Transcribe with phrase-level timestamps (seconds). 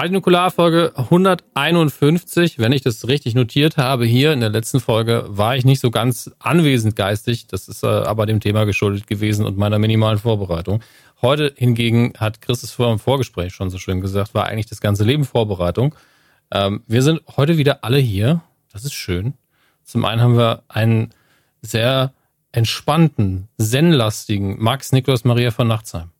[0.00, 2.58] Radio Nukular Folge 151.
[2.58, 5.90] Wenn ich das richtig notiert habe, hier in der letzten Folge war ich nicht so
[5.90, 7.48] ganz anwesend geistig.
[7.48, 10.80] Das ist äh, aber dem Thema geschuldet gewesen und meiner minimalen Vorbereitung.
[11.20, 14.80] Heute hingegen hat Chris es vor im Vorgespräch schon so schön gesagt, war eigentlich das
[14.80, 15.94] ganze Leben Vorbereitung.
[16.50, 18.40] Ähm, wir sind heute wieder alle hier.
[18.72, 19.34] Das ist schön.
[19.84, 21.10] Zum einen haben wir einen
[21.60, 22.14] sehr
[22.52, 26.10] entspannten, zen-lastigen Max Niklas Maria von Nachtsheim.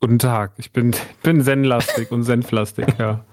[0.00, 3.24] Guten Tag, ich bin, bin zen-lastig und senflastig, ja.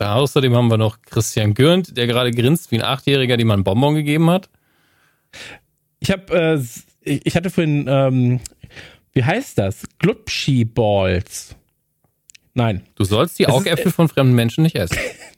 [0.00, 3.56] Ja, außerdem haben wir noch Christian Gürnt, der gerade grinst wie ein Achtjähriger, dem man
[3.56, 4.48] einen Bonbon gegeben hat.
[5.98, 6.62] Ich habe,
[7.04, 8.40] äh, ich hatte vorhin, ähm,
[9.12, 9.82] wie heißt das?
[9.98, 11.54] Glubschi Balls.
[12.54, 14.96] Nein, Du sollst die Es ist, Augäpfel von fremden Menschen nicht essen.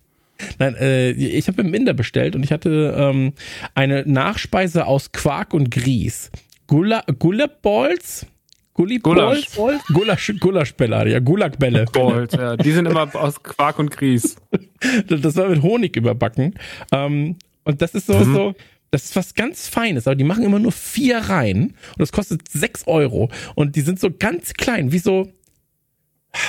[0.58, 3.32] nein, äh, ich habe im Inder bestellt und ich hatte ähm,
[3.74, 6.30] eine Nachspeise aus Quark und Grieß.
[6.66, 8.26] Gula, Gulab Balls?
[8.74, 9.50] Gulli Gulasch.
[9.56, 9.82] Balls?
[9.88, 11.84] Gulasch, Gulaschbälle, ja, Gulakbälle.
[11.92, 12.56] Balls, ja.
[12.56, 14.36] Die sind immer aus Quark und Grieß.
[15.08, 16.54] Das war mit Honig überbacken.
[16.92, 18.54] Ähm, und das ist so, so,
[18.90, 22.48] das ist was ganz Feines, aber die machen immer nur vier Reihen und das kostet
[22.48, 23.30] sechs Euro.
[23.54, 25.30] Und die sind so ganz klein, wie so,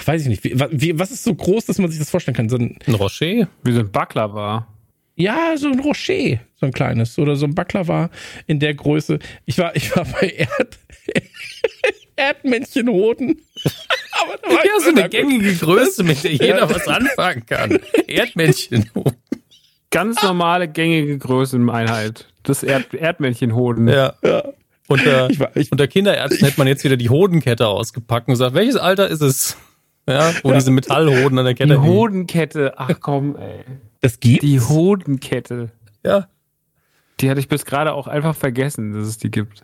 [0.05, 2.47] weiß ich nicht, wie, wie, was ist so groß, dass man sich das vorstellen kann?
[2.47, 3.49] So ein, Ein Rocher?
[3.63, 4.67] Wie so ein Baklava.
[5.17, 7.19] ja, so ein Rocher, so ein kleines.
[7.19, 8.09] Oder so ein Baklava
[8.47, 9.19] in der Größe.
[9.45, 10.79] Ich war, ich war bei Erd,
[12.21, 13.41] Erdmännchenhoden.
[14.21, 17.79] aber da war Ja, so eine gängige Größe, mit der jeder was anfangen kann.
[18.07, 18.89] Erdmännchen.
[19.89, 22.27] Ganz normale, gängige Größeneinheit.
[22.43, 23.87] Das Erd Erdmännchenhoden.
[23.87, 24.13] Ja.
[24.23, 24.43] Ja.
[24.87, 28.53] Unter, Ich war- ich- unter Kinderärzten hätte man jetzt wieder die Hodenkette ausgepackt und gesagt,
[28.55, 29.57] welches Alter ist es?
[30.07, 31.85] Ja, wo diese Metallhoden an der Kette Die hängen.
[31.93, 32.73] Hodenkette.
[32.77, 33.63] Ach komm, ey.
[34.01, 34.41] Das gibt?
[34.43, 35.69] Die Hodenkette.
[36.03, 36.27] Ja.
[37.19, 39.63] Die hatte ich bis gerade auch einfach vergessen, dass es die gibt.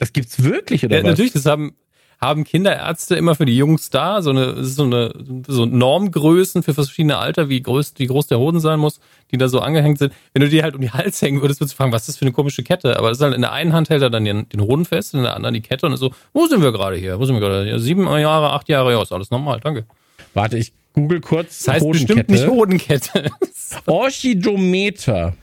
[0.00, 1.10] Das gibt's wirklich, oder ja was?
[1.10, 1.74] natürlich, das haben,
[2.18, 5.12] haben Kinderärzte immer für die Jungs da, so eine, so eine,
[5.46, 8.98] so Normgrößen für verschiedene Alter, wie groß, wie groß der Hoden sein muss,
[9.30, 10.14] die da so angehängt sind.
[10.32, 12.16] Wenn du die halt um die Hals hängen würdest, würdest du fragen, was ist das
[12.16, 12.96] für eine komische Kette?
[12.96, 15.12] Aber das ist halt in der einen Hand hält er dann den, den Hoden fest,
[15.12, 17.20] in der anderen die Kette und ist so, wo sind wir gerade hier?
[17.20, 17.68] Wo sind wir gerade?
[17.68, 19.84] Ja, sieben Jahre, acht Jahre, ja, ist alles normal, danke.
[20.32, 21.64] Warte, ich google kurz.
[21.64, 23.30] Das heißt bestimmt nicht Hodenkette.
[23.86, 25.34] Orchidometer.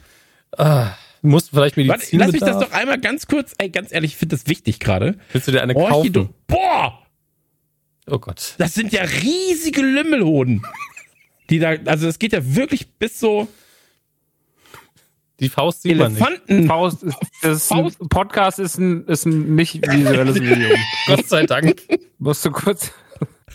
[0.52, 0.64] Du
[1.22, 4.18] musst vielleicht Warte, Medizin lass mich das doch einmal ganz kurz, ey, ganz ehrlich, ich
[4.18, 5.18] finde das wichtig gerade.
[5.32, 6.26] Willst du dir eine Orchido.
[6.26, 6.34] kaufen?
[6.48, 7.04] Boah,
[8.10, 8.56] Oh Gott.
[8.58, 10.66] das sind ja riesige Lümmelhoden.
[11.50, 13.48] Die da, also das geht ja wirklich bis so
[15.40, 16.22] Die Faust sieht man nicht.
[16.22, 16.68] Elefanten.
[16.68, 18.00] Faust ist, ist ein Faust.
[18.10, 20.80] Podcast ist ein, ist ein nicht visuelles Medium.
[21.08, 21.82] Gott sei Dank.
[22.20, 22.92] Musst du kurz.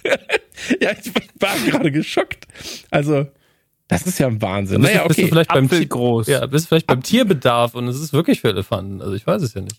[0.80, 2.46] Ja, ich war gerade geschockt.
[2.90, 3.26] Also,
[3.92, 4.80] das ist ja ein Wahnsinn.
[4.80, 5.30] Bist, Naja, du, bist du okay.
[5.32, 6.26] vielleicht beim Tier, Apfelgroß.
[6.26, 9.00] ja, bist du vielleicht beim Tierbedarf und es ist wirklich für Elefanten.
[9.00, 9.76] Also ich weiß es ja nicht.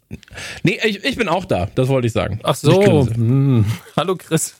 [0.64, 2.40] Nee, ich, ich bin auch da, das wollte ich sagen.
[2.44, 3.08] Ach so.
[3.08, 3.66] Hm.
[3.98, 4.56] Hallo Chris.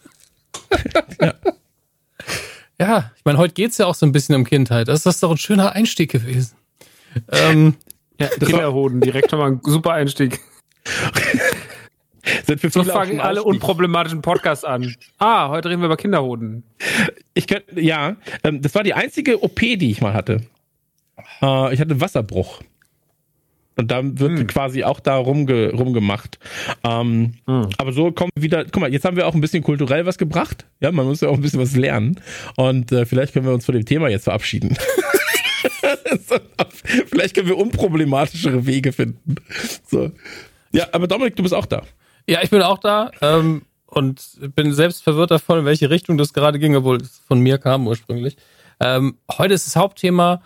[2.80, 3.12] ja.
[3.16, 4.88] ich meine, heute geht's ja auch so ein bisschen um Kindheit.
[4.88, 6.56] Das ist doch ein schöner Einstieg gewesen.
[7.32, 7.76] Ähm,
[8.20, 10.40] Ja, Kinderhoden, direkt schon mal ein super Einstieg.
[12.46, 14.96] Sind für So fangen alle unproblematischen Podcasts an.
[15.18, 16.64] Ah, heute reden wir über Kinderhoden.
[17.34, 20.42] Ich könnte, ja, ähm, das war die einzige OP, die ich mal hatte.
[21.42, 22.62] Äh, ich hatte Wasserbruch.
[23.76, 24.48] Und da wird Hm.
[24.48, 26.38] quasi auch da rumge, rumgemacht.
[26.84, 27.70] Ähm, Hm.
[27.78, 30.18] Aber so kommen wir wieder, guck mal, jetzt haben wir auch ein bisschen kulturell was
[30.20, 30.66] gebracht.
[30.80, 32.22] Ja, man muss ja auch ein bisschen was lernen.
[32.56, 34.78] Und äh, vielleicht können wir uns von dem Thema jetzt verabschieden.
[37.10, 39.36] vielleicht können wir unproblematischere Wege finden.
[39.88, 40.12] So.
[40.72, 41.84] Ja, aber Dominik, du bist auch da.
[42.28, 46.34] Ja, ich bin auch da ähm, und bin selbst verwirrt davon, in welche Richtung das
[46.34, 48.38] gerade ging, obwohl es von mir kam ursprünglich.
[48.80, 50.42] Ähm, heute ist das Hauptthema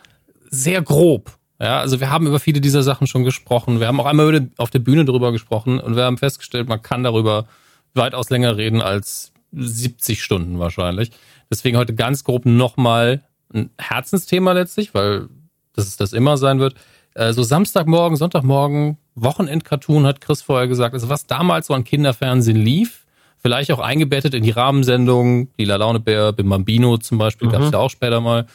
[0.50, 1.38] sehr grob.
[1.60, 3.80] Ja, also wir haben über viele dieser Sachen schon gesprochen.
[3.80, 7.04] Wir haben auch einmal auf der Bühne drüber gesprochen und wir haben festgestellt, man kann
[7.04, 7.48] darüber
[7.96, 11.12] weitaus länger reden als 70 Stunden wahrscheinlich.
[11.50, 13.24] Deswegen heute ganz grob nochmal
[13.54, 15.30] ein Herzensthema letztlich, weil
[15.74, 16.76] das ist das immer sein wird.
[17.18, 20.94] Äh, so Samstagmorgen, Sonntagmorgen, Wochenend-Cartoon hat Chris vorher gesagt.
[20.94, 23.06] Also was damals so an Kinderfernsehen lief,
[23.40, 27.52] vielleicht auch eingebettet in die Rahmensendungen, die La Laune Bär, Bim Bambino zum Beispiel, mhm.
[27.52, 28.46] gab es ja auch später mal.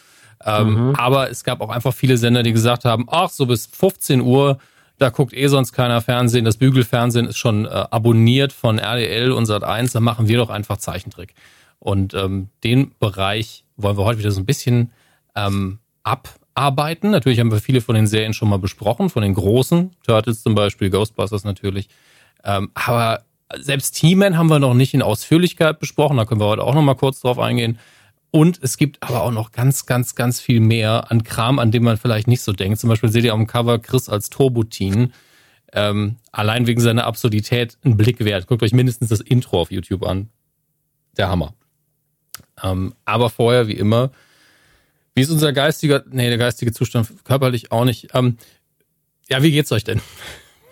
[0.44, 0.94] Ähm, mhm.
[0.94, 4.58] Aber es gab auch einfach viele Sender, die gesagt haben, ach, so bis 15 Uhr,
[4.98, 6.44] da guckt eh sonst keiner Fernsehen.
[6.44, 10.76] Das Bügelfernsehen ist schon äh, abonniert von RDL und Sat1, dann machen wir doch einfach
[10.76, 11.34] Zeichentrick.
[11.80, 14.92] Und ähm, den Bereich wollen wir heute wieder so ein bisschen
[15.34, 15.80] ähm,
[16.54, 17.10] abarbeiten.
[17.10, 20.54] Natürlich haben wir viele von den Serien schon mal besprochen, von den großen, Turtles zum
[20.54, 21.88] Beispiel, Ghostbusters natürlich.
[22.44, 23.24] Ähm, aber
[23.58, 26.82] selbst He-Man haben wir noch nicht in Ausführlichkeit besprochen, da können wir heute auch noch
[26.82, 27.78] mal kurz drauf eingehen.
[28.30, 31.84] Und es gibt aber auch noch ganz, ganz, ganz viel mehr an Kram, an dem
[31.84, 32.80] man vielleicht nicht so denkt.
[32.80, 35.12] Zum Beispiel seht ihr dem Cover Chris als Turbotin.
[35.74, 38.46] Ähm, allein wegen seiner Absurdität ein Blick wert.
[38.46, 40.30] Guckt euch mindestens das Intro auf YouTube an.
[41.18, 41.52] Der Hammer.
[42.62, 44.10] Ähm, aber vorher, wie immer,
[45.14, 48.08] wie ist unser geistiger, nee, der geistige Zustand körperlich auch nicht.
[48.14, 48.38] Ähm,
[49.28, 50.00] ja, wie geht's euch denn?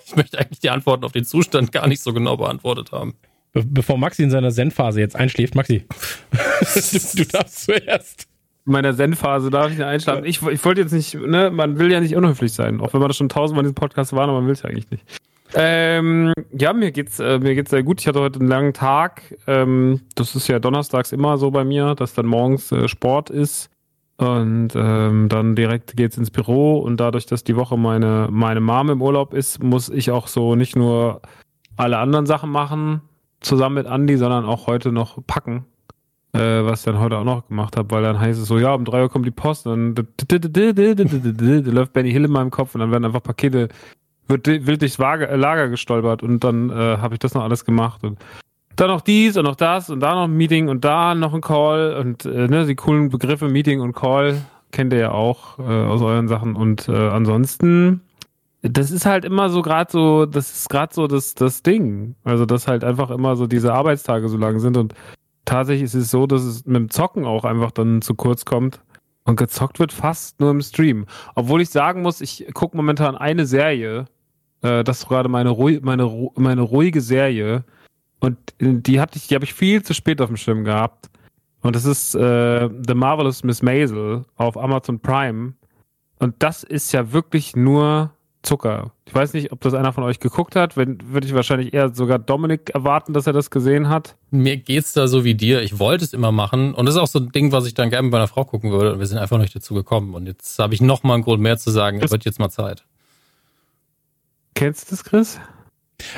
[0.06, 3.14] Ich möchte eigentlich die Antworten auf den Zustand gar nicht so genau beantwortet haben.
[3.52, 5.84] Be bevor Maxi in seiner Zen-Phase jetzt einschläft, Maxi,
[6.32, 8.26] du, du darfst zuerst.
[8.66, 10.24] In meiner Zen-Phase darf ich nicht einschlafen.
[10.24, 13.08] Ich, ich wollte jetzt nicht, ne, man will ja nicht unhöflich sein, auch wenn man
[13.08, 15.04] das schon tausendmal in diesem Podcast war, aber man will es ja eigentlich nicht.
[15.54, 18.00] Ähm, ja, mir geht's, äh, mir geht's sehr gut.
[18.00, 19.22] Ich hatte heute einen langen Tag.
[19.46, 23.70] Ähm, das ist ja donnerstags immer so bei mir, dass dann morgens äh, Sport ist.
[24.20, 28.90] Und ähm, dann direkt geht's ins Büro und dadurch, dass die Woche meine, meine Mom
[28.90, 31.22] im Urlaub ist, muss ich auch so nicht nur
[31.78, 33.00] alle anderen Sachen machen,
[33.40, 35.64] zusammen mit Andy, sondern auch heute noch packen.
[36.34, 38.74] Äh, was ich dann heute auch noch gemacht habe, weil dann heißt es so, ja,
[38.74, 42.92] um drei Uhr kommt die Post dann läuft Benny Hill in meinem Kopf und dann
[42.92, 43.68] werden einfach Pakete,
[44.28, 48.18] wird wild durchs Lager gestolpert und dann äh, habe ich das noch alles gemacht und
[48.80, 51.40] dann noch dies und noch das und da noch ein Meeting und da noch ein
[51.40, 54.40] Call und äh, ne, die coolen Begriffe Meeting und Call
[54.72, 56.56] kennt ihr ja auch äh, aus euren Sachen.
[56.56, 58.02] Und äh, ansonsten
[58.62, 62.44] das ist halt immer so gerade so, das ist gerade so das das Ding, also
[62.44, 64.94] dass halt einfach immer so diese Arbeitstage so lang sind und
[65.44, 68.80] tatsächlich ist es so, dass es mit dem Zocken auch einfach dann zu kurz kommt
[69.24, 73.46] und gezockt wird fast nur im Stream, obwohl ich sagen muss, ich gucke momentan eine
[73.46, 74.06] Serie,
[74.62, 77.64] äh, das ist gerade meine meine meine ruhige Serie
[78.20, 81.10] und die hatte ich, die habe ich viel zu spät auf dem Schirm gehabt.
[81.62, 85.54] Und das ist äh, The Marvelous Miss Maisel auf Amazon Prime.
[86.18, 88.12] Und das ist ja wirklich nur
[88.42, 88.92] Zucker.
[89.04, 90.76] Ich weiß nicht, ob das einer von euch geguckt hat.
[90.76, 94.16] Wenn, würde ich wahrscheinlich eher sogar Dominik erwarten, dass er das gesehen hat.
[94.30, 95.62] Mir geht's da so wie dir.
[95.62, 96.74] Ich wollte es immer machen.
[96.74, 98.70] Und das ist auch so ein Ding, was ich dann gerne bei einer Frau gucken
[98.70, 98.94] würde.
[98.94, 100.14] Und wir sind einfach nicht dazu gekommen.
[100.14, 102.00] Und jetzt habe ich noch mal einen Grund mehr zu sagen.
[102.02, 102.84] Es wird jetzt mal Zeit.
[104.54, 105.38] Kennst du das, Chris?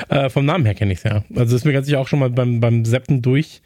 [0.09, 1.23] Äh, vom Namen her kenne ich es ja.
[1.35, 3.61] Also ist mir ganz sicher auch schon mal beim, beim Seppen durch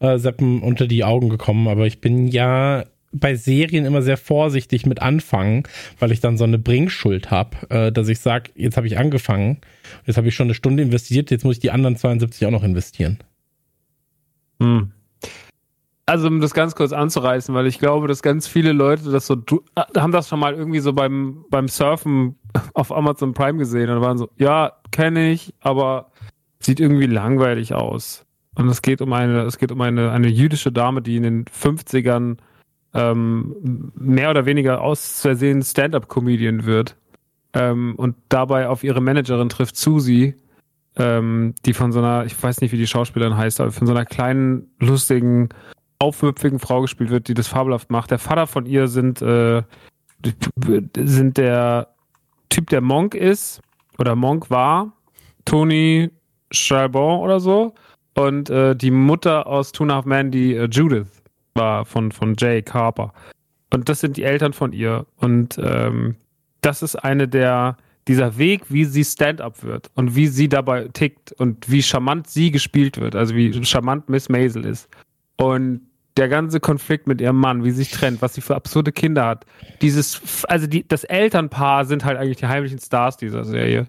[0.00, 4.86] äh, Seppen unter die Augen gekommen, aber ich bin ja bei Serien immer sehr vorsichtig
[4.86, 5.64] mit anfangen,
[5.98, 9.58] weil ich dann so eine Bringschuld habe, äh, dass ich sage, jetzt habe ich angefangen,
[10.06, 12.62] jetzt habe ich schon eine Stunde investiert, jetzt muss ich die anderen 72 auch noch
[12.62, 13.18] investieren.
[14.60, 14.92] Hm
[16.10, 19.36] also um das ganz kurz anzureißen, weil ich glaube, dass ganz viele Leute das so
[19.76, 22.36] äh, haben das schon mal irgendwie so beim beim Surfen
[22.74, 26.10] auf Amazon Prime gesehen und waren so, ja, kenne ich, aber
[26.60, 28.24] sieht irgendwie langweilig aus.
[28.54, 31.44] Und es geht um eine, es geht um eine eine jüdische Dame, die in den
[31.46, 32.38] 50ern
[32.94, 36.96] ähm, mehr oder weniger aus Versehen Stand-up-Comedian wird
[37.52, 40.34] ähm, und dabei auf ihre Managerin trifft, Susie,
[40.96, 43.92] ähm, die von so einer, ich weiß nicht, wie die Schauspielerin heißt, aber von so
[43.92, 45.50] einer kleinen, lustigen
[45.98, 48.10] aufmüpfigen Frau gespielt wird, die das fabelhaft macht.
[48.10, 49.62] Der Vater von ihr sind, äh,
[50.96, 51.94] sind der
[52.50, 53.60] Typ, der Monk ist,
[53.98, 54.92] oder Monk war,
[55.44, 56.10] Tony
[56.52, 57.74] Charbon oder so.
[58.14, 61.22] Und äh, die Mutter aus Two and a Half Men, die äh, Judith
[61.54, 63.12] war von, von Jay Carper.
[63.72, 65.06] Und das sind die Eltern von ihr.
[65.16, 66.16] Und ähm,
[66.60, 67.76] das ist eine der,
[68.08, 72.50] dieser Weg, wie sie Stand-up wird und wie sie dabei tickt und wie charmant sie
[72.50, 74.88] gespielt wird, also wie charmant Miss Maisel ist.
[75.36, 75.82] Und
[76.20, 79.26] der ganze Konflikt mit ihrem Mann, wie sie sich trennt, was sie für absurde Kinder
[79.26, 79.46] hat.
[79.80, 83.88] Dieses, also die, das Elternpaar sind halt eigentlich die heimlichen Stars dieser Serie.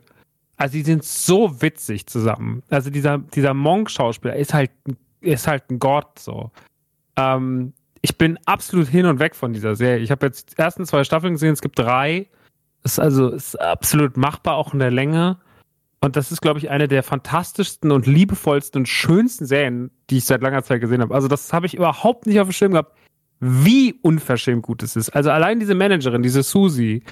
[0.58, 2.64] Also die sind so witzig zusammen.
[2.70, 4.72] Also dieser, dieser Monk-Schauspieler ist halt,
[5.20, 6.52] ist halt ein Gott so.
[7.18, 10.00] Ähm, ich bin absolut hin und weg von dieser Serie.
[10.02, 12.28] Ich habe jetzt die ersten zwei Staffeln gesehen, es gibt drei.
[12.84, 15.38] Ist also ist absolut machbar, auch in der Länge.
[16.03, 20.25] Und das ist, glaube ich, eine der fantastischsten und liebevollsten und schönsten Serien, die ich
[20.25, 21.13] seit langer Zeit gesehen habe.
[21.13, 22.98] Also das habe ich überhaupt nicht auf dem Schirm gehabt,
[23.39, 25.10] wie unverschämt gut es ist.
[25.10, 27.03] Also allein diese Managerin, diese Susie,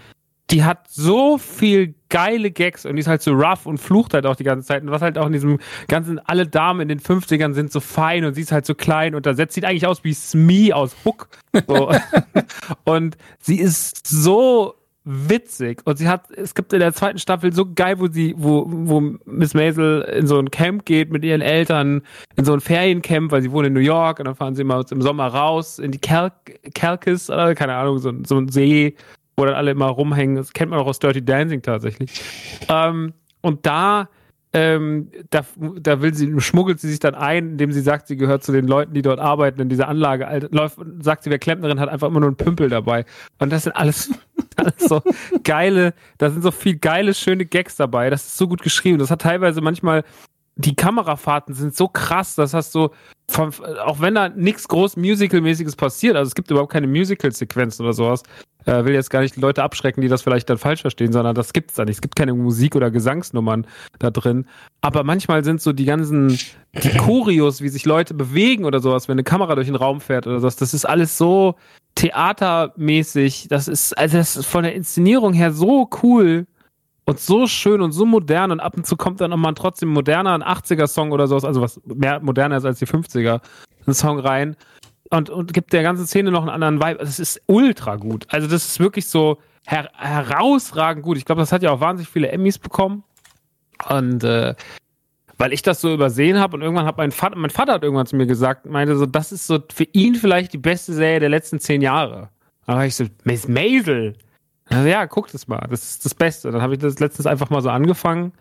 [0.49, 4.25] die hat so viel geile Gags und die ist halt so rough und flucht halt
[4.25, 4.81] auch die ganze Zeit.
[4.81, 8.25] Und was halt auch in diesem ganzen, alle Damen in den 50ern sind so fein
[8.25, 10.95] und sie ist halt so klein und da setzt sie eigentlich aus wie Smee aus
[11.05, 11.29] Hook.
[11.67, 11.91] So.
[12.85, 15.81] und sie ist so witzig.
[15.85, 19.01] Und sie hat, es gibt in der zweiten Staffel so geil, wo sie, wo, wo
[19.25, 22.01] Miss Maisel in so ein Camp geht mit ihren Eltern,
[22.35, 24.83] in so ein Feriencamp, weil sie wohnen in New York und dann fahren sie mal
[24.89, 28.95] im Sommer raus in die Calkis oder keine Ahnung, so, so ein See,
[29.37, 30.35] wo dann alle immer rumhängen.
[30.35, 32.21] Das kennt man auch aus Dirty Dancing tatsächlich.
[32.67, 34.09] Ähm, und da
[34.51, 35.45] ähm, da,
[35.79, 38.67] da will sie, schmuggelt sie sich dann ein, indem sie sagt, sie gehört zu den
[38.67, 40.47] Leuten, die dort arbeiten in dieser Anlage.
[40.51, 43.05] Läuft, sagt sie, wer Klempnerin hat einfach immer nur einen Pümpel dabei.
[43.37, 44.11] Und das sind alles,
[44.59, 45.01] alles so
[45.43, 48.09] geile, da sind so viel geile, schöne Gags dabei.
[48.09, 48.99] Das ist so gut geschrieben.
[48.99, 50.03] Das hat teilweise manchmal,
[50.55, 52.89] die Kamerafahrten sind so krass, das hast du,
[53.29, 53.53] von,
[53.85, 58.23] auch wenn da nichts groß Musical-mäßiges passiert, also es gibt überhaupt keine Musical-Sequenzen oder sowas,
[58.65, 61.53] äh, will jetzt gar nicht Leute abschrecken, die das vielleicht dann falsch verstehen, sondern das
[61.53, 61.95] gibt's da nicht.
[61.95, 63.65] Es gibt keine Musik- oder Gesangsnummern
[63.99, 64.45] da drin.
[64.81, 66.37] Aber manchmal sind so die ganzen
[66.73, 70.27] die Choreos, wie sich Leute bewegen oder sowas, wenn eine Kamera durch den Raum fährt
[70.27, 71.55] oder sowas, das ist alles so
[71.99, 73.47] theatermäßig.
[73.49, 76.47] Das ist, also das ist von der Inszenierung her so cool
[77.05, 80.33] und so schön und so modern und ab und zu kommt dann nochmal trotzdem moderner,
[80.33, 83.41] ein 80er-Song oder sowas, also was mehr moderner ist als die 50er,
[83.85, 84.55] ein Song rein
[85.09, 86.99] und, und gibt der ganzen Szene noch einen anderen Vibe.
[87.03, 88.25] Das ist ultra gut.
[88.29, 91.17] Also das ist wirklich so her herausragend gut.
[91.17, 93.03] Ich glaube, das hat ja auch wahnsinnig viele Emmys bekommen.
[93.89, 94.55] Und äh,
[95.39, 98.05] weil ich das so übersehen habe und irgendwann hat mein Vater, mein Vater hat irgendwann
[98.05, 101.29] zu mir gesagt, meinte so, das ist so für ihn vielleicht die beste Serie der
[101.29, 102.29] letzten zehn Jahre.
[102.67, 104.15] Da war ich so, Miss Maisel.
[104.65, 106.51] Also, ja, guck das mal, das ist das Beste.
[106.51, 108.33] Dann habe ich das letztens einfach mal so angefangen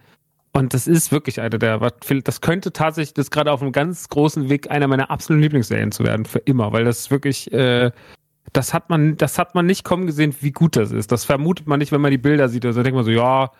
[0.52, 1.78] und das ist wirklich eine der,
[2.25, 6.05] das könnte tatsächlich, das gerade auf einem ganz großen Weg einer meiner absoluten Lieblingsserien zu
[6.05, 7.93] werden, für immer, weil das wirklich, äh,
[8.52, 11.12] das hat man, das hat man nicht kommen gesehen, wie gut das ist.
[11.12, 12.64] Das vermutet man nicht, wenn man die Bilder sieht.
[12.67, 13.50] Also denkt man so, ja,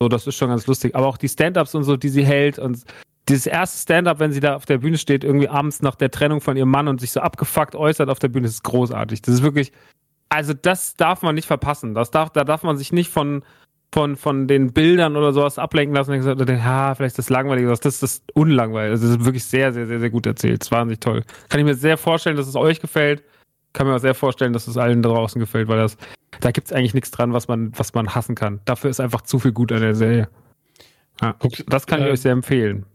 [0.00, 0.94] so, das ist schon ganz lustig.
[0.94, 2.84] Aber auch die Stand-Ups und so, die sie hält und
[3.28, 6.40] dieses erste Stand-up, wenn sie da auf der Bühne steht, irgendwie abends nach der Trennung
[6.40, 9.22] von ihrem Mann und sich so abgefuckt äußert auf der Bühne, ist großartig.
[9.22, 9.72] Das ist wirklich,
[10.28, 11.94] also das darf man nicht verpassen.
[11.94, 13.42] Das darf, da darf man sich nicht von,
[13.92, 17.66] von, von den Bildern oder sowas ablenken lassen und gesagt, ja, vielleicht ist das langweilig,
[17.66, 18.92] das ist das unlangweilig.
[18.92, 20.62] Also, das ist wirklich sehr, sehr, sehr, sehr gut erzählt.
[20.62, 21.24] Das war wahnsinnig toll.
[21.48, 23.22] Kann ich mir sehr vorstellen, dass es euch gefällt.
[23.78, 25.96] Kann mir auch sehr vorstellen, dass es allen draußen gefällt, weil das,
[26.40, 28.58] da gibt es eigentlich nichts dran, was man, was man hassen kann.
[28.64, 30.28] Dafür ist einfach zu viel gut an der Serie.
[31.22, 31.36] Ja,
[31.68, 32.86] das kann ich äh, euch sehr empfehlen.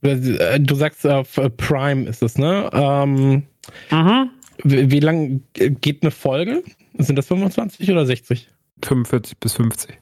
[0.00, 2.70] Äh, du sagst auf uh, Prime ist es, ne?
[2.72, 3.42] Ähm,
[3.90, 4.30] mhm.
[4.62, 6.62] Wie, wie lang geht eine Folge?
[6.96, 8.48] Sind das 25 oder 60?
[8.82, 9.98] 45 bis 50.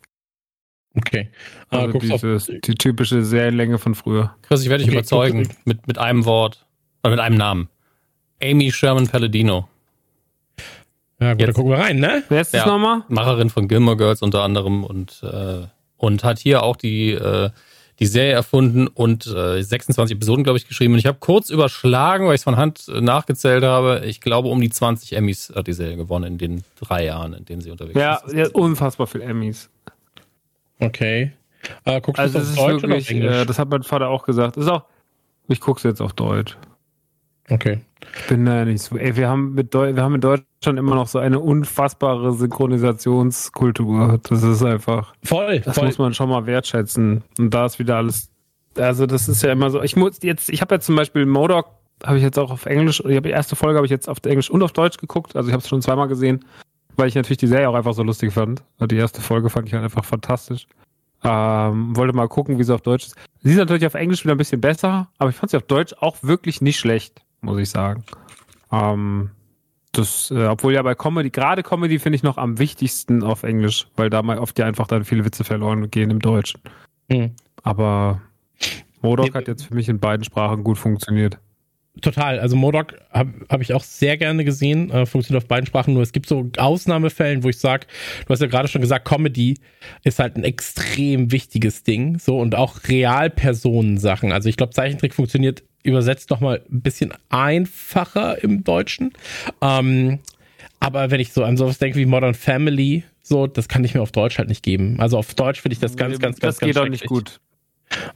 [0.94, 1.30] Okay.
[1.70, 4.36] Ah, also dieses, die typische Serienlänge von früher.
[4.42, 6.64] Chris, ich werde dich okay, überzeugen mit, mit einem Wort
[7.02, 7.68] oder mit einem Namen.
[8.40, 9.68] Amy Sherman Palladino.
[11.22, 12.24] Ja, gut, Jetzt, dann gucken wir rein, ne?
[12.28, 13.04] Wer ist das ja, nochmal?
[13.08, 17.50] Macherin von Gilmore Girls unter anderem und, äh, und hat hier auch die, äh,
[18.00, 20.94] die Serie erfunden und äh, 26 Episoden, glaube ich, geschrieben.
[20.94, 24.02] Und ich habe kurz überschlagen, weil ich es von Hand äh, nachgezählt habe.
[24.04, 27.44] Ich glaube, um die 20 Emmys hat die Serie gewonnen in den drei Jahren, in
[27.44, 28.34] denen sie unterwegs ja, ist.
[28.34, 29.70] Ja, unfassbar viel Emmys.
[30.80, 31.32] Okay.
[31.84, 33.36] Äh, guckst also du es auf Deutsch wirklich, oder auf Englisch?
[33.36, 34.56] Äh, das hat mein Vater auch gesagt.
[34.56, 34.82] ist auch,
[35.46, 36.56] ich guck's jetzt auf Deutsch.
[37.50, 37.80] Okay.
[38.16, 38.96] Ich bin da nicht so.
[38.96, 44.20] Ey, wir haben mit Deu wir haben in Deutschland immer noch so eine unfassbare Synchronisationskultur.
[44.22, 45.14] Das ist einfach.
[45.22, 45.60] Voll.
[45.60, 45.86] Das voll.
[45.86, 47.22] muss man schon mal wertschätzen.
[47.38, 48.30] Und da ist wieder alles.
[48.76, 49.82] Also das ist ja immer so.
[49.82, 50.48] Ich muss jetzt.
[50.50, 51.66] Ich habe ja zum Beispiel Modoc
[52.04, 53.00] habe ich jetzt auch auf Englisch.
[53.00, 55.36] Ich habe die erste Folge habe ich jetzt auf Englisch und auf Deutsch geguckt.
[55.36, 56.44] Also ich habe es schon zweimal gesehen
[56.96, 58.62] weil ich natürlich die Serie auch einfach so lustig fand.
[58.80, 60.66] Die erste Folge fand ich halt einfach fantastisch.
[61.24, 63.16] Ähm, wollte mal gucken, wie sie auf Deutsch ist.
[63.42, 65.94] Sie ist natürlich auf Englisch wieder ein bisschen besser, aber ich fand sie auf Deutsch
[66.00, 68.04] auch wirklich nicht schlecht, muss ich sagen.
[68.70, 69.30] Ähm,
[69.92, 73.88] das, äh, obwohl ja bei Comedy, gerade Comedy finde ich noch am wichtigsten auf Englisch,
[73.94, 76.60] weil da mal oft ja einfach dann viele Witze verloren gehen im Deutschen.
[77.08, 77.32] Mhm.
[77.62, 78.22] Aber
[79.02, 81.38] Modoc hat jetzt für mich in beiden Sprachen gut funktioniert.
[82.00, 82.40] Total.
[82.40, 84.90] Also Modoc habe hab ich auch sehr gerne gesehen.
[84.90, 85.92] Äh, funktioniert auf beiden Sprachen.
[85.92, 87.86] Nur es gibt so Ausnahmefällen, wo ich sage,
[88.26, 89.58] du hast ja gerade schon gesagt, Comedy
[90.02, 92.18] ist halt ein extrem wichtiges Ding.
[92.18, 94.32] So und auch Realpersonensachen.
[94.32, 99.12] Also ich glaube, Zeichentrick funktioniert übersetzt noch mal ein bisschen einfacher im Deutschen.
[99.60, 100.20] Ähm,
[100.80, 104.02] aber wenn ich so an sowas denke wie Modern Family, so, das kann ich mir
[104.02, 104.96] auf Deutsch halt nicht geben.
[104.98, 107.06] Also auf Deutsch finde ich das ganz, ganz, ganz, das ganz, geht ganz auch nicht
[107.06, 107.40] gut.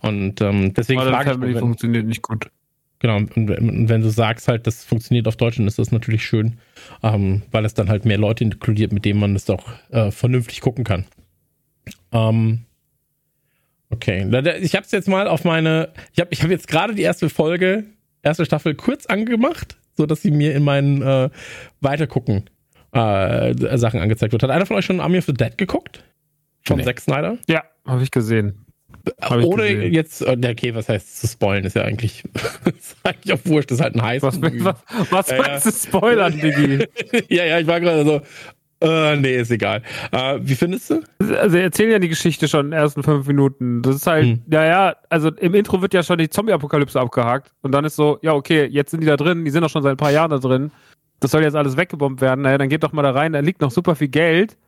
[0.00, 2.50] Und ähm, deswegen Modern frage Family ich, wenn, funktioniert nicht gut.
[2.99, 6.59] Genau, und, wenn du sagst halt, das funktioniert auf Deutsch, dann ist das natürlich schön,
[7.03, 10.62] ähm, weil es dann halt mehr Leute inkludiert, mit denen man das auch äh, vernünftig
[10.62, 11.05] gucken kann.
[12.12, 12.65] Ähm,
[13.91, 14.26] okay,
[14.62, 17.29] ich habe es jetzt mal auf meine, ich habe ich hab jetzt gerade die erste
[17.29, 17.85] Folge,
[18.23, 21.29] erste Staffel kurz angemacht, so dass sie mir in meinen äh,
[21.81, 22.49] Weitergucken
[22.93, 24.43] äh, Sachen angezeigt wird.
[24.43, 26.03] Hat einer von euch schon Army of the Dead geguckt?
[26.65, 26.85] Von nee.
[26.85, 27.38] Zack Snyder?
[27.47, 28.65] Ja, habe ich gesehen.
[29.31, 32.25] Ohne jetzt, äh, okay, was heißt zu spoilen, ist ja eigentlich,
[32.65, 34.23] ist eigentlich auch wurscht, das ist halt ein heiß.
[34.23, 34.77] Was, was,
[35.11, 36.87] was äh, meinst du spoilern, Digi?
[37.29, 38.21] ja, ja, ich war gerade so,
[38.81, 39.83] Äh, nee, ist egal.
[40.13, 41.01] Äh, wie findest du?
[41.19, 43.81] Also erzählen ja die Geschichte schon in den ersten fünf Minuten.
[43.81, 44.43] Das ist halt, hm.
[44.47, 47.53] naja, also im Intro wird ja schon die Zombie-Apokalypse abgehakt.
[47.63, 49.83] Und dann ist so, ja, okay, jetzt sind die da drin, die sind doch schon
[49.83, 50.73] seit ein paar Jahren da drin.
[51.21, 52.43] Das soll jetzt alles weggebombt werden.
[52.43, 54.59] Naja, dann geht doch mal da rein, da liegt noch super viel Geld.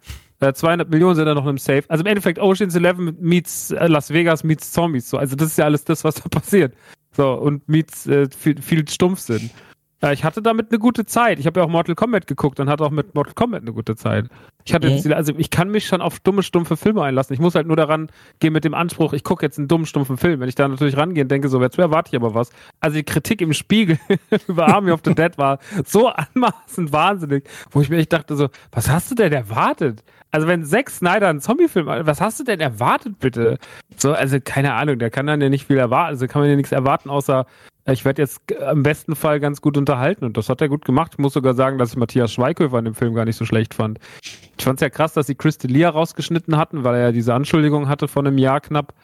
[0.41, 1.83] Äh, 200 Millionen sind da noch im Safe.
[1.89, 5.11] Also im Endeffekt Ocean's Eleven meets äh, Las Vegas meets Zombies.
[5.11, 6.75] So, also das ist ja alles das, was da passiert.
[7.13, 9.51] So, und meets äh, viel, viel Stumpfsinn.
[10.01, 11.41] Ja, ich hatte damit eine gute Zeit.
[11.41, 13.97] Ich habe ja auch Mortal Kombat geguckt und hatte auch mit Mortal Kombat eine gute
[13.97, 14.27] Zeit.
[14.65, 17.35] Ich hatte jetzt, also ich kann mich schon auf dumme, stumpfe Filme einlassen.
[17.35, 20.17] Ich muss halt nur daran gehen mit dem Anspruch, ich gucke jetzt einen dummen, stumpfen
[20.17, 20.39] Film.
[20.39, 22.51] Wenn ich da natürlich rangehe und denke, so, jetzt erwarte ich aber was.
[22.79, 23.99] Also die Kritik im Spiegel
[24.47, 28.51] über Army of the Dead war so anmaßend wahnsinnig, wo ich mir echt dachte, so,
[28.71, 30.05] was hast du denn erwartet?
[30.31, 33.59] Also wenn Zack Snyder einen Zombie-Film, was hast du denn erwartet, bitte?
[33.97, 36.57] So, also keine Ahnung, der kann dann ja nicht viel erwarten, also kann man ja
[36.57, 37.47] nichts erwarten, außer
[37.93, 41.13] ich werde jetzt im besten Fall ganz gut unterhalten und das hat er gut gemacht.
[41.15, 43.75] Ich muss sogar sagen, dass ich Matthias Schweighöfer in dem Film gar nicht so schlecht
[43.75, 43.99] fand.
[44.23, 47.35] Ich fand es ja krass, dass sie Chris D'Elia rausgeschnitten hatten, weil er ja diese
[47.35, 48.95] Anschuldigung hatte von einem Jahr knapp.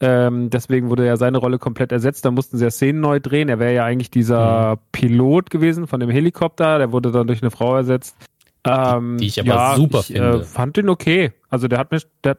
[0.00, 2.24] Ähm, deswegen wurde ja seine Rolle komplett ersetzt.
[2.24, 3.48] Da mussten sie ja Szenen neu drehen.
[3.48, 4.78] Er wäre ja eigentlich dieser mhm.
[4.90, 6.78] Pilot gewesen von dem Helikopter.
[6.78, 8.16] Der wurde dann durch eine Frau ersetzt.
[8.64, 10.38] Ähm, die, ich aber ja, super ich, äh, finde.
[10.38, 11.32] Äh, fand den okay.
[11.48, 12.36] Also der hat mich, der,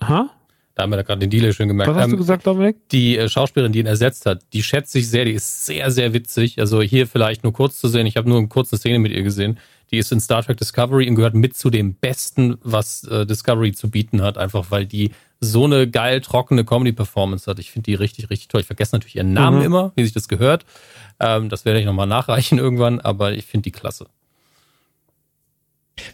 [0.00, 0.30] ha?
[0.74, 1.90] Da haben wir da gerade den Deal schön gemerkt.
[1.90, 2.76] Was hast du ähm, gesagt, Dominik?
[2.90, 6.14] Die äh, Schauspielerin, die ihn ersetzt hat, die schätze ich sehr, die ist sehr, sehr
[6.14, 6.58] witzig.
[6.58, 9.22] Also hier vielleicht nur kurz zu sehen, ich habe nur eine kurze Szene mit ihr
[9.22, 9.58] gesehen.
[9.90, 13.72] Die ist in Star Trek Discovery und gehört mit zu dem Besten, was äh, Discovery
[13.72, 15.10] zu bieten hat, einfach weil die
[15.40, 17.58] so eine geil trockene Comedy-Performance hat.
[17.58, 18.62] Ich finde die richtig, richtig toll.
[18.62, 19.64] Ich vergesse natürlich ihren Namen mhm.
[19.64, 20.64] immer, wie sich das gehört.
[21.20, 24.06] Ähm, das werde ich nochmal nachreichen irgendwann, aber ich finde die klasse.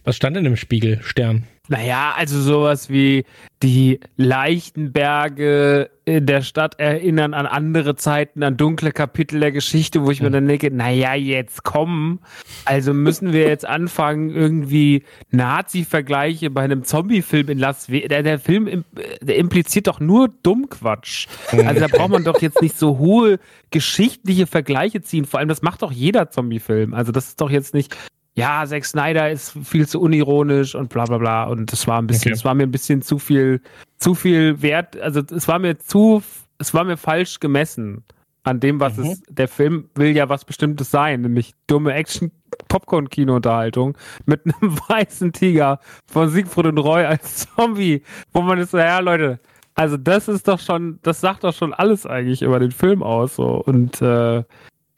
[0.04, 1.44] Was stand denn im Spiegel, Stern?
[1.68, 3.24] Naja, also sowas wie
[3.62, 10.02] die leichten Berge in der Stadt erinnern an andere Zeiten, an dunkle Kapitel der Geschichte,
[10.02, 12.20] wo ich mir dann denke, naja, jetzt kommen.
[12.64, 18.08] Also müssen wir jetzt anfangen, irgendwie Nazi-Vergleiche bei einem Zombie-Film in Las Vegas.
[18.08, 18.84] Der, der Film
[19.20, 21.26] der impliziert doch nur Dummquatsch.
[21.50, 23.38] Also da braucht man doch jetzt nicht so hohe
[23.70, 25.26] geschichtliche Vergleiche ziehen.
[25.26, 26.94] Vor allem, das macht doch jeder Zombie-Film.
[26.94, 27.94] Also das ist doch jetzt nicht
[28.38, 31.44] ja, Zack Snyder ist viel zu unironisch und bla bla bla.
[31.44, 32.46] Und das war ein bisschen, es okay.
[32.46, 33.60] war mir ein bisschen zu viel,
[33.98, 34.98] zu viel wert.
[35.00, 36.22] Also es war mir zu,
[36.58, 38.04] es war mir falsch gemessen
[38.44, 39.04] an dem, was mhm.
[39.06, 42.30] es, der Film will ja was Bestimmtes sein, nämlich dumme Action
[42.68, 43.96] Popcorn-Kino-Unterhaltung
[44.26, 49.00] mit einem weißen Tiger von Siegfried und Roy als Zombie, wo man ist so, ja
[49.00, 49.40] Leute,
[49.74, 53.36] also das ist doch schon, das sagt doch schon alles eigentlich über den Film aus,
[53.36, 53.62] so.
[53.64, 54.42] Und äh,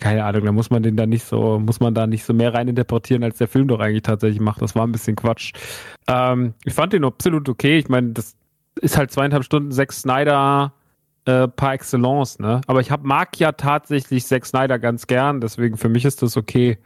[0.00, 2.52] keine Ahnung, da muss man den da nicht so, muss man da nicht so mehr
[2.52, 4.62] reininterpretieren, als der Film doch eigentlich tatsächlich macht.
[4.62, 5.52] Das war ein bisschen Quatsch.
[6.08, 7.78] Ähm, ich fand den absolut okay.
[7.78, 8.34] Ich meine, das
[8.80, 10.72] ist halt zweieinhalb Stunden sechs Snyder
[11.26, 12.60] äh, par excellence, ne?
[12.66, 16.36] Aber ich hab, mag ja tatsächlich Zack Snyder ganz gern, deswegen für mich ist das
[16.36, 16.78] okay.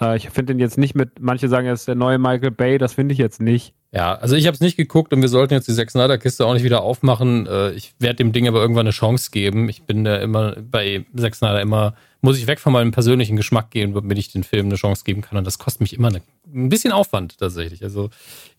[0.00, 2.78] Äh, ich finde den jetzt nicht mit, manche sagen, er ist der neue Michael Bay,
[2.78, 3.74] das finde ich jetzt nicht.
[3.94, 6.44] Ja, also ich habe es nicht geguckt und wir sollten jetzt die Zack Snyder Kiste
[6.44, 7.46] auch nicht wieder aufmachen.
[7.46, 9.68] Äh, ich werde dem Ding aber irgendwann eine Chance geben.
[9.68, 13.70] Ich bin da immer bei Zack Snyder immer muss ich weg von meinem persönlichen Geschmack
[13.70, 15.36] gehen, damit ich den Film eine Chance geben kann.
[15.36, 17.84] Und das kostet mich immer eine, ein bisschen Aufwand tatsächlich.
[17.84, 18.08] Also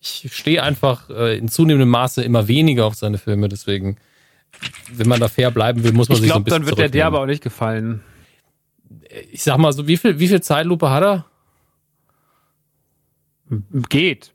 [0.00, 3.48] ich stehe einfach äh, in zunehmendem Maße immer weniger auf seine Filme.
[3.48, 3.96] Deswegen,
[4.92, 6.66] wenn man da fair bleiben will, muss man ich sich glaub, so ein bisschen dann
[6.68, 8.02] wird der dir aber auch nicht gefallen.
[9.32, 11.26] Ich sag mal so, wie viel, wie viel Zeitlupe hat er?
[13.88, 14.32] Geht.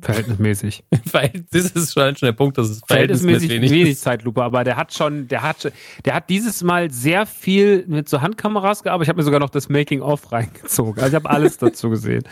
[0.00, 0.84] Verhältnismäßig.
[1.52, 4.94] das ist schon der Punkt, dass es verhältnismäßig, verhältnismäßig wenig, wenig Zeitlupe, aber der hat
[4.94, 5.72] schon, der hat,
[6.04, 9.06] der hat dieses Mal sehr viel mit so Handkameras gearbeitet.
[9.06, 11.02] Ich habe mir sogar noch das Making-of reingezogen.
[11.02, 12.24] Also ich habe alles dazu gesehen.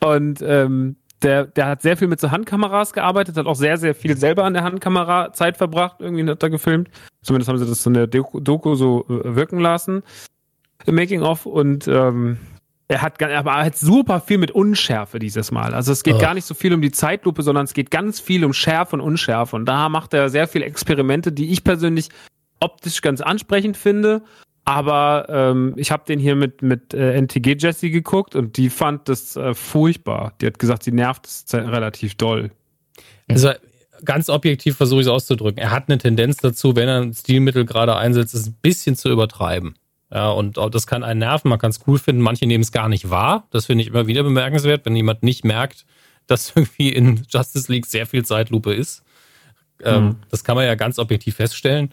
[0.00, 3.94] Und ähm, der, der hat sehr viel mit so Handkameras gearbeitet, hat auch sehr, sehr
[3.94, 6.88] viel selber an der Handkamera Zeit verbracht, irgendwie hat er gefilmt.
[7.22, 10.02] Zumindest haben sie das in der Doku so äh, wirken lassen.
[10.86, 12.38] Im Making-of und ähm,
[12.90, 15.74] er hat, er hat super viel mit Unschärfe dieses Mal.
[15.74, 16.18] Also es geht oh.
[16.18, 19.00] gar nicht so viel um die Zeitlupe, sondern es geht ganz viel um Schärfe und
[19.00, 19.54] Unschärfe.
[19.54, 22.08] Und da macht er sehr viele Experimente, die ich persönlich
[22.58, 24.22] optisch ganz ansprechend finde.
[24.64, 29.08] Aber ähm, ich habe den hier mit, mit äh, NTG Jessie geguckt und die fand
[29.08, 30.34] das äh, furchtbar.
[30.40, 32.50] Die hat gesagt, sie nervt es relativ doll.
[33.28, 33.52] Also
[34.04, 35.58] ganz objektiv versuche ich es auszudrücken.
[35.58, 39.10] Er hat eine Tendenz dazu, wenn er ein Stilmittel gerade einsetzt, es ein bisschen zu
[39.10, 39.76] übertreiben.
[40.12, 42.88] Ja, und das kann einen nerven, man kann es cool finden, manche nehmen es gar
[42.88, 43.46] nicht wahr.
[43.50, 45.86] Das finde ich immer wieder bemerkenswert, wenn jemand nicht merkt,
[46.26, 49.02] dass irgendwie in Justice League sehr viel Zeitlupe ist.
[49.82, 50.16] Ähm, mhm.
[50.30, 51.92] Das kann man ja ganz objektiv feststellen.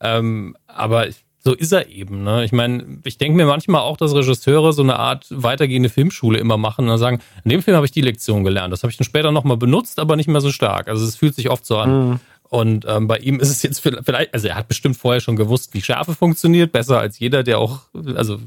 [0.00, 1.08] Ähm, aber
[1.46, 2.24] so ist er eben.
[2.24, 2.44] Ne?
[2.44, 6.56] Ich meine, ich denke mir manchmal auch, dass Regisseure so eine Art weitergehende Filmschule immer
[6.56, 8.72] machen und dann sagen, in dem Film habe ich die Lektion gelernt.
[8.72, 10.88] Das habe ich dann später nochmal benutzt, aber nicht mehr so stark.
[10.88, 12.08] Also es fühlt sich oft so an.
[12.08, 12.20] Mhm.
[12.48, 15.74] Und ähm, bei ihm ist es jetzt vielleicht, also er hat bestimmt vorher schon gewusst,
[15.74, 17.80] wie Schärfe funktioniert, besser als jeder, der auch,
[18.14, 18.40] also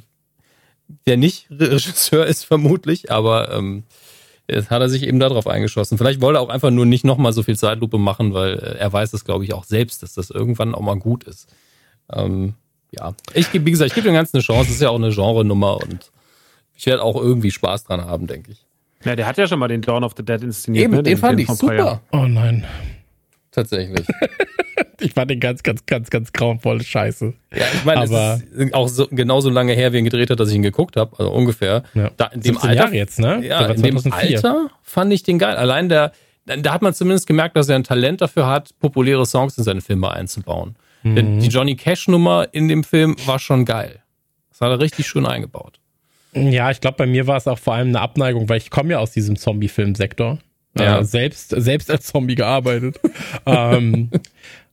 [1.06, 3.84] der nicht Regisseur ist vermutlich, aber ähm,
[4.50, 5.98] Jetzt hat er sich eben darauf eingeschossen.
[5.98, 8.92] Vielleicht wollte er auch einfach nur nicht nochmal so viel Zeitlupe machen, weil äh, er
[8.92, 11.54] weiß es, glaube ich, auch selbst, dass das irgendwann auch mal gut ist.
[12.12, 12.56] Ähm,
[12.92, 14.66] ja, ich gebe, wie gesagt, ich gebe dem Ganzen eine Chance.
[14.66, 16.12] Das ist ja auch eine Genre-Nummer und
[16.76, 18.66] ich werde auch irgendwie Spaß dran haben, denke ich.
[19.04, 20.86] Ja, der hat ja schon mal den Dawn of the Dead inszeniert.
[20.86, 21.04] Eben, ne?
[21.04, 22.02] den, fand ich super.
[22.12, 22.66] Oh nein.
[23.52, 24.06] Tatsächlich.
[25.00, 27.34] ich fand den ganz, ganz, ganz, ganz grauenvolle Scheiße.
[27.54, 30.30] Ja, ich meine, Aber- es ist auch so, genauso lange her, wie er ihn gedreht
[30.30, 31.84] hat, dass ich ihn geguckt habe, also ungefähr.
[31.94, 32.12] Ja.
[32.18, 33.46] Da, in dem 17 Alter, Jahre jetzt, ne?
[33.46, 34.38] Ja, in dem 2004.
[34.38, 35.56] Alter fand ich den geil.
[35.56, 36.12] Allein der,
[36.46, 39.82] da hat man zumindest gemerkt, dass er ein Talent dafür hat, populäre Songs in seine
[39.82, 40.76] Filme einzubauen.
[41.04, 41.16] Mhm.
[41.16, 44.02] Denn die Johnny Cash-Nummer in dem Film war schon geil.
[44.50, 45.80] Das hat er richtig schön eingebaut.
[46.34, 48.92] Ja, ich glaube, bei mir war es auch vor allem eine Abneigung, weil ich komme
[48.92, 50.38] ja aus diesem Zombie-Film-Sektor.
[50.78, 51.00] Ja.
[51.00, 53.00] Äh, selbst, selbst als Zombie gearbeitet.
[53.46, 54.10] ähm,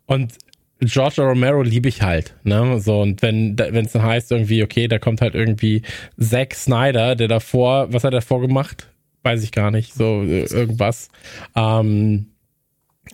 [0.06, 0.32] und
[0.80, 2.34] George Romero liebe ich halt.
[2.44, 2.80] Ne?
[2.80, 5.82] So, und wenn wenn es dann heißt irgendwie, okay, da kommt halt irgendwie
[6.20, 8.88] Zack Snyder, der davor, was hat er davor gemacht?
[9.22, 9.94] Weiß ich gar nicht.
[9.94, 11.08] So äh, irgendwas.
[11.54, 12.26] Ähm,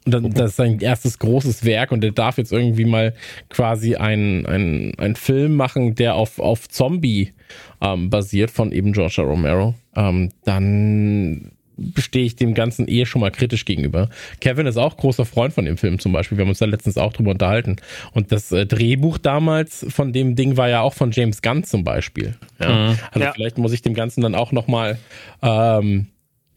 [0.05, 3.15] das ist sein erstes großes Werk und der darf jetzt irgendwie mal
[3.51, 7.35] quasi einen ein, ein Film machen, der auf, auf Zombie
[7.81, 9.25] ähm, basiert von eben George R.
[9.25, 9.75] Romero.
[9.95, 11.53] Ähm, dann
[11.99, 14.09] stehe ich dem Ganzen eh schon mal kritisch gegenüber.
[14.41, 16.39] Kevin ist auch großer Freund von dem Film zum Beispiel.
[16.39, 17.77] Wir haben uns da letztens auch drüber unterhalten.
[18.13, 21.85] Und das äh, Drehbuch damals von dem Ding war ja auch von James Gunn zum
[21.85, 22.37] Beispiel.
[22.61, 22.95] Ja.
[23.11, 23.33] Also Ja.
[23.33, 24.99] vielleicht muss ich dem Ganzen dann auch noch mal
[25.43, 26.07] ähm,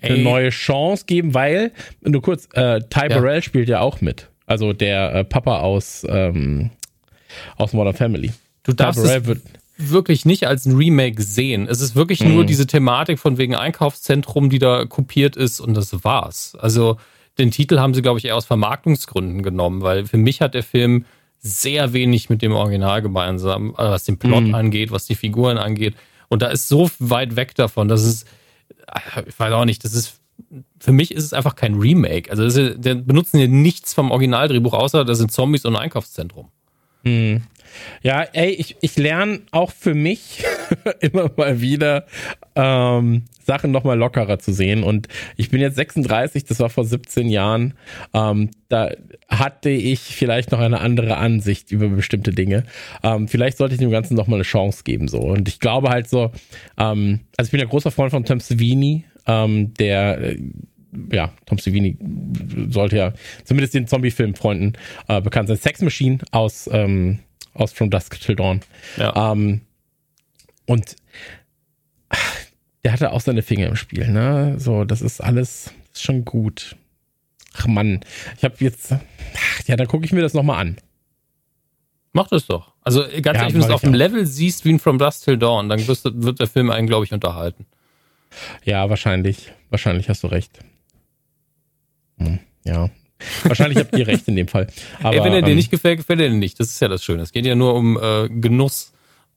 [0.01, 0.23] eine Ey.
[0.23, 3.17] neue Chance geben, weil, nur kurz, äh, Ty Ja.
[3.19, 4.29] Burrell spielt ja auch mit.
[4.45, 6.69] Also der äh, Papa aus, ähm,
[7.57, 8.31] aus Modern Family.
[8.63, 9.41] Du Ty darfst es wird,
[9.77, 11.67] wirklich nicht als ein Remake sehen.
[11.69, 12.33] Es ist wirklich Mhm.
[12.33, 16.55] nur diese Thematik von wegen Einkaufszentrum, die da kopiert ist und das war's.
[16.59, 16.97] Also
[17.37, 20.63] den Titel haben sie, glaube ich, eher aus Vermarktungsgründen genommen, weil für mich hat der
[20.63, 21.05] Film
[21.39, 24.55] sehr wenig mit dem Original gemeinsam, also was den Plot Mhm.
[24.55, 25.95] angeht, was die Figuren angeht.
[26.29, 28.25] Und da ist so weit weg davon, dass es,
[29.27, 30.19] ich weiß auch nicht, das ist,
[30.79, 32.31] für mich ist es einfach kein Remake.
[32.31, 36.47] Also ist, benutzen hier nichts vom Originaldrehbuch, außer das sind Zombies und ein Einkaufszentrum.
[38.01, 40.43] Ja, ey, ich, ich lerne auch für mich
[40.99, 42.05] immer mal wieder
[42.55, 44.83] ähm, Sachen nochmal lockerer zu sehen.
[44.83, 45.07] Und
[45.37, 47.73] ich bin jetzt 36, das war vor 17 Jahren.
[48.13, 48.91] Ähm, da
[49.29, 52.63] hatte ich vielleicht noch eine andere Ansicht über bestimmte Dinge.
[53.03, 55.07] Ähm, vielleicht sollte ich dem Ganzen nochmal eine Chance geben.
[55.07, 55.19] so.
[55.19, 56.31] Und ich glaube halt so,
[56.77, 60.37] ähm, also ich bin ja großer Freund von Tom Savini, ähm, der äh,
[61.11, 61.97] ja, Tom Savini
[62.69, 64.73] sollte ja zumindest den Zombie-Film-Freunden
[65.07, 65.57] äh, bekannt sein.
[65.57, 67.19] Sex Machine aus, ähm,
[67.55, 68.61] aus From Dusk Till Dawn.
[68.97, 69.31] Ja.
[69.31, 69.61] Ähm,
[70.65, 70.95] und
[72.83, 74.55] der hatte auch seine Finger im Spiel, ne?
[74.59, 76.75] So, das ist alles ist schon gut.
[77.57, 78.01] Ach Mann,
[78.37, 79.01] ich habe jetzt, ach,
[79.65, 80.77] ja, dann gucke ich mir das nochmal an.
[82.11, 82.73] Mach das doch.
[82.81, 83.93] Also ganz Ja, ehrlich, wenn du es auf dem.
[83.93, 87.05] Level siehst wie in From Dusk Till Dawn, dann wirst, wird der Film einen, glaube
[87.05, 87.65] ich, unterhalten.
[88.63, 89.51] Ja, wahrscheinlich.
[89.69, 90.59] Wahrscheinlich hast du recht.
[92.17, 92.89] Hm, ja.
[93.43, 94.67] Wahrscheinlich habt ihr recht in dem Fall.
[95.01, 96.59] Aber, Ey, wenn er dir ähm, nicht gefällt, gefällt er dir nicht.
[96.59, 97.21] Das ist ja das Schöne.
[97.23, 98.91] Es geht ja nur um äh, Genuss.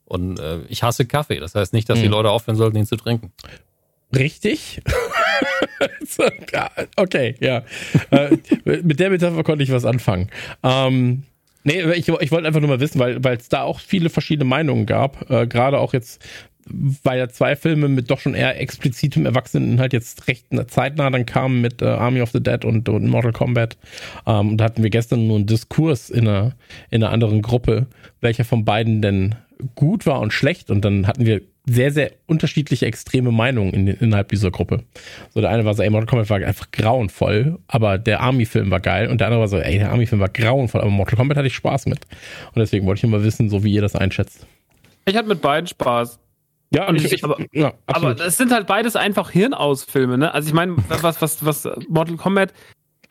[0.05, 1.39] Und äh, ich hasse Kaffee.
[1.39, 2.13] Das heißt nicht, dass die Hm.
[2.13, 3.33] Leute aufhören sollten, ihn zu trinken.
[4.15, 4.81] Richtig?
[6.97, 7.63] Okay, ja.
[8.11, 10.29] äh, mit der Metapher konnte ich was anfangen.
[10.63, 11.23] Ähm,
[11.63, 14.49] nee, ich, ich wollte einfach nur mal wissen, weil weil es da auch viele verschiedene
[14.49, 15.31] Meinungen gab.
[15.31, 16.25] Äh, Gerade auch jetzt,
[16.71, 21.61] weil ja zwei Filme mit doch schon eher explizitem Erwachseneninhalt jetzt recht zeitnah dann kamen
[21.61, 23.77] mit äh, Army of the Dead und, und Mortal Kombat.
[24.27, 26.55] Ähm, und da hatten wir gestern nur einen Diskurs in einer,
[26.91, 27.87] in einer anderen Gruppe,
[28.21, 29.35] welcher von beiden denn
[29.75, 30.71] gut war und schlecht.
[30.71, 34.85] Und dann hatten wir sehr, sehr unterschiedliche extreme Meinungen in, innerhalb dieser Gruppe.
[35.35, 38.81] So, der eine war so, ey, Mortal Kombat war einfach grauenvoll, aber der Army-Film war
[38.81, 39.09] geil.
[39.09, 41.55] Und der andere war so, ey, der Army-Film war grauenvoll, aber Mortal Kombat hatte ich
[41.55, 42.01] Spaß mit.
[42.55, 44.47] Und deswegen wollte ich mal wissen, so wie ihr das einschätzt.
[45.05, 46.19] Ich hatte mit beiden Spaß.
[46.75, 50.35] Ja, Und ich- aber- ja, Aber es sind halt beides einfach Hirnausfilme, ne?
[50.35, 52.53] Also ich meine, was, was, was Mortal Kombat,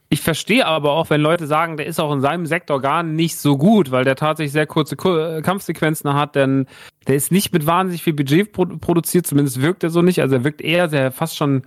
[0.10, 3.36] ich verstehe aber auch, wenn Leute sagen, der ist auch in seinem Sektor gar nicht
[3.38, 6.66] so gut, weil der tatsächlich sehr kurze Ku- äh, Kampfsequenzen hat, denn
[7.08, 10.22] der ist nicht mit wahnsinnig viel Budget pro produziert, zumindest wirkt er so nicht.
[10.22, 11.64] Also er wirkt eher sehr fast schon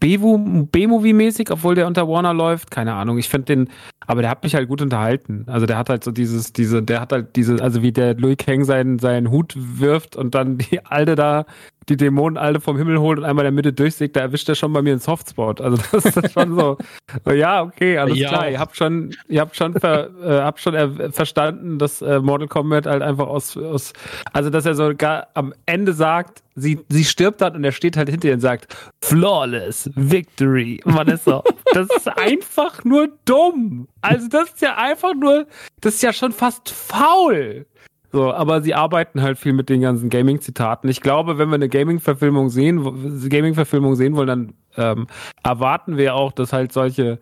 [0.00, 2.70] B-Movie-mäßig, obwohl der unter Warner läuft.
[2.70, 3.18] Keine Ahnung.
[3.18, 3.70] Ich finde den,
[4.06, 5.44] aber der hat mich halt gut unterhalten.
[5.46, 8.36] Also der hat halt so dieses, diese, der hat halt diese, also wie der Louis
[8.36, 11.46] Kang seinen, seinen Hut wirft und dann die Alte da,
[11.88, 14.54] die Dämonen alle vom Himmel holt und einmal in der Mitte durchsägt, da erwischt er
[14.54, 15.60] schon bei mir einen Softspot.
[15.60, 16.78] Also das ist schon so,
[17.24, 18.28] so, ja, okay, alles Ja.
[18.28, 18.48] klar.
[18.50, 22.48] Ihr habt schon, ihr habt schon, ver, äh, habt schon er, verstanden, dass äh, Mortal
[22.48, 23.92] Kombat halt einfach aus, aus,
[24.32, 28.08] also dass er sogar am Ende sagt, sie, sie stirbt dann und er steht halt
[28.08, 30.80] hinter ihr und sagt, flawless victory.
[30.84, 31.42] Und man ist so,
[31.72, 33.88] das ist einfach nur dumm.
[34.00, 35.46] Also das ist ja einfach nur,
[35.80, 37.66] das ist ja schon fast faul.
[38.14, 40.88] So, aber sie arbeiten halt viel mit den ganzen Gaming-Zitaten.
[40.88, 45.06] Ich glaube, wenn wir eine Gaming-Verfilmung sehen, Gaming-Verfilmung sehen wollen, dann ähm,
[45.42, 47.18] erwarten wir auch, dass halt solche,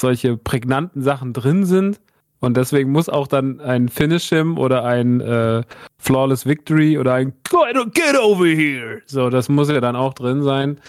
[0.00, 2.00] solche prägnanten Sachen drin sind.
[2.40, 5.62] Und deswegen muss auch dann ein Finish him oder ein äh,
[5.98, 9.00] Flawless Victory oder ein Get over here.
[9.06, 10.80] So, das muss ja dann auch drin sein.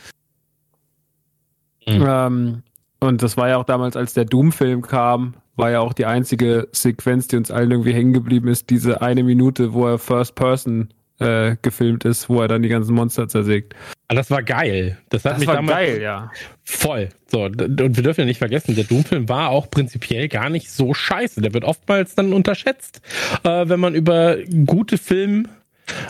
[1.85, 2.05] Mhm.
[2.07, 2.63] Ähm,
[3.01, 6.67] und das war ja auch damals, als der Doom-Film kam, war ja auch die einzige
[6.71, 10.89] Sequenz, die uns allen irgendwie hängen geblieben ist, diese eine Minute, wo er First Person
[11.19, 13.75] äh, gefilmt ist, wo er dann die ganzen Monster zersägt.
[14.07, 14.97] Ah, das war geil.
[15.09, 16.31] Das hat das mich war damals geil, ja.
[16.63, 17.09] Voll.
[17.27, 20.93] So, und wir dürfen ja nicht vergessen, der Doom-Film war auch prinzipiell gar nicht so
[20.93, 21.41] scheiße.
[21.41, 23.01] Der wird oftmals dann unterschätzt,
[23.43, 25.47] äh, wenn man über gute Film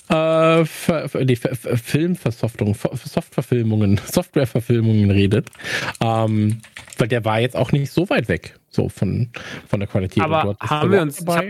[0.10, 0.64] äh,
[1.24, 5.50] die Filmversoftung, Softverfilmungen, Softwareverfilmungen redet.
[6.02, 6.62] Ähm,
[6.98, 9.30] weil der war jetzt auch nicht so weit weg, so von,
[9.68, 10.24] von der Qualität.
[10.24, 11.44] Aber haben wir uns, hab,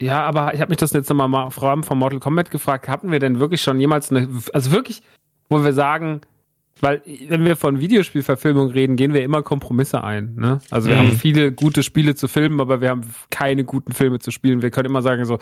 [0.00, 3.12] ja, aber ich habe mich das jetzt nochmal im Rahmen von Mortal Kombat gefragt, hatten
[3.12, 5.02] wir denn wirklich schon jemals eine, also wirklich,
[5.48, 6.22] wo wir sagen,
[6.80, 10.34] weil wenn wir von Videospielverfilmung reden, gehen wir immer Kompromisse ein.
[10.36, 10.60] Ne?
[10.70, 11.00] Also wir mhm.
[11.00, 14.62] haben viele gute Spiele zu filmen, aber wir haben keine guten Filme zu spielen.
[14.62, 15.38] Wir können immer sagen so,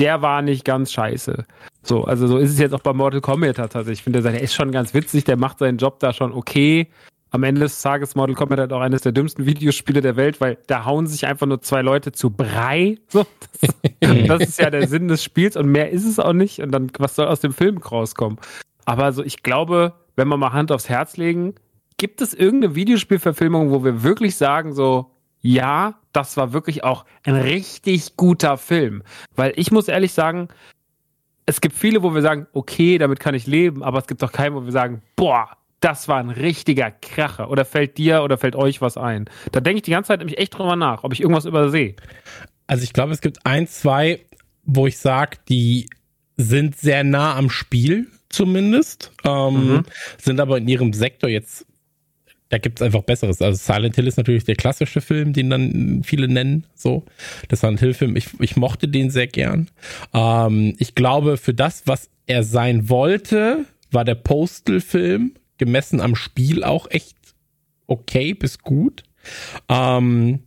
[0.00, 1.44] der war nicht ganz scheiße.
[1.82, 4.00] So, also so ist es jetzt auch bei Mortal Kombat tatsächlich.
[4.00, 6.88] Ich finde, der ist schon ganz witzig, der macht seinen Job da schon okay.
[7.32, 10.58] Am Ende des Tages Mortal Kombat hat auch eines der dümmsten Videospiele der Welt, weil
[10.66, 12.98] da hauen sich einfach nur zwei Leute zu Brei.
[13.08, 13.24] So,
[13.60, 13.74] das,
[14.26, 16.60] das ist ja der Sinn des Spiels und mehr ist es auch nicht.
[16.60, 18.38] Und dann, was soll aus dem Film rauskommen?
[18.84, 21.54] Aber so, ich glaube, wenn wir mal Hand aufs Herz legen,
[21.98, 27.36] gibt es irgendeine Videospielverfilmung, wo wir wirklich sagen, so, ja, das war wirklich auch ein
[27.36, 29.02] richtig guter Film.
[29.36, 30.48] Weil ich muss ehrlich sagen,
[31.46, 34.32] es gibt viele, wo wir sagen, okay, damit kann ich leben, aber es gibt auch
[34.32, 37.50] keinen, wo wir sagen, boah, das war ein richtiger Kracher.
[37.50, 39.28] Oder fällt dir oder fällt euch was ein?
[39.52, 41.94] Da denke ich die ganze Zeit nämlich echt drüber nach, ob ich irgendwas übersehe.
[42.66, 44.20] Also ich glaube, es gibt ein, zwei,
[44.64, 45.88] wo ich sage, die
[46.36, 49.82] sind sehr nah am Spiel zumindest, ähm, mhm.
[50.18, 51.66] sind aber in ihrem Sektor jetzt,
[52.48, 53.42] da gibt es einfach Besseres.
[53.42, 57.04] Also Silent Hill ist natürlich der klassische Film, den dann viele nennen, so.
[57.50, 59.68] Der Silent Hill-Film, ich, ich mochte den sehr gern.
[60.14, 66.64] Ähm, ich glaube, für das, was er sein wollte, war der Postal-Film gemessen am Spiel
[66.64, 67.16] auch echt
[67.86, 69.04] okay bis gut.
[69.68, 70.40] Ähm,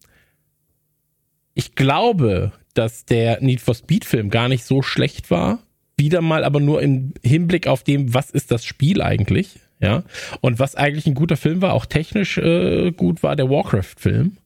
[1.53, 5.59] ich glaube, dass der Need for Speed Film gar nicht so schlecht war
[5.97, 10.03] wieder mal aber nur im Hinblick auf dem, was ist das Spiel eigentlich, ja.
[10.41, 14.37] Und was eigentlich ein guter Film war, auch technisch äh, gut war, der Warcraft-Film.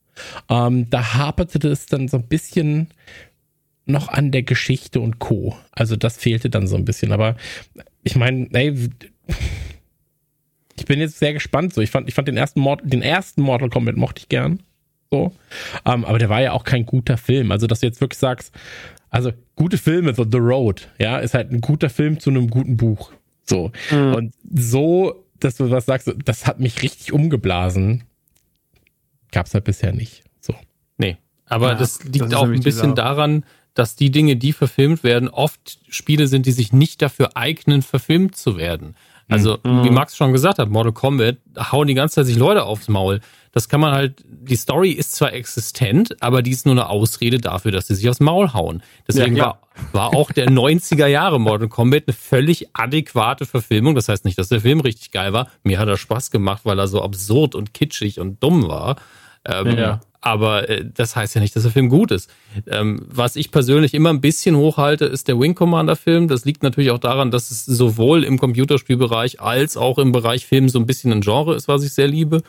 [0.49, 2.89] Ähm, da haperte es dann so ein bisschen
[3.85, 5.55] noch an der Geschichte und Co.
[5.71, 7.11] Also das fehlte dann so ein bisschen.
[7.11, 7.37] Aber
[8.03, 8.89] ich meine, ey,
[10.77, 11.73] ich bin jetzt sehr gespannt.
[11.73, 14.61] So, ich fand, ich fand den ersten Mord, den ersten Mortal Kombat mochte ich gern.
[15.09, 15.33] So,
[15.85, 17.51] ähm, aber der war ja auch kein guter Film.
[17.51, 18.53] Also dass du jetzt wirklich sagst,
[19.09, 22.77] also gute Filme, so The Road, ja, ist halt ein guter Film zu einem guten
[22.77, 23.11] Buch.
[23.45, 23.71] So.
[23.89, 24.13] Mhm.
[24.13, 28.03] Und so, dass du was sagst, das hat mich richtig umgeblasen.
[29.31, 30.23] Gab's halt bisher nicht.
[30.41, 30.53] So.
[30.97, 31.17] Nee.
[31.45, 35.29] Aber ja, das liegt das auch ein bisschen daran, dass die Dinge, die verfilmt werden,
[35.29, 38.95] oft Spiele sind, die sich nicht dafür eignen, verfilmt zu werden.
[39.29, 39.83] Also, mhm.
[39.83, 43.19] wie Max schon gesagt hat, Mortal Kombat hauen die ganze Zeit sich Leute aufs Maul.
[43.51, 47.39] Das kann man halt, die Story ist zwar existent, aber die ist nur eine Ausrede
[47.39, 48.83] dafür, dass sie sich aufs Maul hauen.
[49.07, 49.45] Deswegen ja.
[49.45, 49.61] War,
[49.91, 53.95] war auch der 90er Jahre Mortal Kombat eine völlig adäquate Verfilmung.
[53.95, 55.49] Das heißt nicht, dass der Film richtig geil war.
[55.63, 58.97] Mir hat er Spaß gemacht, weil er so absurd und kitschig und dumm war.
[59.43, 60.01] Ähm, ja.
[60.21, 62.29] Aber äh, das heißt ja nicht, dass der Film gut ist.
[62.67, 66.27] Ähm, was ich persönlich immer ein bisschen hochhalte, ist der Wing Commander Film.
[66.27, 70.69] Das liegt natürlich auch daran, dass es sowohl im Computerspielbereich als auch im Bereich Film
[70.69, 72.41] so ein bisschen ein Genre ist, was ich sehr liebe.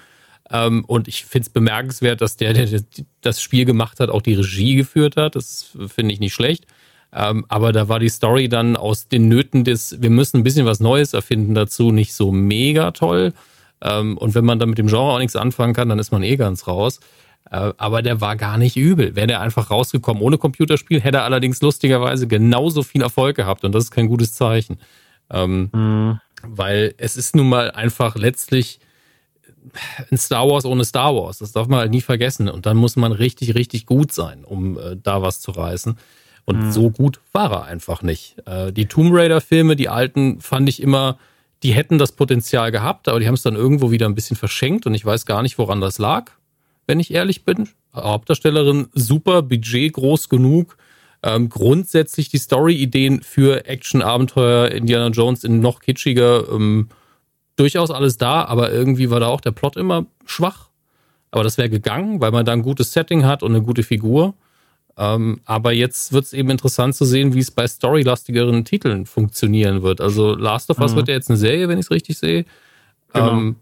[0.50, 2.83] Ähm, und ich finde es bemerkenswert, dass der, der
[3.20, 5.37] das Spiel gemacht hat, auch die Regie geführt hat.
[5.37, 6.66] Das finde ich nicht schlecht.
[7.12, 10.66] Ähm, aber da war die Story dann aus den Nöten des, wir müssen ein bisschen
[10.66, 13.33] was Neues erfinden dazu, nicht so mega toll.
[13.81, 16.22] Ähm, und wenn man dann mit dem Genre auch nichts anfangen kann, dann ist man
[16.22, 17.00] eh ganz raus.
[17.50, 19.16] Äh, aber der war gar nicht übel.
[19.16, 23.72] Wäre der einfach rausgekommen ohne Computerspiel, hätte er allerdings lustigerweise genauso viel Erfolg gehabt und
[23.74, 24.78] das ist kein gutes Zeichen.
[25.30, 26.20] Ähm, mhm.
[26.42, 28.80] Weil es ist nun mal einfach letztlich
[30.11, 31.38] ein Star Wars ohne Star Wars.
[31.38, 32.48] Das darf man halt nie vergessen.
[32.48, 35.98] Und dann muss man richtig, richtig gut sein, um äh, da was zu reißen.
[36.44, 36.72] Und mhm.
[36.72, 38.37] so gut war er einfach nicht.
[38.46, 41.18] Äh, die Tomb Raider-Filme, die alten, fand ich immer,
[41.62, 44.87] die hätten das Potenzial gehabt, aber die haben es dann irgendwo wieder ein bisschen verschenkt
[44.87, 46.30] und ich weiß gar nicht, woran das lag
[46.88, 47.68] wenn ich ehrlich bin.
[47.94, 50.77] Hauptdarstellerin super, Budget groß genug.
[51.22, 56.88] Ähm, grundsätzlich die Story-Ideen für Action-Abenteuer Indiana Jones in noch kitschiger, ähm,
[57.57, 60.68] durchaus alles da, aber irgendwie war da auch der Plot immer schwach.
[61.31, 64.35] Aber das wäre gegangen, weil man da ein gutes Setting hat und eine gute Figur.
[64.96, 69.83] Ähm, aber jetzt wird es eben interessant zu sehen, wie es bei storylastigeren Titeln funktionieren
[69.83, 70.01] wird.
[70.01, 70.96] Also Last of Us mhm.
[70.96, 72.44] wird ja jetzt eine Serie, wenn ich es richtig sehe.
[73.12, 73.33] Genau.
[73.33, 73.57] Ähm,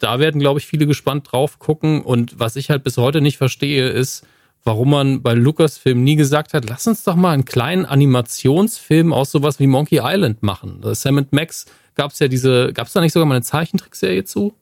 [0.00, 2.02] da werden, glaube ich, viele gespannt drauf gucken.
[2.02, 4.26] Und was ich halt bis heute nicht verstehe, ist,
[4.64, 9.30] warum man bei Lucasfilm nie gesagt hat, lass uns doch mal einen kleinen Animationsfilm aus
[9.30, 10.80] sowas wie Monkey Island machen.
[10.94, 14.54] Sam Max gab es ja diese, gab es da nicht sogar mal eine Zeichentrickserie zu?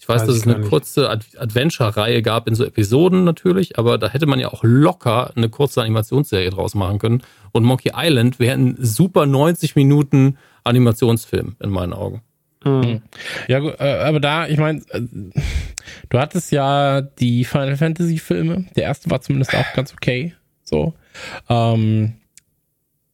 [0.00, 0.68] Ich weiß, weiß dass es eine nicht.
[0.68, 5.32] kurze Ad Adventure-Reihe gab in so Episoden natürlich, aber da hätte man ja auch locker
[5.34, 7.22] eine kurze Animationsserie draus machen können.
[7.50, 12.22] Und Monkey Island wäre ein super 90 Minuten Animationsfilm in meinen Augen.
[12.64, 13.02] Mhm.
[13.46, 15.00] Ja, äh, aber da, ich meine, äh,
[16.08, 18.66] du hattest ja die Final Fantasy Filme.
[18.76, 20.34] Der erste war zumindest auch ganz okay.
[20.64, 20.94] So.
[21.48, 22.14] Ähm,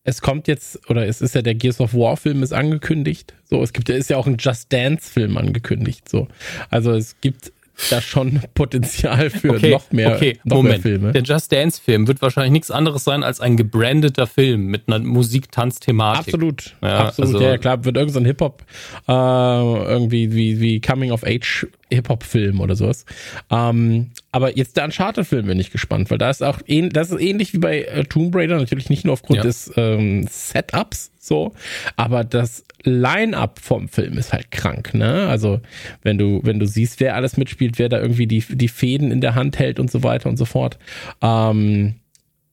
[0.05, 3.35] es kommt jetzt, oder es ist ja der Gears of War Film ist angekündigt.
[3.49, 6.09] So, es gibt, ist ja auch ein Just Dance Film angekündigt.
[6.09, 6.29] So,
[6.71, 7.53] also es gibt
[7.91, 10.85] da schon Potenzial für okay, noch mehr, okay, noch Moment.
[10.85, 11.13] mehr Filme.
[11.13, 15.01] Der Just Dance Film wird wahrscheinlich nichts anderes sein als ein gebrandeter Film mit einer
[15.01, 16.35] Musik-Tanz-Thematik.
[16.35, 17.35] Absolut, ja, absolut.
[17.35, 18.63] Also, ja, klar, wird irgendein so Hip-Hop
[19.09, 23.05] äh, irgendwie wie, wie Coming of Age Hip-Hop-Film oder sowas.
[23.51, 27.21] Ähm, aber jetzt der Uncharted-Film bin ich gespannt, weil da ist auch ähn, das ist
[27.21, 29.43] ähnlich wie bei äh, Tomb Raider, natürlich nicht nur aufgrund ja.
[29.43, 31.55] des ähm, Setups so,
[31.97, 35.27] aber das Line-up vom Film ist halt krank, ne?
[35.27, 35.61] Also,
[36.03, 39.23] wenn du, wenn du siehst, wer alles mitspielt, wer da irgendwie die, die Fäden in
[39.23, 40.79] der Hand hält und so weiter und so fort.
[41.23, 41.95] Ähm,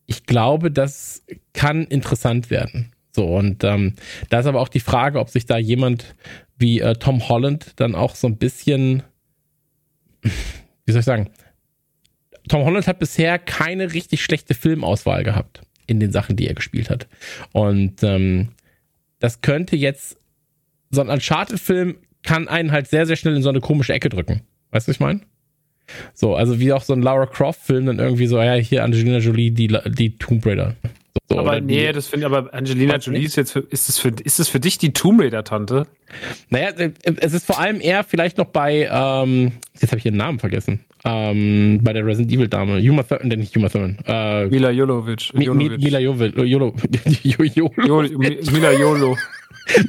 [0.05, 2.93] ich glaube, das kann interessant werden.
[3.11, 3.95] So, und ähm,
[4.29, 6.15] da ist aber auch die Frage, ob sich da jemand
[6.57, 9.03] wie äh, Tom Holland dann auch so ein bisschen,
[10.85, 11.29] wie soll ich sagen,
[12.47, 16.89] Tom Holland hat bisher keine richtig schlechte Filmauswahl gehabt in den Sachen, die er gespielt
[16.89, 17.07] hat.
[17.51, 18.49] Und ähm,
[19.19, 20.17] das könnte jetzt
[20.89, 24.41] so ein Uncharted-Film kann einen halt sehr, sehr schnell in so eine komische Ecke drücken.
[24.71, 25.21] Weißt du, was ich meine?
[26.13, 29.51] So, also wie auch so ein Lara Croft-Film dann irgendwie so, ja, hier Angelina Jolie,
[29.51, 30.75] die, die Tomb Raider.
[31.33, 33.97] So, aber nee, die, das finde ich, aber Angelina Jolie ist jetzt, für, ist es
[33.97, 35.87] für, ist es für dich die Tomb Raider-Tante?
[36.49, 40.17] Naja, äh, es ist vor allem eher vielleicht noch bei, ähm, jetzt habe ich ihren
[40.17, 44.71] Namen vergessen, ähm, bei der Resident Evil Dame, Uma Thurman, nicht Uma Thurman, äh, Mila
[44.71, 45.29] Jolovic.
[45.33, 46.73] Mi, Mi, Mila Jolo, Jolo.
[47.23, 49.17] Mila Jolo.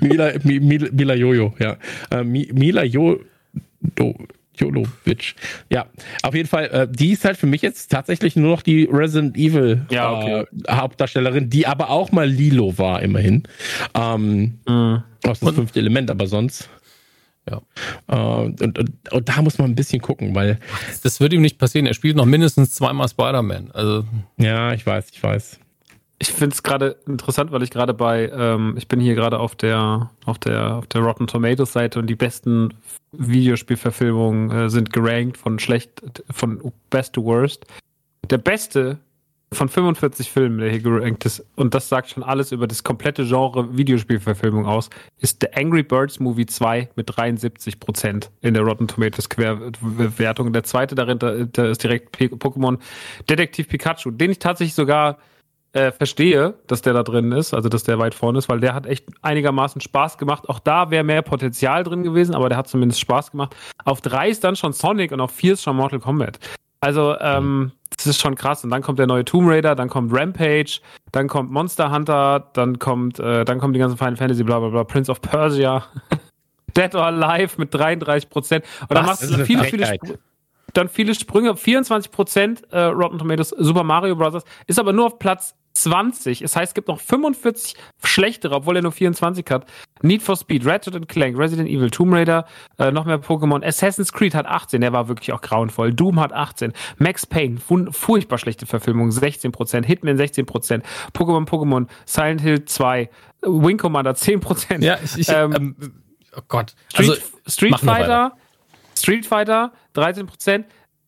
[0.01, 1.77] Mila, Mila, Mila Jojo, ja.
[2.11, 3.19] Äh, Mila Jo,
[4.59, 5.35] Do, Jolovic.
[5.71, 5.87] Ja,
[6.23, 9.37] auf jeden Fall, äh, die ist halt für mich jetzt tatsächlich nur noch die Resident
[9.37, 10.45] Evil ja, okay.
[10.67, 13.45] äh, Hauptdarstellerin, die aber auch mal Lilo war, immerhin.
[13.95, 15.03] Ähm, mhm.
[15.25, 16.69] Aus das fünfte Element, aber sonst.
[17.51, 17.63] Ja.
[18.09, 20.59] Äh, und, und, und, da muss man ein bisschen gucken, weil.
[21.03, 21.87] Das wird ihm nicht passieren.
[21.87, 23.71] Er spielt noch mindestens zweimal Spider-Man.
[23.73, 24.05] Also.
[24.37, 25.59] Ja, ich weiß, ich weiß
[26.23, 29.57] ich finde es gerade interessant, weil ich gerade bei, ähm, ich bin hier gerade auf
[29.57, 32.75] der, auf der, auf der Rotten Tomatoes Seite und die besten
[33.11, 37.67] Videospielverfilmungen äh, sind gerankt von schlecht, von best to worst.
[38.31, 38.99] Der beste
[39.51, 43.27] von 45 Filmen, der hier gerankt ist, und das sagt schon alles über das komplette
[43.27, 48.87] Genre Videospielverfilmung aus, ist The Angry Birds Movie 2 mit 73 Prozent in der Rotten
[48.87, 50.53] Tomatoes Querwertung.
[50.53, 52.79] Der zweite darin, da ist direkt Pokémon
[53.29, 55.19] Detektiv Pikachu, den ich tatsächlich sogar
[55.73, 58.75] äh, verstehe, dass der da drin ist, also dass der weit vorne ist, weil der
[58.75, 60.49] hat echt einigermaßen Spaß gemacht.
[60.49, 63.57] Auch da wäre mehr Potenzial drin gewesen, aber der hat zumindest Spaß gemacht.
[63.85, 66.39] Auf drei ist dann schon Sonic und auf vier ist schon Mortal Kombat.
[66.81, 68.65] Also, ähm, das ist schon krass.
[68.65, 70.81] Und dann kommt der neue Tomb Raider, dann kommt Rampage,
[71.13, 74.69] dann kommt Monster Hunter, dann kommt, äh, dann kommen die ganzen Final Fantasy, bla bla
[74.69, 75.85] bla, Prince of Persia,
[76.77, 78.65] Dead or Alive mit 33 Prozent.
[78.81, 80.19] Und dann machst du viele, viele, Sp
[80.73, 84.43] dann viele Sprünge, 24 Prozent äh, Rotten Tomatoes, Super Mario Bros.
[84.67, 86.41] ist aber nur auf Platz 20.
[86.41, 89.67] Das heißt, es gibt noch 45 schlechtere, obwohl er nur 24 hat.
[90.03, 92.47] Need for Speed, Ratchet Clank, Resident Evil, Tomb Raider,
[92.79, 93.65] äh, noch mehr Pokémon.
[93.65, 95.93] Assassin's Creed hat 18, der war wirklich auch grauenvoll.
[95.93, 96.73] Doom hat 18.
[96.99, 97.59] Max Payne,
[97.91, 99.85] furchtbar schlechte Verfilmung, 16%.
[99.85, 100.83] Hitman 16%.
[101.15, 103.09] Pokémon, Pokémon, Silent Hill 2,
[103.43, 104.83] Wing Commander 10%.
[104.83, 105.93] Ja, ich, ich ähm, ähm,
[106.37, 106.75] oh Gott.
[106.93, 108.33] Street, also, Street Fighter,
[108.97, 110.65] Street Fighter 13%.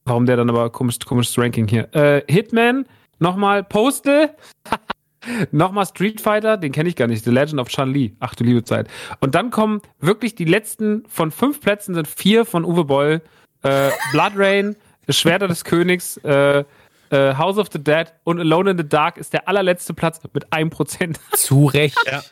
[0.06, 1.94] Warum der dann aber komisch, komisches Ranking hier?
[1.94, 2.86] Äh, Hitman
[3.18, 4.34] Nochmal Postal.
[5.52, 7.24] Nochmal Street Fighter, den kenne ich gar nicht.
[7.24, 8.14] The Legend of Chun-Li.
[8.20, 8.88] Ach du liebe Zeit.
[9.20, 13.22] Und dann kommen wirklich die letzten von fünf Plätzen sind vier von Uwe Boll.
[13.62, 14.76] Äh, Blood Rain,
[15.08, 16.64] Schwerter des Königs, äh,
[17.10, 20.52] äh, House of the Dead und Alone in the Dark ist der allerletzte Platz mit
[20.52, 21.18] einem Prozent.
[21.32, 21.96] Zu Recht.
[22.06, 22.22] Ja.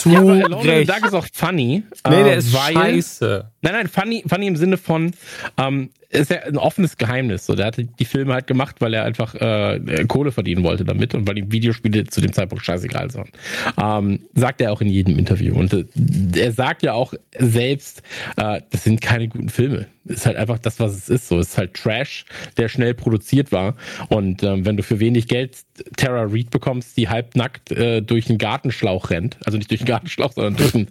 [0.00, 1.82] Zu ja, aber Alone in the Dark ist auch funny.
[2.08, 3.50] Nee, der äh, ist weil, scheiße.
[3.60, 5.12] Nein, nein, funny, funny im Sinne von,
[5.58, 7.44] ähm, ist ja ein offenes Geheimnis.
[7.44, 11.14] So, der hat die Filme halt gemacht, weil er einfach äh, Kohle verdienen wollte damit
[11.14, 13.28] und weil die Videospiele zu dem Zeitpunkt scheißegal waren.
[13.78, 15.54] Ähm, sagt er auch in jedem Interview.
[15.54, 15.84] Und äh,
[16.34, 18.02] er sagt ja auch selbst,
[18.36, 19.86] äh, das sind keine guten Filme.
[20.06, 21.28] Ist halt einfach das, was es ist.
[21.28, 22.24] So, es ist halt Trash,
[22.56, 23.76] der schnell produziert war.
[24.08, 25.58] Und ähm, wenn du für wenig Geld
[25.96, 30.32] Tara Reid bekommst, die halbnackt äh, durch einen Gartenschlauch rennt, also nicht durch einen Gartenschlauch,
[30.32, 30.88] sondern durch einen,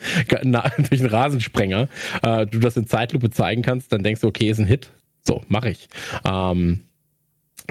[0.90, 1.90] durch einen Rasensprenger,
[2.24, 4.90] äh, du das in Zeitlupe zeigen kannst, dann denkst du, okay, ist ein Hit
[5.28, 5.90] so, mache ich.
[6.26, 6.86] Ähm,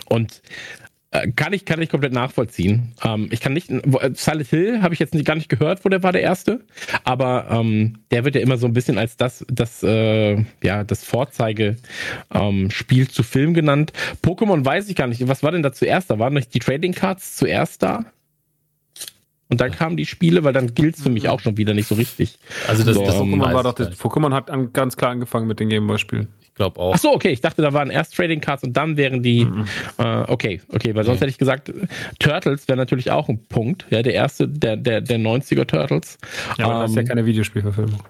[0.09, 0.43] und
[1.11, 2.93] äh, kann ich, kann ich komplett nachvollziehen.
[3.03, 5.89] Ähm, ich kann nicht, äh, Silent Hill habe ich jetzt nicht, gar nicht gehört, wo
[5.89, 6.61] der war der erste,
[7.05, 11.03] aber ähm, der wird ja immer so ein bisschen als das, das, äh, ja, das
[11.05, 11.81] Vorzeigespiel
[12.35, 13.93] ähm, zu Film genannt.
[14.23, 15.27] Pokémon weiß ich gar nicht.
[15.27, 16.11] Was war denn da zuerst?
[16.11, 18.05] Da waren nicht die Trading Cards zuerst da?
[19.49, 21.87] Und dann kamen die Spiele, weil dann gilt es für mich auch schon wieder nicht
[21.87, 22.39] so richtig.
[22.67, 25.61] Also das, so, das Pokémon war doch, das Pokémon hat an, ganz klar angefangen mit
[25.61, 26.95] den Gameboy-Spielen glaube auch.
[26.95, 27.31] Ach so, okay.
[27.31, 29.45] Ich dachte, da waren erst Trading Cards und dann wären die.
[29.45, 29.67] Mhm.
[29.99, 31.73] Äh, okay, okay, weil sonst hätte ich gesagt,
[32.19, 33.87] Turtles wäre natürlich auch ein Punkt.
[33.91, 36.19] Ja, der erste, der, der, der 90er Turtles.
[36.59, 38.03] Ja, aber ähm, das ist ja ähm, keine Videospielverfilmung.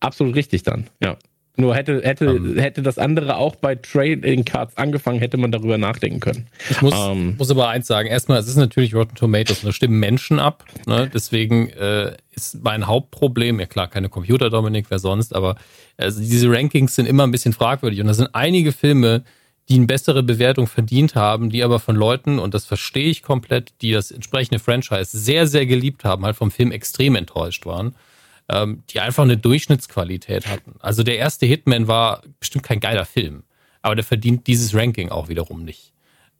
[0.00, 1.16] Absolut richtig dann, ja.
[1.56, 2.58] Nur hätte, hätte, um, ähm.
[2.58, 6.48] hätte das andere auch bei Trading Cards angefangen, hätte man darüber nachdenken können.
[6.68, 7.34] Ich muss, um, ähm.
[7.38, 8.08] muss aber eins sagen.
[8.08, 10.64] Erstmal, es ist natürlich Rotten Tomatoes und da stimmen Menschen ab.
[10.86, 11.08] Ne?
[11.14, 15.54] Deswegen äh, ist mein Hauptproblem, ja klar, keine Computer, Dominik, wer sonst, aber
[15.96, 18.00] also diese Rankings sind immer ein bisschen fragwürdig.
[18.00, 19.22] Und da sind einige Filme,
[19.68, 23.74] die eine bessere Bewertung verdient haben, die aber von Leuten, und das verstehe ich komplett,
[23.80, 27.94] die das entsprechende Franchise sehr, sehr geliebt haben, halt vom Film extrem enttäuscht waren
[28.48, 30.74] ähm, die einfach eine Durchschnittsqualität hatten.
[30.80, 33.44] Also der erste Hitman war bestimmt kein geiler Film,
[33.82, 35.92] aber der verdient dieses Ranking auch wiederum nicht.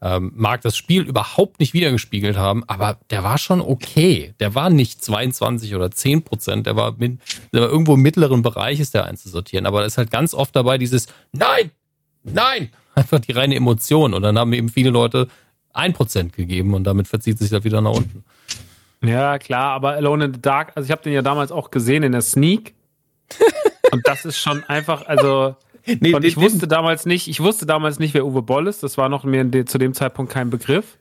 [0.02, 4.34] Ähm, mag das Spiel überhaupt nicht wiedergespiegelt haben, aber der war schon okay.
[4.38, 7.16] Der war nicht 22 oder 10 Prozent, der war, der
[7.52, 9.64] war irgendwo im mittleren Bereich ist der einzusortieren.
[9.64, 11.70] Aber da ist halt ganz oft dabei dieses Nein,
[12.22, 14.12] nein, einfach die reine Emotion.
[14.12, 15.28] Und dann haben eben viele Leute
[15.72, 18.24] ein Prozent gegeben und damit verzieht sich das wieder nach unten.
[19.07, 22.02] Ja, klar, aber Alone in the Dark, also ich habe den ja damals auch gesehen
[22.02, 22.74] in der Sneak.
[23.92, 25.57] und das ist schon einfach, also.
[26.00, 28.82] Nee, und ich wusste damals nicht, ich wusste damals nicht, wer Uwe Boll ist.
[28.82, 30.96] Das war noch mir zu dem Zeitpunkt kein Begriff.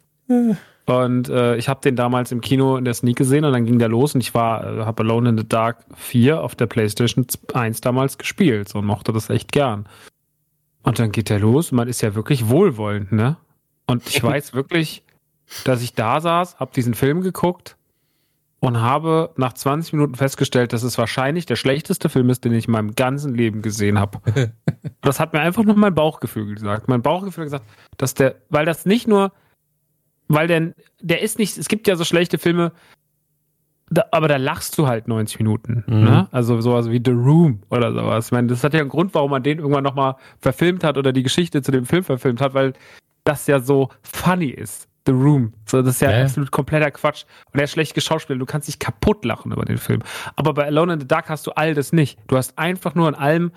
[0.86, 3.80] Und äh, ich habe den damals im Kino in der Sneak gesehen und dann ging
[3.80, 7.26] der los und ich war, äh, habe Alone in the Dark 4 auf der PlayStation
[7.54, 9.88] 1 damals gespielt so, und mochte das echt gern.
[10.84, 13.38] Und dann geht der los und man ist ja wirklich wohlwollend, ne?
[13.88, 15.04] Und ich weiß wirklich,
[15.64, 17.78] dass ich da saß, habe diesen Film geguckt
[18.64, 22.68] und habe nach 20 Minuten festgestellt, dass es wahrscheinlich der schlechteste Film ist, den ich
[22.68, 24.22] in meinem ganzen Leben gesehen habe.
[25.01, 26.88] das hat mir einfach nur mein Bauchgefühl gesagt.
[26.88, 27.66] Mein Bauchgefühl hat gesagt,
[27.97, 29.34] dass der, weil das nicht nur,
[30.30, 32.72] weil der, der ist nicht, es gibt ja so schlechte Filme,
[33.89, 35.84] da, aber da lachst du halt 90 Minuten.
[35.86, 36.03] Mhm.
[36.05, 36.28] Ne?
[36.32, 38.28] Also sowas wie The Room oder sowas.
[38.28, 41.11] Ich meine, das hat ja einen Grund, warum man den irgendwann nochmal verfilmt hat oder
[41.11, 42.72] die Geschichte zu dem Film verfilmt hat, weil
[43.26, 44.88] das ja so funny ist.
[45.06, 45.54] The Room.
[45.66, 46.24] So, das ist ja äh?
[46.24, 47.26] absolut kompletter Quatsch.
[47.51, 48.39] Und er ist schlecht geschauspielt.
[48.39, 50.01] Du kannst dich kaputt lachen über den Film.
[50.36, 52.18] Aber bei Alone in the Dark hast du all das nicht.
[52.28, 53.51] Du hast einfach nur an allem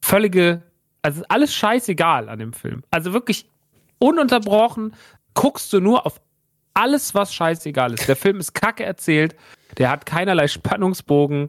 [0.00, 0.62] völlige,
[1.02, 2.82] also alles scheißegal an dem Film.
[2.90, 3.46] Also wirklich
[3.98, 4.94] ununterbrochen
[5.34, 6.20] guckst du nur auf
[6.74, 8.08] alles, was scheißegal ist.
[8.08, 9.36] Der Film ist kacke erzählt.
[9.78, 11.48] Der hat keinerlei Spannungsbogen.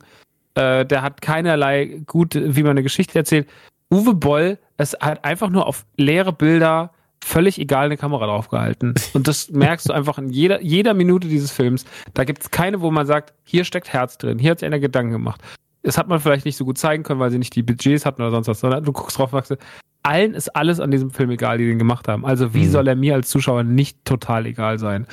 [0.56, 3.50] Äh, der hat keinerlei gut, wie man eine Geschichte erzählt.
[3.92, 6.92] Uwe Boll, es hat einfach nur auf leere Bilder
[7.24, 8.94] völlig egal eine Kamera drauf gehalten.
[9.14, 11.86] Und das merkst du einfach in jeder, jeder Minute dieses Films.
[12.14, 14.80] Da gibt es keine, wo man sagt, hier steckt Herz drin, hier hat sich einer
[14.80, 15.42] Gedanken gemacht.
[15.84, 18.22] Das hat man vielleicht nicht so gut zeigen können, weil sie nicht die Budgets hatten
[18.22, 19.62] oder sonst was, sondern du guckst drauf und sagst,
[20.04, 22.26] allen ist alles an diesem Film egal, die den gemacht haben.
[22.26, 22.72] Also wie mhm.
[22.72, 25.08] soll er mir als Zuschauer nicht total egal sein?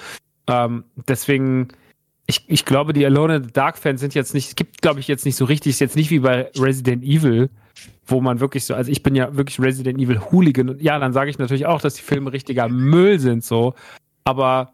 [0.47, 1.69] Ähm, deswegen,
[2.27, 5.01] ich, ich glaube, die Alone in the Dark Fans sind jetzt nicht, es gibt, glaube
[5.01, 7.51] ich, jetzt nicht so richtig, ist jetzt nicht wie bei Resident Evil,
[8.07, 11.13] wo man wirklich so, also ich bin ja wirklich Resident Evil Hooligan und ja, dann
[11.13, 13.75] sage ich natürlich auch, dass die Filme richtiger Müll sind, so.
[14.25, 14.73] Aber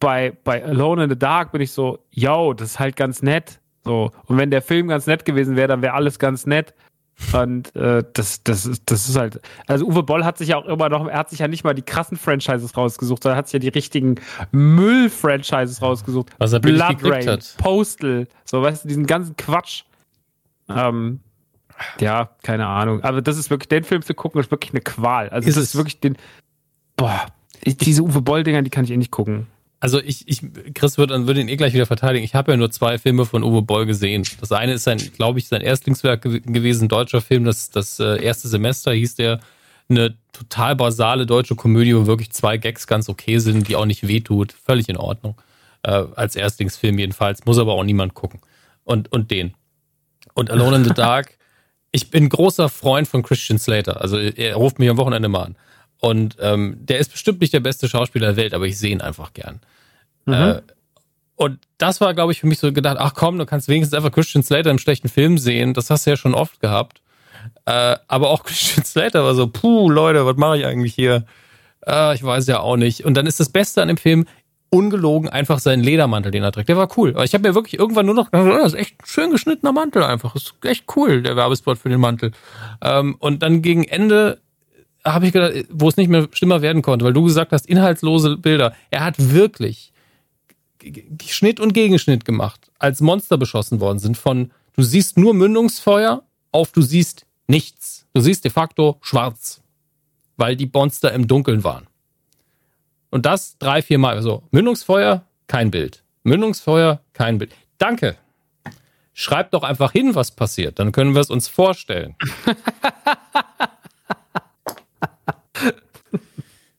[0.00, 3.60] bei, bei Alone in the Dark bin ich so, yo, das ist halt ganz nett.
[3.84, 4.10] So.
[4.26, 6.74] Und wenn der Film ganz nett gewesen wäre, dann wäre alles ganz nett.
[7.34, 9.40] Und äh, das, das, ist, das ist halt.
[9.66, 11.74] Also Uwe Boll hat sich ja auch immer noch, er hat sich ja nicht mal
[11.74, 14.14] die krassen Franchises rausgesucht, sondern hat sich ja die richtigen
[14.52, 16.30] Müll-Franchises rausgesucht.
[16.38, 17.56] Was er Blood Rain, hat.
[17.58, 19.84] Postal, so weißt du, diesen ganzen Quatsch.
[20.68, 21.20] Ähm,
[22.00, 23.02] ja, keine Ahnung.
[23.02, 25.28] Aber das ist wirklich, den Film zu gucken, ist wirklich eine Qual.
[25.28, 26.16] Also ist das ist wirklich den.
[26.96, 27.26] Boah,
[27.64, 29.46] diese Uwe Boll-Dinger, die kann ich eh nicht gucken.
[29.82, 30.42] Also ich, ich
[30.74, 32.24] Chris würde würd ihn eh gleich wieder verteidigen.
[32.24, 34.24] Ich habe ja nur zwei Filme von Uwe Boll gesehen.
[34.40, 37.44] Das eine ist sein, glaube ich, sein Erstlingswerk gewesen, deutscher Film.
[37.44, 39.40] Das, das äh, erste Semester hieß der
[39.88, 44.06] eine total basale deutsche Komödie, wo wirklich zwei Gags ganz okay sind, die auch nicht
[44.06, 44.52] wehtut.
[44.52, 45.40] Völlig in Ordnung.
[45.82, 47.46] Äh, als Erstlingsfilm jedenfalls.
[47.46, 48.40] Muss aber auch niemand gucken.
[48.84, 49.54] und, und den.
[50.34, 51.38] Und Alone in the Dark,
[51.92, 54.00] ich bin großer Freund von Christian Slater.
[54.00, 55.56] Also er ruft mich am Wochenende mal an.
[55.98, 59.00] Und ähm, der ist bestimmt nicht der beste Schauspieler der Welt, aber ich sehe ihn
[59.00, 59.60] einfach gern.
[60.24, 60.32] Mhm.
[60.32, 60.62] Äh,
[61.36, 64.12] und das war, glaube ich, für mich so gedacht, ach komm, du kannst wenigstens einfach
[64.12, 65.74] Christian Slater im schlechten Film sehen.
[65.74, 67.00] Das hast du ja schon oft gehabt.
[67.66, 71.24] Äh, aber auch Christian Slater war so, puh, Leute, was mache ich eigentlich hier?
[71.86, 73.04] Äh, ich weiß ja auch nicht.
[73.04, 74.26] Und dann ist das Beste an dem Film,
[74.70, 76.68] ungelogen einfach seinen Ledermantel, den er trägt.
[76.68, 77.10] Der war cool.
[77.10, 79.30] Aber ich habe mir wirklich irgendwann nur noch gedacht, oh, das ist echt ein schön
[79.30, 80.32] geschnittener Mantel einfach.
[80.32, 82.30] Das ist echt cool, der Werbespot für den Mantel.
[82.80, 84.40] Ähm, und dann gegen Ende
[85.04, 88.36] habe ich gedacht, wo es nicht mehr schlimmer werden konnte, weil du gesagt hast, inhaltslose
[88.36, 88.74] Bilder.
[88.90, 89.92] Er hat wirklich
[91.26, 96.72] Schnitt und Gegenschnitt gemacht, als Monster beschossen worden sind von du siehst nur Mündungsfeuer auf
[96.72, 98.06] du siehst nichts.
[98.14, 99.60] Du siehst de facto schwarz,
[100.36, 101.86] weil die Monster im Dunkeln waren.
[103.10, 104.14] Und das drei, vier Mal.
[104.14, 106.02] Also Mündungsfeuer, kein Bild.
[106.22, 107.52] Mündungsfeuer, kein Bild.
[107.78, 108.16] Danke.
[109.12, 110.78] Schreibt doch einfach hin, was passiert.
[110.78, 112.14] Dann können wir es uns vorstellen.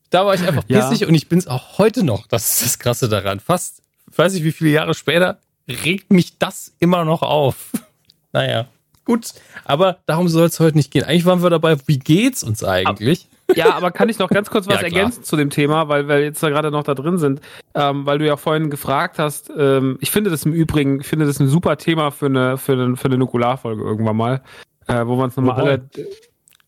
[0.10, 1.08] da war ich einfach pissig ja.
[1.08, 2.28] und ich bin es auch heute noch.
[2.28, 3.40] Das ist das Krasse daran.
[3.40, 3.82] Fast,
[4.16, 7.72] weiß ich wie viele Jahre später, regt mich das immer noch auf.
[8.32, 8.68] naja,
[9.06, 9.34] gut.
[9.66, 11.04] Aber darum soll es heute nicht gehen.
[11.04, 13.28] Eigentlich waren wir dabei, wie geht's uns eigentlich?
[13.56, 16.24] Ja, aber kann ich noch ganz kurz was ja, ergänzen zu dem Thema, weil wir
[16.24, 17.42] jetzt da gerade noch da drin sind,
[17.76, 19.52] ähm, weil du ja vorhin gefragt hast.
[19.56, 22.74] Ähm, ich finde das im Übrigen, ich finde das ein super Thema für eine für
[22.74, 24.42] eine, für eine Nukularfolge irgendwann mal,
[24.88, 25.90] äh, wo wir uns nochmal alle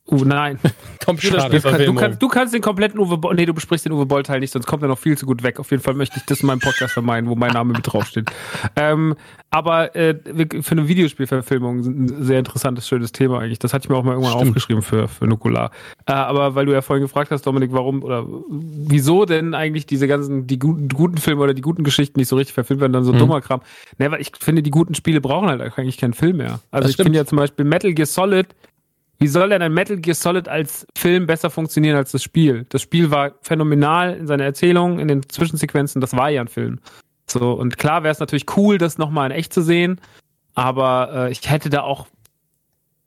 [0.05, 0.59] Uh, nein.
[1.05, 1.95] Computerspielverfilmung.
[1.95, 4.41] Du kannst, du kannst den kompletten Uwe Boll, nee, du besprichst den Uwe Boll Teil
[4.41, 5.61] nicht, sonst kommt er noch viel zu gut weg.
[5.61, 8.29] Auf jeden Fall möchte ich das in meinem Podcast vermeiden, wo mein Name mit draufsteht.
[8.75, 9.15] Ähm,
[9.49, 10.15] aber äh,
[10.61, 13.59] für eine Videospielverfilmung ein sehr interessantes, schönes Thema eigentlich.
[13.59, 14.49] Das hatte ich mir auch mal irgendwann Stimmt.
[14.49, 15.71] aufgeschrieben für, für Nukular.
[16.05, 20.07] Äh, aber weil du ja vorhin gefragt hast, Dominik, warum oder wieso denn eigentlich diese
[20.07, 23.03] ganzen, die guten, guten Filme oder die guten Geschichten nicht so richtig verfilmt werden, dann
[23.03, 23.19] so mhm.
[23.19, 23.61] dummer Kram.
[23.99, 26.59] Ne, weil ich finde, die guten Spiele brauchen halt eigentlich keinen Film mehr.
[26.71, 28.47] Also das ich finde ja zum Beispiel Metal Gear Solid
[29.19, 32.65] wie soll denn ein Metal Gear Solid als Film besser funktionieren als das Spiel?
[32.69, 36.79] Das Spiel war phänomenal in seiner Erzählung, in den Zwischensequenzen, das war ja ein Film.
[37.29, 40.01] So, und klar wäre es natürlich cool, das nochmal in echt zu sehen,
[40.55, 42.07] aber äh, ich hätte da auch,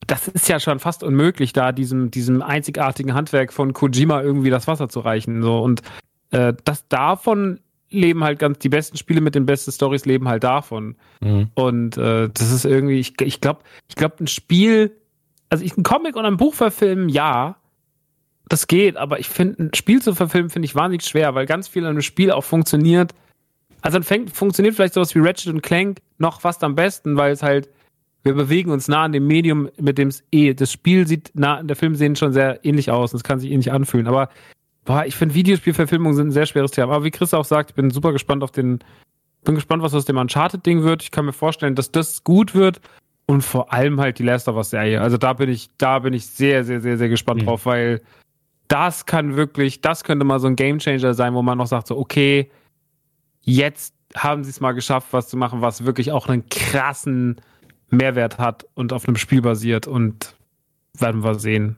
[0.06, 4.66] das ist ja schon fast unmöglich, da diesem, diesem einzigartigen Handwerk von Kojima irgendwie das
[4.66, 5.42] Wasser zu reichen.
[5.42, 5.82] So, und
[6.30, 10.44] äh, das davon leben halt ganz, die besten Spiele mit den besten Stories leben halt
[10.44, 10.96] davon.
[11.20, 11.50] Mhm.
[11.54, 14.96] Und äh, das ist irgendwie, ich, ich glaube, ich glaube, ein Spiel
[15.48, 17.56] also ich, ein Comic und ein Buch verfilmen, ja,
[18.48, 21.68] das geht, aber ich finde, ein Spiel zu verfilmen, finde ich wahnsinnig schwer, weil ganz
[21.68, 23.12] viel an einem Spiel auch funktioniert.
[23.82, 27.32] Also dann fängt, funktioniert vielleicht sowas wie Ratchet und Clank noch fast am besten, weil
[27.32, 27.68] es halt,
[28.22, 31.62] wir bewegen uns nah an dem Medium, mit dem es eh, das Spiel sieht, nah,
[31.62, 34.28] der Film sehen schon sehr ähnlich aus und es kann sich ähnlich anfühlen, aber
[34.84, 36.94] boah, ich finde Videospielverfilmungen sind ein sehr schweres Thema.
[36.94, 38.78] Aber wie Chris auch sagt, ich bin super gespannt auf den,
[39.44, 41.02] bin gespannt, was aus dem Uncharted-Ding wird.
[41.02, 42.80] Ich kann mir vorstellen, dass das gut wird
[43.26, 45.00] und vor allem halt die Last of Us Serie.
[45.00, 47.46] Also da bin ich, da bin ich sehr, sehr, sehr, sehr gespannt mhm.
[47.46, 48.00] drauf, weil
[48.68, 51.96] das kann wirklich, das könnte mal so ein Gamechanger sein, wo man noch sagt so,
[51.96, 52.50] okay,
[53.42, 57.36] jetzt haben sie es mal geschafft, was zu machen, was wirklich auch einen krassen
[57.90, 60.34] Mehrwert hat und auf einem Spiel basiert und
[60.94, 61.76] werden wir sehen.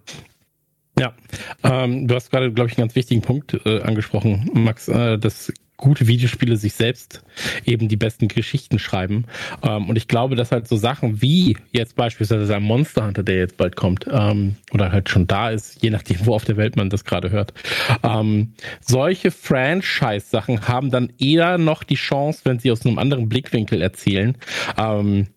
[0.99, 1.15] Ja,
[1.63, 4.89] ähm, du hast gerade, glaube ich, einen ganz wichtigen Punkt äh, angesprochen, Max.
[4.89, 7.23] Äh, das gute Videospiele sich selbst
[7.65, 9.25] eben die besten Geschichten schreiben.
[9.63, 13.37] Ähm, und ich glaube, dass halt so Sachen wie jetzt beispielsweise ein Monster Hunter, der
[13.39, 16.77] jetzt bald kommt, ähm, oder halt schon da ist, je nachdem, wo auf der Welt
[16.77, 17.55] man das gerade hört,
[18.03, 23.81] ähm, solche Franchise-Sachen haben dann eher noch die Chance, wenn sie aus einem anderen Blickwinkel
[23.81, 24.37] erzählen,
[24.77, 25.29] ähm,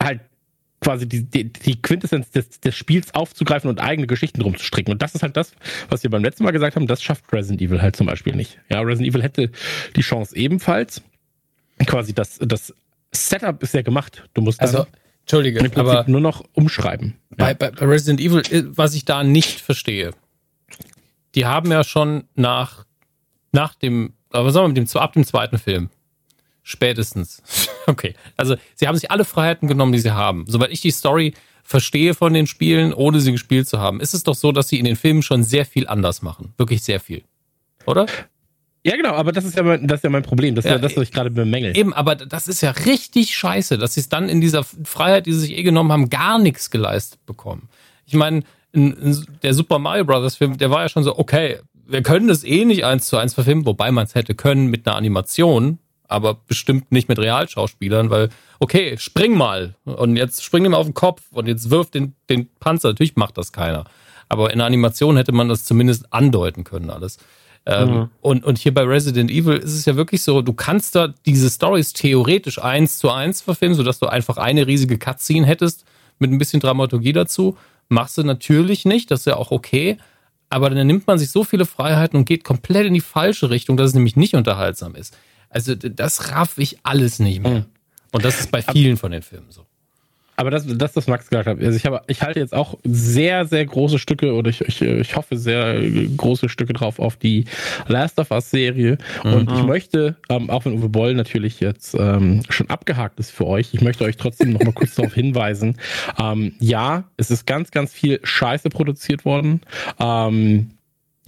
[0.00, 0.20] halt
[0.86, 4.92] quasi die, die, die Quintessenz des, des Spiels aufzugreifen und eigene Geschichten drum zu stricken.
[4.92, 5.50] Und das ist halt das,
[5.88, 8.60] was wir beim letzten Mal gesagt haben, das schafft Resident Evil halt zum Beispiel nicht.
[8.70, 9.50] Ja, Resident Evil hätte
[9.96, 11.02] die Chance ebenfalls.
[11.86, 12.72] Quasi das, das
[13.10, 14.28] Setup ist ja gemacht.
[14.32, 14.86] Du musst also,
[15.22, 17.14] Entschuldige, aber nur noch umschreiben.
[17.30, 17.54] Bei, ja.
[17.54, 20.12] bei Resident Evil, äh, was ich da nicht verstehe,
[21.34, 22.86] die haben ja schon nach,
[23.50, 25.90] nach dem, was sagen wir dem, ab dem zweiten Film,
[26.66, 27.42] Spätestens.
[27.88, 28.14] Okay.
[28.36, 30.44] Also, sie haben sich alle Freiheiten genommen, die sie haben.
[30.48, 34.24] Soweit ich die Story verstehe von den Spielen, ohne sie gespielt zu haben, ist es
[34.24, 36.52] doch so, dass sie in den Filmen schon sehr viel anders machen.
[36.56, 37.22] Wirklich sehr viel.
[37.86, 38.06] Oder?
[38.82, 40.56] Ja, genau, aber das ist ja mein, das ist ja mein Problem.
[40.56, 41.76] Das ist ja, ja das, was ich gerade bemängel.
[41.76, 45.32] Eben, aber das ist ja richtig scheiße, dass sie es dann in dieser Freiheit, die
[45.32, 47.68] sie sich eh genommen haben, gar nichts geleistet bekommen.
[48.04, 48.42] Ich meine,
[48.74, 52.64] der Super Mario Brothers Film, der war ja schon so, okay, wir können das eh
[52.64, 55.78] nicht eins zu eins verfilmen, wobei man es hätte können mit einer Animation,
[56.08, 58.28] aber bestimmt nicht mit Realschauspielern, weil,
[58.58, 62.48] okay, spring mal und jetzt spring ihm auf den Kopf und jetzt wirft den, den
[62.60, 62.88] Panzer.
[62.88, 63.84] Natürlich macht das keiner.
[64.28, 67.18] Aber in der Animation hätte man das zumindest andeuten können, alles.
[67.68, 68.10] Ähm, mhm.
[68.20, 71.50] und, und hier bei Resident Evil ist es ja wirklich so, du kannst da diese
[71.50, 75.84] Stories theoretisch eins zu eins verfilmen, sodass du einfach eine riesige Cutscene hättest
[76.20, 77.56] mit ein bisschen Dramaturgie dazu.
[77.88, 79.98] Machst du natürlich nicht, das ist ja auch okay.
[80.48, 83.76] Aber dann nimmt man sich so viele Freiheiten und geht komplett in die falsche Richtung,
[83.76, 85.16] dass es nämlich nicht unterhaltsam ist.
[85.56, 87.50] Also das raff ich alles nicht mehr.
[87.50, 87.64] Mhm.
[88.12, 89.64] Und das ist bei vielen von den Filmen so.
[90.36, 93.46] Aber das, das, was Max gesagt hat, also ich habe, ich halte jetzt auch sehr,
[93.46, 95.80] sehr große Stücke oder ich, ich, ich hoffe sehr
[96.14, 97.46] große Stücke drauf auf die
[97.88, 98.98] Last of Us Serie.
[99.24, 99.32] Mhm.
[99.32, 103.46] Und ich möchte, ähm, auch wenn Uwe Boll natürlich jetzt ähm, schon abgehakt ist für
[103.46, 105.78] euch, ich möchte euch trotzdem noch mal kurz darauf hinweisen.
[106.20, 109.62] Ähm, ja, es ist ganz, ganz viel Scheiße produziert worden.
[109.98, 110.72] Ähm,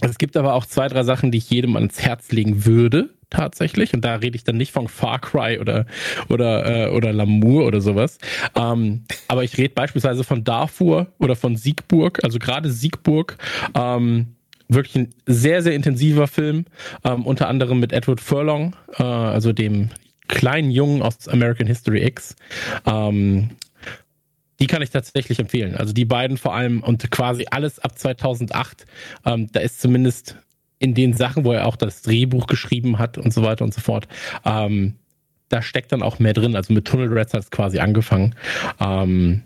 [0.01, 3.93] es gibt aber auch zwei, drei Sachen, die ich jedem ans Herz legen würde tatsächlich.
[3.93, 5.85] Und da rede ich dann nicht von Far Cry oder
[6.29, 8.17] oder äh, oder Lamour oder sowas.
[8.55, 12.23] Ähm, aber ich rede beispielsweise von Darfur oder von Siegburg.
[12.23, 13.37] Also gerade Siegburg.
[13.75, 14.35] Ähm,
[14.69, 16.65] wirklich ein sehr, sehr intensiver Film,
[17.03, 19.89] ähm, unter anderem mit Edward Furlong, äh, also dem
[20.27, 22.35] kleinen Jungen aus American History X.
[22.85, 23.49] Ähm,
[24.59, 25.75] die kann ich tatsächlich empfehlen.
[25.75, 28.85] Also die beiden vor allem und quasi alles ab 2008.
[29.25, 30.37] Ähm, da ist zumindest
[30.79, 33.81] in den Sachen, wo er auch das Drehbuch geschrieben hat und so weiter und so
[33.81, 34.07] fort,
[34.45, 34.95] ähm,
[35.49, 36.55] da steckt dann auch mehr drin.
[36.55, 38.35] Also mit Tunnel Rats hat es quasi angefangen.
[38.79, 39.43] Ähm,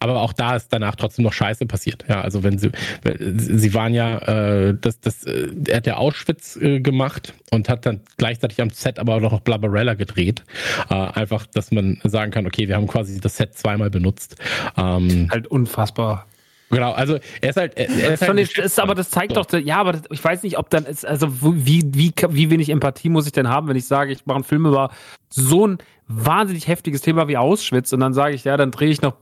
[0.00, 2.04] aber auch da ist danach trotzdem noch Scheiße passiert.
[2.08, 2.70] Ja, also wenn sie,
[3.14, 7.86] sie waren ja, äh, das, das, äh, er hat ja Auschwitz äh, gemacht und hat
[7.86, 10.44] dann gleichzeitig am Set aber auch noch Blabberella gedreht.
[10.90, 14.36] Äh, einfach, dass man sagen kann, okay, wir haben quasi das Set zweimal benutzt.
[14.76, 16.26] Ähm, halt unfassbar.
[16.74, 17.76] Genau, also er ist halt.
[17.76, 19.42] Er, er ist, halt ist, ist, aber das zeigt so.
[19.42, 22.70] doch, ja, aber das, ich weiß nicht, ob dann ist, also wie, wie, wie wenig
[22.70, 24.90] Empathie muss ich denn haben, wenn ich sage, ich mache einen Film über
[25.28, 29.02] so ein wahnsinnig heftiges Thema wie Auschwitz und dann sage ich, ja, dann drehe ich
[29.02, 29.14] noch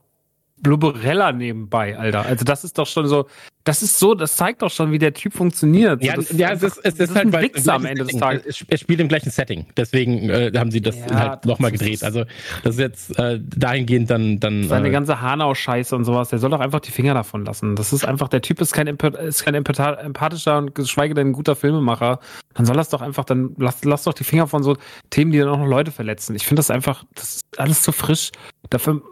[0.62, 2.22] Blubberella nebenbei, Alter.
[2.22, 3.26] Also das ist doch schon so,
[3.64, 6.02] das ist so, das zeigt doch schon, wie der Typ funktioniert.
[6.02, 8.64] Ja, das, ja es ist, es ist halt ein Wichser am Ende des Tages.
[8.68, 12.04] Es spielt im gleichen Setting, deswegen äh, haben sie das ja, halt nochmal gedreht.
[12.04, 12.24] Also
[12.62, 16.28] das ist jetzt äh, dahingehend dann dann seine äh, ganze Hanau-Scheiße und sowas.
[16.28, 17.76] Der soll doch einfach die Finger davon lassen.
[17.76, 21.56] Das ist einfach, der Typ ist kein, ist kein empathischer und geschweige denn ein guter
[21.56, 22.20] Filmemacher.
[22.54, 24.76] Dann soll das doch einfach, dann lass, lass doch die Finger von so
[25.10, 26.36] Themen, die dann auch noch Leute verletzen.
[26.36, 28.30] Ich finde das einfach, das ist alles zu frisch.
[28.70, 29.02] Dafür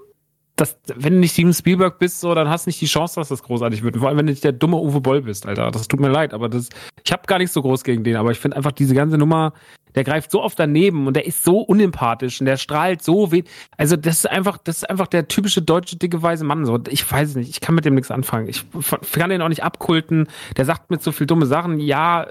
[0.61, 3.29] das, wenn du nicht Steven Spielberg bist, so, dann hast du nicht die Chance, dass
[3.29, 3.97] das großartig wird.
[3.97, 5.71] Vor allem, wenn du nicht der dumme Uwe Boll bist, Alter.
[5.71, 6.69] Das tut mir leid, aber das,
[7.03, 9.55] ich habe gar nicht so groß gegen den, aber ich finde einfach diese ganze Nummer,
[9.95, 13.43] der greift so oft daneben und der ist so unempathisch und der strahlt so weh.
[13.79, 16.79] Also, das ist einfach, das ist einfach der typische deutsche dicke weise Mann, so.
[16.89, 18.49] Ich weiß nicht, ich kann mit dem nichts anfangen.
[18.49, 18.65] Ich
[19.13, 20.29] kann den auch nicht abkulten.
[20.57, 21.81] Der sagt mit so viel dumme Sachen.
[21.81, 22.27] Ja,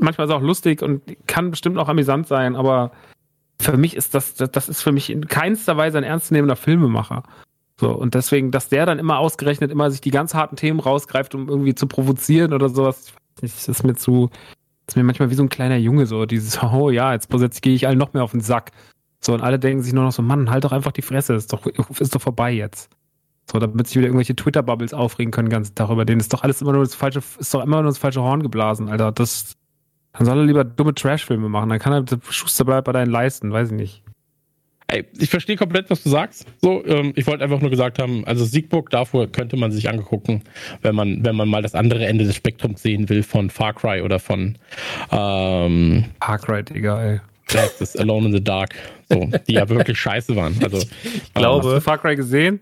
[0.00, 2.90] manchmal ist er auch lustig und kann bestimmt auch amüsant sein, aber
[3.60, 7.22] für mich ist das, das ist für mich in keinster Weise ein ernstzunehmender Filmemacher.
[7.78, 11.34] So, und deswegen, dass der dann immer ausgerechnet immer sich die ganz harten Themen rausgreift,
[11.34, 14.30] um irgendwie zu provozieren oder sowas, nicht, ist mir zu,
[14.86, 17.62] das ist mir manchmal wie so ein kleiner Junge, so dieses, oh ja, jetzt, jetzt
[17.62, 18.72] gehe ich allen noch mehr auf den Sack.
[19.20, 21.52] So, und alle denken sich nur noch so, Mann, halt doch einfach die Fresse, ist
[21.52, 22.90] doch, ist doch vorbei jetzt.
[23.50, 26.04] So, damit sich wieder irgendwelche Twitter-Bubbles aufregen können, ganz darüber.
[26.04, 28.42] Denen ist doch alles immer nur das falsche, ist doch immer nur das falsche Horn
[28.42, 29.12] geblasen, Alter.
[29.12, 29.54] Das,
[30.16, 31.68] dann soll er lieber dumme Trash-Filme machen.
[31.68, 34.02] Dann kann er Schuster bleibt bei deinen Leisten, weiß ich nicht.
[34.88, 36.46] Ey, ich verstehe komplett, was du sagst.
[36.62, 40.42] So, ähm, ich wollte einfach nur gesagt haben, also Siegburg, davor könnte man sich angucken,
[40.80, 44.02] wenn man, wenn man mal das andere Ende des Spektrums sehen will von Far Cry
[44.02, 44.56] oder von
[45.10, 47.20] ähm, Far Cry, Digga, ey.
[47.48, 48.74] Das ist Alone in the Dark,
[49.08, 50.56] so, die ja wirklich scheiße waren.
[50.62, 52.60] Also, ich glaube, hast du Far Cry gesehen?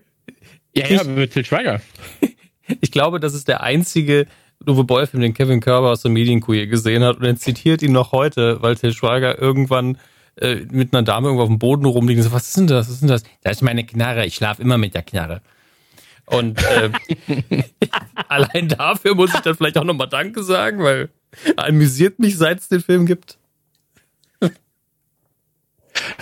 [0.75, 1.79] Ja, ja, mit Til Schweiger.
[2.81, 4.25] ich glaube, das ist der einzige
[4.67, 8.11] Uwe Boll-Film, den Kevin Körber aus der Medienkuh gesehen hat und er zitiert ihn noch
[8.11, 9.97] heute, weil Til Schweiger irgendwann
[10.37, 12.23] äh, mit einer Dame irgendwo auf dem Boden rumliegen.
[12.23, 12.87] So, was ist denn das?
[12.87, 13.23] Was ist denn das?
[13.43, 14.25] Das ist meine Knarre.
[14.25, 15.41] Ich schlafe immer mit der Knarre.
[16.25, 16.89] Und äh,
[18.27, 21.09] allein dafür muss ich dann vielleicht auch nochmal Danke sagen, weil
[21.55, 23.37] amüsiert mich, seit es den Film gibt.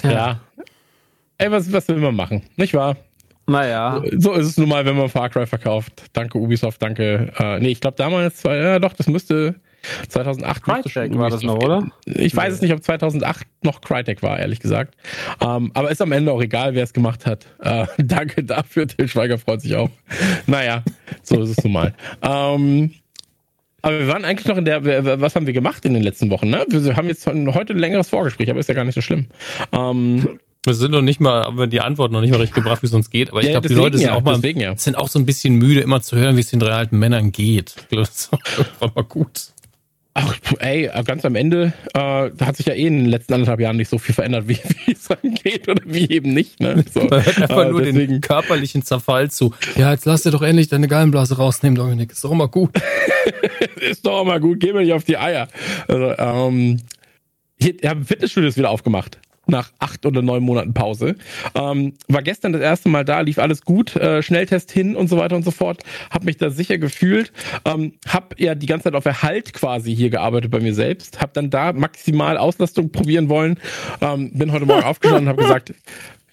[0.04, 0.42] ja.
[1.38, 2.44] Ey, was, was will man machen?
[2.58, 2.98] Nicht wahr?
[3.46, 4.02] Naja.
[4.18, 6.06] So ist es nun mal, wenn man Far Cry verkauft.
[6.14, 7.32] Danke Ubisoft, danke.
[7.38, 9.56] Äh, nee, ich glaube damals, ja doch, das müsste
[10.10, 11.92] 2008 Crytek war das noch, oder?
[12.06, 14.96] Ich weiß es nicht, ob 2008 noch Crytek war, ehrlich gesagt.
[15.42, 17.48] Ähm, aber ist am Ende auch egal, wer es gemacht hat.
[17.60, 19.90] Äh, danke dafür, Til Schweiger freut sich auch.
[20.48, 20.84] naja,
[21.22, 21.94] so ist es nun mal.
[22.22, 22.94] Ähm,
[23.82, 26.50] aber wir waren eigentlich noch in der, was haben wir gemacht in den letzten Wochen?
[26.50, 26.66] Ne?
[26.70, 29.28] Wir haben jetzt heute ein längeres Vorgespräch, aber ist ja gar nicht so schlimm.
[29.74, 32.82] Ähm, wir sind noch nicht mal, haben wir die Antwort noch nicht mal richtig gebracht,
[32.82, 33.32] wie es uns geht.
[33.32, 34.78] Aber ich ja, glaube, die Leute sind ja, auch mal, ja.
[34.78, 37.32] sind auch so ein bisschen müde, immer zu hören, wie es den drei alten Männern
[37.32, 37.76] geht.
[37.90, 38.30] Ich das ist
[38.80, 39.48] auch mal gut.
[40.16, 43.60] Ach, ey, ganz am Ende äh, da hat sich ja eh in den letzten anderthalb
[43.60, 46.60] Jahren nicht so viel verändert, wie, wie es angeht oder wie eben nicht.
[46.60, 46.86] Ne?
[46.94, 48.14] So, Man hört einfach äh, nur deswegen.
[48.14, 49.54] den körperlichen Zerfall zu.
[49.76, 52.12] Ja, jetzt lass dir doch endlich deine Gallenblase rausnehmen, Dominik.
[52.12, 52.72] Ist doch immer gut.
[53.78, 54.60] ist doch immer gut.
[54.60, 55.48] Geh mir nicht auf die Eier.
[55.88, 56.80] Also, ähm,
[57.60, 61.16] hier, haben Fitnessstudios wieder aufgemacht nach acht oder neun Monaten Pause.
[61.56, 65.18] Ähm, war gestern das erste Mal da, lief alles gut, äh, Schnelltest hin und so
[65.18, 65.84] weiter und so fort.
[66.10, 67.32] Hab mich da sicher gefühlt.
[67.66, 71.22] Ähm, hab ja die ganze Zeit auf Erhalt quasi hier gearbeitet bei mir selbst.
[71.22, 73.60] Hab dann da maximal Auslastung probieren wollen.
[74.02, 75.74] Ähm, bin heute Morgen aufgestanden und habe gesagt,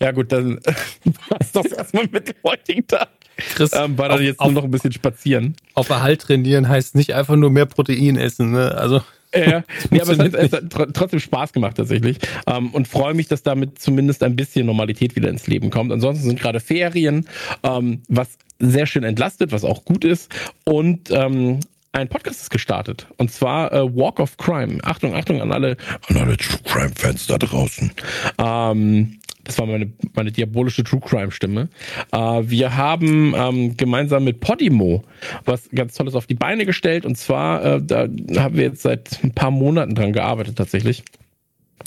[0.00, 0.56] ja gut, dann
[1.28, 3.08] war es das erstmal mit dem heutigen Tag.
[3.54, 5.56] Chris, ähm, war dann jetzt auf, nur noch ein bisschen spazieren.
[5.74, 8.74] Auf Erhalt trainieren heißt nicht einfach nur mehr Protein essen, ne?
[8.76, 9.02] Also
[9.34, 13.28] ja, nee, aber es hat, es hat, trotzdem Spaß gemacht tatsächlich ähm, und freue mich,
[13.28, 15.92] dass damit zumindest ein bisschen Normalität wieder ins Leben kommt.
[15.92, 17.26] Ansonsten sind gerade Ferien,
[17.62, 20.32] ähm, was sehr schön entlastet, was auch gut ist
[20.64, 21.60] und ähm,
[21.92, 24.78] ein Podcast ist gestartet und zwar äh, Walk of Crime.
[24.82, 25.76] Achtung, Achtung an alle,
[26.08, 27.90] an alle True Crime Fans da draußen.
[28.38, 29.19] Ähm,
[29.50, 31.68] das war meine, meine diabolische True Crime Stimme.
[32.12, 35.02] Äh, wir haben ähm, gemeinsam mit Podimo
[35.44, 37.04] was ganz Tolles auf die Beine gestellt.
[37.04, 41.02] Und zwar, äh, da haben wir jetzt seit ein paar Monaten dran gearbeitet tatsächlich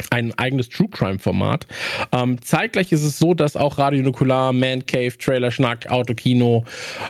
[0.09, 1.67] ein eigenes True Crime Format.
[2.11, 6.65] Ähm, zeitgleich ist es so, dass auch Radio Nukular, Man Cave, Trailer Schnack, Autokino,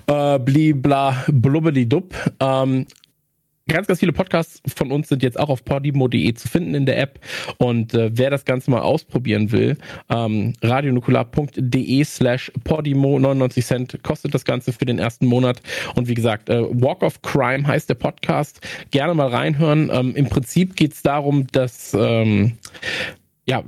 [0.07, 2.85] äh, blibla, blubbedi dub ähm,
[3.69, 6.99] Ganz, ganz viele Podcasts von uns sind jetzt auch auf podimo.de zu finden in der
[6.99, 7.19] App.
[7.59, 9.77] Und äh, wer das Ganze mal ausprobieren will,
[10.09, 15.61] ähm, radionukular.de slash podimo, 99 Cent kostet das Ganze für den ersten Monat.
[15.95, 18.59] Und wie gesagt, äh, Walk of Crime heißt der Podcast.
[18.91, 19.89] Gerne mal reinhören.
[19.93, 22.57] Ähm, Im Prinzip geht es darum, dass ähm,
[23.45, 23.63] ja,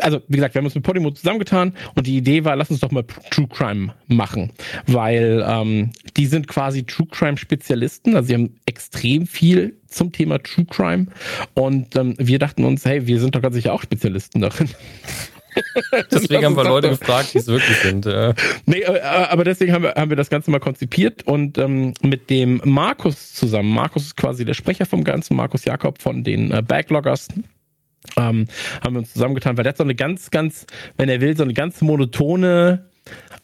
[0.00, 2.80] also wie gesagt, wir haben uns mit Podimo zusammengetan und die Idee war, lass uns
[2.80, 4.52] doch mal True Crime machen,
[4.86, 10.38] weil ähm, die sind quasi True Crime Spezialisten, also sie haben extrem viel zum Thema
[10.42, 11.06] True Crime
[11.54, 14.68] und ähm, wir dachten uns, hey, wir sind doch ganz sicher auch Spezialisten darin.
[16.10, 18.06] deswegen haben wir Leute gefragt, die es wirklich sind.
[18.06, 18.34] Ja.
[18.66, 22.30] Nee, äh, aber deswegen haben wir, haben wir das Ganze mal konzipiert und ähm, mit
[22.30, 26.62] dem Markus zusammen, Markus ist quasi der Sprecher vom Ganzen, Markus Jakob von den äh,
[26.62, 27.28] Backloggers,
[28.16, 28.46] ähm,
[28.82, 31.42] haben wir uns zusammengetan, weil der hat so eine ganz, ganz, wenn er will, so
[31.42, 32.86] eine ganz monotone,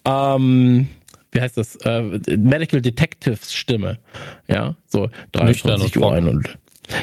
[0.05, 0.89] ähm,
[1.33, 2.03] wie heißt das, äh,
[2.37, 3.99] Medical Detectives Stimme.
[4.49, 6.59] Ja, so 23 Uhr ein und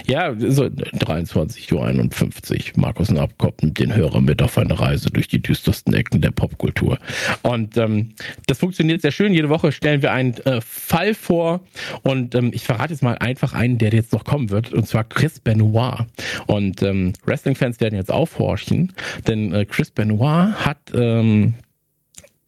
[0.08, 5.94] ja, so 23.51 Uhr, Markus Nabkopf den Hörer mit auf eine Reise durch die düstersten
[5.94, 6.98] Ecken der Popkultur.
[7.42, 8.14] Und ähm,
[8.48, 9.34] das funktioniert sehr schön.
[9.34, 11.62] Jede Woche stellen wir einen äh, Fall vor
[12.04, 15.04] und ähm, ich verrate jetzt mal einfach einen, der jetzt noch kommen wird, und zwar
[15.04, 16.06] Chris Benoit.
[16.48, 18.94] Und ähm, Wrestling-Fans werden jetzt aufhorchen,
[19.28, 21.56] denn äh, Chris Benoit hat ähm,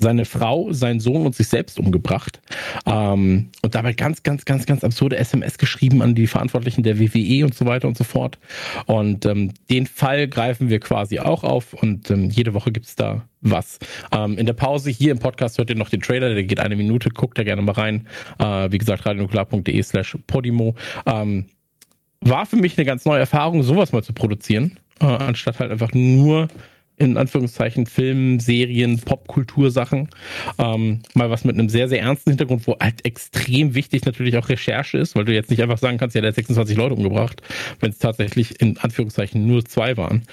[0.03, 2.39] seine Frau, seinen Sohn und sich selbst umgebracht.
[2.85, 7.45] Ähm, und dabei ganz, ganz, ganz, ganz absurde SMS geschrieben an die Verantwortlichen der WWE
[7.45, 8.37] und so weiter und so fort.
[8.85, 13.23] Und ähm, den Fall greifen wir quasi auch auf und ähm, jede Woche gibt's da
[13.41, 13.79] was.
[14.11, 16.75] Ähm, in der Pause hier im Podcast hört ihr noch den Trailer, der geht eine
[16.75, 18.07] Minute, guckt da gerne mal rein.
[18.39, 20.75] Äh, wie gesagt, radionuklear.de slash Podimo.
[21.05, 21.45] Ähm,
[22.21, 25.91] war für mich eine ganz neue Erfahrung, sowas mal zu produzieren, äh, anstatt halt einfach
[25.93, 26.47] nur
[26.97, 30.09] in Anführungszeichen Film, Serien, Popkultursachen.
[30.57, 34.49] Ähm, mal was mit einem sehr, sehr ernsten Hintergrund, wo halt extrem wichtig natürlich auch
[34.49, 37.41] Recherche ist, weil du jetzt nicht einfach sagen kannst, ja, der hat 26 Leute umgebracht,
[37.79, 40.23] wenn es tatsächlich in Anführungszeichen nur zwei waren.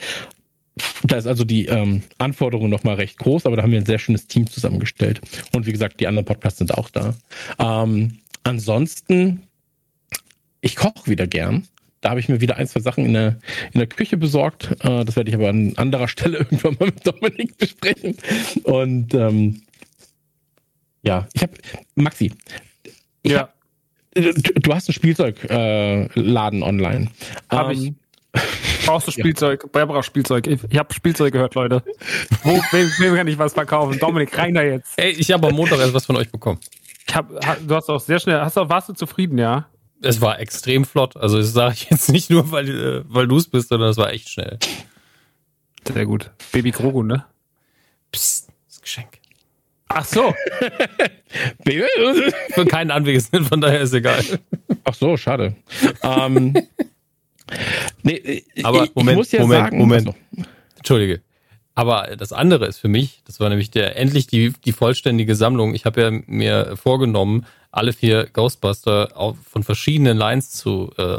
[1.05, 3.99] Da ist also die ähm, Anforderung nochmal recht groß, aber da haben wir ein sehr
[3.99, 5.21] schönes Team zusammengestellt.
[5.53, 7.15] Und wie gesagt, die anderen Podcasts sind auch da.
[7.59, 9.43] Ähm, ansonsten,
[10.61, 11.67] ich koche wieder gern.
[12.01, 13.39] Da habe ich mir wieder ein, zwei Sachen in der,
[13.73, 14.71] in der Küche besorgt.
[14.81, 18.17] Äh, das werde ich aber an anderer Stelle irgendwann mal mit Dominik besprechen.
[18.65, 19.63] Und ähm,
[21.03, 21.53] ja, ich habe,
[21.95, 22.33] Maxi,
[23.23, 23.41] ich ja.
[23.41, 23.55] Hab,
[24.15, 27.09] du, du, hast einen Spielzeugladen äh, online.
[27.51, 27.97] Habe ähm,
[28.33, 28.43] ich.
[28.87, 29.69] Brauchst du Spielzeug?
[29.75, 29.85] Ja.
[29.85, 30.47] Braucht Spielzeug?
[30.47, 31.83] Ich, ich habe Spielzeug gehört, Leute.
[32.43, 33.99] Wo, wem, wem kann ich was verkaufen?
[33.99, 34.93] Dominik, rein da jetzt.
[34.97, 36.61] Ey, ich habe am Montag erst was von euch bekommen.
[37.07, 37.29] Ich hab,
[37.67, 39.69] du hast auch sehr schnell, hast du, warst du zufrieden, ja?
[40.03, 41.17] Es war extrem flott.
[41.17, 43.97] Also das sage ich jetzt nicht nur, weil, äh, weil du es bist, sondern es
[43.97, 44.59] war echt schnell.
[45.87, 46.31] Sehr gut.
[46.53, 47.25] Baby Krogu, ne?
[48.13, 49.21] Psst, das Geschenk.
[49.89, 50.33] Ach so.
[52.55, 54.25] Für keinen Anwesenden, von daher ist egal.
[54.85, 55.57] Ach so, schade.
[56.03, 56.55] ähm,
[58.03, 60.09] nee, Aber ich, Moment, ich muss ja Moment, sagen, Moment.
[60.09, 60.19] Also,
[60.77, 61.23] Entschuldige.
[61.75, 65.75] Aber das andere ist für mich, das war nämlich der endlich die, die vollständige Sammlung.
[65.75, 71.19] Ich habe ja mir vorgenommen, alle vier Ghostbuster auf, von verschiedenen Lines zu, äh,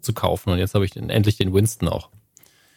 [0.00, 0.50] zu kaufen.
[0.50, 2.10] Und jetzt habe ich den, endlich den Winston auch.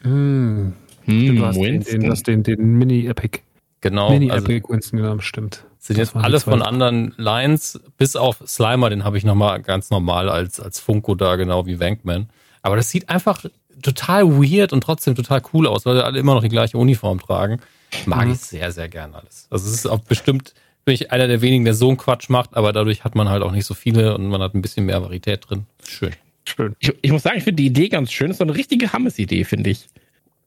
[0.03, 0.73] Mm.
[1.05, 1.99] Hm, du hast Winston.
[2.01, 3.39] Den, den, den, den Mini-Epic.
[3.81, 4.09] Genau.
[4.09, 5.65] Mini-Epic also, Winston genommen, stimmt.
[5.77, 10.29] Sind jetzt alle von anderen Lines, bis auf Slimer, den habe ich nochmal ganz normal
[10.29, 12.29] als, als Funko da, genau wie Wankman.
[12.63, 13.45] Aber das sieht einfach
[13.83, 17.59] total weird und trotzdem total cool aus, weil alle immer noch die gleiche Uniform tragen.
[18.07, 18.33] Mag mhm.
[18.33, 19.47] ich sehr, sehr gern alles.
[19.51, 20.55] Also es ist auch bestimmt,
[20.85, 23.43] bin ich einer der wenigen, der so einen Quatsch macht, aber dadurch hat man halt
[23.43, 25.65] auch nicht so viele und man hat ein bisschen mehr Varietät drin.
[25.85, 26.11] Schön.
[26.47, 26.75] Schön.
[26.79, 28.27] Ich, ich muss sagen, ich finde die Idee ganz schön.
[28.27, 29.87] Das ist so eine richtige Hammes-Idee, finde ich.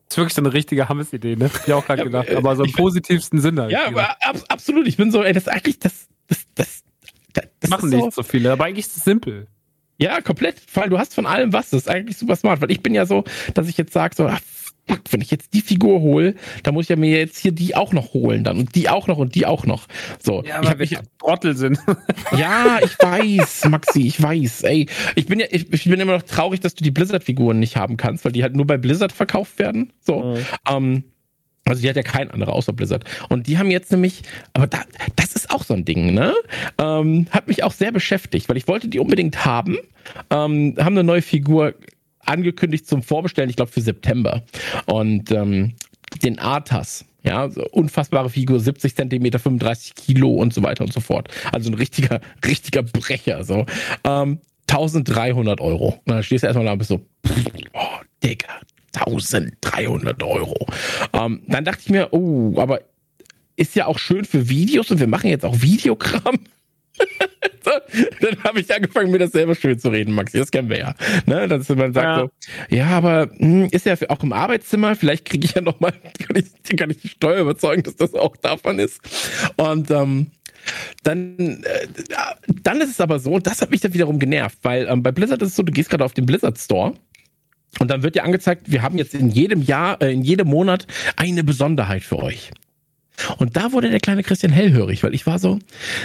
[0.09, 1.51] Das ist wirklich so eine richtige Hammes-Idee, ne?
[1.53, 2.31] Hab ich auch gerade gedacht.
[2.31, 3.69] Aber so im positivsten Sinne.
[3.71, 4.87] Ja, aber ab, absolut.
[4.87, 6.85] Ich bin so, ey, das ist eigentlich, das, das, das,
[7.33, 9.49] das, das machen nicht so viele, aber eigentlich ist es simpel.
[10.01, 10.57] Ja, komplett.
[10.73, 11.71] Weil du hast von allem was.
[11.71, 12.61] Das ist eigentlich super smart.
[12.61, 13.25] Weil ich bin ja so,
[13.55, 14.41] dass ich jetzt sage, so, ach,
[14.89, 17.77] fuck, wenn ich jetzt die Figur hole, dann muss ich ja mir jetzt hier die
[17.77, 19.87] auch noch holen dann und die auch noch und die auch noch.
[20.23, 20.43] So.
[20.45, 21.79] Ja, weil ich wir Trottel sind.
[22.37, 24.63] ja, ich weiß, Maxi, ich weiß.
[24.65, 27.77] Ey, ich bin ja, ich, ich bin immer noch traurig, dass du die Blizzard-Figuren nicht
[27.77, 29.93] haben kannst, weil die halt nur bei Blizzard verkauft werden.
[30.01, 30.21] So.
[30.21, 30.47] Mhm.
[30.69, 31.05] Ähm,
[31.69, 33.05] also die hat ja kein anderer außer Blizzard.
[33.29, 34.23] Und die haben jetzt nämlich,
[34.55, 34.81] aber da,
[35.17, 36.35] das ist auch so ein Ding, ne?
[36.79, 39.77] Ähm, hat mich auch sehr beschäftigt, weil ich wollte die unbedingt haben.
[40.31, 41.75] Ähm, haben eine neue Figur
[42.29, 44.43] angekündigt zum Vorbestellen, ich glaube für September.
[44.87, 45.75] Und ähm,
[46.23, 51.01] den Arthas, ja, so unfassbare Figur, 70 Zentimeter, 35 Kilo und so weiter und so
[51.01, 51.29] fort.
[51.53, 53.67] Also ein richtiger, richtiger Brecher, so.
[54.05, 56.01] Ähm, 1300 Euro.
[56.05, 57.01] Und dann stehst du erstmal da und bist so,
[57.73, 58.49] oh, Digga,
[58.95, 60.67] 1300 Euro.
[61.13, 62.81] Ähm, dann dachte ich mir, oh, aber
[63.57, 66.39] ist ja auch schön für Videos und wir machen jetzt auch Videokram.
[67.65, 67.71] so,
[68.21, 70.39] dann habe ich angefangen, mir das selber schön zu reden, Maxi.
[70.39, 70.95] Das kennen wir ja.
[71.27, 71.49] Ne?
[71.49, 72.21] Dass man sagt ja.
[72.21, 72.31] so,
[72.75, 76.77] ja, aber hm, ist ja auch im Arbeitszimmer, vielleicht kriege ich ja nochmal, kann ich,
[76.77, 79.01] kann ich die Steuer überzeugen, dass das auch davon ist.
[79.57, 80.29] Und ähm,
[81.03, 81.87] dann, äh,
[82.63, 85.43] dann ist es aber so, das hat mich dann wiederum genervt, weil ähm, bei Blizzard
[85.43, 86.95] ist es so, du gehst gerade auf den Blizzard Store
[87.79, 90.87] und dann wird dir angezeigt, wir haben jetzt in jedem Jahr, äh, in jedem Monat
[91.17, 92.51] eine Besonderheit für euch.
[93.39, 95.59] Und da wurde der kleine Christian hellhörig, weil ich war so,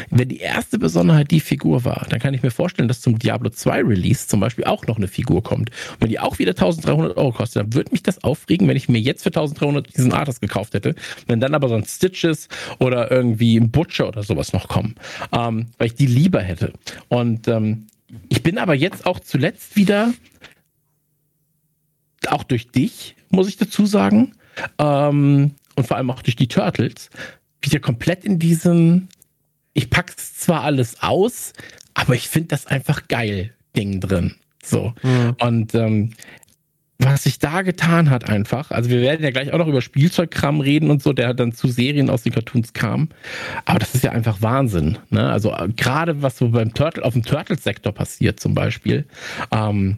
[0.10, 3.50] wenn die erste Besonderheit die Figur war, dann kann ich mir vorstellen, dass zum Diablo
[3.50, 5.70] 2 Release zum Beispiel auch noch eine Figur kommt.
[5.70, 8.90] Und wenn die auch wieder 1300 Euro kostet, dann würde mich das aufregen, wenn ich
[8.90, 10.96] mir jetzt für 1300 diesen Artist gekauft hätte,
[11.28, 12.48] wenn dann aber so ein Stitches
[12.80, 14.96] oder irgendwie ein Butcher oder sowas noch kommen,
[15.32, 16.74] ähm, weil ich die lieber hätte.
[17.10, 17.88] Und ähm,
[18.30, 20.14] ich bin aber jetzt auch zuletzt wieder
[22.28, 24.34] auch durch dich, muss ich dazu sagen,
[24.78, 27.10] ähm, und vor allem auch durch die Turtles,
[27.62, 29.08] wieder komplett in diesem,
[29.74, 31.54] ich pack's zwar alles aus,
[31.94, 34.36] aber ich finde das einfach geil, Ding drin.
[34.64, 34.94] So.
[35.04, 35.36] Mhm.
[35.40, 36.14] Und ähm,
[37.00, 40.62] was sich da getan hat einfach, also wir werden ja gleich auch noch über Spielzeugkram
[40.62, 43.10] reden und so, der dann zu Serien aus den Cartoons kam.
[43.66, 44.98] Aber das ist ja einfach Wahnsinn.
[45.10, 45.30] Ne?
[45.30, 49.06] Also äh, gerade was so beim Turtle, auf dem Turtles-Sektor passiert zum Beispiel,
[49.52, 49.98] ähm,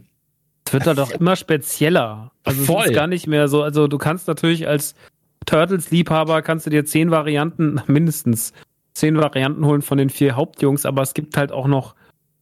[0.66, 2.32] es wird da doch immer spezieller.
[2.44, 2.82] Also Voll.
[2.82, 4.96] es ist gar nicht mehr so, also du kannst natürlich als
[5.46, 8.54] Turtles-Liebhaber kannst du dir zehn Varianten, mindestens
[8.94, 11.96] zehn Varianten holen von den vier Hauptjungs, aber es gibt halt auch noch,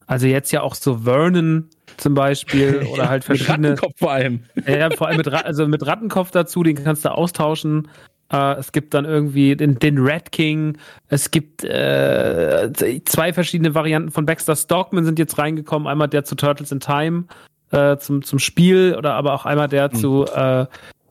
[0.05, 3.71] also jetzt ja auch so Vernon zum Beispiel oder halt verschiedene.
[3.71, 4.43] mit Rattenkopf vor allem.
[4.67, 7.87] Ja, vor allem mit, also mit Rattenkopf dazu, den kannst du austauschen.
[8.31, 10.77] Uh, es gibt dann irgendwie den, den Red King.
[11.07, 12.71] Es gibt äh,
[13.05, 15.87] zwei verschiedene Varianten von Baxter Stockman sind jetzt reingekommen.
[15.87, 17.25] Einmal der zu Turtles in Time
[17.73, 19.97] äh, zum, zum Spiel oder aber auch einmal der mhm.
[19.97, 20.65] zu äh,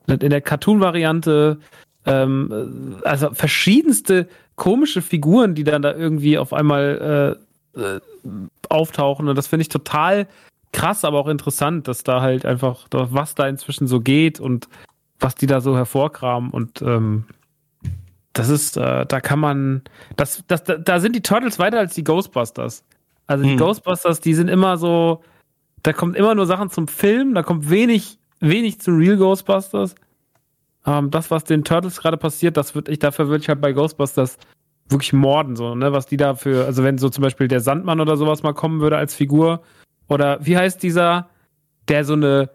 [0.07, 1.59] in der Cartoon-Variante.
[2.05, 7.37] Ähm, also verschiedenste komische Figuren, die dann da irgendwie auf einmal
[7.75, 7.99] äh, äh,
[8.69, 9.27] auftauchen.
[9.27, 10.27] Und das finde ich total
[10.71, 14.67] krass, aber auch interessant, dass da halt einfach, was da inzwischen so geht und
[15.19, 16.49] was die da so hervorkramen.
[16.49, 17.25] Und ähm,
[18.33, 19.83] das ist, äh, da kann man,
[20.17, 22.83] das, das, da, da sind die Turtles weiter als die Ghostbusters.
[23.27, 23.57] Also die hm.
[23.57, 25.23] Ghostbusters, die sind immer so,
[25.83, 29.95] da kommt immer nur Sachen zum Film, da kommt wenig, wenig zu Real Ghostbusters.
[30.85, 33.71] Ähm, das, was den Turtles gerade passiert, das würde ich, dafür würde ich halt bei
[33.71, 34.37] Ghostbusters
[34.89, 38.01] wirklich morden, so, ne, was die da für, also wenn so zum Beispiel der Sandmann
[38.01, 39.61] oder sowas mal kommen würde als Figur,
[40.09, 41.29] oder wie heißt dieser,
[41.87, 42.49] der so eine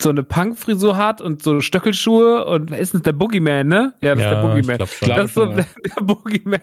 [0.00, 3.94] so eine Punkfrisur hat und so Stöckelschuhe und wer ist denn der Boogeyman, ne?
[4.02, 4.78] Ja, das ja, ist der Boogeyman.
[4.78, 6.60] das ist so der, der Boogeyman.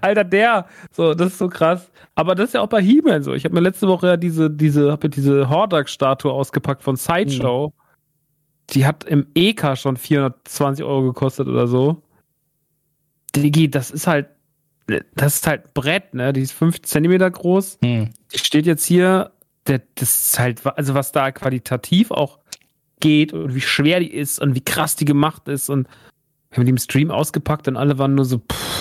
[0.00, 0.66] Alter, der.
[0.90, 1.90] So, das ist so krass.
[2.14, 3.34] Aber das ist ja auch bei He-Man so.
[3.34, 7.68] Ich habe mir letzte Woche ja diese, diese, hab mir diese Hordak-Statue ausgepackt von Sideshow.
[7.68, 7.79] Mhm.
[8.72, 12.02] Die hat im EK schon 420 Euro gekostet oder so.
[13.34, 14.28] Digi, das ist halt,
[15.14, 16.32] das ist halt Brett, ne?
[16.32, 17.78] Die ist 5 Zentimeter groß.
[17.82, 18.10] Mhm.
[18.32, 19.32] Die steht jetzt hier,
[19.64, 22.38] das ist halt, also was da qualitativ auch
[23.00, 25.68] geht und wie schwer die ist und wie krass die gemacht ist.
[25.68, 25.88] Und
[26.50, 28.80] wir haben die im Stream ausgepackt und alle waren nur so, pff,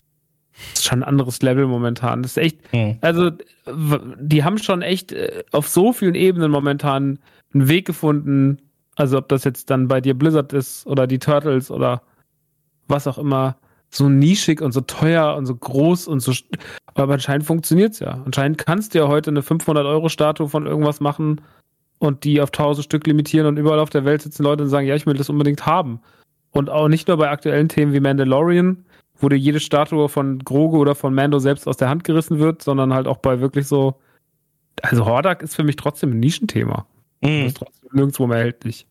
[0.71, 2.21] das ist schon ein anderes Level momentan.
[2.21, 2.97] Das ist echt, mhm.
[3.01, 3.31] also
[4.19, 7.19] die haben schon echt äh, auf so vielen Ebenen momentan
[7.53, 8.57] einen Weg gefunden.
[8.99, 12.01] Also ob das jetzt dann bei dir Blizzard ist oder die Turtles oder
[12.89, 13.55] was auch immer,
[13.89, 16.33] so nischig und so teuer und so groß und so.
[16.95, 18.21] Aber anscheinend funktioniert's ja.
[18.25, 21.39] Anscheinend kannst du ja heute eine 500-Euro-Statue von irgendwas machen
[21.99, 24.85] und die auf 1000 Stück limitieren und überall auf der Welt sitzen Leute und sagen,
[24.85, 26.01] ja, ich will das unbedingt haben.
[26.51, 28.83] Und auch nicht nur bei aktuellen Themen wie Mandalorian,
[29.17, 32.63] wo dir jede Statue von Grogu oder von Mando selbst aus der Hand gerissen wird,
[32.63, 33.95] sondern halt auch bei wirklich so.
[34.81, 36.85] Also Hordak ist für mich trotzdem ein Nischenthema.
[37.21, 37.45] Mhm.
[37.45, 38.85] Ist trotzdem nirgendwo mehr erhältlich.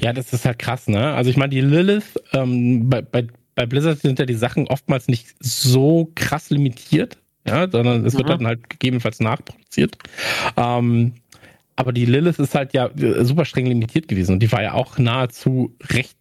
[0.00, 1.14] Ja, das ist halt krass, ne?
[1.14, 5.08] Also ich meine, die Lilith, ähm, bei, bei, bei Blizzard sind ja die Sachen oftmals
[5.08, 8.30] nicht so krass limitiert, ja, sondern es wird Mhm.
[8.30, 9.96] dann halt gegebenenfalls nachproduziert.
[10.56, 11.14] Ähm,
[11.76, 14.74] aber die Lilith ist halt ja äh, super streng limitiert gewesen und die war ja
[14.74, 16.16] auch nahezu recht,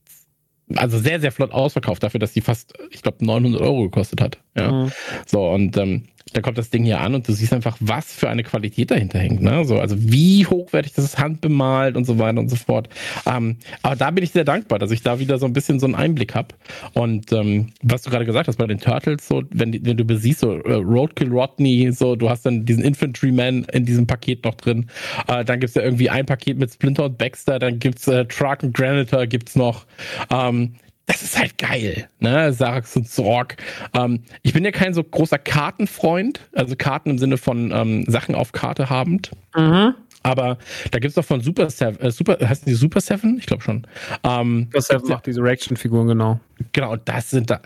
[0.75, 4.37] also sehr, sehr flott ausverkauft dafür, dass die fast, ich glaube, 900 Euro gekostet hat.
[4.57, 4.71] Ja.
[4.71, 4.91] Mhm.
[5.25, 8.29] So, und ähm, da kommt das Ding hier an und du siehst einfach, was für
[8.29, 9.41] eine Qualität dahinter hängt.
[9.41, 9.63] Ne?
[9.63, 12.89] So, also wie hochwertig das ist, handbemalt und so weiter und so fort.
[13.27, 15.85] Ähm, aber da bin ich sehr dankbar, dass ich da wieder so ein bisschen so
[15.85, 16.49] einen Einblick habe.
[16.93, 20.39] Und ähm, was du gerade gesagt hast bei den Turtles, so, wenn, wenn du besiehst,
[20.39, 24.87] so äh, Roadkill Rodney, so, du hast dann diesen Infantryman in diesem Paket noch drin.
[25.27, 28.63] Äh, dann gibt's ja irgendwie ein Paket mit Splinter und Baxter, dann gibt's äh, Truck
[28.63, 29.85] und Granitor gibt's noch.
[30.31, 30.73] Ähm,
[31.07, 32.51] das ist halt geil, ne?
[32.51, 33.57] Sarax und Zorg.
[33.93, 38.33] Ähm, ich bin ja kein so großer Kartenfreund, also Karten im Sinne von ähm, Sachen
[38.35, 39.31] auf Karte habend.
[39.55, 39.93] Mhm.
[40.23, 40.57] Aber
[40.89, 43.37] da gibt's doch von Super Seven, äh, Super, heißt die Super Seven?
[43.37, 43.85] Ich glaube schon.
[44.23, 46.39] Ähm, Das macht diese Reaction-Figuren, genau.
[46.71, 47.61] genau, und das sind da.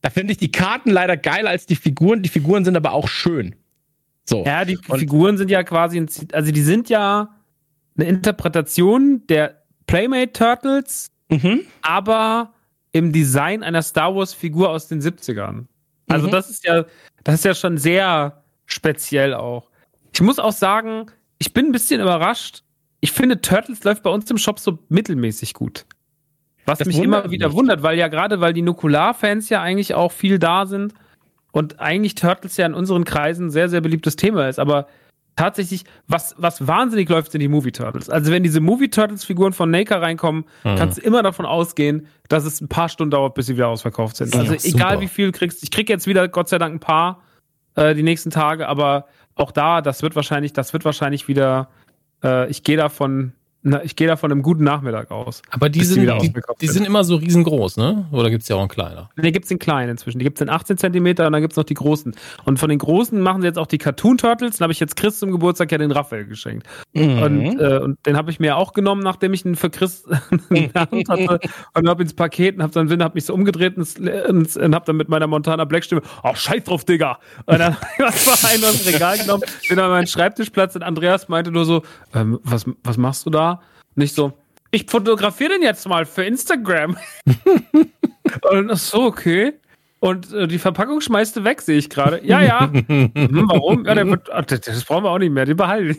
[0.00, 2.22] Da, finde ich die Karten leider geiler als die Figuren.
[2.22, 3.54] Die Figuren sind aber auch schön.
[4.24, 4.44] So.
[4.44, 7.28] Ja, die Und- Figuren sind ja quasi, also die sind ja
[7.96, 11.60] eine Interpretation der Playmate Turtles, Mhm.
[11.82, 12.52] aber
[12.92, 15.66] im Design einer Star Wars Figur aus den 70ern.
[16.08, 16.30] Also Mhm.
[16.32, 16.84] das ist ja,
[17.24, 19.68] das ist ja schon sehr speziell auch.
[20.12, 21.06] Ich muss auch sagen,
[21.38, 22.62] ich bin ein bisschen überrascht.
[23.00, 25.84] Ich finde, Turtles läuft bei uns im Shop so mittelmäßig gut.
[26.64, 27.56] Was Das mich immer wieder mich.
[27.56, 30.94] wundert, weil ja gerade, weil die Nukular-Fans ja eigentlich auch viel da sind
[31.52, 34.58] und eigentlich Turtles ja in unseren Kreisen ein sehr, sehr beliebtes Thema ist.
[34.58, 34.86] Aber
[35.38, 38.10] tatsächlich, was, was wahnsinnig läuft, sind die Movie Turtles.
[38.10, 40.76] Also wenn diese Movie Turtles-Figuren von Naker reinkommen, Mhm.
[40.76, 44.16] kannst du immer davon ausgehen, dass es ein paar Stunden dauert, bis sie wieder ausverkauft
[44.16, 44.34] sind.
[44.34, 44.66] Ja, Also super.
[44.66, 45.62] egal wie viel du kriegst.
[45.62, 47.22] Ich krieg jetzt wieder Gott sei Dank ein paar
[47.76, 51.68] äh, die nächsten Tage, aber auch da, das wird wahrscheinlich, das wird wahrscheinlich wieder,
[52.24, 53.32] äh, ich gehe davon,
[53.62, 55.42] na, ich gehe davon einem guten Nachmittag aus.
[55.50, 56.86] Aber die die sind, die, ausverkauft die sind.
[56.86, 58.06] immer so riesengroß, ne?
[58.12, 59.10] Oder gibt's ja auch einen kleiner?
[59.16, 60.20] Ne, gibt's den kleinen inzwischen.
[60.20, 62.14] Die gibt's in 18 Zentimeter und dann gibt's noch die großen.
[62.44, 64.58] Und von den großen machen sie jetzt auch die Cartoon Turtles.
[64.58, 66.68] Dann habe ich jetzt Chris zum Geburtstag ja den Raphael geschenkt.
[66.92, 67.22] Mhm.
[67.22, 70.04] Und, äh, und den habe ich mir auch genommen, nachdem ich ihn für Chris
[70.50, 71.40] in der Hand hatte
[71.74, 73.98] und habe ins Paket und habe dann hab mich so umgedreht und,
[74.28, 77.18] und, und habe dann mit meiner Montana Black Stimme, oh scheiß drauf, Digga.
[77.46, 80.84] Und dann hab ich was einen aus dem Regal genommen, bin an meinen Schreibtischplatz und
[80.84, 81.82] Andreas meinte nur so,
[82.14, 83.57] ähm, was, was machst du da?
[83.94, 84.32] Nicht so,
[84.70, 86.96] ich fotografiere den jetzt mal für Instagram.
[88.50, 89.54] und ach so, okay.
[90.00, 92.20] Und äh, die Verpackung schmeißt du weg, sehe ich gerade.
[92.24, 92.70] Ja, ja.
[92.72, 93.10] Hm,
[93.48, 93.84] warum?
[93.84, 95.96] Ja, wird, ach, das, das brauchen wir auch nicht mehr, den behalten.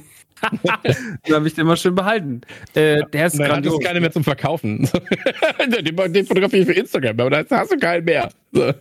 [1.27, 2.41] den habe ich den mal schön behalten.
[2.73, 3.75] Äh, der ist hat grandios.
[3.77, 4.89] es keine mehr zum Verkaufen.
[5.67, 8.29] den, den fotografiere ich für Instagram, aber da hast du keinen mehr.
[8.53, 8.71] So.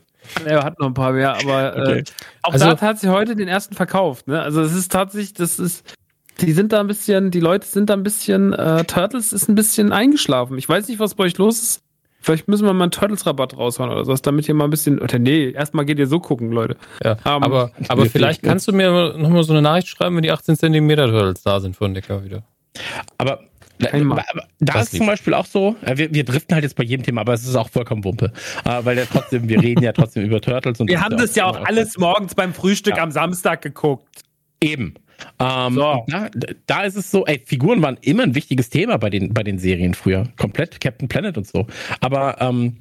[0.45, 1.99] Er hat noch ein paar mehr, aber Okay.
[2.01, 2.05] äh,
[2.43, 4.29] auch Also- da hat sie heute den ersten verkauft.
[4.29, 4.41] Ne?
[4.41, 5.97] Also es ist tatsächlich, das ist,
[6.41, 9.55] die sind da ein bisschen, die Leute sind da ein bisschen, äh, Turtles ist ein
[9.55, 10.57] bisschen eingeschlafen.
[10.59, 11.83] Ich weiß nicht, was bei euch los ist.
[12.21, 15.19] Vielleicht müssen wir mal einen Turtles-Rabatt raushauen oder sowas, damit ihr mal ein bisschen, oder
[15.21, 16.77] nee, erstmal geht ihr so gucken, Leute.
[17.05, 20.33] Ja, Ähm, aber, aber vielleicht kannst du mir nochmal so eine Nachricht schreiben, wenn die
[20.33, 22.43] 18 Zentimeter Turtles da sind von Dicker wieder.
[23.19, 23.41] Aber,
[23.79, 23.89] da
[24.59, 27.21] Das ist zum Beispiel auch so, äh, wir, wir driften halt jetzt bei jedem Thema,
[27.21, 28.33] aber es ist auch vollkommen Wumpe.
[28.65, 31.45] Äh, weil ja trotzdem, wir reden ja trotzdem über Turtles und Wir haben das ja
[31.47, 33.03] auch alles morgens beim Frühstück Ja.
[33.05, 34.23] am Samstag geguckt.
[34.61, 34.95] Eben.
[35.39, 36.05] Ähm, So.
[36.09, 36.29] da,
[36.67, 39.59] da ist es so, ey, Figuren waren immer ein wichtiges Thema bei den, bei den
[39.59, 40.25] Serien früher.
[40.37, 41.67] Komplett Captain Planet und so.
[42.01, 42.77] Aber ähm,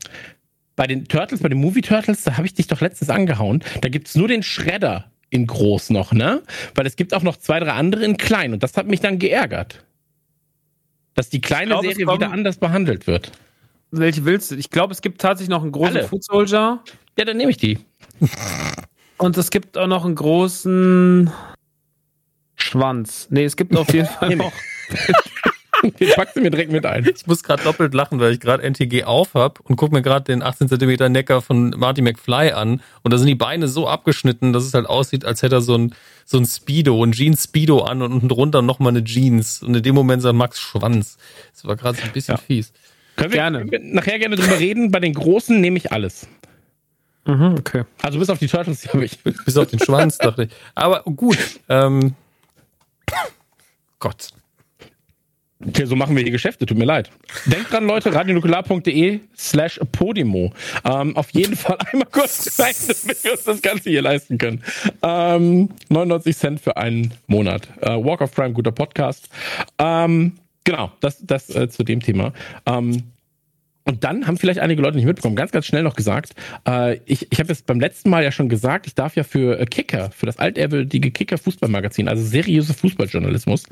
[0.76, 3.64] bei den Turtles, bei den Movie Turtles, da habe ich dich doch letztens angehauen.
[3.82, 6.42] Da gibt's nur den Schredder in groß noch, ne?
[6.76, 9.20] Weil es gibt auch noch zwei, drei andere in klein und das hat mich dann
[9.20, 9.84] geärgert.
[11.16, 13.32] Dass die kleine glaub, es Serie wieder anders behandelt wird.
[13.90, 14.56] Welche willst du?
[14.56, 16.08] Ich glaube, es gibt tatsächlich noch einen großen Alle.
[16.08, 16.84] Food Soldier
[17.18, 17.80] Ja, dann nehme ich die.
[19.18, 21.32] und es gibt auch noch einen großen
[22.68, 23.28] Schwanz.
[23.32, 24.52] Nee, es gibt auf jeden Fall noch.
[26.00, 27.08] Den packst du mir direkt mit ein.
[27.16, 30.26] Ich muss gerade doppelt lachen, weil ich gerade NTG auf hab und guck mir gerade
[30.26, 34.54] den 18 Zentimeter Necker von Marty McFly an und da sind die Beine so abgeschnitten,
[34.54, 35.94] dass es halt aussieht, als hätte er so ein,
[36.26, 39.84] so ein Speedo, ein Jeans Speedo an und unten drunter nochmal eine Jeans und in
[39.84, 41.18] dem Moment sagt Max Schwanz.
[41.54, 42.42] Das war gerade so ein bisschen Ja.
[42.42, 42.74] fies.
[43.16, 43.60] Können wir, Gerne.
[43.60, 44.90] können wir nachher gerne drüber reden.
[44.90, 46.28] Bei den Großen nehme ich alles.
[47.26, 47.84] Mhm, okay.
[48.02, 49.20] Also bis auf die Turtles, die habe ich.
[49.20, 50.50] Bis auf den Schwanz, dachte ich.
[50.74, 51.38] Aber gut.
[51.70, 52.16] Ähm,
[54.00, 54.30] Gott.
[55.66, 57.10] Okay, so machen wir hier Geschäfte, tut mir leid.
[57.48, 60.54] Denkt dran, Leute, radionukular.de slash Podimo.
[60.86, 64.64] Ähm, auf jeden Fall einmal kurz rein, damit wir uns das Ganze hier leisten können.
[65.02, 67.70] Ähm, 99 Cent für einen Monat.
[67.82, 69.30] Äh, Walk of Crime, guter Podcast.
[69.80, 70.34] Ähm,
[70.64, 72.34] genau, das, das äh, zu dem Thema.
[72.68, 73.04] Ähm,
[73.88, 76.34] und dann haben vielleicht einige Leute nicht mitbekommen, ganz, ganz schnell noch gesagt,
[76.68, 79.60] äh, ich, ich habe es beim letzten Mal ja schon gesagt, ich darf ja für
[79.60, 83.64] äh, Kicker, für das altehrwürdige Kicker Fußballmagazin, also seriöse Fußballjournalismus,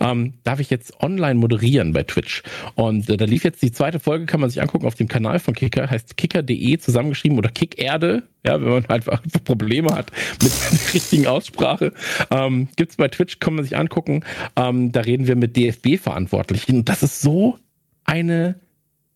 [0.00, 2.44] ähm, darf ich jetzt online moderieren bei Twitch.
[2.76, 5.40] Und äh, da lief jetzt die zweite Folge, kann man sich angucken auf dem Kanal
[5.40, 10.52] von Kicker, heißt kicker.de zusammengeschrieben oder Kickerde, ja, wenn man halt einfach Probleme hat mit
[10.52, 11.92] der richtigen Aussprache.
[12.30, 14.22] Ähm, gibt's bei Twitch, kann man sich angucken.
[14.54, 16.84] Ähm, da reden wir mit DFB-Verantwortlichen.
[16.84, 17.58] Das ist so
[18.04, 18.54] eine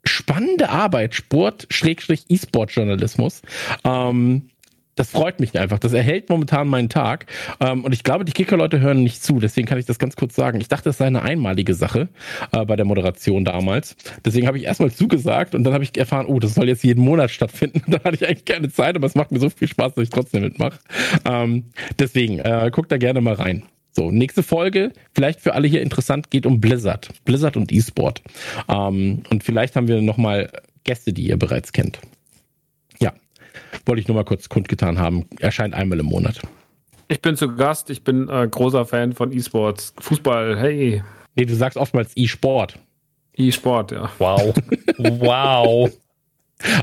[0.09, 3.43] spannende Arbeit, Sport-E-Sport-Journalismus.
[3.85, 4.51] Ähm,
[4.99, 5.79] das freut mich einfach.
[5.79, 7.27] Das erhält momentan meinen Tag.
[7.61, 9.39] Ähm, und ich glaube, die Kicker-Leute hören nicht zu.
[9.39, 10.61] Deswegen kann ich das ganz kurz sagen.
[10.61, 12.09] Ich dachte, das sei eine einmalige Sache
[12.51, 13.95] äh, bei der Moderation damals.
[14.25, 17.05] Deswegen habe ich erstmal zugesagt und dann habe ich erfahren, oh, das soll jetzt jeden
[17.05, 17.83] Monat stattfinden.
[17.87, 20.11] da hatte ich eigentlich keine Zeit, aber es macht mir so viel Spaß, dass ich
[20.11, 20.81] trotzdem mitmache.
[21.25, 21.67] Ähm,
[21.99, 23.63] deswegen, äh, guckt da gerne mal rein.
[23.99, 27.09] So, nächste Folge, vielleicht für alle hier interessant, geht um Blizzard.
[27.25, 28.23] Blizzard und E-Sport.
[28.69, 30.53] Ähm, und vielleicht haben wir nochmal
[30.85, 31.99] Gäste, die ihr bereits kennt.
[33.01, 33.13] Ja,
[33.87, 35.27] wollte ich nur mal kurz kundgetan haben.
[35.41, 36.41] Erscheint einmal im Monat.
[37.09, 39.95] Ich bin zu Gast, ich bin äh, großer Fan von E-Sports.
[39.99, 41.03] Fußball, hey.
[41.35, 42.79] Nee, du sagst oftmals E-Sport.
[43.35, 44.13] E-Sport, ja.
[44.21, 44.55] Wow.
[44.99, 45.91] wow.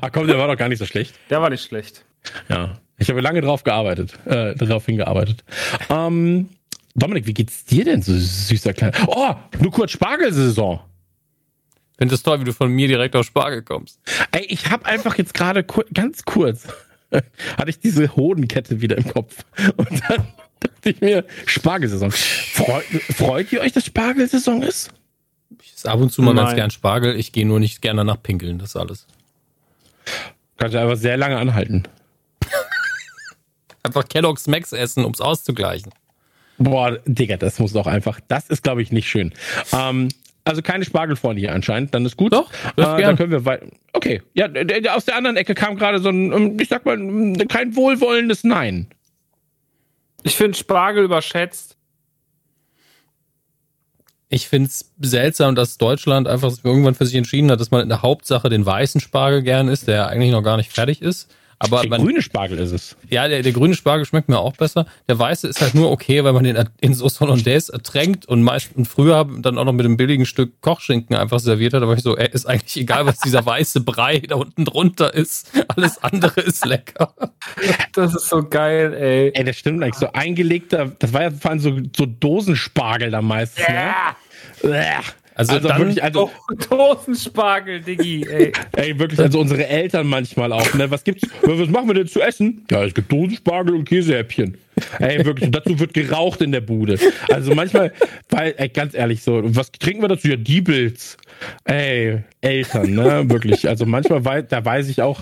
[0.01, 1.15] Ach komm, der war doch gar nicht so schlecht.
[1.29, 2.03] Der war nicht schlecht.
[2.49, 2.77] Ja.
[2.97, 5.45] Ich habe lange drauf gearbeitet, äh, darauf hingearbeitet.
[5.89, 6.49] Ähm,
[6.95, 8.93] Dominik, wie geht's dir denn, so süßer Kleiner?
[9.07, 10.79] Oh, nur kurz Spargelsaison.
[11.97, 13.99] Finde es toll, wie du von mir direkt auf Spargel kommst.
[14.31, 16.67] Ey, ich habe einfach jetzt gerade kur ganz kurz
[17.57, 19.43] hatte ich diese Hodenkette wieder im Kopf.
[19.77, 20.27] Und dann
[20.59, 22.11] dachte ich mir, Spargelsaison.
[22.11, 24.91] Freut, freut ihr euch, dass Spargelsaison ist?
[25.61, 26.45] Ich esse ab und zu mal Nein.
[26.45, 27.15] ganz gern Spargel.
[27.15, 29.07] Ich gehe nur nicht gerne nach Pinkeln, das ist alles.
[30.57, 31.83] Kannst du aber sehr lange anhalten.
[33.83, 35.91] einfach Kellogg's Max essen, ums auszugleichen.
[36.57, 38.19] Boah, Digga, das muss doch einfach.
[38.27, 39.33] Das ist, glaube ich, nicht schön.
[39.73, 40.09] Ähm,
[40.45, 42.33] also keine Spargelfreunde hier anscheinend, dann ist gut.
[42.33, 43.65] Doch, äh, dann können wir weiter.
[43.93, 44.47] Okay, ja,
[44.93, 46.97] aus der anderen Ecke kam gerade so ein, ähm, ich sag mal,
[47.47, 48.87] kein wohlwollendes Nein.
[50.23, 51.77] Ich finde Spargel überschätzt.
[54.29, 57.89] Ich finde es seltsam, dass Deutschland einfach irgendwann für sich entschieden hat, dass man in
[57.89, 61.33] der Hauptsache den weißen Spargel gern isst, der eigentlich noch gar nicht fertig ist.
[61.59, 62.97] Aber der man, grüne Spargel ist es.
[63.09, 64.85] Ja, der, der grüne Spargel schmeckt mir auch besser.
[65.07, 68.75] Der weiße ist halt nur okay, weil man den in Sauce Hollandaise ertränkt und meist
[68.75, 71.83] und früher dann auch noch mit einem billigen Stück Kochschinken einfach serviert hat.
[71.83, 75.51] Aber ich so, ey, ist eigentlich egal, was dieser weiße Brei da unten drunter ist.
[75.75, 77.13] Alles andere ist lecker.
[77.93, 79.31] Das ist so geil, ey.
[79.33, 79.95] Ey, das stimmt eigentlich.
[79.95, 84.15] So eingelegter, das war ja vor allem so, so Dosenspargel da meistens, ja.
[84.63, 84.99] ne?
[85.35, 86.31] Also, also dann, wirklich, also
[86.69, 88.53] Dosenspargel, Diggi, ey.
[88.71, 90.89] ey, wirklich, also unsere Eltern manchmal auch, ne?
[90.89, 91.27] Was gibt's?
[91.41, 92.65] Was machen wir denn zu essen?
[92.71, 94.57] Ja, es gibt Dosenspargel und Käsehäppchen.
[94.99, 96.97] Ey, wirklich, und dazu wird geraucht in der Bude.
[97.29, 97.91] Also manchmal,
[98.29, 100.27] weil, ey, ganz ehrlich, so, was trinken wir dazu?
[100.29, 101.17] Ja, Diebels.
[101.65, 103.29] Ey, Eltern, ne?
[103.29, 103.67] Wirklich.
[103.67, 105.21] Also manchmal, weiß, da weiß ich auch,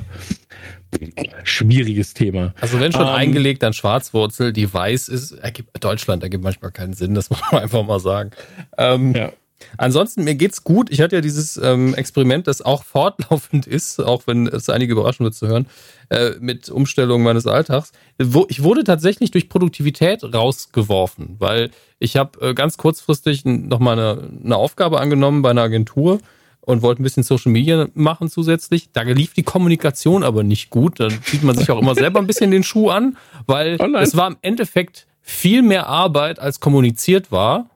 [1.44, 2.54] schwieriges Thema.
[2.62, 6.94] Also wenn schon ähm, eingelegt an Schwarzwurzel, die weiß ist, ergibt, Deutschland ergibt manchmal keinen
[6.94, 8.32] Sinn, das muss man einfach mal sagen.
[8.78, 9.32] Ähm, ja.
[9.78, 10.92] Ansonsten, mir geht's gut.
[10.92, 15.24] Ich hatte ja dieses ähm, Experiment, das auch fortlaufend ist, auch wenn es einige überraschen
[15.24, 15.68] wird zu hören,
[16.10, 17.92] äh, mit Umstellung meines Alltags.
[18.22, 24.30] Wo, ich wurde tatsächlich durch Produktivität rausgeworfen, weil ich habe äh, ganz kurzfristig nochmal eine,
[24.44, 26.20] eine Aufgabe angenommen bei einer Agentur
[26.66, 28.90] und wollte ein bisschen Social Media machen zusätzlich.
[28.94, 31.00] Da lief die Kommunikation aber nicht gut.
[31.00, 34.16] Da zieht man sich auch immer selber ein bisschen den Schuh an, weil oh es
[34.16, 37.70] war im Endeffekt viel mehr Arbeit, als kommuniziert war.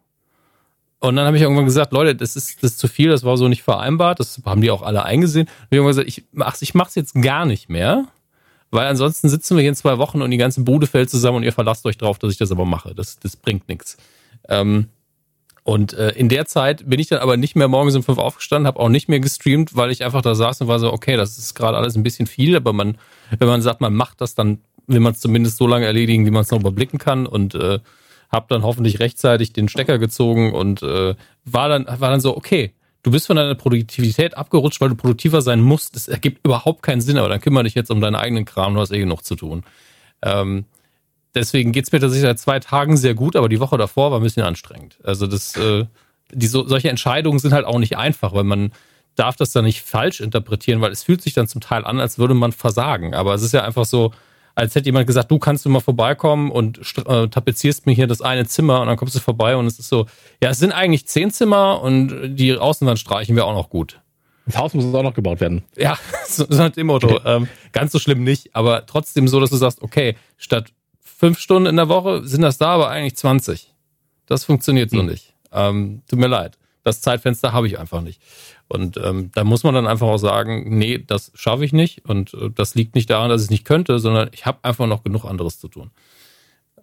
[0.99, 3.37] Und dann habe ich irgendwann gesagt, Leute, das ist, das ist zu viel, das war
[3.37, 4.19] so nicht vereinbart.
[4.19, 5.47] Das haben die auch alle eingesehen.
[5.47, 8.05] Und ich habe gesagt, ich mach's, ich mach's jetzt gar nicht mehr,
[8.71, 11.43] weil ansonsten sitzen wir hier in zwei Wochen und die ganze Bude fällt zusammen und
[11.43, 12.95] ihr verlasst euch drauf, dass ich das aber mache.
[12.95, 13.97] Das, das bringt nichts.
[14.49, 14.87] Ähm,
[15.63, 18.67] und äh, in der Zeit bin ich dann aber nicht mehr morgens um fünf aufgestanden,
[18.67, 21.37] habe auch nicht mehr gestreamt, weil ich einfach da saß und war so, okay, das
[21.37, 22.97] ist gerade alles ein bisschen viel, aber man,
[23.37, 26.31] wenn man sagt, man macht das, dann will man es zumindest so lange erledigen, wie
[26.31, 27.79] man es noch überblicken kann und äh,
[28.29, 31.15] habe dann hoffentlich rechtzeitig den Stecker gezogen und äh,
[31.45, 32.73] war dann war dann so okay.
[33.03, 35.95] Du bist von deiner Produktivität abgerutscht, weil du produktiver sein musst.
[35.95, 38.81] Das ergibt überhaupt keinen Sinn, aber dann kümmere dich jetzt um deinen eigenen Kram, du
[38.81, 39.63] hast eh genug zu tun.
[40.21, 40.65] Ähm,
[41.33, 44.23] deswegen geht's mir tatsächlich seit zwei Tagen sehr gut, aber die Woche davor war ein
[44.23, 44.97] bisschen anstrengend.
[45.03, 45.85] Also das, äh,
[46.33, 48.71] die so, solche Entscheidungen sind halt auch nicht einfach, weil man
[49.15, 52.19] darf das dann nicht falsch interpretieren, weil es fühlt sich dann zum Teil an, als
[52.19, 53.13] würde man versagen.
[53.13, 54.11] Aber es ist ja einfach so,
[54.57, 58.21] als hätte jemand gesagt, du kannst du mal vorbeikommen und äh, tapezierst mir hier das
[58.21, 60.07] eine Zimmer und dann kommst du vorbei und es ist so,
[60.41, 64.01] ja, es sind eigentlich zehn Zimmer und die Außenwand streichen wir auch noch gut.
[64.47, 65.63] Das Haus muss auch noch gebaut werden.
[65.75, 67.19] Ja, so, so nach dem Motto.
[67.23, 71.69] Ähm, ganz so schlimm nicht, aber trotzdem so, dass du sagst, okay, statt fünf Stunden
[71.69, 73.71] in der Woche sind das da aber eigentlich 20.
[74.25, 75.05] Das funktioniert so hm.
[75.05, 75.35] nicht.
[75.51, 76.57] Ähm, tut mir leid.
[76.83, 78.21] Das Zeitfenster habe ich einfach nicht.
[78.69, 82.05] Und ähm, da muss man dann einfach auch sagen, nee, das schaffe ich nicht.
[82.05, 84.87] Und äh, das liegt nicht daran, dass ich es nicht könnte, sondern ich habe einfach
[84.87, 85.91] noch genug anderes zu tun.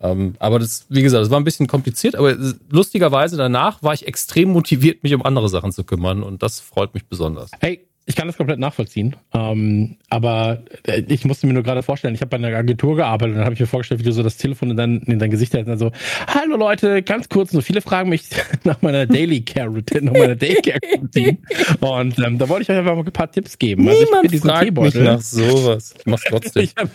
[0.01, 2.37] Ähm, aber das, wie gesagt, das war ein bisschen kompliziert, aber
[2.69, 6.95] lustigerweise danach war ich extrem motiviert, mich um andere Sachen zu kümmern und das freut
[6.95, 7.51] mich besonders.
[7.61, 9.17] Hey, ich kann das komplett nachvollziehen.
[9.33, 13.33] Ähm, aber äh, ich musste mir nur gerade vorstellen, ich habe bei einer Agentur gearbeitet
[13.33, 15.31] und dann habe ich mir vorgestellt, wie du so das Telefon in dein, in dein
[15.31, 15.93] Gesicht hältst und dann so,
[16.27, 18.25] hallo Leute, ganz kurz, nur viele fragen mich
[18.65, 21.39] nach meiner Daily Care Routine, nach meiner Daily Care Routine.
[21.81, 23.89] Und ähm, da wollte ich euch einfach mal ein paar Tipps geben.
[23.89, 25.95] Also Niemand ich fragt Teebeutel, mich nach sowas.
[25.99, 26.63] Ich mach's trotzdem.
[26.63, 26.91] ich habe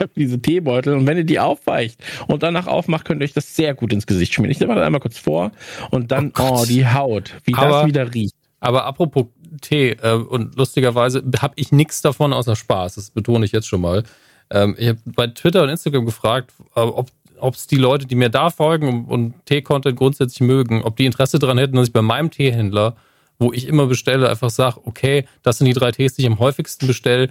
[0.00, 3.56] hab diese Teebeutel und wenn ihr die aufweicht und danach aufmacht, könnt ihr euch das
[3.56, 4.52] sehr gut ins Gesicht schmieren.
[4.52, 5.52] Ich mal das einmal kurz vor
[5.90, 8.34] und dann, oh, oh die Haut, wie aber, das wieder riecht.
[8.60, 9.26] Aber apropos
[9.60, 12.96] Tee äh, und lustigerweise habe ich nichts davon außer Spaß.
[12.96, 14.04] Das betone ich jetzt schon mal.
[14.50, 18.28] Ähm, ich habe bei Twitter und Instagram gefragt, äh, ob es die Leute, die mir
[18.28, 22.02] da folgen und, und Tee-Content grundsätzlich mögen, ob die Interesse daran hätten, dass ich bei
[22.02, 22.96] meinem Teehändler,
[23.38, 26.38] wo ich immer bestelle, einfach sage, okay, das sind die drei Tees, die ich am
[26.38, 27.30] häufigsten bestelle,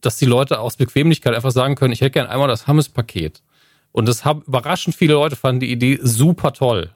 [0.00, 3.42] dass die Leute aus Bequemlichkeit einfach sagen können, ich hätte gern einmal das Hammes-Paket.
[3.92, 6.90] Und das haben überraschend viele Leute fanden die Idee super toll.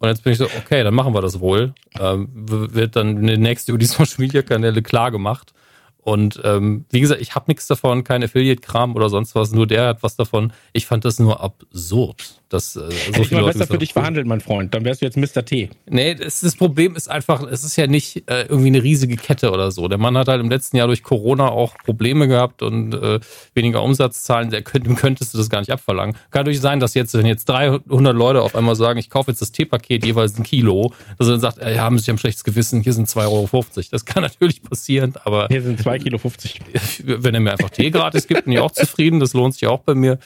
[0.00, 1.74] Und jetzt bin ich so, okay, dann machen wir das wohl.
[1.98, 5.52] Ähm, wird dann demnächst über die Social Media Kanäle klar gemacht.
[5.98, 9.52] Und ähm, wie gesagt, ich habe nichts davon, kein Affiliate-Kram oder sonst was.
[9.52, 10.52] Nur der hat was davon.
[10.72, 12.39] Ich fand das nur absurd.
[12.50, 14.74] Dass, äh, so Hätte ich mal besser für dich verhandelt, mein Freund.
[14.74, 15.44] Dann wärst du jetzt Mr.
[15.44, 15.70] T.
[15.88, 19.52] Nee, das, das Problem ist einfach, es ist ja nicht äh, irgendwie eine riesige Kette
[19.52, 19.86] oder so.
[19.86, 23.20] Der Mann hat halt im letzten Jahr durch Corona auch Probleme gehabt und äh,
[23.54, 24.50] weniger Umsatzzahlen.
[24.50, 26.16] Der könnt, dem könntest du das gar nicht abverlangen.
[26.32, 29.40] Kann natürlich sein, dass jetzt, wenn jetzt 300 Leute auf einmal sagen, ich kaufe jetzt
[29.40, 32.42] das Teepaket jeweils ein Kilo, dass er dann sagt, äh, ja, haben Sie ein schlechtes
[32.42, 33.64] Gewissen, hier sind 2,50 Euro.
[33.92, 35.46] Das kann natürlich passieren, aber.
[35.48, 36.60] Hier sind 2 Kilo 50.
[37.04, 39.20] Wenn er mir einfach Tee gratis gibt, bin ich auch zufrieden.
[39.20, 40.18] Das lohnt sich auch bei mir.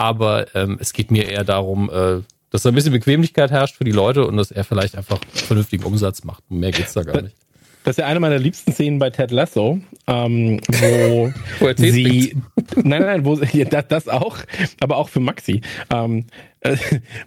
[0.00, 3.84] Aber ähm, es geht mir eher darum, äh, dass da ein bisschen Bequemlichkeit herrscht für
[3.84, 6.50] die Leute und dass er vielleicht einfach vernünftigen Umsatz macht.
[6.50, 7.36] Mehr geht's da gar nicht.
[7.84, 12.36] Das ist ja eine meiner liebsten Szenen bei Ted Lasso, ähm, wo, wo sie,
[12.76, 14.38] nein, nein, wo das, das auch,
[14.80, 15.62] aber auch für Maxi,
[15.92, 16.26] ähm,
[16.60, 16.76] äh,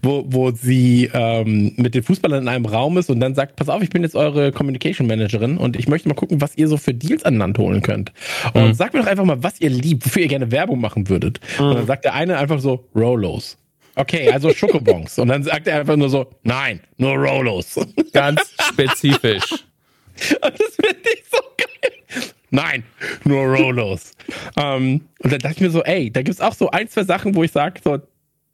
[0.04, 3.68] wo, wo sie ähm, mit den Fußballern in einem Raum ist und dann sagt, pass
[3.68, 6.78] auf, ich bin jetzt eure Communication Managerin und ich möchte mal gucken, was ihr so
[6.78, 8.12] für Deals an Land holen könnt.
[8.54, 8.74] Und mhm.
[8.76, 11.40] sagt mir doch einfach mal, was ihr liebt, wofür ihr gerne Werbung machen würdet.
[11.58, 11.66] Mhm.
[11.66, 13.58] Und dann sagt der eine einfach so, Rolos.
[13.96, 15.20] Okay, also Schokobons.
[15.20, 17.80] und dann sagt er einfach nur so, nein, nur Rolos.
[18.12, 19.66] Ganz spezifisch.
[20.42, 22.24] Und das finde ich so geil.
[22.52, 22.84] Nein,
[23.24, 24.12] nur Rolos.
[24.58, 27.04] ähm, und dann dachte ich mir so, ey, da gibt es auch so ein, zwei
[27.04, 28.00] Sachen, wo ich sage, so,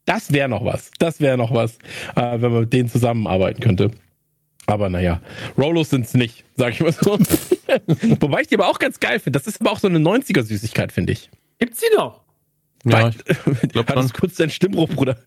[0.05, 0.89] das wäre noch was.
[0.99, 1.75] Das wäre noch was,
[2.15, 3.91] äh, wenn man mit denen zusammenarbeiten könnte.
[4.67, 5.19] Aber naja,
[5.57, 7.19] Rolos sind es nicht, sag ich mal so.
[8.21, 9.37] Wobei ich die aber auch ganz geil finde.
[9.37, 11.29] Das ist aber auch so eine 90er-Süßigkeit, finde ich.
[11.59, 12.21] Gibt's die noch?
[12.85, 14.09] Ja, ich glaube schon.
[14.13, 15.17] kurz deinen Stimmbruch, Bruder.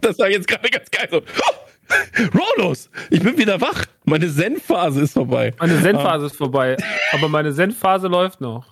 [0.00, 1.22] das war jetzt gerade ganz geil so.
[2.34, 3.84] Rolos, ich bin wieder wach.
[4.04, 5.52] Meine Zen-Phase ist vorbei.
[5.58, 6.26] Meine Zen-Phase ah.
[6.26, 6.76] ist vorbei.
[7.12, 8.66] Aber meine Zen-Phase läuft noch.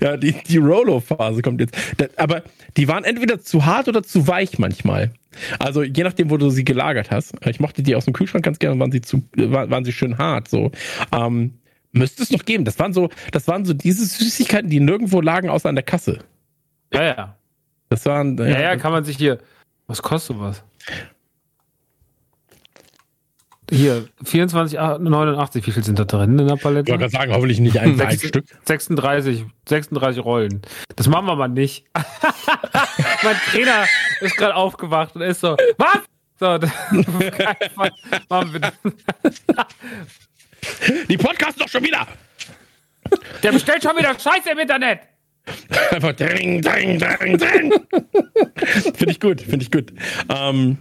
[0.00, 1.76] Ja, die, die Rolo-Phase kommt jetzt.
[2.16, 2.42] aber
[2.76, 5.12] die waren entweder zu hart oder zu weich manchmal.
[5.58, 7.34] Also je nachdem, wo du sie gelagert hast.
[7.44, 10.48] Ich mochte die aus dem Kühlschrank ganz gerne, waren sie zu, waren sie schön hart.
[10.48, 10.70] So
[11.12, 11.58] ähm,
[11.92, 12.64] müsste es noch geben.
[12.64, 16.20] Das waren so, das waren so diese Süßigkeiten, die nirgendwo lagen, außer an der Kasse.
[16.92, 17.36] Ja, ja.
[17.90, 18.38] Das waren.
[18.38, 19.38] Ja, ja, ja kann man sich hier.
[19.86, 20.64] Was kostet was?
[23.70, 25.66] Hier, 24,89.
[25.66, 26.92] Wie viel sind da drin in der Palette?
[26.92, 28.44] Ich wollte sagen, hoffentlich nicht ein, 6, ein Stück.
[28.64, 30.62] 36, 36 Rollen.
[30.94, 31.84] Das machen wir mal nicht.
[33.22, 33.84] mein Trainer
[34.20, 35.98] ist gerade aufgewacht und ist so, was?
[36.38, 36.46] So,
[38.28, 38.72] machen wir
[41.08, 42.06] Die Podcast doch schon wieder.
[43.42, 45.00] Der bestellt schon wieder Scheiße im Internet.
[45.90, 47.72] Einfach dring, dring, dring, dring.
[48.94, 49.92] finde ich gut, finde ich gut.
[50.28, 50.78] Ähm,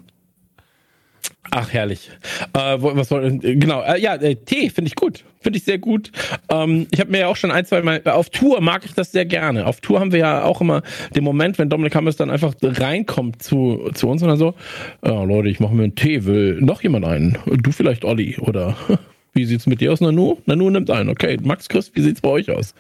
[1.52, 2.10] Ach, herrlich.
[2.54, 5.24] Äh, was soll, genau, äh, ja, äh, Tee finde ich gut.
[5.40, 6.12] Finde ich sehr gut.
[6.50, 9.12] Ähm, ich habe mir ja auch schon ein, zwei Mal, auf Tour mag ich das
[9.12, 9.68] sehr gerne.
[9.68, 10.82] Auf Tour haben wir ja auch immer
[11.16, 14.56] den Moment, wenn Dominik Hammers dann einfach reinkommt zu, zu uns und dann so,
[15.06, 17.38] ja, Leute, ich mache mir einen Tee, will noch jemand einen?
[17.46, 18.76] Du vielleicht Olli oder
[19.36, 20.38] wie sieht's mit dir aus, Nanu?
[20.46, 21.10] Nanu nimmt ein.
[21.10, 22.74] Okay, Max Christ, wie sieht's bei euch aus?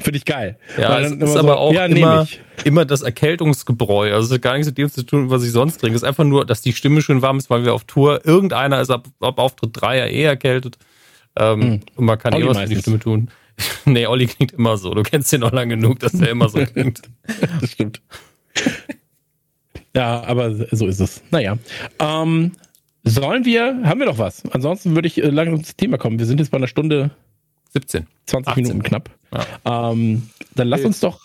[0.00, 0.58] Finde ich geil.
[0.78, 2.28] Ja, es ist aber so, auch ja, immer,
[2.64, 4.12] immer das Erkältungsgebräu.
[4.12, 5.96] Also es hat gar nichts mit dem zu tun, was ich sonst trinke.
[5.96, 8.80] Es ist einfach nur, dass die Stimme schön warm ist, weil wir auf Tour, irgendeiner
[8.80, 10.76] ist ab, ab Auftritt 3 ja eh erkältet.
[11.34, 11.80] Ähm, mhm.
[11.96, 13.30] Und man kann Olli eh was für die Stimme tun.
[13.86, 14.92] nee, Olli klingt immer so.
[14.92, 17.02] Du kennst ihn noch lange genug, dass er immer so klingt.
[17.60, 18.02] das stimmt.
[19.96, 21.22] ja, aber so ist es.
[21.30, 21.56] Naja.
[21.98, 22.52] Ähm,
[23.04, 24.42] sollen wir, haben wir noch was?
[24.52, 26.18] Ansonsten würde ich äh, langsam ins Thema kommen.
[26.18, 27.10] Wir sind jetzt bei einer Stunde
[27.70, 28.06] 17.
[28.26, 28.62] 20 18.
[28.62, 29.10] Minuten knapp.
[29.64, 29.90] Ja.
[29.92, 31.20] Ähm, dann lass uns doch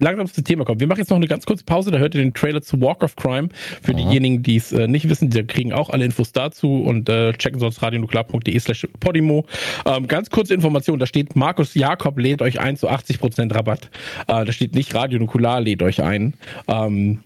[0.00, 0.80] langsam zum Thema kommen.
[0.80, 3.02] Wir machen jetzt noch eine ganz kurze Pause, da hört ihr den Trailer zu Walk
[3.04, 3.48] of Crime.
[3.82, 3.96] Für Mhm.
[3.98, 7.60] diejenigen, die es äh, nicht wissen, die kriegen auch alle Infos dazu und äh, checken
[7.60, 9.46] sonst radionuklear.de slash podimo.
[9.86, 13.90] Ähm, ganz kurze Information, da steht Markus Jakob lädt euch ein zu 80% Rabatt.
[14.26, 16.34] Äh, da steht nicht Radio Nukular lädt euch ein.
[16.66, 17.20] Ähm,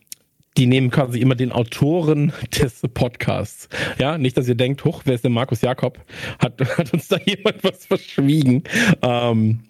[0.58, 3.68] die nehmen quasi immer den Autoren des Podcasts.
[3.98, 5.98] Ja, nicht, dass ihr denkt, hoch, wer ist denn Markus Jakob?
[6.38, 8.64] Hat, hat uns da jemand was verschwiegen?
[9.02, 9.60] Ähm,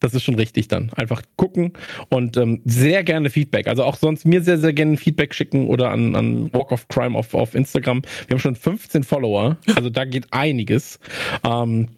[0.00, 0.92] das ist schon richtig dann.
[0.94, 1.72] Einfach gucken
[2.08, 3.66] und ähm, sehr gerne Feedback.
[3.66, 7.18] Also auch sonst mir sehr, sehr gerne Feedback schicken oder an, an Walk of Crime
[7.18, 8.02] auf, auf Instagram.
[8.28, 11.00] Wir haben schon 15 Follower, also da geht einiges.
[11.44, 11.88] Ähm,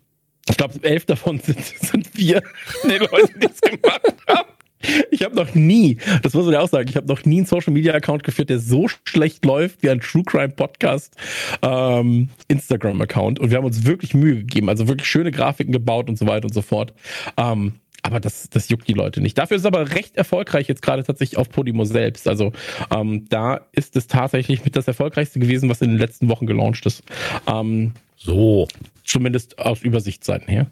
[0.48, 2.42] ich glaube, elf davon sind, sind wir,
[2.84, 4.49] die Leute, die es gemacht haben.
[5.10, 7.72] Ich habe noch nie, das muss ich auch sagen, ich habe noch nie einen Social
[7.72, 11.14] Media Account geführt, der so schlecht läuft wie ein True Crime Podcast
[11.62, 13.38] ähm, Instagram Account.
[13.38, 16.46] Und wir haben uns wirklich Mühe gegeben, also wirklich schöne Grafiken gebaut und so weiter
[16.46, 16.94] und so fort.
[17.36, 19.36] Ähm, aber das, das juckt die Leute nicht.
[19.36, 22.26] Dafür ist es aber recht erfolgreich jetzt gerade tatsächlich auf Podimo selbst.
[22.26, 22.52] Also
[22.90, 26.86] ähm, da ist es tatsächlich mit das erfolgreichste gewesen, was in den letzten Wochen gelauncht
[26.86, 27.02] ist.
[27.46, 28.68] Ähm, So.
[29.04, 30.66] zumindest aus Übersichtsseiten her.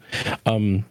[0.45, 0.83] Ähm, ja.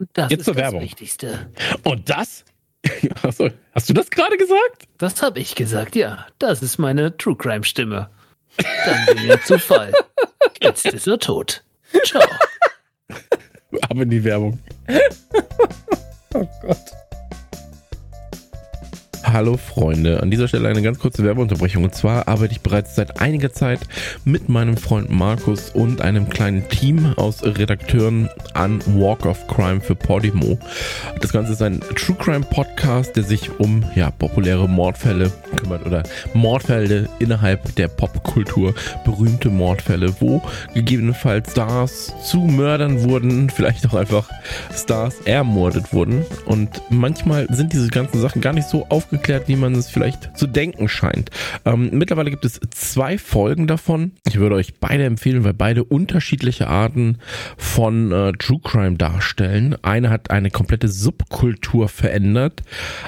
[0.00, 0.80] Und das Jetzt ist zur das Werbung.
[0.80, 1.50] Wichtigste.
[1.84, 2.44] Und das?
[3.22, 4.88] Achso, hast du das gerade gesagt?
[4.96, 6.26] Das habe ich gesagt, ja.
[6.38, 8.08] Das ist meine True Crime Stimme.
[8.56, 9.92] Dann bin ich zu Fall.
[10.62, 11.62] Jetzt ist er tot.
[12.04, 12.22] Ciao.
[13.82, 14.58] Ab in die Werbung.
[16.32, 16.78] Oh Gott.
[19.22, 21.84] Hallo Freunde, an dieser Stelle eine ganz kurze Werbeunterbrechung.
[21.84, 23.80] Und zwar arbeite ich bereits seit einiger Zeit
[24.24, 29.94] mit meinem Freund Markus und einem kleinen Team aus Redakteuren an Walk of Crime für
[29.94, 30.58] Podimo.
[31.20, 36.02] Das Ganze ist ein True Crime Podcast, der sich um ja, populäre Mordfälle kümmert oder
[36.32, 38.74] Mordfälle innerhalb der Popkultur,
[39.04, 40.42] berühmte Mordfälle, wo
[40.74, 44.30] gegebenenfalls Stars zu Mördern wurden, vielleicht auch einfach
[44.74, 46.24] Stars ermordet wurden.
[46.46, 50.46] Und manchmal sind diese ganzen Sachen gar nicht so aufgeklärt, wie man es vielleicht zu
[50.46, 51.30] denken scheint.
[51.64, 54.12] Ähm, mittlerweile gibt es zwei Folgen davon.
[54.28, 57.18] Ich würde euch beide empfehlen, weil beide unterschiedliche Arten
[57.56, 59.76] von äh, True Crime darstellen.
[59.82, 62.62] Eine hat eine komplette Subkultur verändert,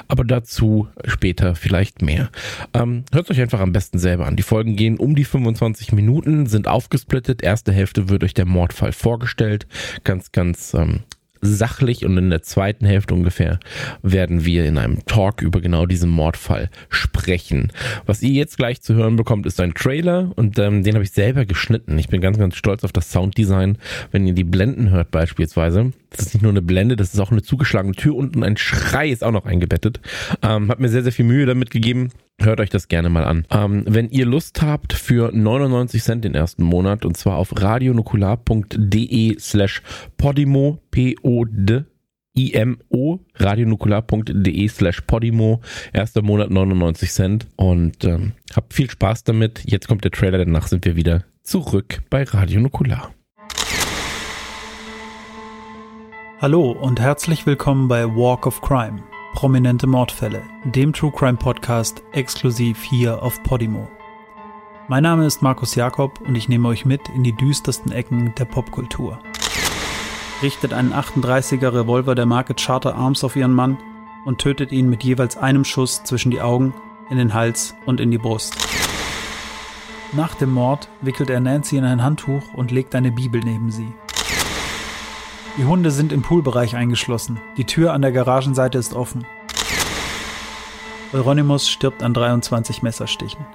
[0.09, 2.29] aber dazu später vielleicht mehr.
[2.73, 4.35] Ähm, hört euch einfach am besten selber an.
[4.35, 7.41] Die Folgen gehen um die 25 Minuten, sind aufgesplittet.
[7.41, 9.67] Erste Hälfte wird euch der Mordfall vorgestellt.
[10.03, 10.99] Ganz, ganz ähm,
[11.43, 13.59] sachlich und in der zweiten Hälfte ungefähr
[14.01, 17.71] werden wir in einem Talk über genau diesen Mordfall sprechen.
[18.05, 21.11] Was ihr jetzt gleich zu hören bekommt, ist ein Trailer und ähm, den habe ich
[21.11, 21.99] selber geschnitten.
[21.99, 23.77] Ich bin ganz, ganz stolz auf das Sounddesign.
[24.11, 27.31] Wenn ihr die Blenden hört beispielsweise, das ist nicht nur eine Blende, das ist auch
[27.31, 29.99] eine zugeschlagene Tür und ein Schrei ist auch noch eingebettet.
[30.41, 32.11] Ähm, hat mir sehr, sehr viel Mühe damit gegeben.
[32.41, 33.45] Hört euch das gerne mal an.
[33.51, 39.39] Ähm, wenn ihr Lust habt für 99 Cent den ersten Monat und zwar auf radionukular.de
[39.39, 39.81] slash
[40.17, 41.85] podimo p-o-d
[42.35, 45.61] IMO, radionukular.de slash podimo,
[45.93, 49.61] erster Monat 99 Cent und ähm, habt viel Spaß damit.
[49.65, 53.13] Jetzt kommt der Trailer, danach sind wir wieder zurück bei Radio Nukular.
[56.39, 59.01] Hallo und herzlich willkommen bei Walk of Crime,
[59.33, 63.89] prominente Mordfälle, dem True Crime Podcast exklusiv hier auf Podimo.
[64.87, 68.45] Mein Name ist Markus Jakob und ich nehme euch mit in die düstersten Ecken der
[68.45, 69.19] Popkultur.
[70.41, 73.77] Richtet einen 38er Revolver der Marke Charter Arms auf ihren Mann
[74.25, 76.73] und tötet ihn mit jeweils einem Schuss zwischen die Augen,
[77.09, 78.55] in den Hals und in die Brust.
[80.13, 83.93] Nach dem Mord wickelt er Nancy in ein Handtuch und legt eine Bibel neben sie.
[85.55, 87.39] Die Hunde sind im Poolbereich eingeschlossen.
[87.57, 89.23] Die Tür an der Garagenseite ist offen.
[91.13, 93.45] Euronymous stirbt an 23 Messerstichen.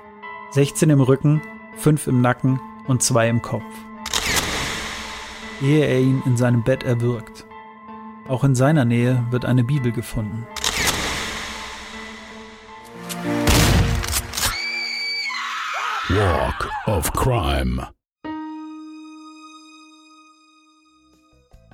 [0.50, 1.42] 16 im Rücken,
[1.76, 3.64] 5 im Nacken und 2 im Kopf.
[5.60, 7.46] Ehe er ihn in seinem Bett erwürgt.
[8.28, 10.46] Auch in seiner Nähe wird eine Bibel gefunden.
[16.08, 17.88] Walk of Crime.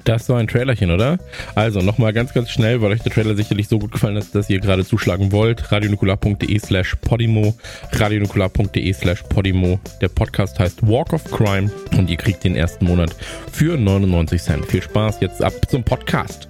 [0.05, 1.19] Das war ein Trailerchen, oder?
[1.55, 4.51] Also nochmal ganz, ganz schnell, weil euch der Trailer sicherlich so gut gefallen hat, dass
[4.51, 5.73] ihr gerade zuschlagen wollt.
[5.73, 7.55] radionukular.de slash podimo,
[7.93, 9.81] radionukular.de slash podimo.
[10.03, 13.17] Der Podcast heißt Walk of Crime und ihr kriegt den ersten Monat
[13.51, 14.67] für 99 Cent.
[14.67, 16.49] Viel Spaß, jetzt ab zum Podcast.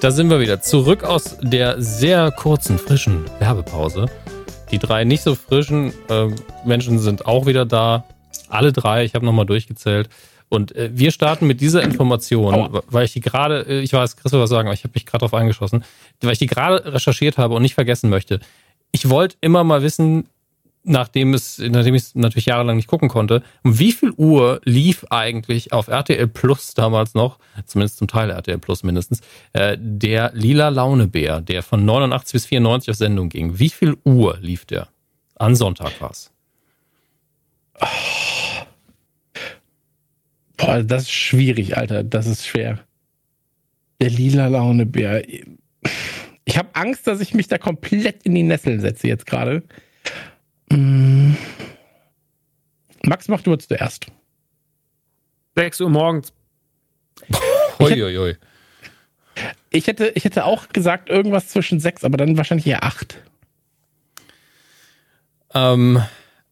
[0.00, 4.06] Da sind wir wieder zurück aus der sehr kurzen, frischen Werbepause.
[4.72, 6.26] Die drei nicht so frischen äh,
[6.64, 8.04] Menschen sind auch wieder da.
[8.48, 10.08] Alle drei, ich habe nochmal durchgezählt.
[10.48, 12.82] Und äh, wir starten mit dieser Information, Aua.
[12.88, 15.06] weil ich die gerade, äh, ich weiß, Chris will was sagen, aber ich habe mich
[15.06, 15.84] gerade drauf eingeschossen,
[16.20, 18.40] weil ich die gerade recherchiert habe und nicht vergessen möchte.
[18.92, 20.28] Ich wollte immer mal wissen,
[20.84, 25.04] nachdem es, nachdem ich es natürlich jahrelang nicht gucken konnte, um wie viel Uhr lief
[25.10, 29.20] eigentlich auf RTL Plus damals noch, zumindest zum Teil RTL Plus mindestens,
[29.52, 33.58] äh, der Lila Launebär, der von 89 bis 94 auf Sendung ging.
[33.58, 34.88] Wie viel Uhr lief der?
[35.36, 36.32] An Sonntag war's.
[40.58, 42.04] Boah, das ist schwierig, Alter.
[42.04, 42.80] Das ist schwer.
[44.00, 45.26] Der lila Launebär.
[46.44, 49.62] Ich habe Angst, dass ich mich da komplett in die Nesseln setze jetzt gerade.
[50.70, 51.34] Mm.
[53.04, 54.06] Max, mach du jetzt zuerst.
[55.56, 56.32] 6 Uhr morgens.
[57.80, 58.36] Uiuiui.
[59.70, 63.18] Ich hätte, ich hätte auch gesagt, irgendwas zwischen sechs, aber dann wahrscheinlich eher acht.
[65.54, 66.02] Ähm,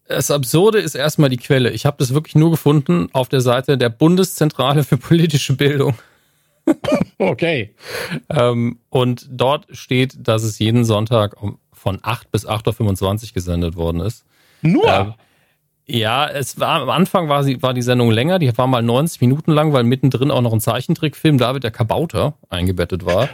[0.08, 1.70] das Absurde ist erstmal die Quelle.
[1.70, 5.94] Ich habe das wirklich nur gefunden auf der Seite der Bundeszentrale für politische Bildung.
[7.18, 7.74] Okay.
[8.28, 13.76] Ähm, und dort steht, dass es jeden Sonntag um, von 8 bis 8.25 Uhr gesendet
[13.76, 14.24] worden ist.
[14.62, 14.86] Nur.
[14.86, 15.14] Ähm,
[15.86, 19.20] ja, es war am Anfang war sie war die Sendung länger, die war mal 90
[19.20, 23.28] Minuten lang, weil mittendrin auch noch ein Zeichentrickfilm David der Kabauter eingebettet war.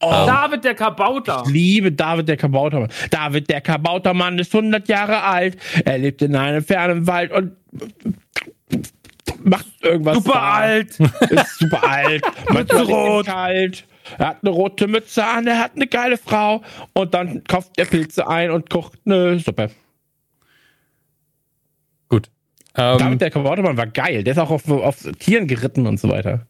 [0.00, 1.42] Oh, David der Kabauter.
[1.46, 2.90] ich liebe David der Kabautermann.
[3.10, 5.56] David der Kabautermann ist 100 Jahre alt.
[5.84, 7.52] Er lebt in einem fernen Wald und
[9.42, 10.16] macht irgendwas.
[10.16, 10.52] Super da.
[10.52, 11.00] alt.
[11.30, 12.22] Ist super alt.
[12.48, 13.84] Ist ihm kalt.
[14.16, 16.62] Er hat eine rote Mütze an, er hat eine geile Frau
[16.94, 19.70] und dann kauft er Pilze ein und kocht eine Suppe.
[22.08, 22.30] Gut.
[22.74, 24.24] Ähm, David der Kabautermann war geil.
[24.24, 26.46] Der ist auch auf, auf Tieren geritten und so weiter.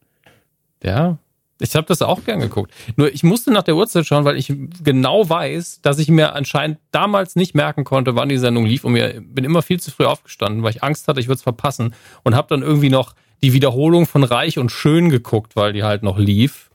[0.84, 1.18] Ja,
[1.60, 2.72] ich habe das auch gern geguckt.
[2.96, 4.52] Nur ich musste nach der Uhrzeit schauen, weil ich
[4.82, 8.92] genau weiß, dass ich mir anscheinend damals nicht merken konnte, wann die Sendung lief und
[8.92, 11.94] mir bin immer viel zu früh aufgestanden, weil ich Angst hatte, ich würde es verpassen
[12.22, 16.02] und habe dann irgendwie noch die Wiederholung von Reich und Schön geguckt, weil die halt
[16.02, 16.70] noch lief.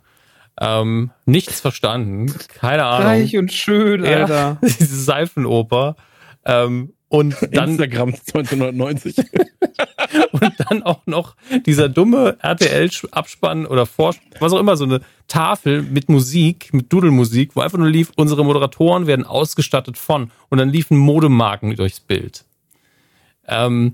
[0.60, 3.08] Ähm, nichts verstanden, keine Ahnung.
[3.08, 4.58] Reich und schön, Ja, Alter.
[4.62, 5.96] diese Seifenoper.
[6.46, 9.18] Ähm, und dann Instagram 1990.
[10.32, 11.36] und dann auch noch
[11.68, 17.56] dieser dumme RTL-Abspann oder Vor was auch immer, so eine Tafel mit Musik, mit Dudelmusik,
[17.56, 22.46] wo einfach nur lief, unsere Moderatoren werden ausgestattet von und dann liefen Modemarken durchs Bild.
[23.48, 23.94] Ähm,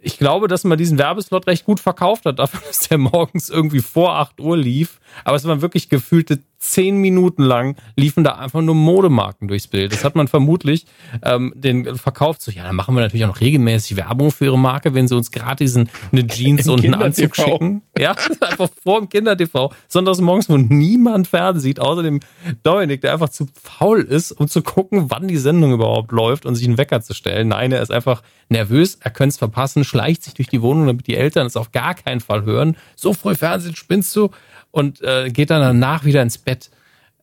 [0.00, 3.80] ich glaube, dass man diesen Werbeslot recht gut verkauft hat, dafür, dass der morgens irgendwie
[3.80, 4.98] vor 8 Uhr lief.
[5.22, 9.92] Aber es waren wirklich gefühlte 10 Minuten lang liefen da einfach nur Modemarken durchs Bild.
[9.92, 10.86] Das hat man vermutlich
[11.24, 12.40] ähm, den verkauft.
[12.40, 15.16] So, ja, dann machen wir natürlich auch noch regelmäßig Werbung für ihre Marke, wenn sie
[15.16, 17.82] uns gratis ein- eine Jeans Im und einen Anzug schicken.
[17.98, 19.72] Ja, einfach vor dem Kinder-TV.
[19.88, 22.20] Sonntags morgens, wo niemand Fernsehen sieht, außer dem
[22.62, 26.54] Dominik, der einfach zu faul ist, um zu gucken, wann die Sendung überhaupt läuft und
[26.54, 27.48] sich einen Wecker zu stellen.
[27.48, 31.06] Nein, er ist einfach nervös, er könnte es verpassen, schleicht sich durch die Wohnung, damit
[31.08, 32.76] die Eltern es auf gar keinen Fall hören.
[32.94, 34.30] So früh Fernsehen, spinnst du?
[34.72, 36.70] Und äh, geht dann danach wieder ins Bett.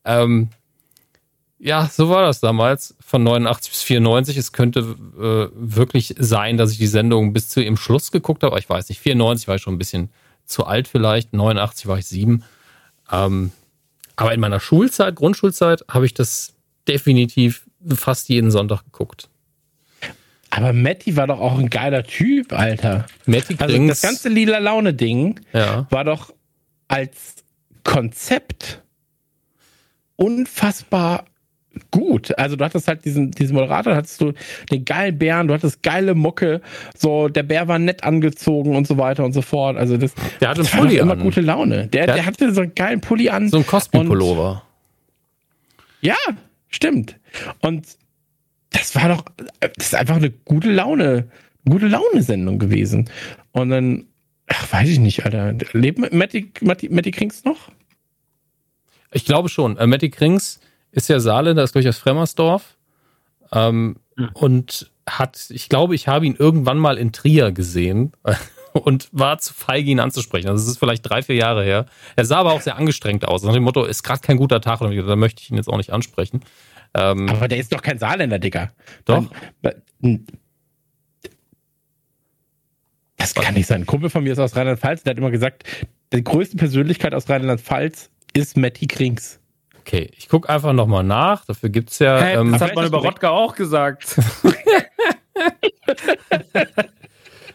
[0.06, 0.50] Ähm,
[1.60, 4.38] ja, so war das damals, von 89 bis 94.
[4.38, 8.58] Es könnte äh, wirklich sein, dass ich die Sendung bis zu ihrem Schluss geguckt habe.
[8.60, 10.10] Ich weiß nicht, 94 war ich schon ein bisschen
[10.46, 12.44] zu alt vielleicht, 89 war ich sieben.
[13.12, 13.52] Ähm,
[14.16, 16.54] aber in meiner Schulzeit, Grundschulzeit, habe ich das
[16.88, 17.64] definitiv
[17.94, 19.30] fast jeden Sonntag geguckt.
[20.50, 23.06] Aber Matti war doch auch ein geiler Typ, Alter.
[23.26, 25.88] Matti Also das ganze lila Laune-Ding ja.
[25.90, 26.34] war doch
[26.88, 27.36] als
[27.84, 28.82] Konzept
[30.16, 31.26] unfassbar
[31.92, 32.38] gut.
[32.38, 34.34] Also du hattest halt diesen, diesen Moderator, hattest du
[34.72, 36.62] den geilen Bären, du hattest geile Mucke,
[36.98, 39.78] so der Bär war nett angezogen und so weiter und so fort.
[39.78, 41.20] Also das, Der hatte einen das Pulli immer an.
[41.20, 41.88] gute Laune.
[41.88, 43.50] Der, Der der, hatte so einen geilen Pulli an.
[43.50, 44.64] So ein Cosby-Pullover.
[46.02, 46.16] Ja,
[46.70, 47.18] stimmt.
[47.62, 47.88] Und
[48.72, 49.26] das war doch,
[49.60, 51.30] das ist einfach eine gute Laune,
[51.68, 53.10] gute Laune-Sendung gewesen.
[53.52, 54.06] Und dann,
[54.50, 55.54] ach, weiß ich nicht, Alter.
[55.74, 57.72] Lebt Matti, Matti, Matti Krings noch?
[59.12, 59.78] Ich glaube schon.
[59.78, 60.60] Äh, Matti Krings
[60.92, 62.78] ist ja Saarländer, ist glaube ich aus Fremmersdorf.
[63.52, 63.98] Ähm,
[64.34, 68.12] Und hat, ich glaube, ich habe ihn irgendwann mal in Trier gesehen
[68.74, 70.50] und war zu feige, ihn anzusprechen.
[70.50, 71.86] Also es ist vielleicht drei, vier Jahre her.
[72.16, 73.42] Er sah aber auch sehr angestrengt aus.
[73.44, 74.82] Nach dem Motto, ist gerade kein guter Tag.
[74.82, 76.42] Und da möchte ich ihn jetzt auch nicht ansprechen.
[76.94, 78.72] Ähm, Aber der ist doch kein Saarländer, Digga.
[79.06, 79.26] Doch.
[79.62, 79.82] Weil-
[83.20, 83.82] Das kann nicht sein.
[83.82, 85.64] Ein Kumpel von mir ist aus Rheinland-Pfalz, der hat immer gesagt,
[86.12, 89.40] die größte Persönlichkeit aus Rheinland-Pfalz ist Matti Krings.
[89.80, 91.46] okay, ich gucke einfach nochmal nach.
[91.46, 92.20] Dafür gibt's ja.
[92.20, 94.16] Hey, ähm, das hat man über Rodka auch gesagt.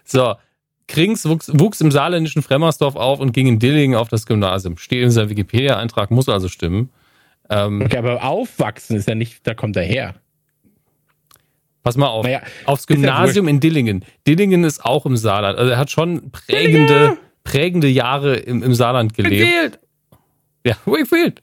[0.04, 0.34] So,
[0.86, 4.76] Krings wuchs, wuchs im saarländischen Fremmersdorf auf und ging in Dillingen auf das Gymnasium.
[4.76, 6.90] Steht in seinem Wikipedia-Eintrag, muss also stimmen.
[7.48, 10.14] Ähm, Okay, aber aufwachsen ist ja nicht, da kommt er her.
[11.84, 12.24] Pass mal auf.
[12.24, 14.04] Naja, Aufs ja Gymnasium in Dillingen.
[14.26, 15.56] Dillingen ist auch im Saarland.
[15.58, 19.44] Also er hat schon prägende, prägende Jahre im, im Saarland gelebt.
[19.46, 19.78] Wakefield!
[20.66, 21.42] Ja, Wakefield.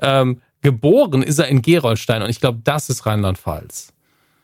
[0.00, 3.92] Ähm, geboren ist er in Gerolstein und ich glaube, das ist Rheinland-Pfalz.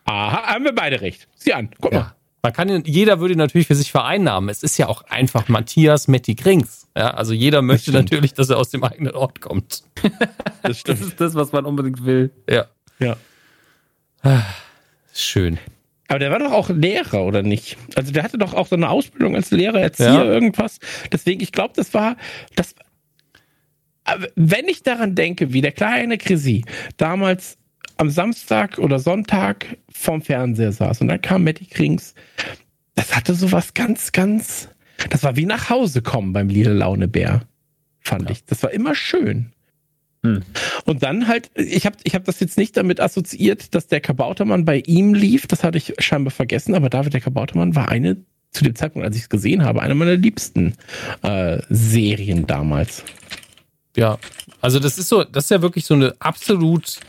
[0.04, 1.26] Aha, haben wir beide recht.
[1.36, 1.98] Sieh an, guck mal.
[1.98, 2.14] Ja.
[2.42, 4.48] Man kann, ihn- jeder würde ihn natürlich für sich vereinnahmen.
[4.48, 6.86] Es ist ja auch einfach Matthias Metti Krings.
[6.96, 9.82] Ja, also jeder möchte natürlich, dass er aus dem eigenen Ort kommt.
[10.62, 12.30] Das Das ist das, was man unbedingt will.
[12.48, 12.66] Ja.
[13.00, 13.16] Ja.
[15.20, 15.58] Schön.
[16.08, 17.76] Aber der war doch auch Lehrer, oder nicht?
[17.94, 20.24] Also der hatte doch auch so eine Ausbildung als Lehrer, Erzieher, Ja.
[20.24, 20.78] irgendwas.
[21.12, 22.16] Deswegen, ich glaube, das war,
[22.56, 22.74] das,
[24.36, 26.64] wenn ich daran denke, wie der kleine Chrissy
[26.96, 27.58] damals
[27.98, 32.14] am Samstag oder Sonntag vorm Fernseher saß und dann kam Matty Krings,
[32.94, 34.68] das hatte so was ganz, ganz,
[35.10, 37.42] das war wie nach Hause kommen beim Lila Laune Bär,
[38.00, 38.44] fand ich.
[38.46, 39.52] Das war immer schön.
[40.22, 40.42] Hm.
[40.84, 44.64] Und dann halt, ich habe ich hab das jetzt nicht damit assoziiert, dass der Kabautermann
[44.64, 45.46] bei ihm lief.
[45.46, 48.16] Das hatte ich scheinbar vergessen, aber David der Kabautermann war eine,
[48.50, 50.74] zu dem Zeitpunkt, als ich es gesehen habe, eine meiner liebsten
[51.22, 53.04] äh, Serien damals.
[53.96, 54.18] Ja,
[54.60, 57.00] also das ist so, das ist ja wirklich so eine absolut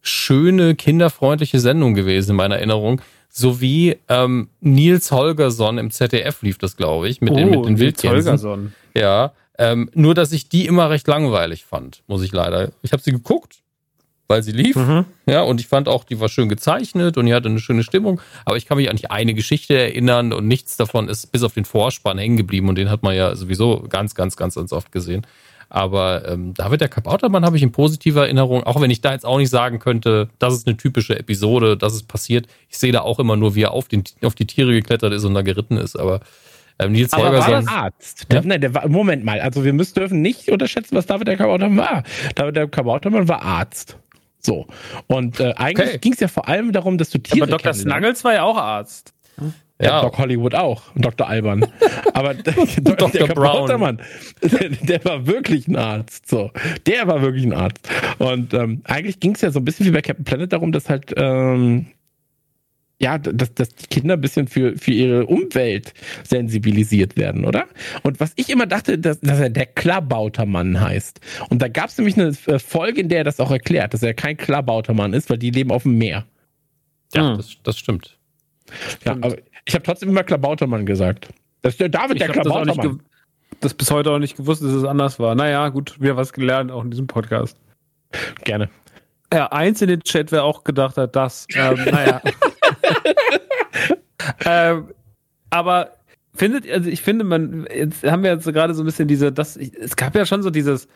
[0.00, 3.00] schöne, kinderfreundliche Sendung gewesen in meiner Erinnerung.
[3.28, 7.60] So wie ähm, Nils Holgersson im ZDF lief das, glaube ich, mit, den, mit den
[7.60, 8.16] Oh, Nils Wildgänsen.
[8.16, 8.72] Holgersson.
[8.94, 12.70] Ja, ähm, nur dass ich die immer recht langweilig fand, muss ich leider.
[12.82, 13.56] Ich habe sie geguckt,
[14.28, 14.76] weil sie lief.
[14.76, 15.04] Mhm.
[15.26, 18.20] Ja, und ich fand auch, die war schön gezeichnet und die hatte eine schöne Stimmung.
[18.44, 21.54] Aber ich kann mich an nicht eine Geschichte erinnern und nichts davon ist bis auf
[21.54, 24.92] den Vorspann hängen geblieben und den hat man ja sowieso ganz, ganz, ganz, ganz oft
[24.92, 25.26] gesehen.
[25.68, 29.26] Aber ähm, David der Kabautermann habe ich in positiver Erinnerung, auch wenn ich da jetzt
[29.26, 32.46] auch nicht sagen könnte, das ist eine typische Episode, das ist passiert.
[32.68, 35.24] Ich sehe da auch immer nur, wie er auf, den, auf die Tiere geklettert ist
[35.24, 35.98] und da geritten ist.
[35.98, 36.20] Aber
[36.78, 37.64] ähm, Nils Aber war Holgersson.
[37.64, 38.32] das Arzt?
[38.32, 41.36] Der, Nein, der war, Moment mal, also wir müssen, dürfen nicht unterschätzen, was David der
[41.36, 42.02] Kabautermann war.
[42.34, 43.96] David der Kabautermann war Arzt.
[44.40, 44.66] So.
[45.06, 45.98] Und äh, eigentlich Okay.
[45.98, 47.74] ging es ja vor allem darum, dass du Tiere Aber Dr.
[47.74, 49.12] Snuggles war ja auch Arzt.
[49.78, 50.00] Ja, Ja.
[50.02, 50.94] Doc Hollywood auch.
[50.94, 51.28] Und Dr.
[51.28, 51.66] Alban.
[52.14, 52.64] Aber Dr.
[52.82, 53.10] Dr.
[53.10, 53.44] Der Brown.
[53.52, 54.00] Kabautermann,
[54.42, 56.28] der, der war wirklich ein Arzt.
[56.28, 56.50] So.
[56.86, 57.88] Der war wirklich ein Arzt.
[58.18, 60.88] Und ähm, eigentlich ging es ja so ein bisschen wie bei Captain Planet darum, dass
[60.88, 61.86] halt ähm,
[63.00, 65.92] ja, dass, dass die Kinder ein bisschen für, für ihre Umwelt
[66.24, 67.66] sensibilisiert werden, oder?
[68.02, 71.20] Und was ich immer dachte, dass, dass er der Klabautermann heißt.
[71.50, 74.02] Und da gab es nämlich eine äh, Folge, in der er das auch erklärt, dass
[74.02, 76.24] er kein Klabautermann ist, weil die leben auf dem Meer.
[77.14, 77.36] Ja, Hm.
[77.36, 78.16] das, das stimmt.
[79.04, 79.36] Ja, aber
[79.66, 81.28] ich habe trotzdem immer Klabautermann gesagt.
[81.62, 82.96] Das ist der David, Ich der das Klabautermann.
[82.98, 83.06] ge-
[83.60, 85.34] das bis heute auch nicht gewusst, dass es anders war.
[85.34, 87.56] Naja, gut, wieder was gelernt, auch in diesem Podcast.
[88.44, 88.68] Gerne.
[89.32, 91.46] Ja, eins in den Chat, wer auch gedacht hat, das.
[91.54, 92.20] Ähm, naja.
[94.44, 94.88] ähm,
[95.50, 95.92] aber
[96.34, 99.56] findet, also ich finde, man, jetzt haben wir jetzt gerade so ein bisschen diese, das,
[99.56, 100.88] ich, es gab ja schon so dieses,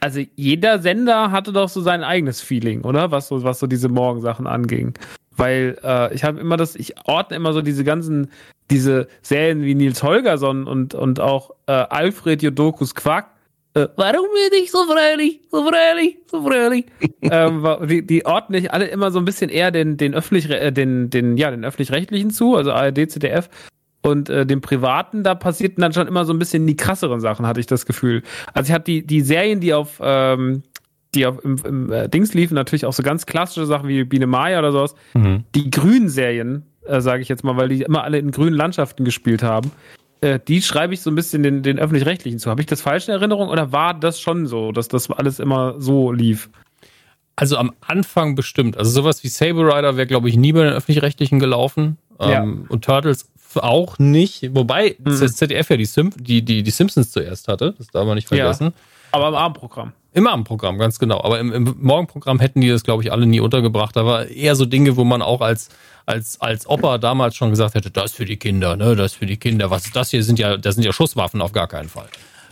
[0.00, 3.10] also jeder Sender hatte doch so sein eigenes Feeling, oder?
[3.10, 4.94] Was so, was so diese Morgensachen anging.
[5.36, 8.30] Weil äh, ich habe immer das, ich ordne immer so diese ganzen,
[8.70, 13.30] diese Serien wie Nils Holgersson und, und auch äh, Alfred Jodokus Quack.
[13.74, 16.86] Äh, warum bin ich so fröhlich, so fröhlich, so fröhlich?
[17.22, 20.70] ähm, die, die ordne ich alle immer so ein bisschen eher den, den öffentlich, äh,
[20.72, 23.48] den, den, ja, den öffentlich-rechtlichen zu, also ARD, ZDF.
[24.02, 27.46] Und äh, dem Privaten, da passierten dann schon immer so ein bisschen die krasseren Sachen,
[27.46, 28.22] hatte ich das Gefühl.
[28.52, 30.64] Also ich hatte die, die Serien, die auf, ähm,
[31.14, 34.26] die auf im, im äh, Dings liefen, natürlich auch so ganz klassische Sachen wie Biene
[34.26, 34.96] Maya oder sowas.
[35.14, 35.44] Mhm.
[35.54, 39.04] Die grünen Serien, äh, sage ich jetzt mal, weil die immer alle in grünen Landschaften
[39.04, 39.70] gespielt haben,
[40.22, 42.48] äh, die schreibe ich so ein bisschen den, den öffentlich-rechtlichen zu.
[42.50, 45.74] Habe ich das falsch in Erinnerung oder war das schon so, dass das alles immer
[45.78, 46.48] so lief?
[47.36, 48.76] Also am Anfang bestimmt.
[48.76, 51.98] Also sowas wie Saber Rider wäre, glaube ich, nie bei den Öffentlich-Rechtlichen gelaufen.
[52.20, 52.42] Ja.
[52.42, 54.54] Ähm, und Turtles auch nicht.
[54.54, 55.18] Wobei Mhm.
[55.20, 57.74] das ZDF ja die, Sim die, die, die Simpsons zuerst hatte.
[57.76, 58.36] Das darf man nicht Ja.
[58.36, 58.72] vergessen.
[59.10, 59.92] Aber im Abendprogramm.
[60.14, 61.22] Im Abendprogramm, ganz genau.
[61.22, 63.96] Aber im, im Morgenprogramm hätten die das, glaube ich, alle nie untergebracht.
[63.96, 65.70] Da war eher so Dinge, wo man auch als,
[66.04, 69.18] als, als Opa damals schon gesagt hätte, das ist für die Kinder, ne, das ist
[69.18, 69.70] für die Kinder.
[69.70, 70.22] Was ist das hier?
[70.22, 72.08] Sind ja, das sind ja Schusswaffen auf gar keinen Fall.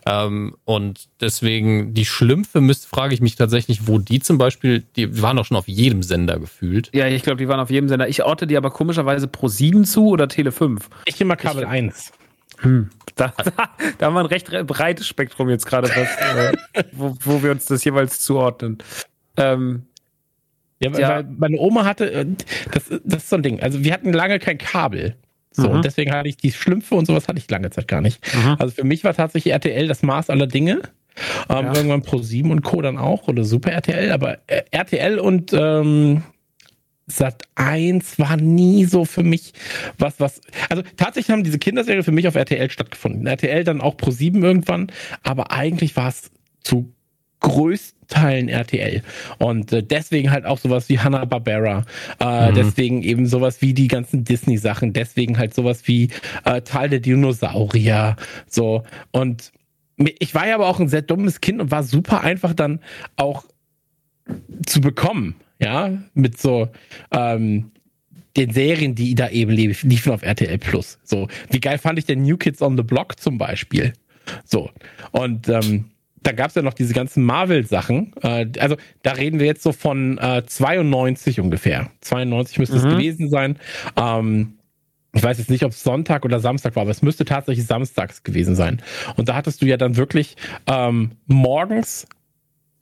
[0.07, 5.21] Ähm, und deswegen die Schlümpfe müsste, frage ich mich tatsächlich, wo die zum Beispiel, die
[5.21, 6.91] waren doch schon auf jedem Sender gefühlt.
[6.95, 8.09] Ja, ich glaube, die waren auf jedem Sender.
[8.09, 10.89] Ich orte die aber komischerweise pro 7 zu oder Tele 5.
[11.05, 12.13] Ich immer Kabel 1.
[13.17, 13.53] Da, da,
[13.99, 17.67] da haben wir ein recht re- breites Spektrum jetzt gerade, äh, wo, wo wir uns
[17.67, 18.79] das jeweils zuordnen.
[19.37, 19.83] Ähm,
[20.83, 21.23] Ja, weil, Ja.
[21.37, 22.25] meine Oma hatte, äh,
[22.73, 23.61] das, das ist so ein Ding.
[23.61, 25.17] Also wir hatten lange kein Kabel.
[25.51, 25.75] So, Mhm.
[25.77, 28.21] und deswegen hatte ich die Schlümpfe und sowas hatte ich lange Zeit gar nicht.
[28.59, 30.81] Also für mich war tatsächlich RTL das Maß aller Dinge.
[31.51, 31.75] Ähm, Ja.
[31.75, 32.81] Irgendwann Pro 7 und Co.
[32.81, 36.23] dann auch oder Super RTL, aber äh, RTL und ähm,
[37.11, 39.53] Sat 1 war nie so für mich
[39.99, 40.41] was, was.
[40.69, 43.27] Also tatsächlich haben diese Kinderserien für mich auf RTL stattgefunden.
[43.27, 44.91] RTL dann auch Pro 7 irgendwann,
[45.23, 46.31] aber eigentlich war es
[46.63, 46.93] zu
[47.41, 49.03] größten Teilen RTL.
[49.39, 51.85] Und äh, deswegen halt auch sowas wie Hanna-Barbera.
[52.21, 52.55] Äh, mhm.
[52.55, 54.93] Deswegen eben sowas wie die ganzen Disney-Sachen.
[54.93, 56.11] Deswegen halt sowas wie
[56.45, 58.17] äh, Teil der Dinosaurier.
[58.47, 58.83] So.
[59.11, 59.53] Und
[59.97, 62.81] ich war ja aber auch ein sehr dummes Kind und war super einfach dann
[63.17, 63.45] auch
[64.67, 65.37] zu bekommen.
[65.61, 66.69] Ja, mit so
[67.11, 67.71] ähm,
[68.37, 70.99] den Serien, die da eben liefen auf RTL Plus.
[71.05, 73.93] So, wie geil fand ich denn New Kids on the Block zum Beispiel?
[74.45, 74.71] So.
[75.11, 75.87] Und ähm,
[76.23, 78.13] da gab es ja noch diese ganzen Marvel-Sachen.
[78.23, 81.91] Äh, also da reden wir jetzt so von äh, 92 ungefähr.
[82.01, 82.87] 92 müsste mhm.
[82.87, 83.59] es gewesen sein.
[83.97, 84.55] Ähm,
[85.13, 88.23] ich weiß jetzt nicht, ob es Sonntag oder Samstag war, aber es müsste tatsächlich samstags
[88.23, 88.81] gewesen sein.
[89.17, 90.37] Und da hattest du ja dann wirklich
[90.69, 92.07] ähm, morgens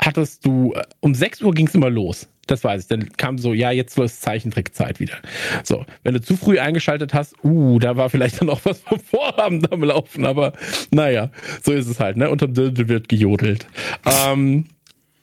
[0.00, 2.28] hattest du, äh, um 6 Uhr ging es immer los.
[2.48, 2.88] Das weiß ich.
[2.88, 5.16] Dann kam so, ja, jetzt ist Zeichentrickzeit wieder.
[5.62, 8.98] So, wenn du zu früh eingeschaltet hast, uh, da war vielleicht dann auch was vom
[8.98, 10.54] Vorabend am Laufen, aber
[10.90, 11.30] naja,
[11.62, 12.30] so ist es halt, ne?
[12.30, 13.66] Unterm Dirndl wird gejodelt.
[14.04, 14.64] Ähm,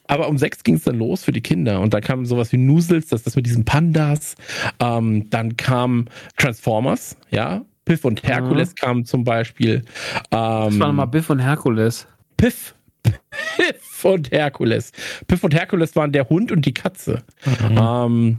[0.08, 2.58] aber um sechs ging es dann los für die Kinder und da kam sowas wie
[2.58, 4.36] Nusels, das ist das mit diesen Pandas.
[4.80, 6.06] Ähm, dann kam
[6.38, 7.66] Transformers, ja.
[7.86, 8.76] Piff und Herkules mhm.
[8.76, 9.76] kamen zum Beispiel.
[9.76, 9.82] Ähm,
[10.32, 12.08] das war nochmal Biff und Herkules.
[12.38, 12.76] Piff
[13.56, 14.92] Piff und Herkules.
[15.28, 17.24] Piff und Herkules waren der Hund und die Katze.
[17.46, 17.78] Mhm.
[17.78, 18.38] Ähm,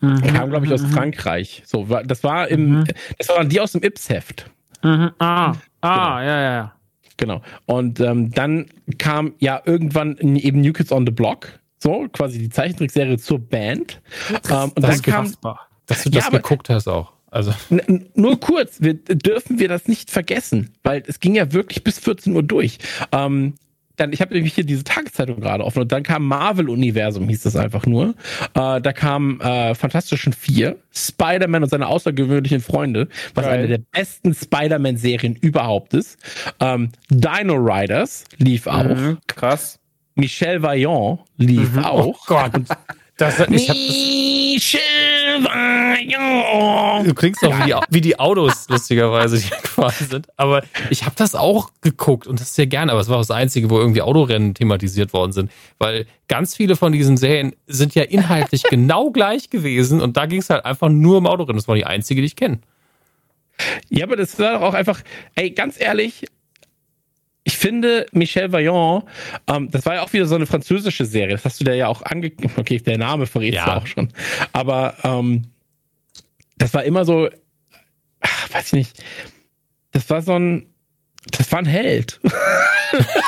[0.00, 0.22] mhm.
[0.22, 0.90] Kam, glaube ich, aus mhm.
[0.90, 1.62] Frankreich.
[1.66, 2.84] So, das war im, mhm.
[3.18, 4.50] das waren die aus dem Ips-Heft.
[4.82, 5.10] Mhm.
[5.18, 6.20] Ah, ah, genau.
[6.20, 6.72] ja, ja.
[7.16, 7.42] Genau.
[7.66, 8.66] Und ähm, dann
[8.98, 14.00] kam ja irgendwann eben New Kids on the Block, so quasi die Zeichentrickserie zur Band.
[14.48, 17.12] Ähm, und das dann kam, dass du das ja, geguckt hast auch.
[17.30, 17.52] Also.
[18.14, 22.34] Nur kurz, wir, dürfen wir das nicht vergessen, weil es ging ja wirklich bis 14
[22.34, 22.78] Uhr durch.
[23.12, 23.54] Ähm,
[23.98, 27.56] dann, ich habe nämlich hier diese Tageszeitung gerade offen und dann kam Marvel-Universum, hieß das
[27.56, 28.14] einfach nur.
[28.54, 33.58] Äh, da kam äh, Fantastischen Vier, Spider-Man und seine außergewöhnlichen Freunde, was Geil.
[33.58, 36.18] eine der besten Spider-Man-Serien überhaupt ist.
[36.60, 38.84] Ähm, Dino Riders lief auch.
[38.84, 39.78] Mhm, krass.
[40.14, 41.84] Michel Vaillant lief mhm.
[41.84, 42.06] auch.
[42.06, 42.52] Oh Gott.
[43.18, 43.74] Das, ich hab
[45.42, 50.28] das, du klingst doch wie die, wie die Autos, lustigerweise, die gefahren sind.
[50.36, 52.92] Aber ich habe das auch geguckt und das sehr gerne.
[52.92, 55.50] Aber es war auch das Einzige, wo irgendwie Autorennen thematisiert worden sind.
[55.78, 60.38] Weil ganz viele von diesen Serien sind ja inhaltlich genau gleich gewesen und da ging
[60.38, 61.56] es halt einfach nur um Autorennen.
[61.56, 62.60] Das war die einzige, die ich kenne.
[63.88, 65.00] Ja, aber das war doch auch einfach,
[65.34, 66.26] ey, ganz ehrlich,
[67.48, 69.04] ich finde, Michel Vaillant,
[69.46, 71.34] ähm, das war ja auch wieder so eine französische Serie.
[71.34, 72.52] Das hast du da ja auch angegeben.
[72.58, 74.12] Okay, der Name verrät ja auch schon.
[74.52, 75.44] Aber ähm,
[76.58, 77.30] das war immer so,
[78.20, 79.02] ach, weiß ich nicht.
[79.92, 80.66] Das war so ein,
[81.30, 82.20] das war ein Held.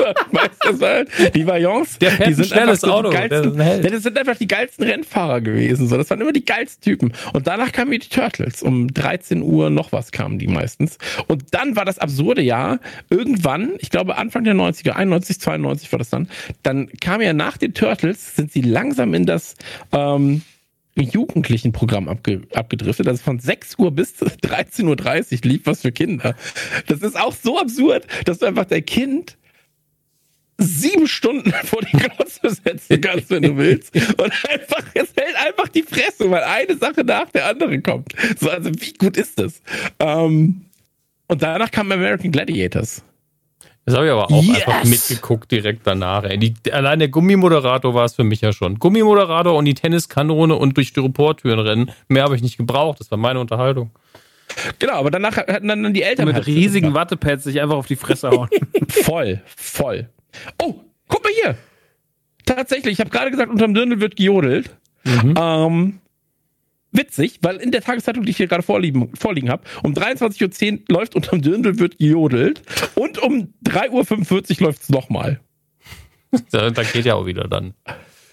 [0.32, 3.10] weißt du, halt, die Vaillants, der die sind einfach so Auto.
[3.10, 5.88] Geilsten, das sind einfach die geilsten Rennfahrer gewesen.
[5.88, 7.12] So, das waren immer die geilsten Typen.
[7.32, 8.62] Und danach kamen die Turtles.
[8.62, 10.98] Um 13 Uhr noch was kamen die meistens.
[11.26, 12.80] Und dann war das absurde Jahr.
[13.08, 16.28] Irgendwann, ich glaube Anfang der 90er, 91, 92 war das dann,
[16.62, 19.54] dann kam ja nach den Turtles, sind sie langsam in das
[19.92, 20.42] ähm,
[20.94, 23.08] jugendlichen Programm abge abgedriftet.
[23.08, 26.34] Also von 6 Uhr bis 13.30 Uhr lief was für Kinder.
[26.86, 29.36] Das ist auch so absurd, dass du einfach dein Kind
[30.60, 33.94] sieben Stunden vor die Glotze setzen kannst, wenn du willst.
[33.94, 38.14] Und einfach, es hält einfach die Fresse, weil eine Sache nach der anderen kommt.
[38.38, 39.62] So, also wie gut ist das?
[39.98, 40.66] Ähm,
[41.26, 43.02] und danach kam American Gladiators.
[43.86, 44.66] Das habe ich aber auch yes.
[44.66, 46.24] einfach mitgeguckt direkt danach.
[46.28, 48.78] Die, allein der Gummimoderator war es für mich ja schon.
[48.78, 51.90] Gummimoderator und die Tenniskanone und durch Styroportüren rennen.
[52.08, 53.00] Mehr habe ich nicht gebraucht.
[53.00, 53.90] Das war meine Unterhaltung.
[54.78, 57.96] Genau, aber danach hatten dann die Eltern mit halt riesigen Wattepads sich einfach auf die
[57.96, 58.48] Fresse hauen.
[58.88, 60.08] voll, voll.
[60.58, 60.74] Oh,
[61.08, 61.56] guck mal hier.
[62.46, 64.76] Tatsächlich, ich habe gerade gesagt, unterm Dirndl wird gejodelt.
[65.04, 65.34] Mhm.
[65.38, 66.00] Ähm,
[66.92, 70.78] witzig, weil in der Tageszeitung, die ich hier gerade vorliegen, vorliegen habe, um 23.10 Uhr
[70.88, 72.62] läuft unterm Dirndl wird gejodelt
[72.94, 75.40] und um 3.45 Uhr läuft es nochmal.
[76.50, 77.74] Da, da geht ja auch wieder dann.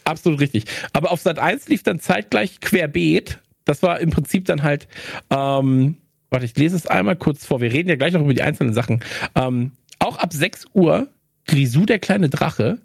[0.03, 0.65] Absolut richtig.
[0.93, 3.41] Aber auf Sat 1 lief dann zeitgleich querbeet.
[3.65, 4.87] Das war im Prinzip dann halt,
[5.29, 5.97] ähm,
[6.29, 7.59] warte, ich lese es einmal kurz vor.
[7.59, 9.03] Wir reden ja gleich noch über die einzelnen Sachen.
[9.35, 11.07] Ähm, auch ab 6 Uhr
[11.47, 12.79] Grisou, der kleine Drache.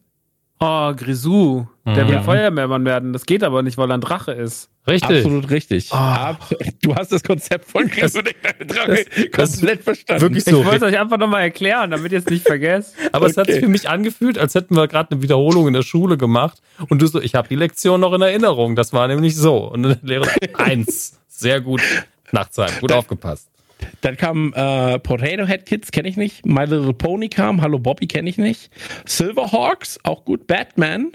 [0.64, 1.66] Oh, Grisou.
[1.84, 2.08] Der mhm.
[2.08, 3.12] will Feuerwehrmann werden.
[3.12, 4.70] Das geht aber nicht, weil er ein Drache ist.
[4.86, 5.18] Richtig.
[5.18, 5.90] Absolut richtig.
[5.92, 6.36] Oh.
[6.82, 10.22] Du hast das Konzept von Grisou, der kleine Drache, das, komplett verstanden.
[10.22, 10.60] Wirklich so.
[10.60, 12.94] Ich wollte es euch einfach nochmal erklären, damit ihr es nicht vergesst.
[13.12, 13.30] aber okay.
[13.32, 16.16] es hat sich für mich angefühlt, als hätten wir gerade eine Wiederholung in der Schule
[16.16, 16.62] gemacht.
[16.88, 18.76] Und du so, ich habe die Lektion noch in Erinnerung.
[18.76, 19.68] Das war nämlich so.
[19.68, 20.28] Und dann Lehrer,
[20.58, 21.18] eins.
[21.26, 21.82] Sehr gut.
[22.30, 22.70] Nachtsheim.
[22.80, 23.51] Gut aufgepasst.
[24.00, 26.46] Dann kam äh, Potato Head Kids, kenne ich nicht.
[26.46, 28.70] My Little Pony kam, Hallo Bobby kenne ich nicht.
[29.04, 30.46] Silverhawks, auch gut.
[30.46, 31.12] Batman,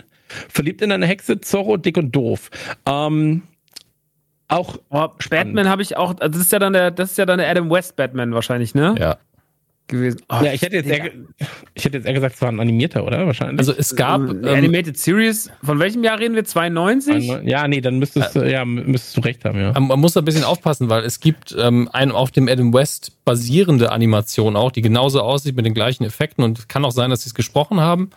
[0.50, 2.50] Verliebt in eine Hexe, Zorro, Dick und Doof.
[2.86, 3.44] Ähm,
[4.50, 7.26] auch oh, Batman habe ich auch, also das ist ja dann der, das ist ja
[7.26, 8.96] dann der Adam West Batman wahrscheinlich, ne?
[8.98, 9.18] Ja.
[9.88, 10.22] Gewesen.
[10.30, 11.12] Oh, ja, ich hätte jetzt eher,
[11.74, 13.26] ich hätte jetzt eher gesagt, es war ein animierter, oder?
[13.26, 13.60] Wahrscheinlich.
[13.60, 15.50] Also es gab ähm, ähm, Animated Series.
[15.64, 16.46] Von welchem Jahr reden wir?
[16.46, 17.28] 92?
[17.44, 19.76] ja, nee, dann müsstest du, ja, müsstest du recht haben, ja.
[19.76, 22.74] Ähm, Man muss da ein bisschen aufpassen, weil es gibt ähm, eine auf dem Adam
[22.74, 26.92] West basierende Animation auch, die genauso aussieht mit den gleichen Effekten und es kann auch
[26.92, 28.10] sein, dass sie es gesprochen haben.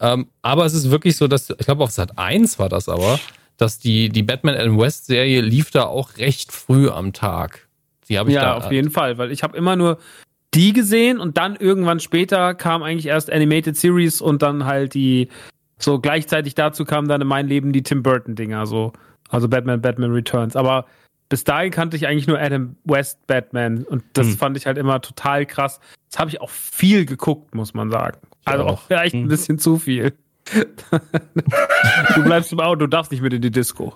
[0.00, 3.20] Ähm, aber es ist wirklich so, dass, ich glaube auf Sat 1 war das aber,
[3.56, 7.68] dass die, die Batman Adam West Serie lief da auch recht früh am Tag.
[8.08, 8.54] Die habe ich ja, da.
[8.54, 9.98] auf jeden Fall, weil ich habe immer nur
[10.54, 15.28] die gesehen und dann irgendwann später kam eigentlich erst Animated Series und dann halt die
[15.78, 18.92] so gleichzeitig dazu kamen dann in mein Leben die Tim Burton Dinger so,
[19.28, 20.86] also Batman Batman Returns, aber
[21.28, 24.36] bis dahin kannte ich eigentlich nur Adam West Batman und das Hm.
[24.36, 25.80] fand ich halt immer total krass.
[26.10, 28.18] Das habe ich auch viel geguckt, muss man sagen.
[28.44, 28.82] Also auch auch.
[28.82, 29.28] vielleicht ein Hm.
[29.28, 30.12] bisschen zu viel.
[30.52, 33.94] Du bleibst im Auto, du darfst nicht mit in die Disco.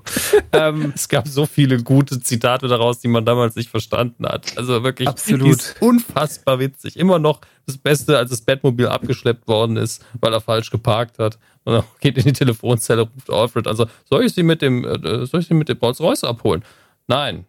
[0.52, 4.56] ähm, Es gab so viele gute Zitate daraus, die man damals nicht verstanden hat.
[4.56, 5.74] Also wirklich Absolut.
[5.80, 6.96] unfassbar witzig.
[6.96, 11.38] Immer noch das Beste, als das Batmobil abgeschleppt worden ist, weil er falsch geparkt hat.
[11.64, 13.66] Und er geht in die Telefonzelle, ruft Alfred.
[13.66, 16.64] Also soll ich sie mit dem, äh, soll ich sie mit dem Rolls Royce abholen?
[17.06, 17.44] Nein.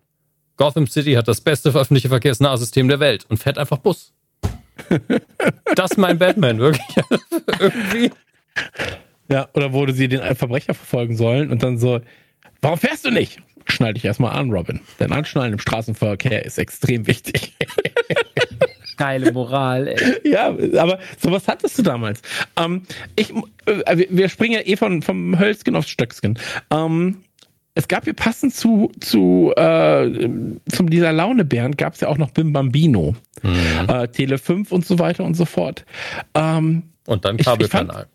[0.57, 4.11] Gotham City hat das beste öffentliche Verkehrsnahsystem der Welt und fährt einfach Bus.
[5.75, 6.85] das ist mein Batman, wirklich.
[7.59, 8.11] Irgendwie.
[9.29, 12.01] Ja, oder wo sie den Verbrecher verfolgen sollen und dann so,
[12.61, 13.39] warum fährst du nicht?
[13.67, 14.79] Schnall dich erstmal an, Robin.
[14.99, 17.53] Denn Anschnallen im Straßenverkehr ist extrem wichtig.
[18.97, 20.29] geile Moral, ey.
[20.31, 22.21] ja, aber sowas hattest du damals.
[22.57, 22.83] Ähm,
[23.15, 23.31] ich,
[23.65, 26.37] äh, wir- springen ja eh von, vom Hölzchen aufs Stöckskin.
[26.71, 27.17] Ähm,
[27.75, 30.29] es gab hier passend zu, zu äh,
[30.69, 33.15] zum dieser Launebären gab es ja auch noch Bim Bambino,
[33.87, 35.85] äh, Tele 5 und so weiter und so fort.
[36.33, 38.07] Ähm, Und dann Ich- ich fand- Kabelkanal.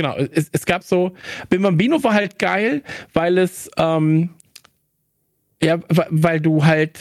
[0.00, 1.12] Genau, es, es gab so,
[1.48, 2.82] Bim Bambino war halt geil,
[3.12, 4.30] weil es, ähm,
[5.62, 6.98] ja, weil du halt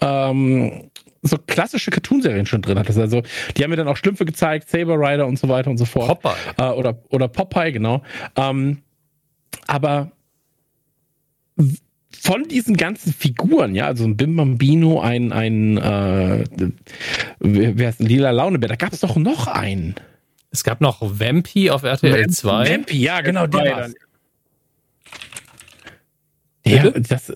[0.00, 0.90] ähm,
[1.22, 2.98] so klassische Cartoonserien schon drin hattest.
[2.98, 3.22] Also,
[3.56, 6.20] die haben mir dann auch Schlümpfe gezeigt, Saber Rider und so weiter und so fort.
[6.20, 6.36] Popeye.
[6.58, 8.02] Äh, oder, oder Popeye, genau.
[8.36, 8.82] Ähm,
[9.66, 10.12] aber
[12.20, 16.44] von diesen ganzen Figuren, ja, also ein Bim Bambino, ein, ein äh,
[17.40, 19.94] wer wer ist ein lila Launebär, da gab es doch noch einen.
[20.50, 22.70] Es gab noch Vampy auf RTL 2.
[22.70, 23.94] Vampy, ja, genau, der dann.
[26.64, 27.32] Ja, das,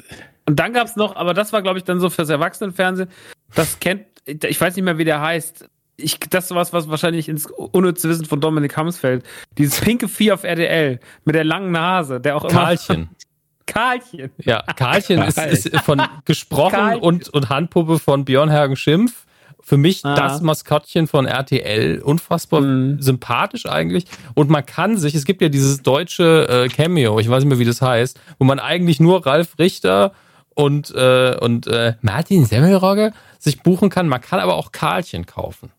[0.47, 3.09] Und dann gab's noch, aber das war, glaube ich, dann so fürs Erwachsenenfernsehen.
[3.55, 5.69] Das kennt, ich weiß nicht mehr, wie der heißt.
[5.97, 9.25] Ich, das ist was, was wahrscheinlich ins unnütze Wissen von Dominik Hamsfeld.
[9.59, 12.65] Dieses pinke Vieh auf RTL mit der langen Nase, der auch immer.
[12.65, 13.11] Karlchen.
[13.67, 14.31] Karlchen.
[14.39, 17.03] Ja, Karlchen ist, ist von gesprochen Karlchen.
[17.03, 19.27] und, und Handpuppe von Björn Hergen Schimpf.
[19.65, 20.15] Für mich Ah.
[20.17, 22.01] das Maskottchen von RTL.
[22.03, 23.01] Unfassbar Mhm.
[23.01, 24.05] sympathisch eigentlich.
[24.35, 27.59] Und man kann sich, es gibt ja dieses deutsche äh, Cameo, ich weiß nicht mehr,
[27.59, 30.13] wie das heißt, wo man eigentlich nur Ralf Richter
[30.55, 34.09] und, äh, und äh, Martin Semmelrogge sich buchen kann.
[34.09, 35.71] Man kann aber auch Karlchen kaufen.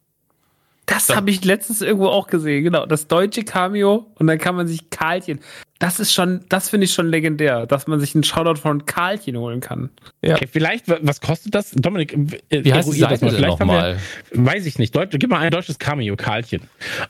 [0.86, 2.86] Das habe ich letztens irgendwo auch gesehen, genau.
[2.86, 5.40] Das deutsche Cameo und dann kann man sich Karlchen.
[5.80, 9.38] Das ist schon, das finde ich schon legendär, dass man sich einen Shoutout von Karlchen
[9.38, 9.90] holen kann.
[10.22, 10.36] Ja.
[10.36, 11.72] okay, vielleicht, wa- was kostet das?
[11.72, 12.14] Dominik,
[12.50, 13.98] äh, Wie heißt die eruier das Seite denn Vielleicht nochmal?
[14.32, 14.96] wir- Weiß ich nicht.
[14.96, 16.62] Deut gib mal ein deutsches Cameo, Karlchen.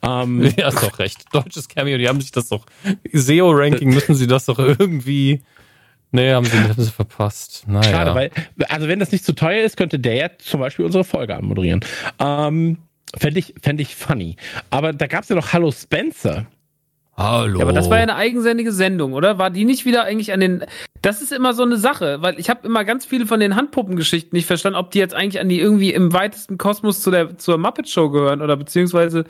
[0.01, 1.25] Ähm, Ja, ist doch recht.
[1.31, 2.65] Deutsches Cameo, die haben sich das doch.
[3.11, 5.41] SEO-Ranking müssen sie das doch irgendwie.
[6.11, 7.63] Nee, haben sie, haben sie verpasst.
[7.67, 7.83] Naja.
[7.89, 8.31] Schade, weil,
[8.69, 11.81] also wenn das nicht zu teuer ist, könnte der ja zum Beispiel unsere Folge anmoderieren.
[12.19, 12.77] Ähm,
[13.15, 14.35] Fände ich, fänd ich funny.
[14.69, 16.47] Aber da gab es ja noch Hallo Spencer.
[17.15, 17.59] Hallo.
[17.59, 19.37] Ja, aber das war ja eine eigenständige Sendung, oder?
[19.37, 20.65] War die nicht wieder eigentlich an den.
[21.03, 24.35] Das ist immer so eine Sache, weil ich habe immer ganz viele von den Handpuppengeschichten
[24.35, 27.59] nicht verstanden, ob die jetzt eigentlich an die irgendwie im weitesten Kosmos zu der zur
[27.59, 29.25] Muppet Show gehören oder beziehungsweise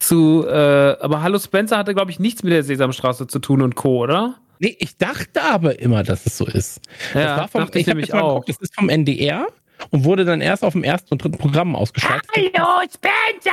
[0.00, 0.44] zu.
[0.48, 3.98] Äh, aber Hallo Spencer hatte, glaube ich, nichts mit der Sesamstraße zu tun und Co.,
[4.02, 4.36] oder?
[4.58, 6.80] Nee, ich dachte aber immer, dass es so ist.
[7.14, 8.40] Ja, das war vom, dachte ich hab nämlich auch.
[8.40, 9.46] geguckt, Das ist vom NDR
[9.90, 12.22] und wurde dann erst auf dem ersten und dritten Programm ausgestrahlt.
[12.36, 13.50] Hallo Spencer!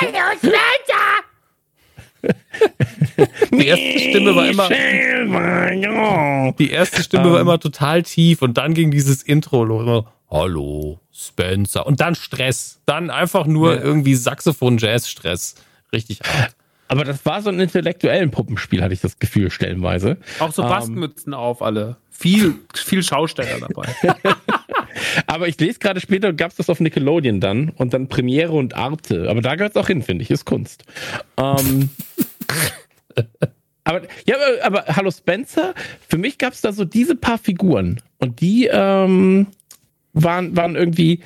[0.00, 0.98] Hallo Spencer!
[3.50, 4.68] die erste Stimme war immer,
[6.52, 7.32] die erste Stimme Ähm.
[7.32, 9.82] war immer total tief und dann ging dieses Intro los.
[9.82, 11.86] Immer, Hallo, Spencer.
[11.86, 12.80] Und dann Stress.
[12.86, 15.56] Dann einfach nur irgendwie Saxophon-Jazz-Stress.
[15.92, 16.56] Richtig hart.
[16.92, 20.18] Aber das war so ein intellektuellen Puppenspiel, hatte ich das Gefühl, stellenweise.
[20.40, 20.68] Auch so Ähm.
[20.68, 21.96] Baskenmützen auf alle.
[22.10, 23.88] Viel, viel Schausteller dabei.
[25.26, 28.74] Aber ich lese gerade später, gab es das auf Nickelodeon dann und dann Premiere und
[28.74, 29.30] Arte.
[29.30, 30.84] Aber da gehört es auch hin, finde ich, ist Kunst.
[31.38, 31.88] Ähm,
[33.84, 35.72] aber, ja, aber, aber Hallo Spencer,
[36.06, 39.46] für mich gab es da so diese paar Figuren und die ähm,
[40.12, 41.20] waren, waren irgendwie.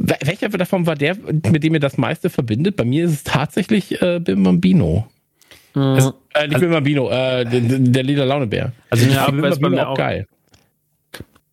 [0.00, 2.76] Wel- Welcher davon war der, mit dem ihr das meiste verbindet?
[2.76, 5.06] Bei mir ist es tatsächlich äh, Bim Bambino.
[5.74, 8.72] Also, Äh, nicht Bim Bambino, äh, der, der lila Launebär.
[8.90, 10.26] Also Ja, Aber Bim Bambino auch geil.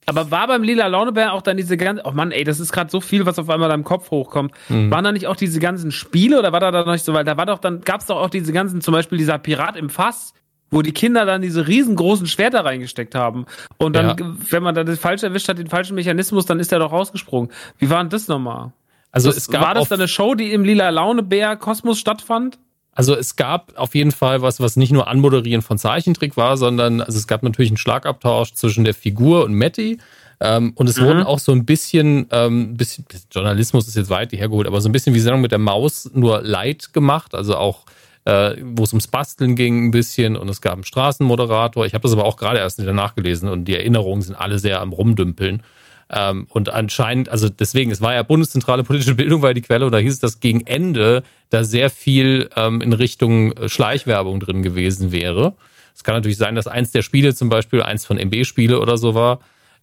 [0.09, 2.89] Aber war beim Lila Launebär auch dann diese ganze, oh Mann, ey, das ist gerade
[2.89, 4.53] so viel, was auf einmal da im Kopf hochkommt.
[4.69, 4.89] Mhm.
[4.89, 7.25] Waren da nicht auch diese ganzen Spiele oder war da, da noch nicht so, weil
[7.25, 10.33] da war doch dann, gab's doch auch diese ganzen, zum Beispiel dieser Pirat im Fass,
[10.71, 13.45] wo die Kinder dann diese riesengroßen Schwerter reingesteckt haben.
[13.77, 14.35] Und dann, Ja.
[14.49, 17.51] wenn man dann das falsch erwischt hat, den falschen Mechanismus, dann ist der doch rausgesprungen.
[17.77, 18.71] Wie war denn das nochmal?
[19.11, 22.59] Also Das, es gab war das dann eine Show, die im Lila Launebär Kosmos stattfand?
[22.91, 26.99] Also es gab auf jeden Fall was, was nicht nur Anmoderieren von Zeichentrick war, sondern
[26.99, 29.99] also es gab natürlich einen Schlagabtausch zwischen der Figur und Matty.
[30.39, 31.05] Ähm, und es Mhm.
[31.05, 34.91] wurden auch so ein bisschen, ähm, bisschen, Journalismus ist jetzt weit hergeholt, aber so ein
[34.91, 37.85] bisschen wie Sendung mit der Maus nur light gemacht, also auch
[38.27, 41.85] äh, wo es ums Basteln ging ein bisschen und es gab einen Straßenmoderator.
[41.85, 44.81] Ich habe das aber auch gerade erst wieder nachgelesen und die Erinnerungen sind alle sehr
[44.81, 45.63] am Rumdümpeln.
[46.09, 49.93] Ähm, und anscheinend, also deswegen, es war ja Bundeszentrale politische Bildung, war die Quelle, und
[49.93, 54.61] da hieß es, dass gegen Ende da sehr viel ähm, in Richtung äh, Schleichwerbung drin
[54.61, 55.53] gewesen wäre.
[55.95, 59.15] Es kann natürlich sein, dass eins der Spiele zum Beispiel eins von MB-Spiele oder so
[59.15, 59.39] war.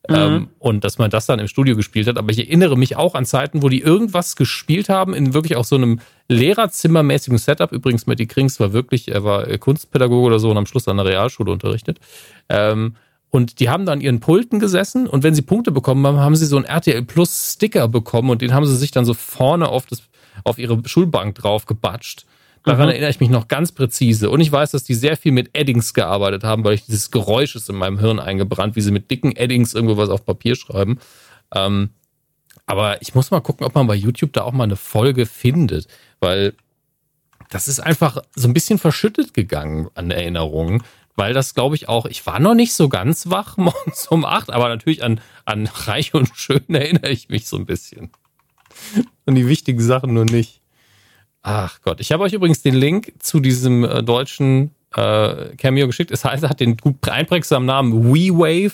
[0.09, 2.19] Ähm, und dass man das dann im Studio gespielt hat.
[2.19, 5.65] Aber ich erinnere mich auch an Zeiten, wo die irgendwas gespielt haben, in wirklich auch
[5.65, 7.73] so einem Lehrerzimmermäßigen Setup.
[7.73, 11.07] Übrigens, Matty Krings war wirklich, er war Kunstpädagoge oder so und am Schluss an der
[11.07, 12.01] Realschule unterrichtet.
[12.51, 12.97] Ähm,
[13.31, 16.37] und die haben da an ihren Pulten gesessen und wenn sie Punkte bekommen haben, haben
[16.37, 19.69] sie so einen RTL Plus Sticker bekommen und den haben sie sich dann so vorne
[19.69, 20.03] auf, das,
[20.45, 22.27] auf ihre Schulbank drauf gebatscht.
[22.65, 24.31] Daran erinnere ich mich noch ganz präzise.
[24.31, 27.55] Und ich weiß, dass die sehr viel mit Eddings gearbeitet haben, weil ich dieses Geräusch
[27.57, 30.99] ist in meinem Hirn eingebrannt, wie sie mit dicken Eddings irgendwo was auf Papier schreiben.
[31.55, 31.91] Ähm,
[32.67, 35.89] aber ich muss mal gucken, ob man bei YouTube da auch mal eine Folge findet,
[36.21, 36.55] weil
[37.51, 40.83] das ist einfach so ein bisschen verschüttet gegangen an Erinnerungen,
[41.17, 44.51] weil das glaube ich auch, ich war noch nicht so ganz wach morgens um acht,
[44.51, 48.11] aber natürlich an, an Reich und Schön erinnere ich mich so ein bisschen.
[49.27, 50.64] Und die wichtigen Sachen nur nicht.
[51.47, 56.11] Ach Gott, ich habe euch übrigens den Link zu diesem äh, deutschen äh, Cameo geschickt.
[56.11, 58.73] Es heißt, hat den gut einprägsamen Namen WeWave.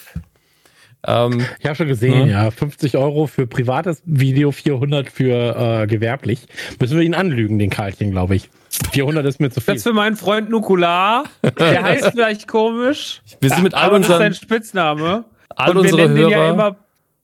[1.05, 2.31] Ähm, Ich habe schon gesehen, Mhm.
[2.31, 2.51] ja.
[2.53, 6.47] 50 Euro für privates Video, 400 für äh, gewerblich.
[6.79, 8.51] Müssen wir ihn anlügen, den Karlchen, glaube ich.
[8.93, 9.75] 400 ist mir zu viel.
[9.75, 11.25] Das für meinen Freund Nukular.
[11.59, 15.25] Der heißt vielleicht komisch, wir sind mit all aber das ist sein unseren, Spitzname.
[15.57, 16.77] all Und wir unsere nennen den ja Hörer, immer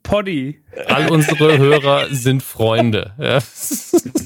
[0.02, 0.58] Poddy.
[0.86, 3.12] all unsere Hörer sind Freunde.
[3.18, 3.38] Ja.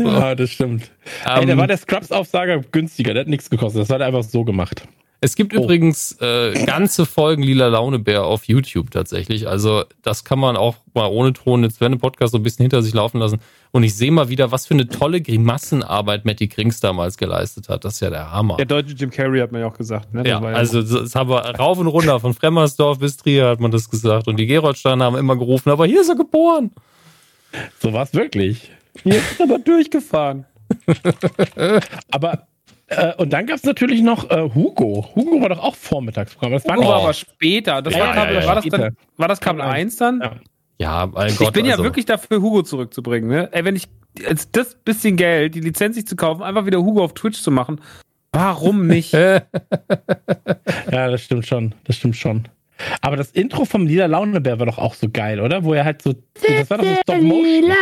[0.00, 0.90] Ja, das stimmt.
[1.24, 3.82] Ey, da Ähm, war der Scrubs-Aufsager günstiger, der hat nichts gekostet.
[3.82, 4.86] Das hat er einfach so gemacht.
[5.22, 5.62] Es gibt Oh.
[5.64, 9.48] übrigens äh, ganze Folgen Lila Launebär auf YouTube tatsächlich.
[9.48, 12.64] Also das kann man auch mal ohne Ton jetzt während dem Podcast so ein bisschen
[12.64, 13.38] hinter sich laufen lassen.
[13.72, 17.86] Und ich sehe mal wieder, was für eine tolle Grimassenarbeit Matty Krings damals geleistet hat.
[17.86, 18.56] Das ist ja der Hammer.
[18.58, 20.12] Der deutsche Jim Carrey hat man ja auch gesagt.
[20.12, 20.22] Ne?
[20.28, 23.70] Ja, war also das haben wir rauf und runter, von Fremmersdorf bis Trier hat man
[23.70, 24.28] das gesagt.
[24.28, 26.70] Und die Geroldsteiner haben immer gerufen, aber hier ist er geboren.
[27.80, 28.70] So war es wirklich.
[29.02, 30.46] Hier ist aber durchgefahren.
[32.10, 32.48] Aber,
[32.88, 35.08] äh, und dann gab es natürlich noch äh, Hugo.
[35.14, 36.52] Hugo war doch auch Vormittagsprogramm.
[36.52, 37.82] Das war war aber später.
[37.82, 40.20] Das Ja, war, ja, Kabel, ja, war, das dann, war das Kabel Kabel 1 dann?
[40.20, 40.32] Ja.
[40.78, 41.48] Ja, mein Gott.
[41.48, 43.30] ich bin ja also, wirklich dafür, Hugo zurückzubringen.
[43.30, 43.48] Ne?
[43.52, 47.02] Ey, wenn ich jetzt das bisschen Geld, die Lizenz sich zu kaufen, einfach wieder Hugo
[47.02, 47.80] auf Twitch zu machen,
[48.32, 49.12] warum nicht?
[50.90, 51.74] Ja, das stimmt schon.
[51.84, 52.48] Das stimmt schon.
[53.00, 55.64] Aber das Intro vom Lila Launebär war doch auch so geil, oder?
[55.64, 56.14] Wo er halt so.
[56.34, 57.72] Das war doch so Stop Motion.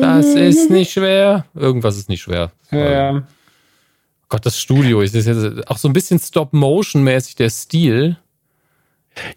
[0.00, 1.44] das ist nicht schwer.
[1.54, 2.52] Irgendwas ist nicht schwer.
[2.70, 3.22] ja.
[4.32, 8.16] Gott, das Studio ist jetzt auch so ein bisschen Stop-Motion-mäßig der Stil.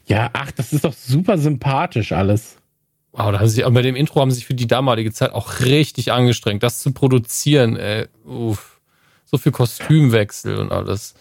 [0.06, 2.56] Ja, ach, das ist doch super sympathisch alles.
[3.12, 5.34] Wow, da haben sie, aber bei dem Intro haben sie sich für die damalige Zeit
[5.34, 7.76] auch richtig angestrengt, das zu produzieren.
[7.76, 8.08] Ey.
[8.24, 8.80] Uff.
[9.26, 11.16] So viel Kostümwechsel und alles.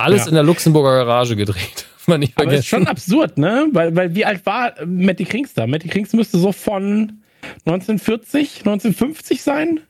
[0.00, 0.28] Alles Ja.
[0.28, 1.86] in der Luxemburger Garage gedreht.
[2.06, 3.12] Man nicht Aber ist schon vergessen.
[3.12, 3.66] absurd, ne?
[3.72, 5.66] Weil, weil wie alt war Matty Krings da?
[5.66, 7.20] Matty Krings müsste so von
[7.66, 9.80] 1940, 1950 sein.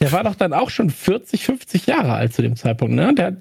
[0.00, 3.14] Der war doch dann auch schon 40, 50 Jahre alt zu dem Zeitpunkt, ne?
[3.14, 3.36] Der,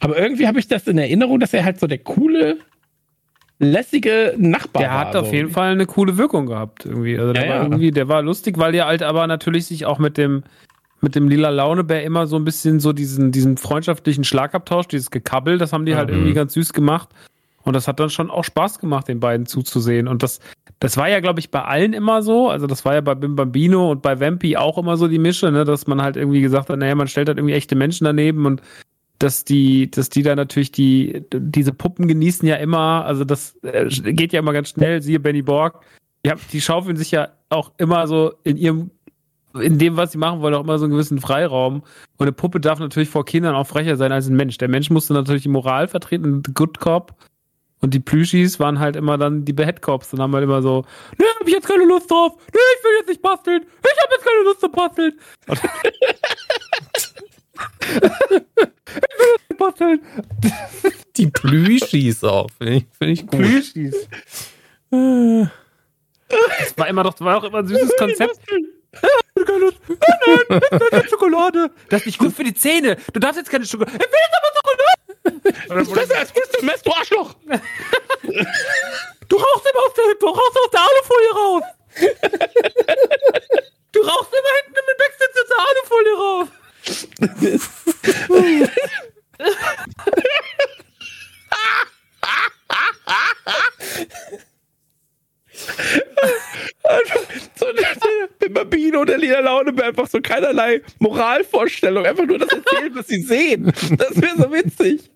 [0.00, 2.58] aber irgendwie habe ich das in Erinnerung, dass er halt so der coole,
[3.58, 4.98] lässige Nachbar Der war.
[4.98, 5.32] hat auf so.
[5.32, 7.18] jeden Fall eine coole Wirkung gehabt irgendwie.
[7.18, 7.62] Also der Ja, war ja.
[7.62, 10.42] irgendwie, der war lustig, weil der halt aber natürlich sich auch mit dem
[11.02, 15.58] mit dem lila Launebär immer so ein bisschen so diesen diesen freundschaftlichen Schlagabtausch, dieses Gekabbel,
[15.58, 16.14] das haben die halt Mhm.
[16.14, 17.10] irgendwie ganz süß gemacht.
[17.64, 20.08] Und das hat dann schon auch Spaß gemacht, den beiden zuzusehen.
[20.08, 20.40] Und das,
[20.80, 22.48] das war ja, glaube ich, bei allen immer so.
[22.48, 25.52] Also das war ja bei Bim Bambino und bei Vampi auch immer so die Mische,
[25.52, 28.46] ne, dass man halt irgendwie gesagt hat, naja, man stellt halt irgendwie echte Menschen daneben
[28.46, 28.62] und
[29.20, 33.88] dass die, dass die da natürlich die, diese Puppen genießen ja immer, also das äh,
[33.88, 35.84] geht ja immer ganz schnell, siehe Benny Borg.
[36.26, 38.90] Die, haben, die schaufeln sich ja auch immer so in ihrem,
[39.54, 41.82] in dem, was sie machen wollen, auch immer so einen gewissen Freiraum.
[42.16, 44.58] Und eine Puppe darf natürlich vor Kindern auch frecher sein als ein Mensch.
[44.58, 47.14] Der Mensch musste natürlich die Moral vertreten, the good cop.
[47.80, 50.84] Und die Plüschis waren halt immer dann die Bad Cops und haben halt immer so,
[51.18, 54.10] ne, hab ich jetzt keine Lust drauf, ne, ich will jetzt nicht basteln, ich hab
[54.12, 55.12] jetzt keine Lust zu basteln.
[55.48, 55.62] Ich
[58.00, 58.46] will
[59.36, 60.00] jetzt nicht basteln.
[61.16, 63.40] Die Plüschis auch, finde ich, find ich gut.
[63.40, 64.08] Plüschis.
[64.90, 68.38] Das war immer doch, das war auch immer ein süßes Konzept.
[69.48, 71.70] Nein, nein, Schokolade.
[71.88, 72.96] Das ist nicht gut für die Zähne.
[73.12, 73.96] Du darfst jetzt keine Schokolade.
[73.96, 75.94] Ich will jetzt aber Schokolade.
[75.94, 77.34] Besser als Crystal Mess, du Arschloch!
[79.28, 81.62] Du rauchst immer aus der, du rauchst aus der Alufolie raus.
[83.92, 86.48] Du rauchst immer hinten im Backstage aus der Alufolie raus.
[97.54, 97.66] So,
[98.40, 103.22] der, Bambino, der Lila Laune, einfach so keinerlei Moralvorstellung, einfach nur das erzählen, was sie
[103.22, 103.72] sehen.
[103.96, 105.10] Das wäre so witzig.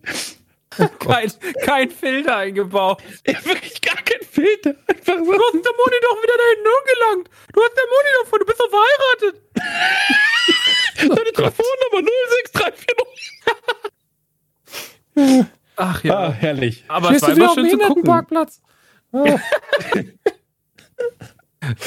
[0.99, 1.33] Kein,
[1.63, 3.03] kein Filter eingebaut.
[3.27, 4.75] Ja, wirklich gar kein Filter.
[4.87, 5.25] Einfach so.
[5.25, 7.31] Du hast der Moni doch wieder da hinten angelangt.
[7.53, 9.43] Du hast der Moni doch von, du bist doch verheiratet.
[11.17, 12.03] Deine Telefonnummer
[15.15, 15.53] 06340.
[15.77, 16.19] Ach ja.
[16.19, 16.85] Ah, herrlich.
[16.89, 18.03] aber es war immer schön zu gucken.
[18.05, 18.61] Parkplatz.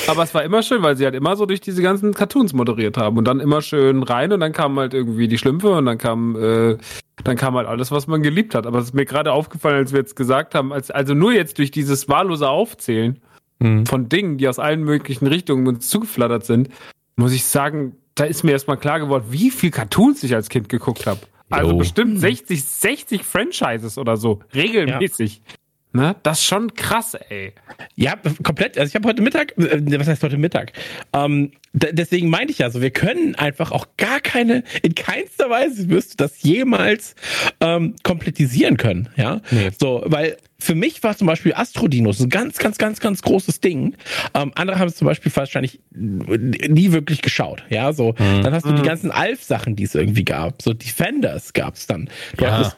[0.07, 2.97] Aber es war immer schön, weil sie halt immer so durch diese ganzen Cartoons moderiert
[2.97, 5.97] haben und dann immer schön rein und dann kamen halt irgendwie die Schlümpfe und dann
[5.97, 6.77] kam, äh,
[7.23, 8.65] dann kam halt alles, was man geliebt hat.
[8.65, 11.57] Aber es ist mir gerade aufgefallen, als wir jetzt gesagt haben, als, also nur jetzt
[11.57, 13.19] durch dieses wahllose Aufzählen
[13.61, 13.85] Hm.
[13.85, 16.69] von Dingen, die aus allen möglichen Richtungen uns zugeflattert sind,
[17.17, 20.69] muss ich sagen, da ist mir erstmal klar geworden, wie viel Cartoons ich als Kind
[20.69, 21.19] geguckt habe.
[21.49, 25.41] Also bestimmt 60, 60 Franchises oder so, regelmäßig.
[25.91, 26.15] Ne?
[26.21, 27.53] Das ist schon krass, ey.
[27.95, 28.13] Ja,
[28.43, 28.77] komplett.
[28.77, 30.73] Also ich habe heute Mittag, äh, was heißt heute Mittag?
[31.13, 35.89] Ähm, deswegen meinte ich ja so, wir können einfach auch gar keine, in keinster Weise
[35.89, 37.15] wirst du das jemals
[37.59, 39.41] ähm, komplettisieren können, ja.
[39.49, 39.71] Nee.
[39.79, 43.95] So, weil für mich war zum Beispiel Astrodinos ein ganz, ganz, ganz, ganz großes Ding.
[44.35, 47.93] Ähm, andere haben es zum Beispiel wahrscheinlich nie wirklich geschaut, ja.
[47.93, 50.61] So, dann hast du die ganzen Alf-Sachen, die es irgendwie gab.
[50.61, 52.09] So Defenders gab's dann.
[52.37, 52.51] Du Ja.
[52.57, 52.77] hattest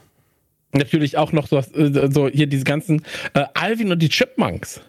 [0.73, 3.03] natürlich auch noch so, äh, so hier diese ganzen
[3.33, 4.81] äh, Alvin und die Chipmunks.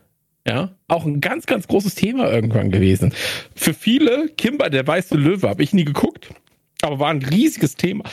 [0.46, 3.14] Ja, auch ein ganz, ganz großes Thema irgendwann gewesen.
[3.54, 6.30] Für viele, Kimber, der weiße Löwe, habe ich nie geguckt,
[6.82, 8.04] aber war ein riesiges Thema.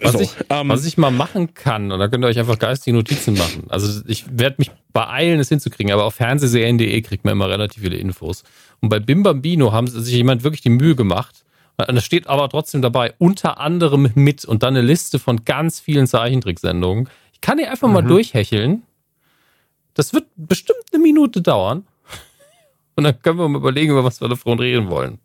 [0.00, 2.58] Was, So, ich, ähm, was ich mal machen kann, und da könnt ihr euch einfach
[2.58, 3.64] geistige Notizen machen.
[3.68, 7.96] Also ich werde mich beeilen, es hinzukriegen, aber auf fernsehserien.de kriegt man immer relativ viele
[7.96, 8.44] Infos.
[8.80, 11.44] Und bei Bim Bambino haben sich jemand wirklich die Mühe gemacht.
[11.86, 15.78] Und da steht aber trotzdem dabei, unter anderem mit und dann eine Liste von ganz
[15.78, 17.08] vielen Zeichentricksendungen.
[17.32, 18.82] Ich kann hier einfach mal durchhecheln.
[19.94, 21.86] Das wird bestimmt eine Minute dauern.
[22.96, 25.18] Und dann können wir mal überlegen, über was wir davon reden wollen.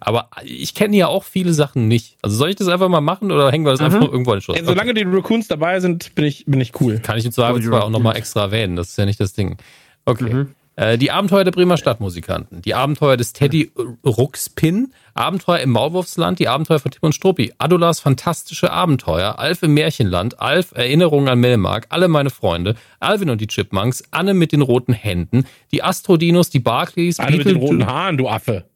[0.00, 2.16] Aber ich kenne ja auch viele Sachen nicht.
[2.22, 4.42] Also soll ich das einfach mal machen oder hängen wir das einfach irgendwo in den
[4.42, 4.56] Schuss?
[4.56, 6.98] ey, solange die Raccoons dabei sind, bin ich, bin ich cool.
[6.98, 8.76] Kann ich im Zweifelsfall auch nochmal extra erwähnen.
[8.76, 9.56] Das ist ja nicht das Ding.
[10.04, 10.46] Okay.
[10.76, 13.72] Äh, die Abenteuer der Bremer Stadtmusikanten, die Abenteuer des Teddy
[14.04, 19.72] Ruxpin, Abenteuer im Maulwurfsland, die Abenteuer von Tim und Struppi, Adulas fantastische Abenteuer, Alf im
[19.72, 24.60] Märchenland, Alf Erinnerungen an Melmark, alle meine Freunde, Alvin und die Chipmunks, Anne mit den
[24.60, 28.66] roten Händen, die Astrodinos, die Barclays, Alle mit den roten Haaren, du Affe.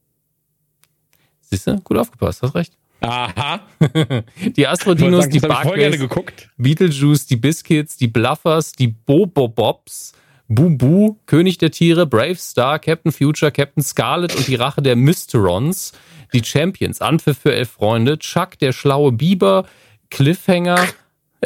[1.42, 1.80] Siehst du?
[1.80, 2.72] Gut aufgepasst, hast recht.
[3.02, 3.60] Aha.
[4.56, 6.50] Die Astrodinos, die Barclays, geguckt.
[6.58, 10.12] Beetlejuice, die Biscuits, die Bluffers, die Bobobobs,
[10.52, 15.92] Bubu, König der Tiere, Brave Star, Captain Future, Captain Scarlet und die Rache der Mysterons,
[16.32, 19.64] die Champions, Anpfiff für elf Freunde, Chuck, der schlaue Biber,
[20.10, 20.88] Cliffhanger,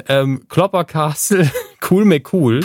[0.09, 1.51] ähm, Klopper Castle,
[1.91, 2.61] Cool McCool,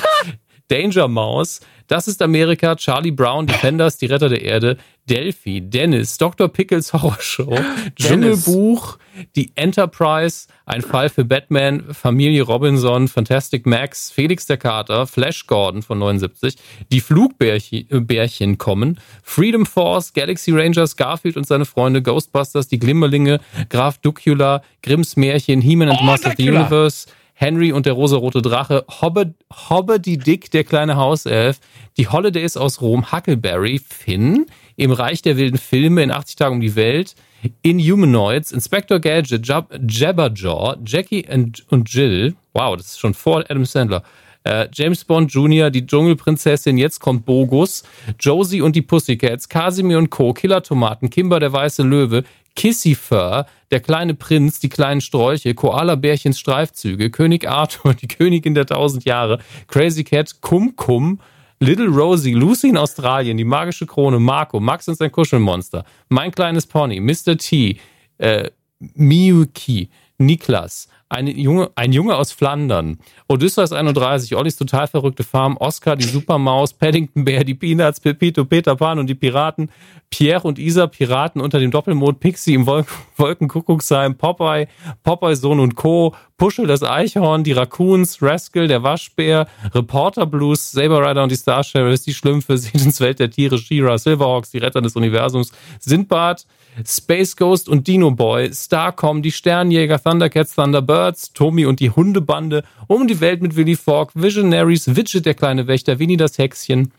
[0.70, 1.60] Danger Mouse,
[1.90, 4.78] Das ist Amerika, Charlie Brown, Defenders, die Retter der Erde,
[5.10, 6.48] Delphi, Dennis, Dr.
[6.48, 7.58] Pickles Horrorshow,
[7.96, 9.00] Dschungelbuch,
[9.36, 15.82] die Enterprise, ein Fall für Batman, Familie Robinson, Fantastic Max, Felix der Kater, Flash Gordon
[15.82, 16.58] von 79,
[16.92, 23.40] die Flugbärchen äh, kommen, Freedom Force, Galaxy Rangers, Garfield und seine Freunde, Ghostbusters, die Glimmerlinge,
[23.70, 26.50] Graf Ducula, Grimms Märchen, He-Man and Oh, Master of the.
[26.50, 27.08] Universe,
[27.42, 29.30] Henry und der rosarote Drache, Hobbit,
[29.70, 31.62] Hobbity Dick, der kleine Hauself,
[31.96, 36.62] die Holidays aus Rom, Huckleberry, Finn, im Reich der wilden Filme, in 80 Tagen um
[36.62, 37.16] die Welt,
[37.62, 43.64] Inhumanoids, Inspector Gadget, Jab Jabberjaw, Jackie and, und Jill, wow, das ist schon vor Adam
[43.64, 44.04] Sandler,
[44.44, 47.84] äh, James Bond Jr., die Dschungelprinzessin, jetzt kommt Bogus,
[48.20, 52.24] Josie und die Pussycats, Casimir und Co., Killer Tomaten, Kimber der weiße Löwe,
[52.56, 58.66] Kissy Fur, der kleine Prinz, die kleinen Sträuche, Koala-Bärchens Streifzüge, König Arthur, die Königin der
[58.66, 61.20] tausend Jahre, Crazy Cat, Kum Kum,
[61.60, 66.66] Little Rosie, Lucy in Australien, die magische Krone, Marco, Max und sein Kuschelmonster, Mein kleines
[66.66, 67.38] Pony, Mr.
[67.38, 67.78] T,
[68.18, 68.50] äh,
[68.80, 73.00] Miyuki, Niklas, ein Junge, ein Junge aus Flandern.
[73.28, 78.76] Odysseus 31, Ollis total verrückte Farm, Oscar, die Supermaus, Paddington Bear, die Peanuts, Pepito, Peter
[78.76, 79.72] Pan und die Piraten,
[80.12, 84.68] Pierre und Isa, Piraten unter dem Doppelmond, Pixie im Wolken Wolkenkuckucksheim, Popeye,
[85.04, 91.06] Popeye Sohn und Co., Puschel das Eichhorn, die Raccoons, Rascal, der Waschbär, Reporter Blues, Saber
[91.06, 94.82] Rider und die Star Sheriffs, die Schlümpfe, Sedens Welt der Tiere, She-Ra, Silverhawks, die Retter
[94.82, 96.46] des Universums, Sindbad,
[96.86, 103.08] Space Ghost und Dino Boy, Starcom, die Sternjäger, Thundercats, Thunderbirds, Tommy und die Hundebande, um
[103.08, 106.92] die Welt mit Willy Fogg, Visionaries, Widget, der kleine Wächter, Winnie das Hexchen,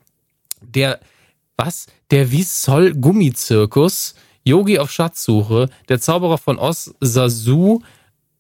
[0.61, 1.01] der,
[1.57, 1.87] was?
[2.11, 7.81] Der Wiesol Gummizirkus, Yogi auf Schatzsuche, der Zauberer von Oz, Sasu,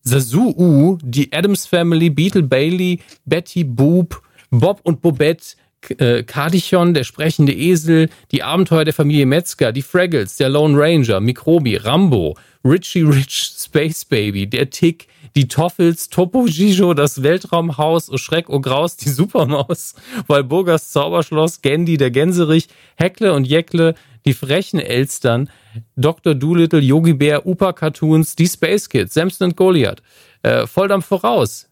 [0.02, 5.56] Sasu, die Adams Family, Beetle Bailey, Betty Boop, Bob und Bobette,
[5.98, 11.20] äh, Kardichon, der sprechende Esel, die Abenteuer der Familie Metzger, die Fraggles, der Lone Ranger,
[11.20, 18.18] Mikrobi, Rambo, Richie Rich, Space Baby, der Tick, die Toffels, Topo Gijo, das Weltraumhaus, O
[18.18, 19.94] Schreck, O Graus, die Supermaus,
[20.26, 23.94] Walburgas Zauberschloss, Gandhi, der Gänserich, Heckle und Jeckle,
[24.26, 25.48] die frechen Elstern,
[25.96, 26.34] Dr.
[26.34, 30.02] Doolittle, Yogi Bär, Upa Cartoons, die Space Kids, Samson und Goliath,
[30.42, 31.69] äh, Volldampf voraus,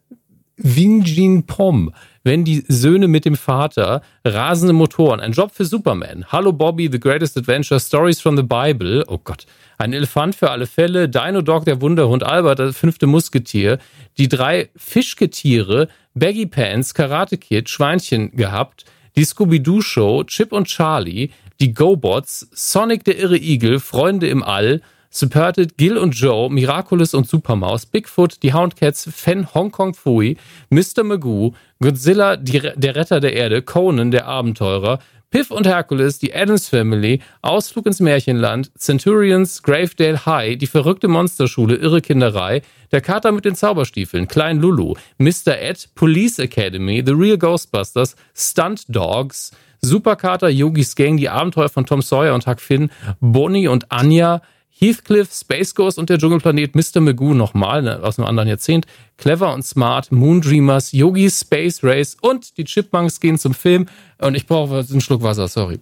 [0.58, 1.92] Wingjin Pom,
[2.24, 6.98] wenn die Söhne mit dem Vater, rasende Motoren, ein Job für Superman, Hallo Bobby, The
[6.98, 9.46] Greatest Adventure, Stories from the Bible, oh Gott,
[9.78, 13.78] ein Elefant für alle Fälle, Dino Dog, der Wunderhund, Albert, das fünfte Musketier,
[14.18, 21.30] die drei Fischgetiere, Baggy Pants, Karate Kid, Schweinchen gehabt, die Scooby-Doo Show, Chip und Charlie,
[21.60, 24.80] die GoBots, Sonic der irre Igel, Freunde im All,
[25.10, 30.36] Supported, Gil und Joe, Miraculous und Supermaus, Bigfoot, die Houndcats, Fan Hongkong Fui,
[30.70, 31.02] Mr.
[31.04, 34.98] Magoo, Godzilla, die, der Retter der Erde, Conan, der Abenteurer,
[35.30, 41.76] Piff und Hercules, die Adams Family, Ausflug ins Märchenland, Centurions, Gravedale High, die verrückte Monsterschule,
[41.76, 42.62] Irre Kinderei,
[42.92, 45.58] der Kater mit den Zauberstiefeln, Klein Lulu, Mr.
[45.58, 49.52] Ed, Police Academy, The Real Ghostbusters, Stunt Dogs,
[49.82, 52.90] Superkater, Yogis Gang, die Abenteuer von Tom Sawyer und Huck Finn,
[53.20, 54.40] Bonnie und Anja,
[54.78, 57.00] Heathcliff, Space Ghost und der Dschungelplanet Mr.
[57.00, 58.86] Magoo nochmal ne, aus einem anderen Jahrzehnt,
[59.16, 63.86] Clever und Smart, Moondreamers, Yogis Space Race und die Chipmunks gehen zum Film
[64.18, 65.80] und ich brauche einen Schluck Wasser, sorry.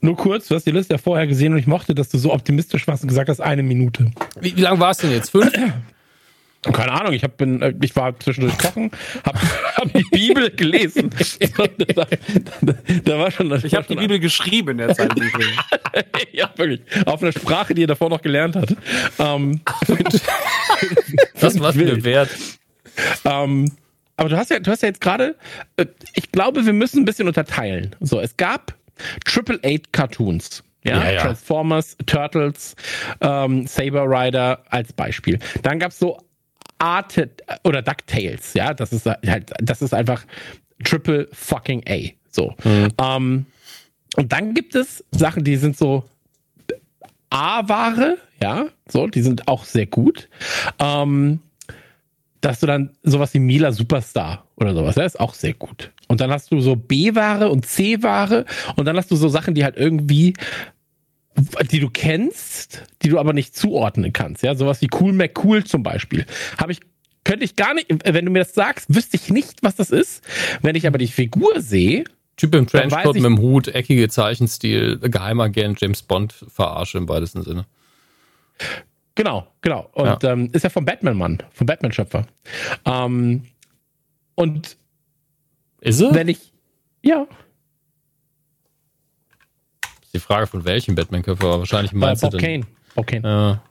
[0.00, 2.32] Nur kurz, du hast die Liste ja vorher gesehen und ich mochte, dass du so
[2.32, 4.10] optimistisch warst und gesagt hast, eine Minute.
[4.40, 5.30] Wie, wie lang war es denn jetzt?
[5.30, 5.50] Fünf?
[6.62, 8.90] Keine Ahnung, ich, hab, bin, äh, ich war zwischendurch kochen,
[9.24, 9.38] habe
[9.76, 11.10] hab die Bibel gelesen.
[11.56, 12.06] da,
[12.62, 12.74] da,
[13.04, 15.12] da war schon, Ich habe die Bibel geschrieben in der Zeit.
[16.32, 16.80] ja, wirklich.
[17.06, 18.74] Auf einer Sprache, die er davor noch gelernt hat.
[19.18, 19.60] Ähm,
[21.34, 22.30] Das war mir wert.
[23.24, 23.70] Ähm,
[24.16, 25.36] aber du hast ja, du hast ja jetzt gerade,
[25.76, 27.94] äh, ich glaube, wir müssen ein bisschen unterteilen.
[28.00, 28.74] So, es gab
[29.24, 30.64] Triple Eight Cartoons.
[30.84, 31.20] Ja, Ja, ja.
[31.22, 32.74] Transformers, Turtles,
[33.20, 35.38] ähm, Saber Rider als Beispiel.
[35.62, 36.18] Dann gab's so
[36.78, 37.30] Arte
[37.64, 40.24] oder DuckTales, ja, das ist halt, das ist einfach
[40.84, 42.10] Triple fucking A.
[42.30, 42.54] So.
[42.64, 43.46] Ähm,
[44.16, 46.04] und dann gibt es Sachen, die sind so
[47.30, 50.28] A-Ware, ja, so, die sind auch sehr gut.
[50.78, 51.40] Ähm,
[52.40, 55.90] dass du dann sowas wie Mila Superstar oder sowas, das ist auch sehr gut.
[56.06, 58.44] Und dann hast du so B-Ware und C-Ware
[58.76, 60.34] und dann hast du so Sachen, die halt irgendwie,
[61.70, 64.42] die du kennst, die du aber nicht zuordnen kannst.
[64.42, 66.26] Ja, sowas wie Cool McCool zum Beispiel.
[66.58, 66.80] Habe ich,
[67.24, 70.24] könnte ich gar nicht, wenn du mir das sagst, wüsste ich nicht, was das ist.
[70.62, 72.04] Wenn ich aber die Figur sehe,
[72.36, 77.66] Typ im Trenchcoat mit dem Hut, eckige Zeichenstil, Geheimagent, James Bond verarsche im weitesten Sinne.
[79.16, 79.90] Genau, genau.
[79.92, 82.26] Und ähm, ist ja vom Batman-Mann, vom Batman-Schöpfer.
[82.84, 83.42] Ähm,
[84.36, 84.76] und
[85.80, 86.14] Ist er?
[86.14, 86.52] wenn ich,
[87.02, 87.26] ja,
[90.18, 92.38] die Frage von welchem Batman-Körper, aber wahrscheinlich äh, meinst Bob du.
[92.38, 92.64] Kane.
[92.94, 93.26] Bob Kane.
[93.28, 93.62] Ja.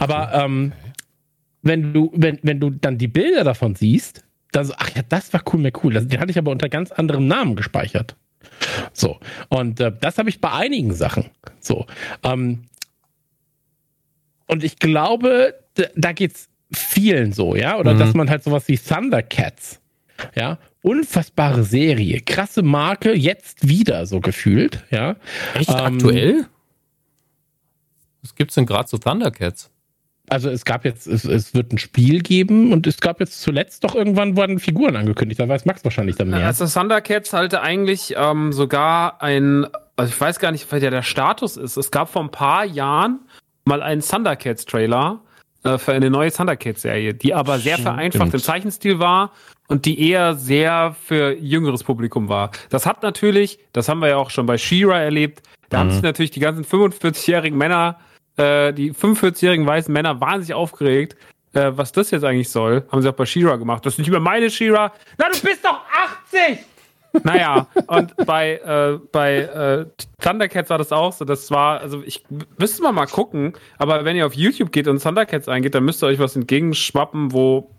[0.00, 0.72] Aber ähm,
[1.62, 5.32] wenn du, wenn, wenn du dann die Bilder davon siehst, dann so, ach ja, das
[5.32, 5.92] war cool, mir cool.
[5.92, 8.14] Das, den hatte ich aber unter ganz anderem Namen gespeichert.
[8.92, 9.18] So.
[9.48, 11.30] Und äh, das habe ich bei einigen Sachen.
[11.60, 11.86] So.
[12.22, 12.64] Ähm,
[14.46, 17.76] und ich glaube, d- da geht's vielen so, ja.
[17.78, 17.98] Oder Mhm.
[17.98, 19.80] dass man halt sowas wie Thundercats,
[20.36, 25.16] ja, unfassbare Serie, krasse Marke, jetzt wieder so gefühlt, ja.
[25.54, 26.46] Echt Ähm, aktuell?
[28.22, 29.70] Was gibt's denn gerade zu Thundercats?
[30.28, 33.82] Also es gab jetzt, es, es wird ein Spiel geben und es gab jetzt zuletzt
[33.82, 35.40] doch irgendwann wurden Figuren angekündigt.
[35.40, 36.46] Da weiß Max wahrscheinlich dann mehr.
[36.46, 41.02] Also Thundercats halte eigentlich ähm, sogar ein, also ich weiß gar nicht, was ja der
[41.02, 41.76] Status ist.
[41.76, 43.20] Es gab vor ein paar Jahren
[43.64, 45.20] mal einen Thundercats-Trailer
[45.66, 49.32] äh, für eine neue Thundercats-Serie, die aber sehr vereinfacht im Zeichenstil war
[49.68, 52.50] und die eher sehr für jüngeres Publikum war.
[52.70, 56.02] Das hat natürlich, das haben wir ja auch schon bei She-Ra erlebt, da haben sich
[56.02, 57.98] natürlich die ganzen 45-jährigen Männer,
[58.36, 61.16] äh, die 45-jährigen weißen Männer wahnsinnig aufgeregt,
[61.54, 62.84] äh, was das jetzt eigentlich soll.
[62.90, 63.84] Haben sie auch bei Shira gemacht.
[63.84, 64.92] Das ist nicht mehr meine Shira.
[65.18, 65.80] Na, du bist doch
[66.32, 66.58] 80!
[67.24, 69.86] Naja, und bei, äh, bei äh,
[70.20, 71.24] Thundercats war das auch so.
[71.24, 72.24] Das war, also ich
[72.58, 76.02] müsste mal mal gucken, aber wenn ihr auf YouTube geht und Thundercats eingeht, dann müsst
[76.02, 77.70] ihr euch was entgegenschwappen, wo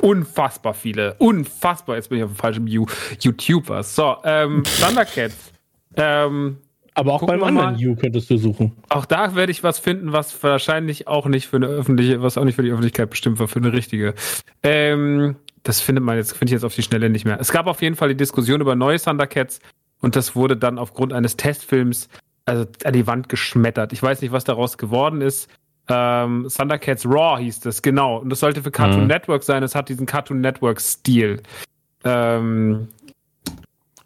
[0.00, 2.86] unfassbar viele, unfassbar, jetzt bin ich auf dem falschen You-
[3.20, 3.94] YouTube was.
[3.94, 5.52] So, ähm, Thundercats.
[5.96, 6.58] Ähm,
[6.94, 7.78] Aber auch Gucken beim anderen.
[7.78, 8.72] You könntest du suchen.
[8.88, 12.44] auch da werde ich was finden, was wahrscheinlich auch nicht für eine öffentliche, was auch
[12.44, 14.14] nicht für die Öffentlichkeit bestimmt war, für eine richtige.
[14.62, 17.38] Ähm, das findet man jetzt, finde ich jetzt auf die Schnelle nicht mehr.
[17.40, 19.60] Es gab auf jeden Fall die Diskussion über neue Thundercats
[20.00, 22.08] und das wurde dann aufgrund eines Testfilms
[22.44, 23.92] also an die Wand geschmettert.
[23.92, 25.48] Ich weiß nicht, was daraus geworden ist.
[25.88, 28.18] Ähm, Thundercats Raw hieß das, genau.
[28.18, 29.06] Und das sollte für Cartoon Mhm.
[29.08, 29.62] Network sein.
[29.62, 31.40] Es hat diesen Cartoon Network-Stil.
[32.04, 32.88] Ähm,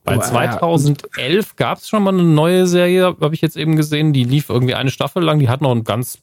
[0.05, 0.25] Bei Oh, ja.
[0.27, 4.13] 2011 gab es schon mal eine neue Serie, habe ich jetzt eben gesehen.
[4.13, 5.39] Die lief irgendwie eine Staffel lang.
[5.41, 6.19] Die hat noch einen ganz,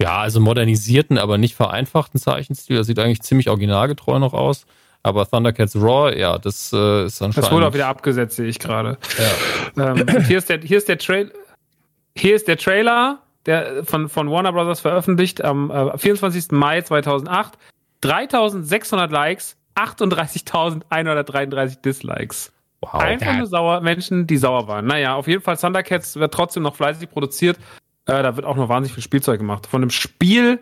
[0.00, 2.76] ja, also modernisierten, aber nicht vereinfachten Zeichenstil.
[2.76, 4.66] Das sieht eigentlich ziemlich originalgetreu noch aus.
[5.02, 7.38] Aber Thundercats Raw, ja, das äh, ist anscheinend.
[7.38, 8.98] Das wurde auch wieder abgesetzt, sehe ich gerade.
[9.76, 9.92] Ja.
[9.92, 11.32] Ähm, hier ist der, hier ist der Trail,
[12.16, 16.50] hier ist der Trailer, der von, von Warner Brothers veröffentlicht am äh, 24.
[16.50, 17.56] Mai 2008.
[18.00, 22.52] 3600 Likes, 38.133 Dislikes.
[22.80, 22.94] Wow.
[22.94, 24.86] Einfach nur sauer, Menschen, die sauer waren.
[24.86, 27.58] Naja, auf jeden Fall Thundercats wird trotzdem noch fleißig produziert.
[28.08, 29.66] Äh, da wird auch noch wahnsinnig viel Spielzeug gemacht.
[29.66, 30.58] Von dem Spiel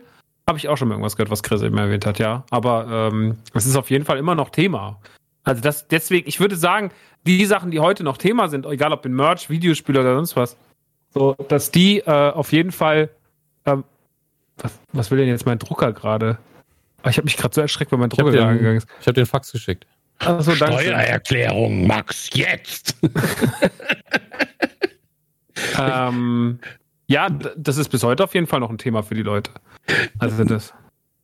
[0.49, 2.45] habe ich auch schon mal irgendwas gehört, was Chris eben erwähnt hat, ja.
[2.51, 5.01] Aber ähm, es ist auf jeden Fall immer noch Thema.
[5.45, 6.91] Also das deswegen, ich würde sagen,
[7.25, 10.57] die Sachen, die heute noch Thema sind, egal ob in Merch, Videospiele oder sonst was,
[11.15, 13.11] so, dass die äh, auf jeden Fall.
[13.65, 13.85] Ähm,
[14.59, 16.39] was, was will denn jetzt mein Drucker gerade?
[17.03, 19.01] Ah, Ich habe mich gerade so erschreckt, weil mein habe Drucker gerade angegangen den, ist.
[19.01, 19.87] ich hab den Fax geschickt.
[20.19, 20.83] Achso, danke.
[20.83, 22.97] Steuererklärung, Max, jetzt!
[25.79, 26.59] Ähm,
[27.09, 29.51] ja, das ist bis heute auf jeden Fall noch ein Thema für die Leute.
[30.19, 30.75] Also das.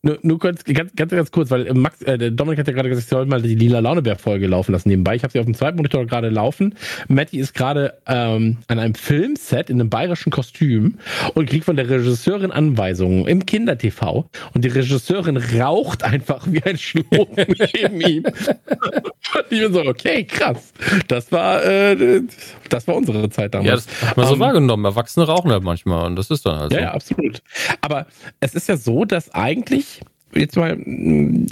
[0.05, 2.89] Nur, nur kurz, ganz, ganz, ganz kurz, weil Max, äh, der Dominik hat ja gerade
[2.89, 5.15] gesagt, ich soll mal die Lila Launeberg-Folge laufen lassen nebenbei.
[5.15, 6.75] Ich habe sie auf dem zweiten Monitor gerade laufen.
[7.07, 10.97] Matty ist gerade ähm, an einem Filmset in einem bayerischen Kostüm
[11.35, 14.29] und kriegt von der Regisseurin Anweisungen im Kinder-TV.
[14.53, 18.25] Und die Regisseurin raucht einfach wie ein Schlot neben ihm.
[19.49, 20.73] ich bin so, okay, krass.
[21.07, 22.21] Das war, äh,
[22.67, 23.67] das war unsere Zeit damals.
[23.69, 24.83] Ja, das hat man so Ähm, wahrgenommen.
[24.83, 26.77] Erwachsene rauchen halt manchmal und das ist dann halt so.
[26.77, 27.41] ja, ja, absolut.
[27.79, 28.05] Aber
[28.41, 29.92] es ist ja so, dass eigentlich
[30.35, 31.47] jetzt mal mh,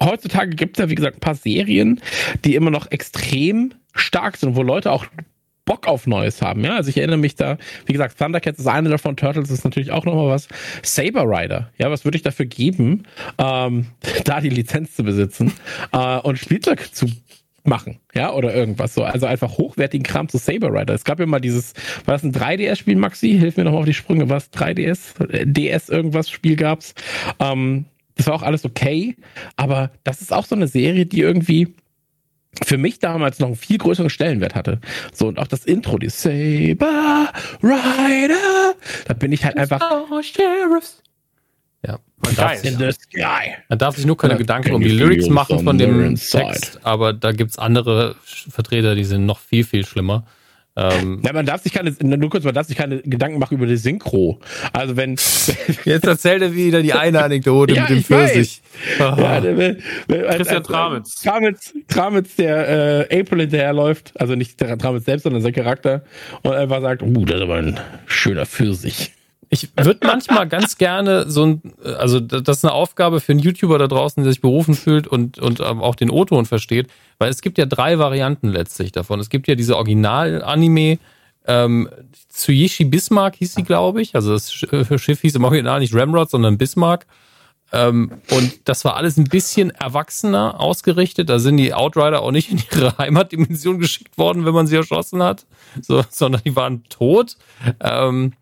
[0.00, 2.00] heutzutage gibt es ja, wie gesagt, ein paar Serien,
[2.44, 5.06] die immer noch extrem stark sind, wo Leute auch
[5.64, 6.64] Bock auf Neues haben.
[6.64, 9.90] Ja, also ich erinnere mich da, wie gesagt, Thundercats ist eine davon, Turtles ist natürlich
[9.90, 10.48] auch nochmal was.
[10.82, 13.02] Saber Rider, ja, was würde ich dafür geben,
[13.38, 13.86] ähm,
[14.24, 15.52] da die Lizenz zu besitzen
[15.92, 17.06] äh, und Spielzeug zu
[17.66, 19.04] machen, ja, oder irgendwas so.
[19.04, 20.94] Also einfach hochwertigen Kram zu Saber Rider.
[20.94, 21.72] Es gab ja mal dieses,
[22.04, 23.38] war das ein 3DS-Spiel, Maxi?
[23.38, 24.28] Hilf mir nochmal auf die Sprünge.
[24.28, 25.28] Was 3DS?
[25.30, 26.94] Äh, DS irgendwas Spiel gab's.
[27.40, 27.86] Ähm,
[28.16, 29.16] das war auch alles okay,
[29.56, 31.74] aber das ist auch so eine Serie, die irgendwie
[32.64, 34.80] für mich damals noch einen viel größeren Stellenwert hatte.
[35.12, 37.30] So, und auch das Intro, die Saber
[37.62, 38.74] Rider,
[39.04, 39.80] da bin ich halt einfach
[40.10, 41.02] Oh, Sheriffs.
[41.84, 41.98] Ja.
[42.24, 42.72] Man darf, Geil.
[42.72, 43.54] in the sky.
[43.68, 46.16] man darf sich nur keine Ja, Gedanken um die Lyrics machen von dem?
[46.16, 50.24] Text, aber da gibt's andere Vertreter, die sind noch viel, viel schlimmer.
[50.78, 53.66] Ähm, Ja, man darf sich keine, nur kurz, man darf sich keine Gedanken machen über
[53.66, 54.40] die Synchro.
[54.72, 55.16] Also wenn,
[55.84, 58.04] Jetzt erzählt er wieder die eine Anekdote Ja, mit dem.
[58.04, 58.60] Pfirsich.
[58.98, 59.76] Ja, der,
[60.36, 61.14] Christian Tramitz.
[61.22, 66.02] Tramitz, Tramitz, der äh, April hinterherläuft, also nicht der Tramitz selbst, sondern sein Charakter,
[66.42, 69.12] und einfach sagt, uh, das ist aber ein schöner Pfirsich.
[69.62, 71.62] Ich würde manchmal ganz gerne so ein,
[71.98, 75.38] also das ist eine Aufgabe für einen YouTuber da draußen, der sich berufen fühlt und,
[75.38, 76.88] und ähm, auch den O-Ton versteht,
[77.18, 79.20] weil es gibt ja drei Varianten letztlich davon.
[79.20, 80.98] Es gibt ja diese Original-Anime,
[81.46, 81.88] ähm,
[82.28, 84.14] Tsuyishi Bismarck hieß sie, glaube ich.
[84.14, 87.06] Also das äh, Schiff hieß im Original nicht Ramrod, sondern Bismarck.
[87.72, 91.28] Ähm, und das war alles ein bisschen erwachsener ausgerichtet.
[91.28, 95.22] Da sind die Outrider auch nicht in ihre Heimatdimension geschickt worden, wenn man sie erschossen
[95.22, 95.46] hat,
[95.80, 97.36] so, sondern die waren tot.
[97.80, 98.32] Ähm,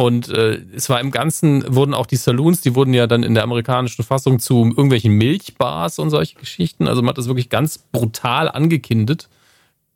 [0.00, 3.34] und äh, es war im Ganzen, wurden auch die Saloons, die wurden ja dann in
[3.34, 6.88] der amerikanischen Fassung zu irgendwelchen Milchbars und solche Geschichten.
[6.88, 9.28] Also man hat das wirklich ganz brutal angekindet.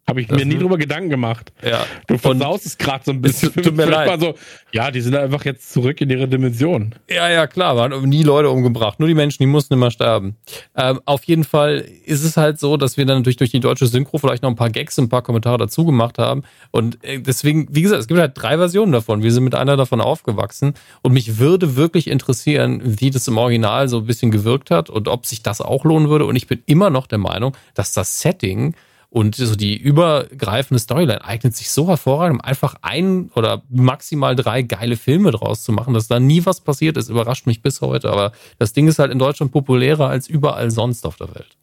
[0.06, 1.50] Habe ich mir nie drüber Gedanken gemacht.
[1.62, 1.86] Ja.
[2.06, 3.52] Du versaust es gerade so ein bisschen.
[3.56, 4.20] Es tut mir leid.
[4.20, 4.34] So,
[4.70, 6.94] ja, die sind einfach jetzt zurück in ihre Dimension.
[7.08, 9.00] Ja, ja, klar, waren nie Leute umgebracht.
[9.00, 10.36] Nur die Menschen, die mussten immer sterben.
[10.76, 13.86] Ähm, auf jeden Fall ist es halt so, dass wir dann natürlich durch die deutsche
[13.86, 16.42] Synchro vielleicht noch ein paar Gags und ein paar Kommentare dazu gemacht haben.
[16.70, 19.22] Und äh, deswegen, wie gesagt, es gibt halt drei Versionen davon.
[19.22, 20.74] Wir sind mit einer davon aufgewachsen.
[21.00, 25.08] Und mich würde wirklich interessieren, wie das im Original so ein bisschen gewirkt hat und
[25.08, 26.26] ob sich das auch lohnen würde.
[26.26, 28.74] Und ich bin immer noch der Meinung, dass das Setting
[29.14, 34.62] Und so die übergreifende Storyline eignet sich so hervorragend, um einfach ein oder maximal drei
[34.62, 38.10] geile Filme draus zu machen, dass da nie was passiert ist, überrascht mich bis heute.
[38.10, 41.56] Aber das Ding ist halt in Deutschland populärer als überall sonst auf der Welt.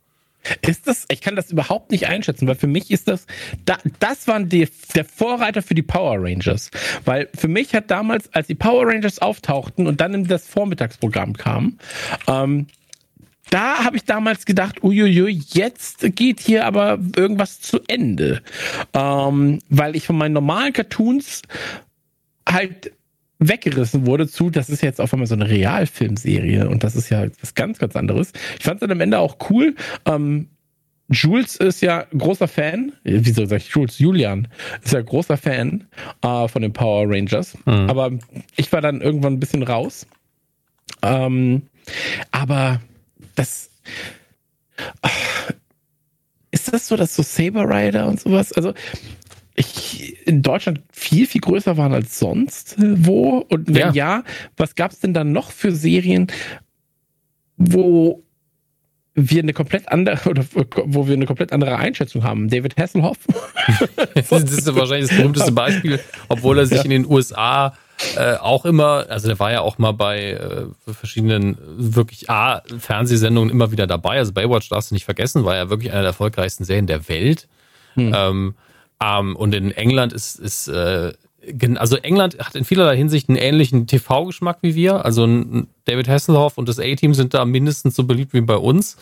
[0.62, 3.26] Ist das, ich kann das überhaupt nicht einschätzen, weil für mich ist das,
[3.66, 6.72] da, das waren die, der Vorreiter für die Power Rangers.
[7.04, 11.34] Weil für mich hat damals, als die Power Rangers auftauchten und dann in das Vormittagsprogramm
[11.34, 11.80] kam,
[12.28, 12.68] ähm,
[13.52, 18.42] da habe ich damals gedacht, uiuiui, jetzt geht hier aber irgendwas zu Ende.
[18.94, 21.44] Ähm, weil ich von meinen normalen Cartoons
[22.50, 22.92] halt
[23.40, 27.26] weggerissen wurde zu, das ist jetzt auf einmal so eine Realfilmserie und das ist ja
[27.42, 28.32] was ganz, ganz anderes.
[28.58, 29.76] Ich fand es dann am Ende auch cool.
[30.06, 30.48] Ähm,
[31.10, 34.00] Jules ist ja großer Fan, wieso sag ich Jules?
[34.00, 34.48] Julian
[34.82, 35.88] ist ja großer Fan
[36.24, 37.90] äh, von den Power Rangers, Mhm.
[37.90, 38.12] aber
[38.56, 40.08] ich war dann irgendwann ein bisschen raus.
[41.04, 41.64] Ähm,
[42.32, 42.80] aber
[43.36, 43.70] das
[46.52, 48.74] ist das so, dass so Saber Rider und sowas, also
[49.56, 53.38] ich in Deutschland viel, viel größer waren als sonst äh, wo?
[53.50, 54.24] Und wenn ja, Ja.
[54.58, 56.28] was gab es denn dann noch für Serien,
[57.58, 58.24] wo
[59.14, 60.46] wir eine komplett andere oder
[60.86, 62.50] wo wir eine komplett andere Einschätzung haben?
[62.50, 63.18] David Hasselhoff?
[64.16, 66.00] Das ist wahrscheinlich das berühmteste Beispiel,
[66.30, 66.84] obwohl er sich Ja.
[66.84, 67.74] in den USA
[68.16, 73.50] äh, auch immer, also der war ja auch mal bei äh, verschiedenen wirklich A, Fernsehsendungen
[73.50, 74.18] immer wieder dabei.
[74.18, 77.48] Also Baywatch darfst du nicht vergessen, war ja wirklich einer der erfolgreichsten Serien der Welt.
[77.96, 78.14] Hm.
[78.16, 78.56] Ähm,
[79.04, 81.14] ähm, und in England ist, ist äh,
[81.76, 85.04] also England hat in vielerlei Hinsicht einen ähnlichen TV-Geschmack wie wir.
[85.06, 85.26] Also
[85.86, 88.98] David Hasselhoff und das A-Team sind da mindestens so beliebt wie bei uns.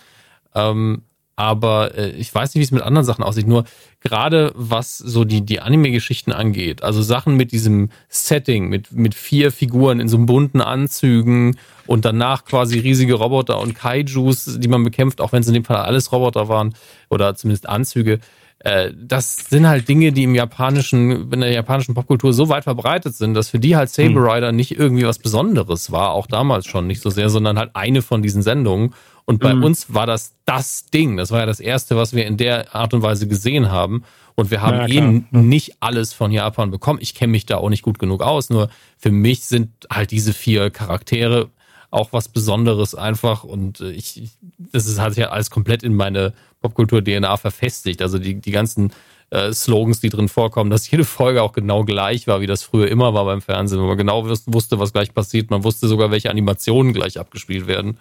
[0.55, 1.03] Ähm,
[1.39, 3.47] aber äh, ich weiß nicht, wie es mit anderen Sachen aussieht.
[3.47, 3.63] Nur
[4.01, 9.53] gerade was so die, die Anime-Geschichten angeht, also Sachen mit diesem Setting, mit, mit vier
[9.53, 11.57] Figuren in so bunten Anzügen
[11.87, 15.63] und danach quasi riesige Roboter und Kaijus, die man bekämpft, auch wenn es in dem
[15.63, 16.73] Fall alles Roboter waren
[17.09, 18.19] oder zumindest Anzüge.
[18.59, 23.15] Äh, das sind halt Dinge, die im japanischen, in der japanischen Popkultur so weit verbreitet
[23.15, 26.85] sind, dass für die halt Saber Rider nicht irgendwie was Besonderes war, auch damals schon
[26.85, 28.93] nicht so sehr, sondern halt eine von diesen Sendungen.
[29.29, 31.15] Und bei uns war das das Ding.
[31.17, 34.03] Das war ja das erste, was wir in der Art und Weise gesehen haben.
[34.35, 35.07] Und wir haben Ja, eh klar.
[35.09, 36.99] n- nicht alles von Japan bekommen.
[37.01, 38.49] Ich kenne mich da auch nicht gut genug aus.
[38.49, 41.49] Nur für mich sind halt diese vier Charaktere
[41.91, 43.43] auch was Besonderes einfach.
[43.43, 44.31] Und äh, ich, ich-
[44.71, 48.01] das ist halt ja alles komplett in meine Popkultur-DNA verfestigt.
[48.01, 48.91] Also die, die ganzen
[49.31, 52.87] äh, Slogans, die drin vorkommen, dass jede Folge auch genau gleich war, wie das früher
[52.87, 55.51] immer war beim Fernsehen, wo man genau wus- wusste, was gleich passiert.
[55.51, 57.97] Man wusste sogar, welche Animationen gleich abgespielt werden.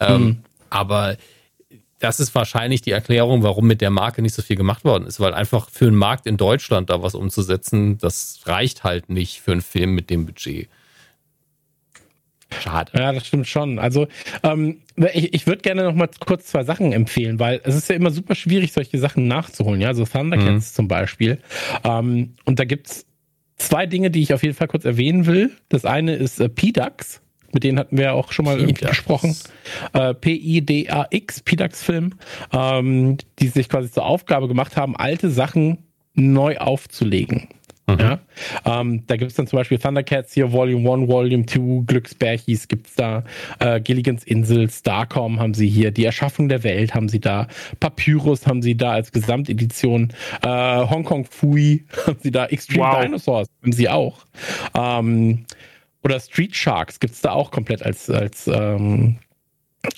[0.00, 0.38] Ähm,
[0.72, 1.16] Aber
[1.98, 5.20] das ist wahrscheinlich die Erklärung, warum mit der Marke nicht so viel gemacht worden ist,
[5.20, 9.52] weil einfach für einen Markt in Deutschland da was umzusetzen, das reicht halt nicht für
[9.52, 10.68] einen Film mit dem Budget.
[12.60, 12.92] Schade.
[12.94, 13.78] Ja, das stimmt schon.
[13.78, 14.08] Also
[14.42, 14.80] ähm,
[15.12, 18.10] ich, ich würde gerne noch mal kurz zwei Sachen empfehlen, weil es ist ja immer
[18.10, 19.80] super schwierig, solche Sachen nachzuholen.
[19.80, 21.38] Ja, so Thundercats zum Beispiel.
[21.84, 23.06] Ähm, und da gibt's
[23.56, 25.50] zwei Dinge, die ich auf jeden Fall kurz erwähnen will.
[25.68, 27.20] Das eine ist äh, P-Dax.
[27.52, 29.36] Mit denen hatten wir ja auch schon mal irgendwie gesprochen.
[29.92, 32.14] Äh, P-I-D-A-X, P-Dax-Film,
[32.52, 35.78] ähm, die sich quasi zur Aufgabe gemacht haben, alte Sachen
[36.14, 37.48] neu aufzulegen.
[37.98, 38.20] Ja,
[38.64, 43.24] ähm, da gibt's dann zum Beispiel Thundercats hier, Volume 1, Volume 2, Glücksbärchis gibt's da,
[43.58, 47.48] äh, Gilligans Insel, Starcom haben sie hier, die Erschaffung der Welt haben sie da,
[47.80, 50.12] Papyrus haben sie da als Gesamtedition,
[50.42, 53.02] äh, Hongkong Fui haben sie da, Extreme Wow.
[53.02, 54.26] Dinosaurs haben sie auch.
[54.74, 55.44] Ähm,
[56.04, 59.18] oder Street Sharks gibt's da auch komplett als, als ähm,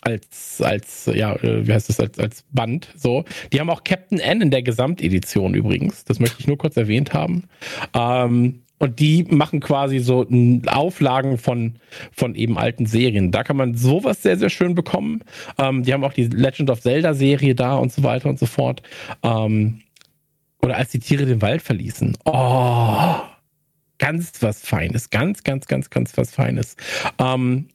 [0.01, 3.25] als, als, ja, äh, wie heißt das, als, als Band, so.
[3.53, 6.05] Die haben auch Captain N in der Gesamtedition übrigens.
[6.05, 7.45] Das möchte ich nur kurz erwähnt haben.
[7.93, 10.27] Ähm, und die machen quasi so
[10.67, 11.77] Auflagen von,
[12.13, 13.31] von eben alten Serien.
[13.31, 15.21] Da kann man sowas sehr, sehr schön bekommen.
[15.59, 18.47] Ähm, die haben auch die Legend of Zelda Serie da und so weiter und so
[18.47, 18.83] fort.
[19.23, 19.81] Ähm,
[20.61, 22.17] oder als die Tiere den Wald verließen.
[22.25, 23.17] Oh,
[23.99, 25.11] ganz was Feines.
[25.11, 26.77] Ganz, ganz, ganz, ganz was Feines.
[27.19, 27.69] Ähm,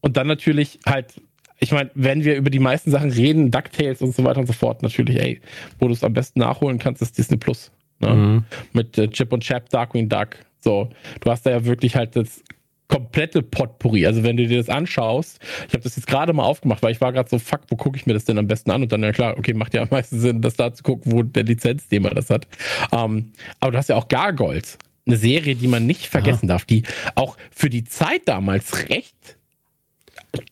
[0.00, 1.20] und dann natürlich halt,
[1.58, 4.52] ich meine, wenn wir über die meisten Sachen reden, DuckTales und so weiter und so
[4.52, 5.40] fort, natürlich, ey,
[5.78, 7.70] wo du es am besten nachholen kannst, ist Disney Plus.
[8.00, 8.14] Ne?
[8.14, 8.44] Mhm.
[8.72, 10.36] Mit äh, Chip und Chap, Darkwing Duck.
[10.60, 10.90] So,
[11.20, 12.42] du hast da ja wirklich halt das
[12.88, 14.06] komplette Potpourri.
[14.06, 15.38] Also wenn du dir das anschaust,
[15.68, 17.96] ich habe das jetzt gerade mal aufgemacht, weil ich war gerade so, fuck, wo gucke
[17.96, 18.82] ich mir das denn am besten an?
[18.82, 21.22] Und dann, ja klar, okay, macht ja am meisten Sinn, das da zu gucken, wo
[21.22, 22.48] der Lizenznehmer das hat.
[22.92, 24.76] Ähm, aber du hast ja auch Gargoyles.
[25.06, 26.82] Eine Serie, die man nicht vergessen darf, die
[27.14, 29.14] auch für die Zeit damals recht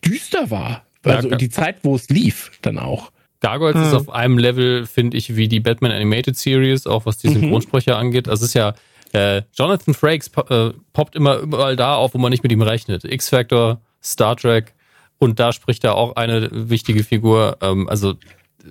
[0.05, 0.85] düster war.
[1.05, 1.37] Ja, Also klar.
[1.37, 3.11] die Zeit, wo es lief, dann auch.
[3.41, 7.29] Gargoyles ist auf einem Level, finde ich, wie die Batman Animated Series, auch was die
[7.29, 8.27] Synchronsprecher angeht.
[8.27, 8.73] Also es ist ja,
[9.13, 12.61] äh, Jonathan Frakes po äh, poppt immer überall da auf, wo man nicht mit ihm
[12.61, 13.05] rechnet.
[13.05, 14.73] X-Factor, Star Trek
[15.19, 17.57] und da spricht er auch eine wichtige Figur.
[17.61, 18.15] Ähm, also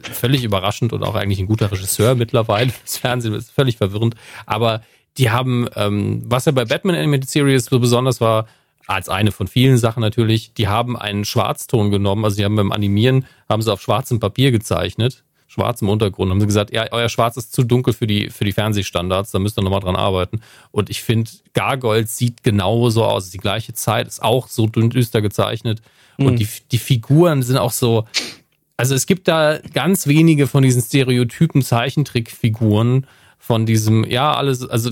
[0.03, 2.71] völlig überraschend und auch eigentlich ein guter Regisseur mittlerweile.
[2.85, 4.17] Das Fernsehen ist völlig verwirrend.
[4.45, 4.83] Aber
[5.19, 8.47] die haben, ähm, was ja bei Batman Animated Series so besonders war,
[8.87, 12.73] als eine von vielen Sachen natürlich, die haben einen Schwarzton genommen, also die haben beim
[12.73, 17.37] Animieren, haben sie auf schwarzem Papier gezeichnet, schwarzem Untergrund, haben sie gesagt, ja, euer Schwarz
[17.37, 20.41] ist zu dunkel für die, für die Fernsehstandards, da müsst ihr nochmal dran arbeiten.
[20.71, 25.83] Und ich finde, Gargold sieht genauso aus, die gleiche Zeit, ist auch so düster gezeichnet.
[26.17, 28.07] Und die, die Figuren sind auch so,
[28.77, 33.07] also es gibt da ganz wenige von diesen stereotypen Zeichentrickfiguren,
[33.39, 34.91] von diesem, ja, alles, also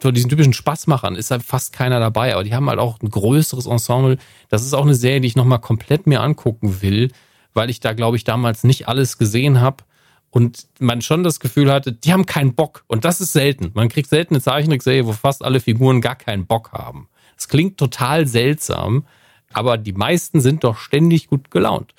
[0.00, 3.10] von diesen typischen Spaßmachern ist halt fast keiner dabei, aber die haben halt auch ein
[3.10, 4.18] größeres Ensemble.
[4.48, 7.12] Das ist auch eine Serie, die ich nochmal komplett mir angucken will,
[7.54, 9.84] weil ich da, glaube ich, damals nicht alles gesehen habe
[10.30, 12.84] und man schon das Gefühl hatte, die haben keinen Bock.
[12.88, 13.70] Und das ist selten.
[13.74, 17.08] Man kriegt selten eine Zeichentrickserie, wo fast alle Figuren gar keinen Bock haben.
[17.36, 19.06] Das klingt total seltsam,
[19.52, 21.94] aber die meisten sind doch ständig gut gelaunt.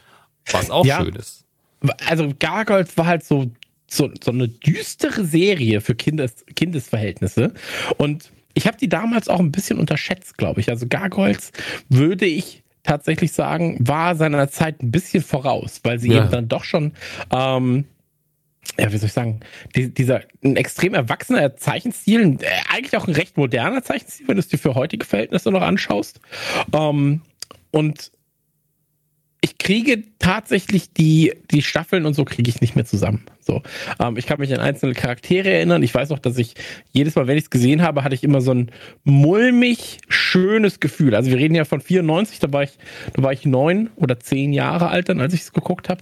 [0.51, 1.03] Was auch Ja.
[1.03, 1.45] schön ist.
[2.07, 3.49] Also Gargoyles war halt so,
[3.89, 7.53] so, so eine düstere Serie für Kindes, Kindesverhältnisse.
[7.97, 10.69] Und ich habe die damals auch ein bisschen unterschätzt, glaube ich.
[10.69, 11.51] Also Gargoyles
[11.89, 16.21] würde ich tatsächlich sagen, war seiner Zeit ein bisschen voraus, weil sie Ja.
[16.23, 16.93] eben dann doch schon,
[17.31, 17.85] ähm,
[18.79, 19.39] ja, wie soll ich sagen,
[19.75, 24.39] die, dieser ein extrem erwachsener Zeichenstil, äh, eigentlich auch ein recht moderner Zeichenstil, wenn du
[24.39, 26.19] es dir für heutige Verhältnisse noch anschaust.
[26.73, 27.21] Ähm,
[27.71, 28.11] und
[29.41, 33.25] ich kriege tatsächlich die, die Staffeln und so kriege ich nicht mehr zusammen.
[33.39, 33.61] So,
[33.99, 35.83] ähm, ich kann mich an einzelne Charaktere erinnern.
[35.83, 36.55] Ich weiß auch, dass ich
[36.91, 38.71] jedes Mal, wenn ich es gesehen habe, hatte ich immer so ein
[39.03, 41.15] mulmig schönes Gefühl.
[41.15, 42.77] Also wir reden ja von 94, da war ich,
[43.13, 46.01] da war ich neun oder zehn Jahre alt dann, als ich es geguckt habe.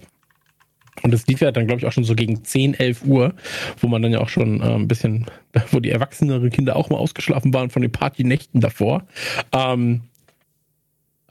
[1.02, 3.34] Und das lief ja dann, glaube ich, auch schon so gegen 10, 11 Uhr,
[3.80, 5.26] wo man dann ja auch schon äh, ein bisschen,
[5.70, 9.06] wo die erwachseneren Kinder auch mal ausgeschlafen waren von den Partynächten davor.
[9.52, 10.02] Ähm,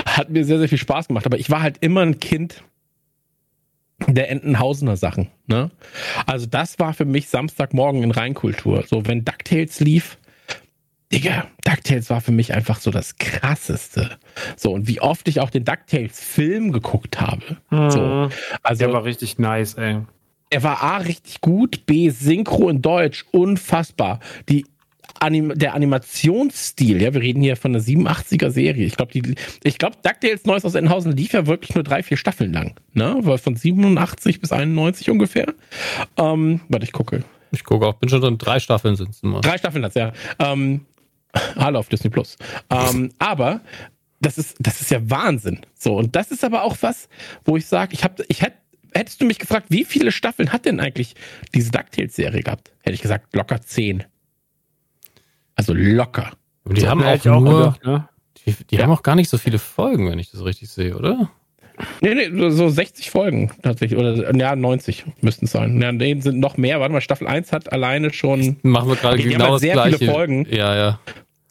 [0.03, 1.26] hat mir sehr, sehr viel Spaß gemacht.
[1.26, 2.63] Aber ich war halt immer ein Kind
[4.07, 5.30] der Entenhausener Sachen.
[5.47, 5.72] Ne?
[6.26, 8.84] Also das war für mich Samstagmorgen in Reinkultur.
[8.88, 10.17] So, wenn DuckTales lief,
[11.13, 14.17] Digga, DuckTales war für mich einfach so das Krasseste.
[14.57, 17.43] So, und wie oft ich auch den DuckTales-Film geguckt habe.
[17.69, 18.30] So, Mhm.
[18.63, 19.99] also Der war richtig nice, ey.
[20.49, 24.19] er war A richtig gut, B Synchro in Deutsch unfassbar.
[24.49, 24.65] Die
[25.19, 28.85] Anim der Animationsstil, ja, wir reden hier von einer 87er Serie.
[28.85, 29.11] Ich glaube,
[29.63, 33.17] ich glaube DuckTales Neues aus Entenhausen lief ja wirklich nur drei, vier Staffeln lang, ne?
[33.21, 35.53] War von 87 bis 91 ungefähr.
[36.17, 37.23] Ähm, warte, ich gucke.
[37.51, 39.41] Ich gucke auch, bin schon drin, drei Staffeln sind es immer.
[39.41, 40.11] Drei Staffeln hat's, ja.
[40.39, 40.85] Ähm,
[41.55, 42.37] alle auf Disney Plus.
[42.69, 43.61] Ähm, aber
[44.21, 45.61] das ist, das ist ja Wahnsinn.
[45.73, 47.09] So, und das ist aber auch was,
[47.43, 48.57] wo ich sage, ich habe, ich hätte,
[48.93, 51.15] hättest du mich gefragt, wie viele Staffeln hat denn eigentlich
[51.53, 52.71] diese DuckTales-Serie gehabt?
[52.81, 54.03] Hätte ich gesagt, locker zehn.
[55.56, 56.32] Also locker.
[56.65, 58.10] Aber die haben Hätte auch nur, gedacht, ne?
[58.45, 61.30] die, die haben auch gar nicht so viele Folgen, wenn ich das richtig sehe, oder?
[61.99, 63.99] Nee, nee, so- so 60 Folgen tatsächlich.
[63.99, 65.82] Oder ja, 90 müssten es sein.
[65.82, 66.80] Ja, nee, sind noch mehr.
[66.80, 68.57] Warte mal, Staffel 1 hat alleine schon.
[68.64, 70.11] Machen wir gerade genau haben das halt sehr viele gleiche.
[70.11, 70.48] Folgen.
[70.49, 70.99] Ja, ja.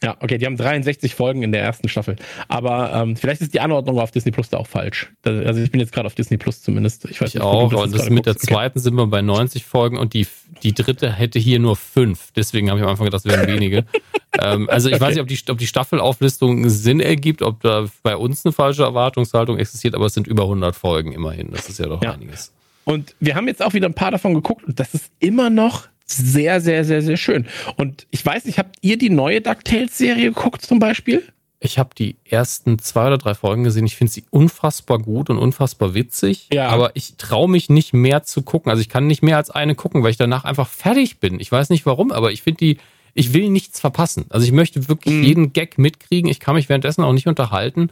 [0.03, 2.17] Ja, okay, die haben 63 Folgen in der ersten Staffel.
[2.47, 5.09] Aber ähm, vielleicht ist die Anordnung auf Disney Plus da auch falsch.
[5.23, 7.05] Also ich bin jetzt gerade auf Disney Plus zumindest.
[7.05, 7.63] Ich weiß Ich nicht, auch.
[7.63, 8.45] ob du gerade mit der guckst.
[8.47, 8.53] Okay.
[8.53, 10.27] zweiten sind wir bei 90 Folgen und die,
[10.63, 12.31] die dritte hätte hier nur fünf.
[12.35, 13.85] Deswegen habe ich am Anfang gedacht, das wären wenige.
[14.41, 18.17] ähm, also ich weiß nicht, ob die, ob die Staffelauflistung Sinn ergibt, ob da bei
[18.17, 21.51] uns eine falsche Erwartungshaltung existiert, aber es sind über 100 Folgen immerhin.
[21.51, 22.11] Das ist ja doch Ja.
[22.11, 22.51] einiges.
[22.83, 25.87] Und wir haben jetzt auch wieder ein paar davon geguckt und das ist immer noch
[26.05, 27.45] sehr, sehr, sehr, sehr schön.
[27.77, 31.23] Und ich weiß nicht, habt ihr die neue DuckTales-Serie geguckt zum Beispiel?
[31.59, 33.85] Ich habe die ersten zwei oder drei Folgen gesehen.
[33.87, 36.47] Ich finde sie unfassbar gut und unfassbar witzig.
[36.53, 36.67] Ja.
[36.67, 38.69] Aber ich traue mich nicht mehr zu gucken.
[38.69, 41.39] Also ich kann nicht mehr als eine gucken, weil ich danach einfach fertig bin.
[41.39, 42.77] Ich weiß nicht warum, aber ich finde die,
[43.15, 44.25] ich will nichts verpassen.
[44.29, 45.23] Also ich möchte wirklich Mhm.
[45.23, 46.29] jeden Gag mitkriegen.
[46.29, 47.89] Ich kann mich währenddessen auch nicht unterhalten.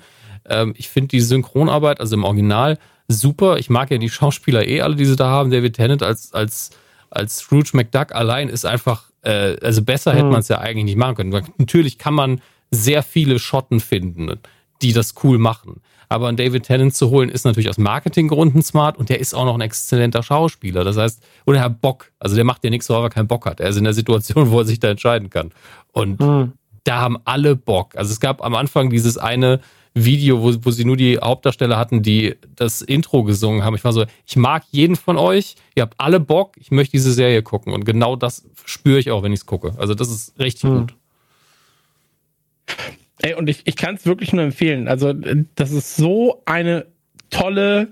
[0.47, 2.77] Ähm, ich finde die Synchronarbeit, also im Original,
[3.07, 3.57] super.
[3.57, 5.49] Ich mag ja die Schauspieler eh alle, die sie da haben.
[5.49, 6.71] David Tennant als, als,
[7.15, 10.97] als Scrooge McDuck allein ist einfach, äh, also besser hätte man es ja eigentlich nicht
[10.97, 11.43] machen können.
[11.57, 12.41] Natürlich kann man
[12.71, 14.39] sehr viele Schotten finden,
[14.81, 15.81] die das cool machen.
[16.09, 19.45] Aber einen David Tennant zu holen, ist natürlich aus Marketinggründen smart und der ist auch
[19.45, 20.83] noch ein exzellenter Schauspieler.
[20.83, 22.11] Das heißt, und er hat Bock.
[22.19, 23.59] Also der macht ja nichts, weil er keinen Bock hat.
[23.59, 25.51] Er ist in der Situation, wo er sich da entscheiden kann.
[25.91, 26.53] Und Hm.
[26.83, 27.95] da haben alle Bock.
[27.95, 29.59] Also es gab am Anfang dieses eine
[29.93, 33.75] Video, wo, wo sie nur die Hauptdarsteller hatten, die das Intro gesungen haben.
[33.75, 37.13] Ich war so, ich mag jeden von euch, ihr habt alle Bock, ich möchte diese
[37.13, 37.73] Serie gucken.
[37.73, 39.75] Und genau das spüre ich auch, wenn ich es gucke.
[39.77, 40.79] Also das ist richtig Hm.
[40.79, 40.95] gut.
[43.21, 44.87] Ey, und ich, ich kann es wirklich nur empfehlen.
[44.87, 45.13] Also,
[45.55, 46.85] das ist so eine
[47.29, 47.89] tolle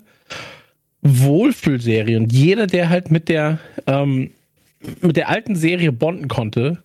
[1.02, 2.18] Wohlfühlserie.
[2.18, 4.32] Und jeder, der halt mit der, ähm,
[5.02, 6.82] mit der alten Serie bonden konnte,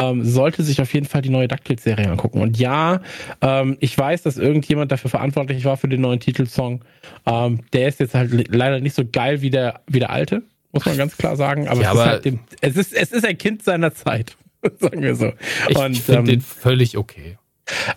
[0.00, 2.40] ähm, sollte sich auf jeden Fall die neue DuckTales-Serie angucken.
[2.40, 3.00] Und ja,
[3.40, 6.84] ähm, ich weiß, dass irgendjemand dafür verantwortlich war für den neuen Titelsong.
[7.26, 10.84] Ähm, der ist jetzt halt leider nicht so geil wie der, wie der alte, muss
[10.86, 11.68] man ganz klar sagen.
[11.68, 14.36] Aber, Ja, es, ist aber- halt dem, es, ist, es ist ein Kind seiner Zeit,
[14.80, 15.32] sagen wir so.
[15.68, 17.36] Ich finde ähm, den völlig okay.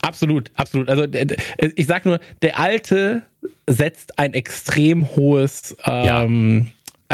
[0.01, 0.87] Absolut, absolut.
[0.89, 1.05] Also
[1.75, 3.23] ich sag nur, der alte
[3.67, 6.27] setzt ein extrem hohes, ähm, Ja,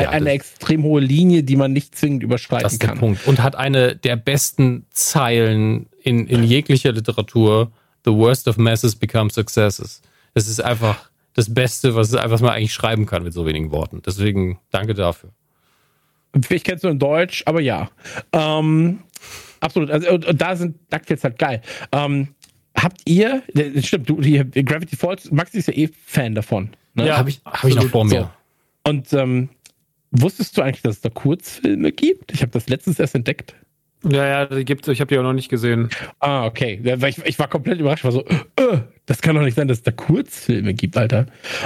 [0.08, 3.00] eine das- extrem hohe Linie, die man nicht zwingend überschreiten Das ist der kann.
[3.00, 3.28] Punkt.
[3.28, 7.72] Und hat eine der besten Zeilen in, in jeglicher Literatur.
[8.06, 10.02] The worst of messes become successes.
[10.34, 14.02] Das ist einfach das Beste, was, was man eigentlich schreiben kann mit so wenigen Worten.
[14.06, 15.32] Deswegen danke dafür.
[16.50, 17.90] Ich kenn's nur in Deutsch, aber ja.
[18.32, 19.00] Ähm,
[19.60, 19.90] absolut.
[19.90, 21.62] Also, und, und da sind DuckTales halt geil.
[21.92, 22.30] Ähm,
[22.76, 26.70] habt ihr, äh, stimmt, du, hier, Gravity Falls, Maxi ist ja eh Fan davon.
[26.94, 27.08] Ne?
[27.08, 28.32] Ja, Habe ich, hab ich noch vor mir.
[28.86, 29.50] Und ähm,
[30.12, 32.32] wusstest du eigentlich, dass es da Kurzfilme gibt?
[32.32, 33.56] Ich habe das letztens erst entdeckt.
[34.04, 35.90] Ja, ja, die gibt's, ich habe die auch noch nicht gesehen.
[36.20, 36.82] Ah, okay.
[37.06, 38.26] Ich, ich war komplett überrascht, war so,
[38.56, 41.26] äh, das kann doch nicht sein, dass es da Kurzfilme gibt, Alter.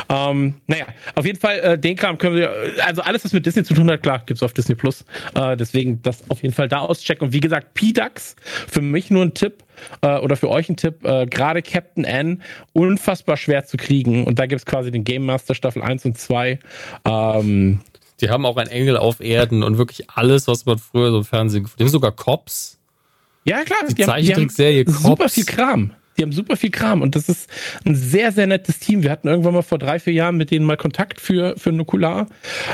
[0.10, 2.52] Ähm, naja, auf jeden Fall, äh, den Kram können wir,
[2.84, 5.06] also alles, was mit Disney zu tun hat, klar, gibt's auf Disney Plus.
[5.36, 7.28] Äh, deswegen das auf jeden Fall da auschecken.
[7.28, 8.36] Und wie gesagt, P-Dax,
[8.68, 9.64] für mich nur ein Tipp,
[10.02, 12.42] äh, oder für euch ein Tipp, äh, gerade Captain N,
[12.74, 14.26] unfassbar schwer zu kriegen.
[14.26, 16.58] Und da gibt's quasi den Game Master Staffel 1 und 2.
[17.06, 17.82] Ähm,
[18.24, 21.24] Die haben auch einen Engel auf Erden und wirklich alles, was man früher so im
[21.26, 21.68] Fernsehen.
[21.78, 22.80] Die haben sogar Cops.
[23.44, 23.80] Ja, klar.
[23.90, 25.34] Die haben- Zeichentrickserie haben super Cops.
[25.34, 25.92] viel Kram.
[26.18, 27.50] Die haben super viel Kram und das ist
[27.86, 29.04] ein sehr, sehr nettes Team.
[29.04, 32.28] Wir hatten irgendwann mal vor drei, vier Jahren mit denen mal Kontakt für, für Nukular.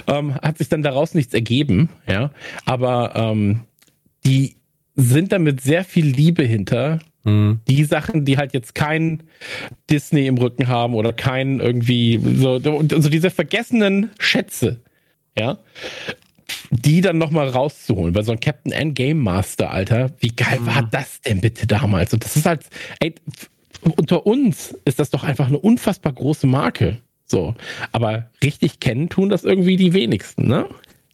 [0.08, 2.32] Ähm, hat sich dann daraus nichts ergeben, ja.
[2.66, 3.62] Aber ähm,
[4.26, 4.58] die
[4.96, 7.00] sind da mit sehr viel Liebe hinter.
[7.24, 7.62] Hm.
[7.68, 9.24] Die Sachen, die halt jetzt kein
[9.90, 14.82] Disney im Rücken haben oder kein irgendwie so, und so diese vergessenen Schätze,
[15.40, 15.58] ja
[16.72, 20.84] die dann nochmal rauszuholen, weil so ein Captain N Game Master, Alter, wie geil war
[20.84, 22.14] das denn bitte damals?
[22.14, 22.62] Und das ist halt,
[23.00, 23.16] ey,
[23.82, 26.98] unter uns ist das doch einfach eine unfassbar große Marke.
[27.26, 27.56] So.
[27.92, 30.68] Aber richtig kennen tun das irgendwie die wenigsten, ne?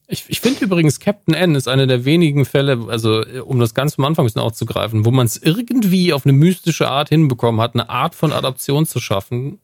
[0.08, 3.96] Ich, ich finde übrigens, Captain N ist einer der wenigen Fälle, also um das ganz
[3.96, 7.74] vom Anfang ein bisschen aufzugreifen, wo man es irgendwie auf eine mystische Art hinbekommen hat,
[7.74, 9.60] eine Art von Adaption zu schaffen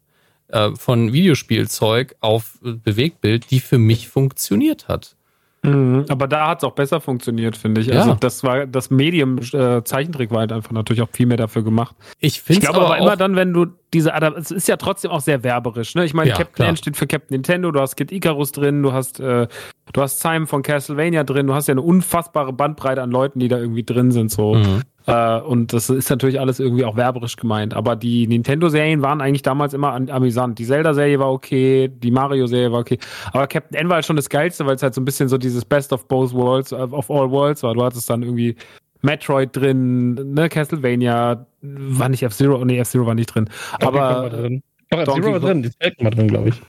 [0.51, 5.15] äh, von Videospielzeug auf Bewegtbild, die für mich funktioniert hat.
[5.63, 7.87] Mhm, aber da hat's auch besser funktioniert, finde ich.
[7.87, 7.99] Ja.
[7.99, 11.63] Also das war das Medium äh, Zeichentrick war halt einfach natürlich auch viel mehr dafür
[11.63, 11.95] gemacht.
[12.17, 14.77] Ich Ich finde glaube aber, aber immer dann, wenn du diese Adap es ist ja
[14.77, 16.03] trotzdem auch sehr werberisch, ne?
[16.03, 16.69] Ich meine, Ja, Captain klar.
[16.69, 19.47] N steht für Captain Nintendo, du hast Kid Icarus drin, du hast äh,
[19.93, 23.47] du hast Simon von Castlevania drin, du hast ja eine unfassbare Bandbreite an Leuten, die
[23.47, 24.55] da irgendwie drin sind so.
[24.55, 24.81] Mhm.
[25.07, 27.73] Äh, und das ist natürlich alles irgendwie auch werberisch gemeint.
[27.73, 30.59] Aber die Nintendo-Serien waren eigentlich damals immer an, amüsant.
[30.59, 32.99] Die Zelda-Serie war okay, die Mario-Serie war okay.
[33.33, 35.37] Aber Captain N war halt schon das Geilste, weil es halt so ein bisschen so
[35.37, 37.73] dieses Best of both worlds, äh, of all worlds war.
[37.73, 38.55] Du hattest dann irgendwie
[39.01, 43.49] Metroid drin, ne, Castlevania, war nicht F-Zero, nee, F-Zero war nicht drin.
[43.79, 44.63] Donkey Aber drin.
[44.91, 46.61] Doch, Donkey Zero war drin, die Zelten war drin, glaube ich.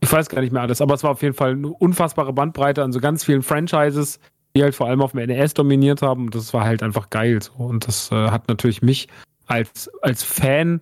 [0.00, 2.82] ich weiß gar nicht mehr alles, aber es war auf jeden Fall eine unfassbare Bandbreite
[2.84, 4.20] an so ganz vielen Franchises,
[4.56, 6.24] die halt vor allem auf dem NES dominiert haben.
[6.26, 7.40] Und das war halt einfach geil.
[7.42, 7.52] So.
[7.62, 9.08] Und das äh, hat natürlich mich
[9.46, 10.80] als, als Fan,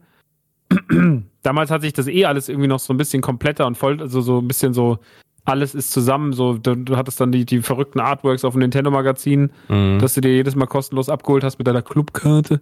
[1.43, 4.21] damals hat sich das eh alles irgendwie noch so ein bisschen kompletter und voll, also
[4.21, 4.99] so ein bisschen so,
[5.45, 6.33] alles ist zusammen.
[6.33, 9.99] So, du, du hattest dann die, die verrückten Artworks auf dem Nintendo-Magazin, Mhm.
[9.99, 12.61] dass du dir jedes Mal kostenlos abgeholt hast mit deiner Clubkarte.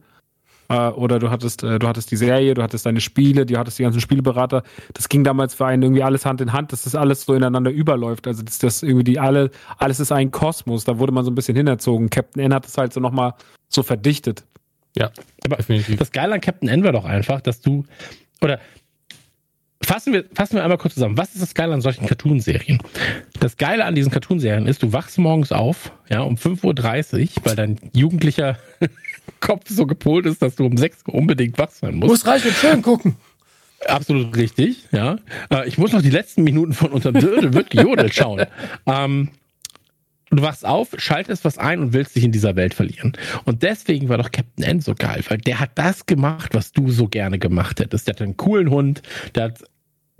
[0.73, 3.79] Äh, oder du hattest, äh, du hattest die Serie, du hattest deine Spiele, du hattest
[3.79, 4.63] die ganzen Spielberater.
[4.95, 7.71] Das ging damals für einen irgendwie alles Hand in Hand, dass das alles so ineinander
[7.71, 8.27] überläuft.
[8.27, 10.85] Also dass das irgendwie die alle, alles ist ein Kosmos.
[10.85, 12.09] Da wurde man so ein bisschen hinerzogen.
[12.09, 13.35] Captain N hat es halt so nochmal
[13.69, 14.45] so verdichtet.
[14.97, 15.11] Ja,
[15.45, 15.99] Aber definitiv.
[15.99, 17.85] Das Geile an Captain N war doch einfach, dass du,
[18.41, 18.59] oder
[19.85, 21.17] fassen wir, fassen wir einmal kurz zusammen.
[21.17, 22.79] Was ist das Geile an solchen Cartoonserien?
[23.41, 27.57] Das Geile an diesen Cartoonserien ist, du wachst morgens auf, ja, um 5.30 Uhr, weil
[27.57, 28.59] dein jugendlicher
[29.41, 32.27] Kopf so gepolt ist, dass du um 6 Uhr unbedingt wach sein musst.
[32.27, 33.17] reich mit Film gucken.
[33.87, 35.17] Absolut richtig, ja.
[35.51, 38.47] Äh, Ich muss noch die letzten Minuten von unterm Dödel wird gejodelt schauen.
[38.87, 39.31] Ähm,
[40.31, 43.13] du wachst auf, schaltest was ein und willst dich in dieser Welt verlieren.
[43.45, 46.91] Und deswegen war doch Captain N so geil, weil der hat das gemacht, was du
[46.93, 48.07] so gerne gemacht hättest.
[48.07, 49.03] Der hat einen coolen Hund,
[49.35, 49.65] der hat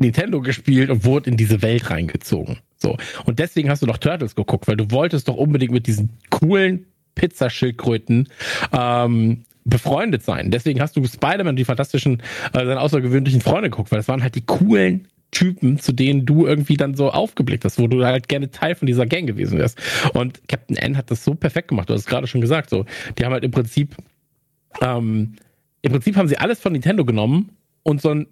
[0.03, 2.59] Nintendo gespielt und wurde in diese Welt reingezogen.
[2.77, 2.97] So.
[3.25, 6.87] Und deswegen hast du doch Turtles geguckt, weil du wolltest doch unbedingt mit diesen coolen
[7.15, 8.29] Pizzaschildkröten
[8.73, 10.51] ähm, befreundet sein.
[10.51, 12.21] Deswegen hast du Spider-Man und die fantastischen,
[12.53, 16.47] äh, seine außergewöhnlichen Freunde geguckt, weil das waren halt die coolen Typen, zu denen du
[16.47, 19.81] irgendwie dann so aufgeblickt hast, wo du halt gerne Teil von dieser Gang gewesen wärst.
[20.13, 21.89] Und Captain N hat das so perfekt gemacht.
[21.89, 22.85] Du hast es gerade schon gesagt, so.
[23.19, 23.97] Die haben halt im Prinzip,
[24.81, 25.37] ähm,
[25.81, 27.53] im Prinzip haben sie alles von Nintendo genommen
[27.83, 28.27] und so ein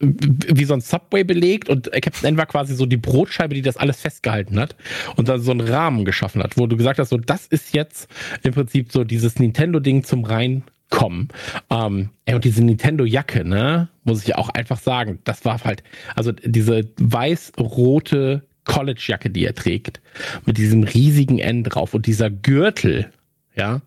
[0.00, 3.76] wie so ein Subway belegt und Captain N war quasi so die Brotscheibe, die das
[3.76, 4.76] alles festgehalten hat
[5.16, 8.08] und dann so einen Rahmen geschaffen hat, wo du gesagt hast, so das ist jetzt
[8.42, 11.28] im Prinzip so dieses Nintendo-Ding zum Reinkommen.
[11.70, 15.82] Ähm, ey, und diese Nintendo-Jacke, ne, muss ich auch einfach sagen, das war halt,
[16.16, 20.00] also diese weiß-rote College-Jacke, die er trägt,
[20.44, 23.10] mit diesem riesigen N drauf und dieser Gürtel,
[23.54, 23.80] ja,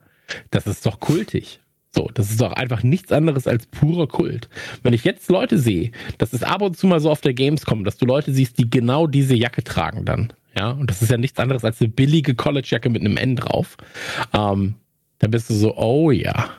[0.51, 1.59] das ist doch kultig.
[1.97, 4.49] So, das ist doch einfach nichts anderes als purer Kult.
[4.83, 7.83] Wenn ich jetzt Leute sehe, das ist ab und zu mal so auf der Gamescom,
[7.83, 10.31] dass du Leute siehst, die genau diese Jacke tragen dann.
[10.55, 13.77] Ja, und das ist ja nichts anderes als eine billige College-Jacke mit einem N drauf.
[14.31, 14.75] Ähm,
[15.17, 16.51] dann bist du so, oh ja.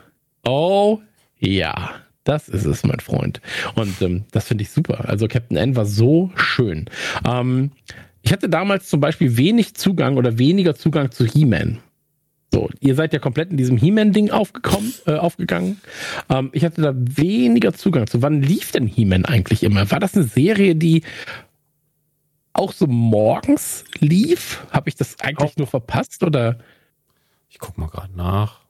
[0.45, 0.99] Oh
[1.39, 1.91] ja.
[2.25, 3.41] Das ist es, mein Freund.
[3.77, 5.09] Und ähm, das finde ich super.
[5.09, 6.87] Also Captain N war so schön.
[7.25, 7.71] Ähm,
[8.23, 11.79] ich hatte damals zum Beispiel wenig Zugang oder weniger Zugang zu He-Man.
[12.53, 15.81] So, ihr seid ja komplett in diesem He-Man-Ding aufgekommen, äh, aufgegangen.
[16.31, 18.23] Ähm, ich hatte da weniger Zugang zu.
[18.23, 19.91] Wann lief denn He-Man eigentlich immer?
[19.91, 21.03] War das eine Serie, die
[22.55, 24.65] auch so morgens lief?
[24.71, 25.59] Habe ich das eigentlich Oh.
[25.59, 26.59] nur verpasst oder?
[27.51, 28.61] Ich guck mal gerade nach.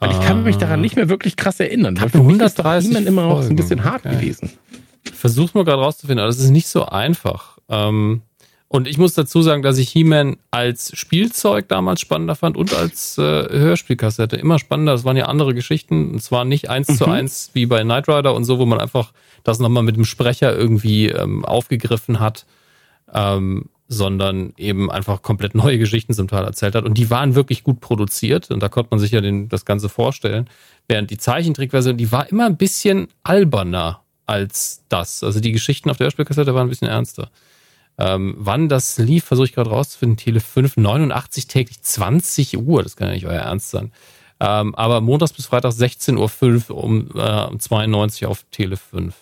[0.00, 1.96] Weil ich kann mich daran Äh, nicht mehr wirklich krass erinnern.
[1.96, 4.16] Weil Hat für mich ist 130 immer auch so ein bisschen hart okay.
[4.16, 4.50] gewesen.
[5.04, 7.58] Ich versuch's mal gerade rauszufinden, aber das ist nicht so einfach.
[7.68, 8.22] Ähm,
[8.68, 13.18] und ich muss dazu sagen, dass ich He-Man als Spielzeug damals spannender fand und als
[13.18, 14.94] äh, Hörspielkassette immer spannender.
[14.94, 17.12] Es waren ja andere Geschichten und zwar nicht eins zu Mhm.
[17.12, 19.12] eins wie bei Knight Rider und so, wo man einfach
[19.44, 22.46] das nochmal mit dem Sprecher irgendwie ähm, aufgegriffen hat,
[23.12, 26.84] ähm, sondern eben einfach komplett neue Geschichten zum Teil erzählt hat.
[26.84, 29.88] Und die waren wirklich gut produziert und da konnte man sich ja den, das Ganze
[29.88, 30.48] vorstellen.
[30.88, 35.22] Während die Zeichentrickversion, die war immer ein bisschen alberner als das.
[35.22, 37.30] Also die Geschichten auf der Hörspielkassette waren ein bisschen ernster.
[37.98, 40.16] Ähm, wann das lief, versuche ich gerade rauszufinden.
[40.16, 42.82] Tele 5, 89 täglich 20 Uhr.
[42.82, 43.92] Das kann ja nicht euer Ernst sein.
[44.40, 49.14] Ähm, aber montags bis freitags 16.05 Uhr um, äh, um 92 auf Tele 5.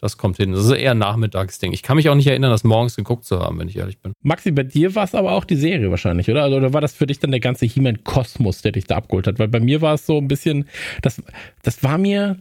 [0.00, 0.50] Das kommt hin.
[0.50, 1.72] Das ist eher ein Nachmittagsding.
[1.72, 4.12] Ich kann mich auch nicht erinnern, das morgens geguckt zu haben, wenn ich ehrlich bin.
[4.22, 6.42] Maxi, bei dir war es aber auch die Serie wahrscheinlich, oder?
[6.42, 9.38] Also, Oder war das für dich dann der ganze He-Man-Kosmos, der dich da abgeholt hat?
[9.38, 10.68] Weil bei mir war es so ein bisschen,
[11.02, 11.22] das,
[11.62, 12.36] das war mir,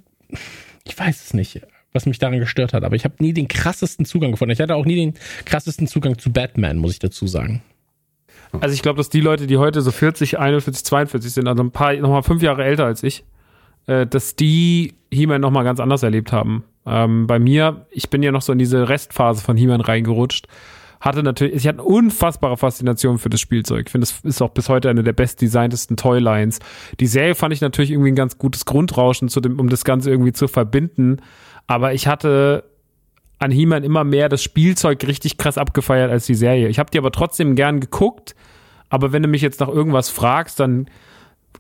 [0.86, 1.62] ich weiß es nicht,
[1.94, 4.52] was mich daran gestört hat, aber ich habe nie den krassesten Zugang gefunden.
[4.52, 5.14] Ich hatte auch nie den
[5.46, 7.62] krassesten Zugang zu Batman, muss ich dazu sagen.
[8.60, 11.72] Also ich glaube, dass die Leute, die heute so 40, 41, 42 sind, also ein
[11.72, 13.24] paar, nochmal fünf Jahre älter als ich,
[13.88, 16.64] äh, dass die He-Man nochmal ganz anders erlebt haben.
[16.86, 20.48] Ähm, bei mir, ich bin ja noch so in diese Restphase von He-Man reingerutscht,
[21.00, 23.88] hatte natürlich, ich hatte eine unfassbare Faszination für das Spielzeug.
[23.88, 26.60] Ich finde, es ist auch bis heute eine der bestdesigntesten Toylines.
[27.00, 30.12] Die Serie fand ich natürlich irgendwie ein ganz gutes Grundrauschen, zu dem, um das Ganze
[30.12, 31.18] irgendwie zu verbinden.
[31.72, 32.66] Aber ich hatte
[33.40, 36.68] an He-Man immer mehr das Spielzeug richtig krass abgefeiert als die Serie.
[36.68, 38.36] Ich habe die aber trotzdem gern geguckt,
[38.90, 40.88] aber wenn du mich jetzt nach irgendwas fragst, dann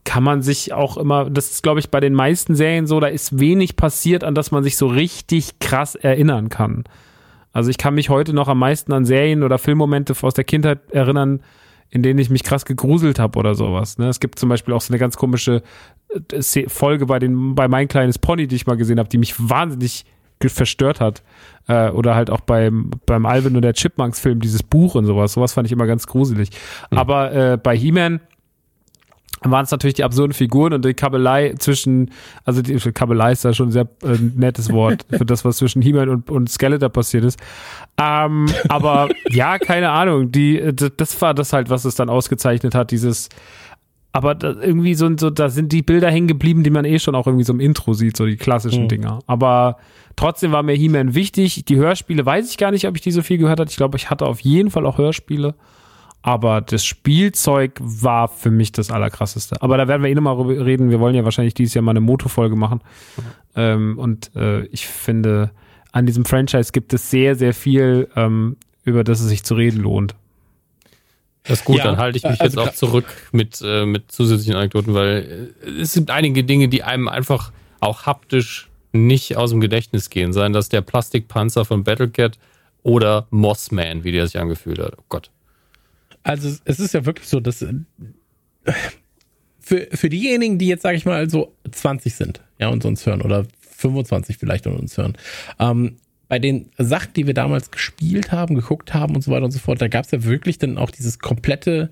[0.03, 3.07] kann man sich auch immer, das ist glaube ich bei den meisten Serien so, da
[3.07, 6.83] ist wenig passiert, an das man sich so richtig krass erinnern kann.
[7.53, 10.91] Also ich kann mich heute noch am meisten an Serien oder Filmmomente aus der Kindheit
[10.91, 11.39] erinnern,
[11.91, 13.97] in denen ich mich krass gegruselt habe oder sowas.
[13.97, 14.07] Ne?
[14.07, 15.61] Es gibt zum Beispiel auch so eine ganz komische
[16.31, 19.35] äh, Folge bei den bei mein kleines Pony, die ich mal gesehen habe, die mich
[19.37, 20.05] wahnsinnig
[20.39, 21.21] verstört hat.
[21.67, 25.33] Äh, oder halt auch beim beim Alvin und der Chipmunks Film dieses Buch und sowas.
[25.33, 26.49] Sowas fand ich immer ganz gruselig.
[26.89, 28.21] Aber äh, bei He-Man
[29.43, 32.11] waren es natürlich die absurden Figuren und die Kabelei zwischen,
[32.45, 35.81] also die Kabelei ist da schon ein sehr äh, nettes Wort für das, was zwischen
[35.81, 37.39] He-Man und, und Skeletor passiert ist.
[37.99, 40.61] Ähm, aber ja, keine Ahnung, die,
[40.97, 43.29] das war das halt, was es dann ausgezeichnet hat, dieses,
[44.13, 47.15] aber da, irgendwie so, so, da sind die Bilder hängen geblieben, die man eh schon
[47.15, 48.89] auch irgendwie so im Intro sieht, so die klassischen Mhm.
[48.89, 49.19] Dinger.
[49.25, 49.77] Aber
[50.17, 51.65] trotzdem war mir He-Man wichtig.
[51.65, 53.69] Die Hörspiele weiß ich gar nicht, ob ich die so viel gehört habe.
[53.69, 55.55] Ich glaube, ich hatte auf jeden Fall auch Hörspiele.
[56.23, 59.61] Aber das Spielzeug war für mich das Allerkrasseste.
[59.61, 60.91] Aber da werden wir eh nochmal drüber reden.
[60.91, 62.81] Wir wollen ja wahrscheinlich dieses Jahr mal eine Moto-Folge machen.
[63.55, 65.51] Ähm, und äh, ich finde,
[65.91, 69.81] an diesem Franchise gibt es sehr, sehr viel, ähm, über das es sich zu reden
[69.81, 70.15] lohnt.
[71.43, 74.11] Das ist gut, Ja, dann halte ich mich also jetzt auch zurück mit, äh, mit
[74.11, 79.49] zusätzlichen Anekdoten, weil äh, es gibt einige Dinge, die einem einfach auch haptisch nicht aus
[79.49, 80.33] dem Gedächtnis gehen.
[80.33, 82.37] Seien das der Plastikpanzer von Battlecat
[82.83, 84.93] oder Mossman, wie der sich angefühlt hat.
[84.97, 85.31] Oh Gott.
[86.23, 87.73] Also es ist ja wirklich so, dass äh,
[89.59, 93.21] für, für diejenigen, die jetzt, sage ich mal, so 20 sind, ja, und uns hören,
[93.21, 93.45] oder
[93.77, 95.17] 25 vielleicht und uns hören,
[95.59, 99.51] ähm, bei den Sachen, die wir damals gespielt haben, geguckt haben und so weiter und
[99.51, 101.89] so fort, da gab es ja wirklich dann auch dieses komplette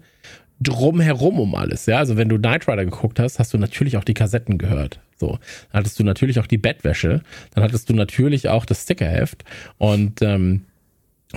[0.61, 1.98] Drumherum um alles, ja.
[1.98, 4.99] Also wenn du Knight Rider geguckt hast, hast du natürlich auch die Kassetten gehört.
[5.17, 5.40] So.
[5.72, 7.22] Dann hattest du natürlich auch die Bettwäsche,
[7.53, 9.43] dann hattest du natürlich auch das Stickerheft
[9.77, 10.66] und ähm,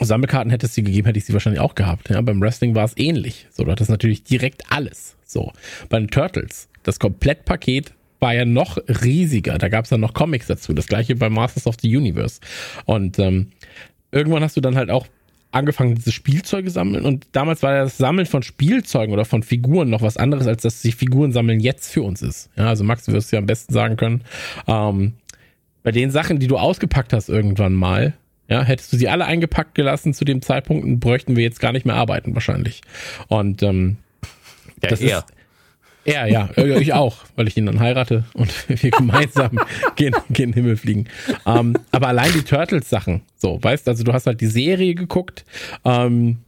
[0.00, 2.08] Sammelkarten hätte es sie gegeben, hätte ich sie wahrscheinlich auch gehabt.
[2.08, 3.46] Ja, beim Wrestling war es ähnlich.
[3.50, 5.16] So, du hattest natürlich direkt alles.
[5.24, 5.52] So,
[5.88, 9.58] bei den Turtles, das Komplettpaket war ja noch riesiger.
[9.58, 10.72] Da gab es dann noch Comics dazu.
[10.72, 12.40] Das gleiche bei Masters of the Universe.
[12.84, 13.48] Und ähm,
[14.12, 15.06] irgendwann hast du dann halt auch
[15.50, 17.04] angefangen, diese Spielzeuge sammeln.
[17.04, 20.80] Und damals war das Sammeln von Spielzeugen oder von Figuren noch was anderes, als dass
[20.80, 22.48] sich Figuren sammeln jetzt für uns ist.
[22.56, 24.22] Ja, also Max, du wirst ja am besten sagen können,
[24.66, 25.14] ähm,
[25.82, 28.14] bei den Sachen, die du ausgepackt hast irgendwann mal,
[28.48, 31.86] ja, hättest du sie alle eingepackt gelassen zu dem Zeitpunkt, bräuchten wir jetzt gar nicht
[31.86, 32.82] mehr arbeiten wahrscheinlich.
[33.28, 33.98] Und ähm,
[34.82, 35.18] Ja, das er.
[35.18, 35.26] ist
[36.04, 39.60] er, ja, äh, ich auch, weil ich ihn dann heirate und wir gemeinsam
[39.96, 41.06] gehen, gehen in den Himmel fliegen.
[41.46, 45.44] Ähm, aber allein die Turtles-Sachen, so, weißt also du hast halt die Serie geguckt,
[45.84, 46.38] ähm,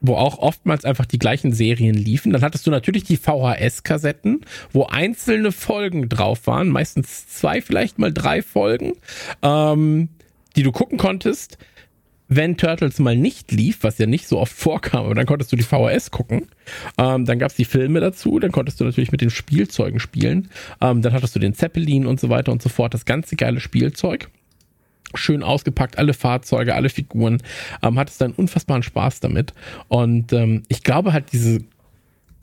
[0.00, 2.32] wo auch oftmals einfach die gleichen Serien liefen.
[2.32, 4.42] Dann hattest du natürlich die VHS-Kassetten,
[4.72, 8.92] wo einzelne Folgen drauf waren, meistens zwei, vielleicht mal drei Folgen,
[9.42, 10.08] ähm,
[10.56, 11.58] die du gucken konntest.
[12.28, 15.56] Wenn Turtles mal nicht lief, was ja nicht so oft vorkam, aber dann konntest du
[15.56, 16.48] die VHS gucken.
[16.98, 20.48] Ähm, dann gab's die Filme dazu, dann konntest du natürlich mit den Spielzeugen spielen.
[20.80, 22.94] Ähm, dann hattest du den Zeppelin und so weiter und so fort.
[22.94, 24.28] Das ganze geile Spielzeug.
[25.14, 27.40] Schön ausgepackt, alle Fahrzeuge, alle Figuren.
[27.80, 29.54] Ähm, hattest dann unfassbaren Spaß damit.
[29.86, 31.60] Und ähm, ich glaube halt, diese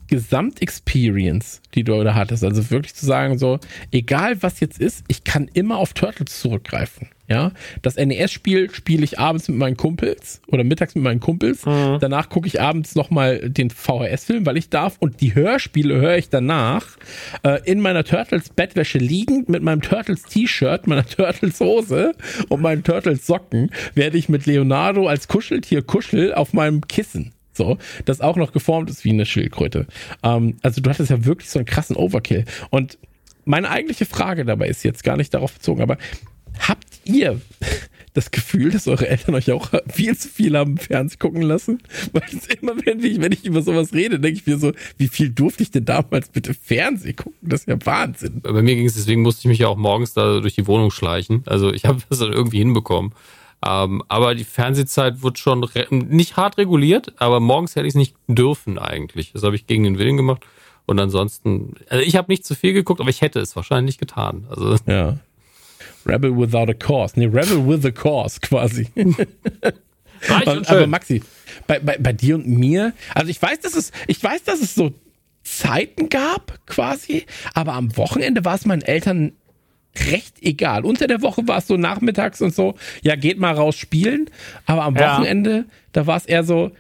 [0.08, 3.60] Gesamtexperience, die du da hattest, also wirklich zu sagen, so,
[3.92, 7.10] egal was jetzt ist, ich kann immer auf Turtles zurückgreifen.
[7.34, 11.64] Ja, das NES-Spiel spiele ich abends mit meinen Kumpels oder mittags mit meinen Kumpels.
[11.64, 14.98] Danach gucke ich abends nochmal den VHS-Film, weil ich darf.
[15.00, 16.86] Und die Hörspiele höre ich danach
[17.42, 22.12] äh, in meiner Turtles-Bettwäsche liegend mit meinem Turtles-T-Shirt, meiner Turtles-Hose
[22.50, 27.32] und meinen Turtles-Socken, werde ich mit Leonardo als Kuscheltier kuschel auf meinem Kissen.
[27.52, 29.88] So, das auch noch geformt ist wie eine Schildkröte.
[30.22, 32.46] Ähm, also du hattest ja wirklich so einen krassen Overkill.
[32.70, 33.00] Und
[33.44, 35.98] meine eigentliche Frage dabei ist jetzt gar nicht darauf bezogen, aber
[36.60, 37.42] habt ihr
[38.14, 41.80] das Gefühl, dass eure Eltern euch auch viel zu viel haben Fernsehen gucken lassen?
[42.12, 45.08] Weil es immer, wenn ich, wenn ich über sowas rede, denke ich mir so, wie
[45.08, 47.38] viel durfte ich denn damals bitte Fernsehen gucken?
[47.42, 48.42] Das ist ja Wahnsinn.
[48.42, 50.92] Bei mir ging es, deswegen musste ich mich ja auch morgens da durch die Wohnung
[50.92, 51.44] schleichen.
[51.46, 53.14] Also ich habe das dann irgendwie hinbekommen.
[53.66, 58.16] Ähm, aber die Fernsehzeit wird schon nicht hart reguliert, aber morgens hätte ich es nicht
[58.28, 59.32] dürfen eigentlich.
[59.32, 60.42] Das habe ich gegen den Willen gemacht.
[60.86, 64.46] Und ansonsten, also ich habe nicht zu viel geguckt, aber ich hätte es wahrscheinlich getan.
[64.50, 65.18] Also Ja.
[66.06, 67.14] Rebel without a cause.
[67.20, 68.88] Nee, Rebel with a cause quasi.
[70.30, 70.88] aber, aber.
[70.88, 71.22] Maxi,
[71.68, 74.76] bei, bei, bei dir und mir, also ich weiß, dass es, ich weiß, dass es
[74.76, 74.94] so
[75.44, 79.34] Zeiten gab, quasi, aber am Wochenende war es meinen Eltern
[80.10, 80.86] recht egal.
[80.86, 84.30] Unter der Woche war es so nachmittags und so, ja, geht mal raus spielen,
[84.66, 85.18] aber am Ja.
[85.18, 86.72] Wochenende, da war es eher so,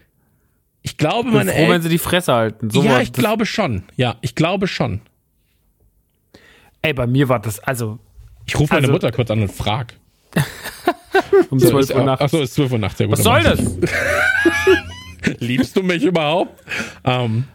[0.81, 1.81] ich glaube, Ich meine froh, wenn Eltern.
[1.83, 2.69] sie die Fresse halten.
[2.69, 3.83] So Ja, ich glaube schon.
[3.95, 5.01] Ja, ich glaube schon.
[6.81, 7.99] Ey, bei mir war das, also
[8.45, 9.93] Ich rufe meine Also- Mutter kurz an und frag.
[11.49, 12.21] um So, 12 ist- Uhr nachts.
[12.23, 12.99] Achso, ist 12 Uhr nachts.
[12.99, 13.59] Ja, gut, Was soll das?
[15.39, 16.61] Liebst du mich überhaupt?
[17.03, 17.45] Ähm,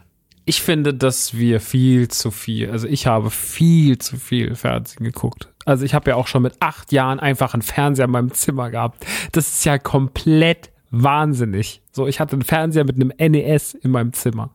[0.45, 5.47] Ich finde, dass wir viel zu viel, also ich habe viel zu viel Fernsehen geguckt.
[5.65, 8.71] Also ich habe ja auch schon mit acht Jahren einfach einen Fernseher in meinem Zimmer
[8.71, 9.05] gehabt.
[9.33, 11.81] Das ist ja komplett wahnsinnig.
[11.91, 14.49] So, ich hatte einen Fernseher mit einem NES in meinem Zimmer.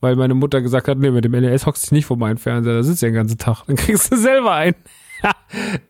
[0.00, 2.38] Weil meine Mutter gesagt hat, nee, mit dem NES hockst du dich nicht vor meinen
[2.38, 3.62] Fernseher, da sitzt du den ganzen Tag.
[3.68, 4.74] Dann kriegst du selber einen.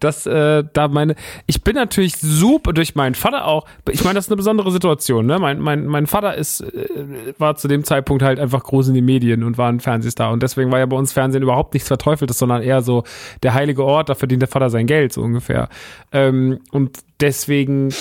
[0.00, 1.14] Das, äh, da meine,
[1.46, 5.26] ich bin natürlich super durch meinen Vater auch, ich meine, das ist eine besondere Situation,
[5.26, 5.38] ne?
[5.38, 9.04] Mein, mein, mein Vater ist, äh, war zu dem Zeitpunkt halt einfach groß in den
[9.04, 12.38] Medien und war ein Fernsehstar und deswegen war ja bei uns Fernsehen überhaupt nichts Verteufeltes,
[12.38, 13.04] sondern eher so
[13.42, 15.68] der heilige Ort, da verdient der Vater sein Geld, so ungefähr.
[16.12, 17.92] Ähm, und deswegen,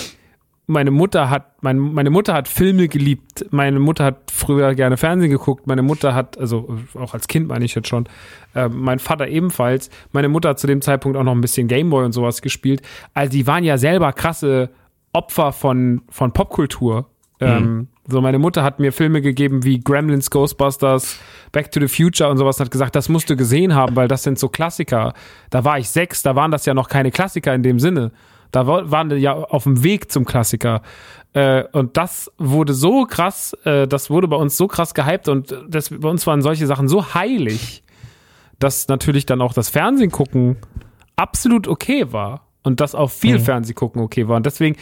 [0.67, 3.45] meine Mutter hat, mein, meine Mutter hat Filme geliebt.
[3.51, 5.65] Meine Mutter hat früher gerne Fernsehen geguckt.
[5.65, 8.07] Meine Mutter hat, also auch als Kind meine ich jetzt schon,
[8.53, 9.89] äh, mein Vater ebenfalls.
[10.11, 12.81] Meine Mutter hat zu dem Zeitpunkt auch noch ein bisschen Gameboy und sowas gespielt.
[13.13, 14.69] Also die waren ja selber krasse
[15.13, 17.09] Opfer von, von Popkultur.
[17.39, 21.19] Ähm, so, meine Mutter hat mir Filme gegeben wie Gremlins, Ghostbusters,
[21.51, 24.07] Back to the Future und sowas und hat gesagt, das musst du gesehen haben, weil
[24.07, 25.13] das sind so Klassiker.
[25.49, 28.11] Da war ich sechs, da waren das ja noch keine Klassiker in dem Sinne.
[28.51, 30.81] Da wa- waren die ja auf dem Weg zum Klassiker.
[31.33, 35.55] Äh, und das wurde so krass, äh, das wurde bei uns so krass gehypt und
[35.67, 37.83] das, bei uns waren solche Sachen so heilig,
[38.59, 40.57] dass natürlich dann auch das Fernsehen gucken
[41.15, 42.43] absolut okay war.
[42.63, 44.35] Und dass auch viel Fernsehen gucken okay war.
[44.35, 44.75] Und deswegen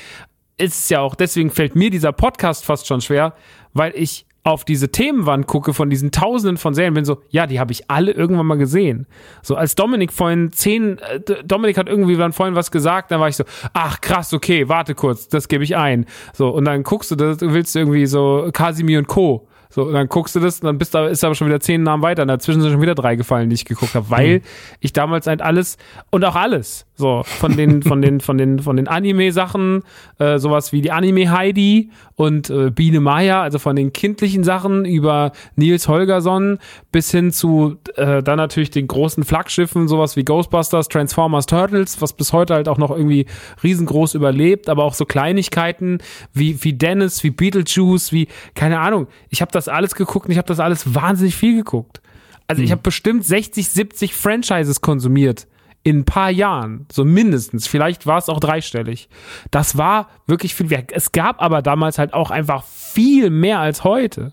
[0.58, 3.34] ist es ja auch, deswegen fällt mir dieser Podcast fast schon schwer,
[3.74, 7.60] weil ich auf diese Themenwand gucke von diesen Tausenden von Serien, bin so, ja, die
[7.60, 9.08] habe ich alle irgendwann mal gesehen.
[9.42, 13.28] So als Dominik vorhin zehn, äh, Dominik hat irgendwie dann vorhin was gesagt, dann war
[13.28, 13.44] ich so,
[13.74, 16.06] ach krass, okay, warte kurz, das gebe ich ein.
[16.34, 19.48] So und dann guckst du das, du willst irgendwie so Casimir und Co.
[19.72, 21.84] So, und dann guckst du das und dann bist da, ist aber schon wieder zehn
[21.84, 22.22] Namen weiter.
[22.22, 24.42] Und dazwischen sind schon wieder drei gefallen, die ich geguckt habe, weil
[24.80, 25.78] ich damals halt alles
[26.12, 26.86] und auch alles.
[26.98, 29.84] So, von den, von den, von den, von den Anime-Sachen,
[30.18, 35.34] äh, sowas wie die Anime-Heidi und äh, Biene Maya, also von den kindlichen Sachen über
[35.58, 36.60] Nils Holgersson
[36.92, 42.14] bis hin zu äh, dann natürlich den großen Flaggschiffen, sowas wie Ghostbusters, Transformers, Turtles, was
[42.14, 43.26] bis heute halt auch noch irgendwie
[43.62, 45.98] riesengroß überlebt, aber auch so Kleinigkeiten
[46.34, 49.08] wie, wie Dennis, wie Beetlejuice, wie, keine Ahnung.
[49.30, 52.02] Ich habe das alles geguckt und ich habe das alles wahnsinnig viel geguckt.
[52.48, 55.48] Also ich habe bestimmt 60, 70 Franchises konsumiert
[55.86, 57.68] in ein paar Jahren, so mindestens.
[57.68, 59.08] Vielleicht war es auch dreistellig.
[59.52, 60.68] Das war wirklich viel.
[60.92, 64.32] Es gab aber damals halt auch einfach viel mehr als heute.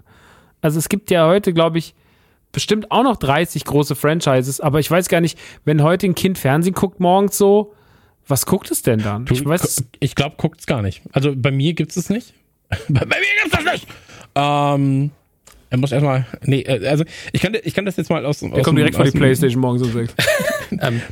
[0.62, 1.94] Also es gibt ja heute, glaube ich,
[2.52, 6.38] bestimmt auch noch 30 große Franchises, aber ich weiß gar nicht, wenn heute ein Kind
[6.38, 7.74] Fernsehen guckt morgens so,
[8.26, 9.26] was guckt es denn dann?
[9.26, 11.02] Du, Ich weiß, ich glaube, guckt's gar nicht.
[11.12, 12.32] Also bei mir gibt's es nicht.
[12.88, 13.86] bei, mir gibt's das nicht.
[14.34, 15.10] Ähm,
[15.72, 16.26] er muss erstmal.
[16.44, 17.02] Nee, äh, also
[17.32, 18.42] ich kann, ich kann das jetzt mal aus.
[18.42, 20.14] aus der kommt direkt aus die Playstation morgens um sechs.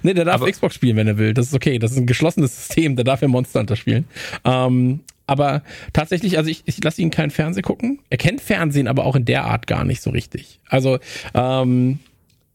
[0.02, 1.32] Nee, der darf Aber- Xbox spielen, wenn er will.
[1.34, 1.78] Das ist okay.
[1.78, 2.94] Das ist ein geschlossenes System.
[2.96, 4.04] Da darf er Monster Hunter spielen.
[4.44, 8.00] Ähm, aber tatsächlich, also ich, ich lasse ihn kein Fernsehen gucken.
[8.10, 10.60] Er kennt Fernsehen, aber auch in der Art gar nicht so richtig.
[10.68, 10.98] Also
[11.34, 12.00] ähm,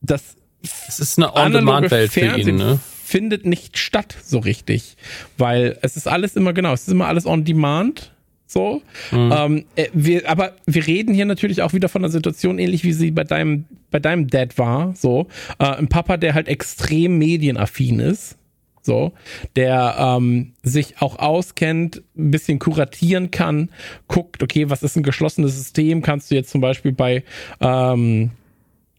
[0.02, 2.80] das Es ist eine On-Demand-Welt für ihn, ne?
[3.04, 4.98] findet nicht statt so richtig,
[5.38, 8.12] weil es ist alles immer genau, es ist immer alles on demand.
[8.48, 9.34] So, Mhm.
[9.36, 12.94] ähm, äh, wir, aber wir reden hier natürlich auch wieder von einer Situation ähnlich wie
[12.94, 14.94] sie bei deinem bei deinem Dad war.
[14.96, 15.28] So,
[15.60, 18.38] äh, ein Papa, der halt extrem medienaffin ist.
[18.82, 19.14] So,
[19.56, 23.70] der ähm, sich auch auskennt, ein bisschen kuratieren kann,
[24.08, 26.04] guckt, okay, was ist ein geschlossenes System?
[26.04, 27.24] Kannst du jetzt zum Beispiel bei
[27.62, 28.30] ähm,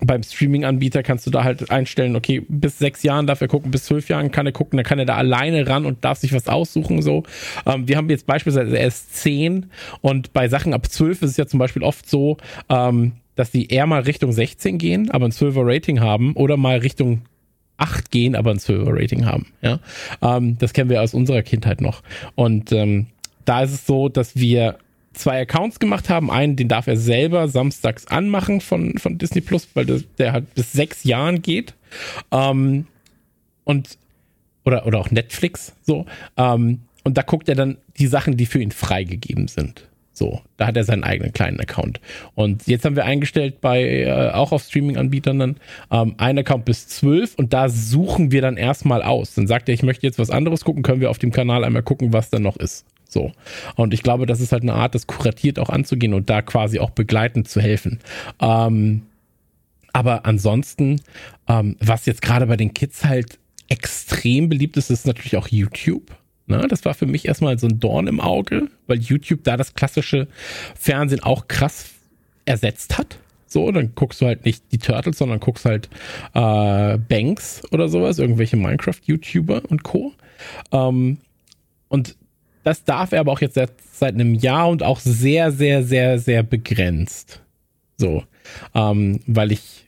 [0.00, 3.84] beim Streaming-Anbieter kannst du da halt einstellen, okay, bis sechs Jahren darf er gucken, bis
[3.84, 6.48] zwölf Jahren kann er gucken, dann kann er da alleine ran und darf sich was
[6.48, 7.22] aussuchen, so.
[7.64, 9.66] Ähm, wir haben jetzt beispielsweise, er ist zehn
[10.02, 12.36] und bei Sachen ab zwölf ist es ja zum Beispiel oft so,
[12.68, 16.78] ähm, dass die eher mal Richtung 16 gehen, aber ein 12er Rating haben oder mal
[16.78, 17.22] Richtung
[17.78, 19.80] 8 gehen, aber ein 12er Rating haben, ja.
[20.20, 22.02] Ähm, das kennen wir aus unserer Kindheit noch.
[22.34, 23.06] Und ähm,
[23.46, 24.76] da ist es so, dass wir
[25.18, 26.30] zwei Accounts gemacht haben.
[26.30, 30.54] Einen, den darf er selber samstags anmachen von, von Disney Plus, weil das, der halt
[30.54, 31.74] bis sechs Jahren geht.
[32.30, 32.86] Ähm,
[33.64, 33.98] und
[34.64, 36.06] oder, oder auch Netflix so.
[36.36, 39.88] Ähm, und da guckt er dann die Sachen, die für ihn freigegeben sind.
[40.12, 42.00] So, da hat er seinen eigenen kleinen Account.
[42.34, 45.56] Und jetzt haben wir eingestellt bei, äh, auch auf Streaming-Anbietern dann,
[45.90, 49.34] ähm, einen Account bis zwölf und da suchen wir dann erstmal aus.
[49.34, 51.82] Dann sagt er, ich möchte jetzt was anderes gucken, können wir auf dem Kanal einmal
[51.82, 52.86] gucken, was da noch ist.
[53.08, 53.32] So.
[53.76, 56.78] Und ich glaube, das ist halt eine Art, das kuratiert auch anzugehen und da quasi
[56.78, 58.00] auch begleitend zu helfen.
[58.40, 59.02] Ähm,
[59.92, 61.00] aber ansonsten,
[61.48, 66.14] ähm, was jetzt gerade bei den Kids halt extrem beliebt ist, ist natürlich auch YouTube.
[66.46, 66.66] Ne?
[66.68, 70.28] Das war für mich erstmal so ein Dorn im Auge, weil YouTube da das klassische
[70.78, 71.90] Fernsehen auch krass
[72.44, 73.18] ersetzt hat.
[73.46, 75.88] So, dann guckst du halt nicht die Turtles, sondern guckst halt
[76.34, 80.12] äh, Banks oder sowas, irgendwelche Minecraft-YouTuber und Co.
[80.72, 81.18] Ähm,
[81.88, 82.16] und
[82.66, 86.18] das darf er aber auch jetzt seit, seit einem Jahr und auch sehr, sehr, sehr,
[86.18, 87.40] sehr begrenzt.
[87.96, 88.24] So,
[88.74, 89.86] ähm, weil ich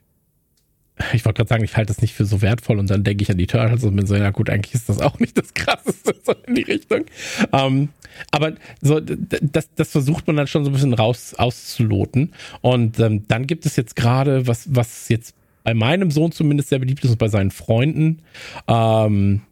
[1.12, 3.30] ich wollte gerade sagen, ich halte das nicht für so wertvoll und dann denke ich
[3.30, 6.14] an die Turtles und bin so, ja gut, eigentlich ist das auch nicht das Krasseste
[6.24, 7.04] so in die Richtung.
[7.52, 7.88] Ähm,
[8.30, 12.32] aber so, das, das versucht man dann schon so ein bisschen raus auszuloten.
[12.60, 15.34] Und ähm, dann gibt es jetzt gerade, was, was jetzt
[15.64, 18.22] bei meinem Sohn zumindest sehr beliebt ist und bei seinen Freunden,
[18.66, 19.42] ähm,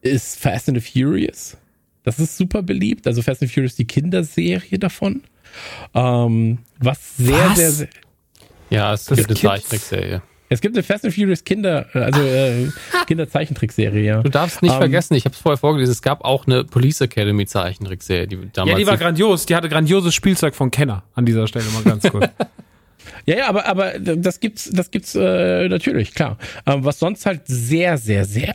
[0.00, 1.56] ist Fast and the Furious.
[2.06, 3.06] Das ist super beliebt.
[3.06, 5.22] Also Fast and Furious, die Kinderserie davon.
[5.94, 7.56] Ähm, was sehr, Was?
[7.56, 7.88] sehr, sehr,
[8.70, 10.22] Ja, es Das gibt eine Zeichentrickserie.
[10.48, 12.68] es gibt eine Fast and Furious Kinder, also äh,
[13.06, 14.22] Kinderzeichentrickserie, ja.
[14.22, 17.00] Du darfst nicht Ähm, vergessen, ich habe es vorher vorgelesen, es gab auch eine Police
[17.00, 19.46] Academy Zeichentrickserie, die damals Ja, die war grandios.
[19.46, 22.28] Die hatte grandioses Spielzeug von Kenner an dieser Stelle mal ganz kurz.
[23.24, 26.38] Ja, ja, aber, aber das gibt's, das gibt's äh, natürlich, klar.
[26.64, 28.54] Ähm, was sonst halt sehr, sehr, sehr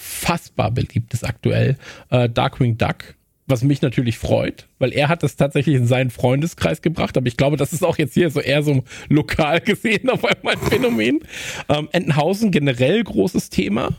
[0.00, 1.76] unfassbar beliebt ist aktuell,
[2.10, 3.14] äh, Darkwing Duck.
[3.46, 7.36] Was mich natürlich freut, weil er hat das tatsächlich in seinen Freundeskreis gebracht, aber ich
[7.36, 11.20] glaube, das ist auch jetzt hier so eher so lokal gesehen auf einmal ein Phänomen.
[11.68, 13.90] Ähm, Entenhausen generell großes Thema.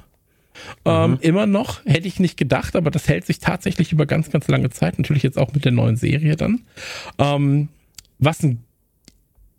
[0.85, 4.47] Ähm, Immer noch, hätte ich nicht gedacht, aber das hält sich tatsächlich über ganz, ganz
[4.47, 4.97] lange Zeit.
[4.97, 6.61] Natürlich jetzt auch mit der neuen Serie dann.
[7.17, 7.67] Ähm,
[8.19, 8.63] was ein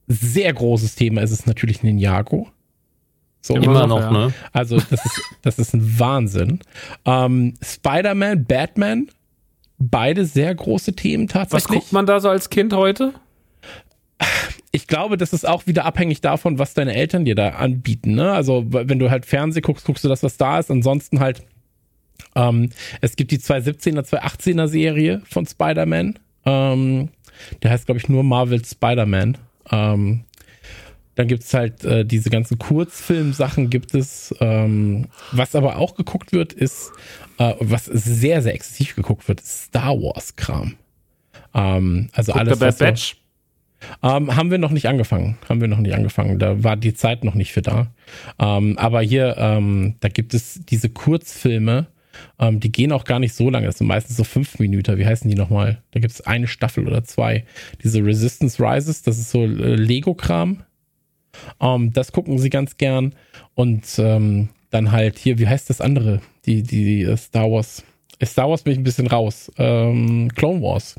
[0.09, 2.49] sehr großes Thema ist, ist natürlich Ninjago.
[3.45, 4.11] So, immer noch, ja.
[4.11, 4.35] ne?
[4.53, 6.61] also das ist, das ist ein Wahnsinn.
[7.05, 9.09] Ähm, Spider-Man, Batman,
[9.79, 11.81] beide sehr große Themen Was tatsächlich.
[11.81, 13.13] guckt man da so als Kind heute?
[14.71, 18.15] ich glaube, das ist auch wieder abhängig davon, was deine Eltern dir da anbieten.
[18.15, 18.33] Ne?
[18.33, 20.71] Also wenn du halt Fernsehen guckst, guckst du das, was da ist.
[20.71, 21.43] Ansonsten halt,
[22.37, 26.19] ähm, es gibt die 217er, 218er Serie von Spider-Man.
[26.45, 27.09] Ähm,
[27.63, 29.39] der heißt, glaube ich, nur Marvel Spider-Man.
[29.71, 30.25] Ähm,
[31.15, 34.35] Dann gibt's halt äh, diese ganzen Kurzfilmsachen gibt es.
[34.41, 36.91] Ähm, was aber auch geguckt wird, ist,
[37.39, 40.75] äh, was sehr, sehr exzessiv geguckt wird, ist Star Wars-Kram.
[41.55, 43.17] Ähm, also Guckt alles, was so- Batch?
[44.03, 45.37] ähm, haben wir noch nicht angefangen.
[45.49, 46.39] Haben wir noch nicht angefangen.
[46.39, 47.89] Da war die Zeit noch nicht für da.
[48.39, 51.89] Ähm, aber hier, ähm, da gibt es diese Kurzfilme,
[52.39, 53.67] ähm, die gehen auch gar nicht so lange.
[53.67, 54.97] Das sind meistens so fünf Minuten.
[54.99, 55.83] Wie heißen die nochmal?
[55.91, 57.45] Da gibt es eine Staffel oder zwei.
[57.83, 60.63] Diese Resistance Rises, das ist so äh, Lego-Kram.
[61.61, 63.15] Ähm, das gucken sie ganz gern.
[63.55, 66.21] Und ähm, dann halt hier, wie heißt das andere?
[66.47, 67.83] Die, die, die äh, Star Wars.
[68.19, 69.51] Äh, Star Wars bin ich ein bisschen raus.
[69.59, 70.97] Ähm, Clone Wars.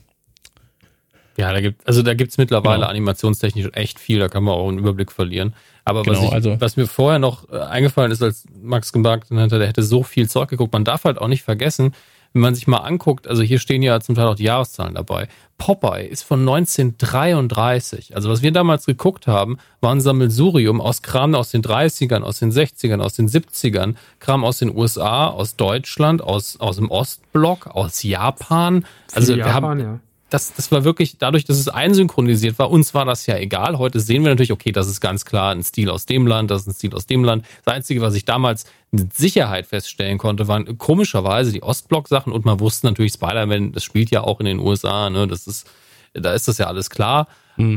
[1.35, 2.89] Ja, da gibt, also da gibt's mittlerweile Genau.
[2.89, 5.55] animationstechnisch echt viel, da kann man auch einen Überblick verlieren.
[5.83, 9.31] Aber was, Genau, ich, also- was mir vorher noch äh, eingefallen ist, als Max gesagt
[9.31, 11.93] hat, der hätte so viel Zeug geguckt, man darf halt auch nicht vergessen,
[12.33, 15.27] wenn man sich mal anguckt, also hier stehen ja zum Teil auch die Jahreszahlen dabei.
[15.57, 18.15] Popeye ist von 1933.
[18.15, 22.39] Also was wir damals geguckt haben, war ein Sammelsurium aus Kram aus den 30ern, aus
[22.39, 27.67] den 60ern, aus den 70ern, Kram aus den USA, aus Deutschland, aus, aus dem Ostblock,
[27.67, 28.85] aus Japan.
[29.13, 29.99] Also wir haben, ja.
[30.33, 33.77] Das, das war wirklich, dadurch, dass es einsynchronisiert war, uns war das ja egal.
[33.77, 36.61] Heute sehen wir natürlich, okay, das ist ganz klar ein Stil aus dem Land, das
[36.61, 37.45] ist ein Stil aus dem Land.
[37.63, 42.59] Das Einzige, was ich damals mit Sicherheit feststellen konnte, waren komischerweise die Ostblock-Sachen und man
[42.59, 45.69] wusste natürlich, Spider-Man, das spielt ja auch in den USA, ne, das ist,
[46.13, 47.27] da ist das ja alles klar.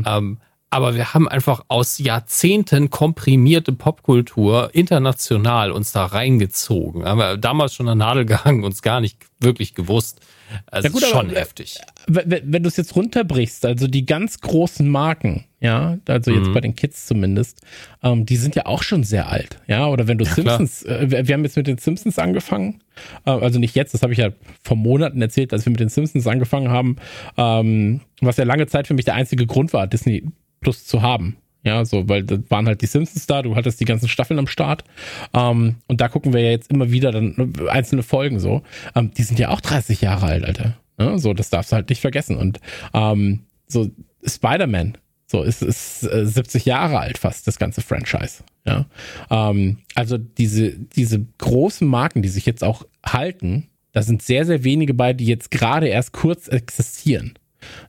[0.07, 0.37] Ähm,
[0.71, 7.05] aber wir haben einfach aus Jahrzehnten komprimierte Popkultur international uns da reingezogen.
[7.05, 10.19] Haben wir damals schon an Nadel gehangen, uns gar nicht wirklich gewusst.
[10.65, 11.79] Also Ja gut, schon aber, äh, heftig.
[12.07, 16.37] Wenn, du es jetzt runterbrichst, also die ganz großen Marken, ja, also Mhm.
[16.37, 17.61] jetzt bei den Kids zumindest,
[18.03, 20.57] ähm, die sind ja auch schon sehr alt, ja, oder wenn du klar.
[20.57, 22.81] Simpsons, äh, wir wir haben jetzt mit den Simpsons angefangen,
[23.25, 24.29] äh, also nicht jetzt, das habe ich ja
[24.63, 26.95] vor Monaten erzählt, als wir mit den Simpsons angefangen haben,
[27.37, 30.23] ähm, was ja lange Zeit für mich der einzige Grund war, Disney
[30.61, 31.37] Plus zu haben.
[31.63, 34.47] Ja, so, weil da waren halt die Simpsons da, du hattest die ganzen Staffeln am
[34.47, 34.85] Start.
[35.33, 38.61] Ähm, und da gucken wir ja jetzt immer wieder dann äh, einzelne Folgen so.
[38.95, 40.77] Ähm, die sind ja auch 30 Jahre alt, Alter.
[40.97, 42.37] Ja, so, das darfst du halt nicht vergessen.
[42.37, 42.59] Und
[42.93, 43.89] ähm, so
[44.25, 48.43] Spider-Man, so ist, ist äh, 70 Jahre alt fast, das ganze Franchise.
[48.65, 48.85] Ja.
[49.29, 54.63] Ähm, also diese, diese großen Marken, die sich jetzt auch halten, da sind sehr, sehr
[54.63, 57.33] wenige bei, die jetzt gerade erst kurz existieren.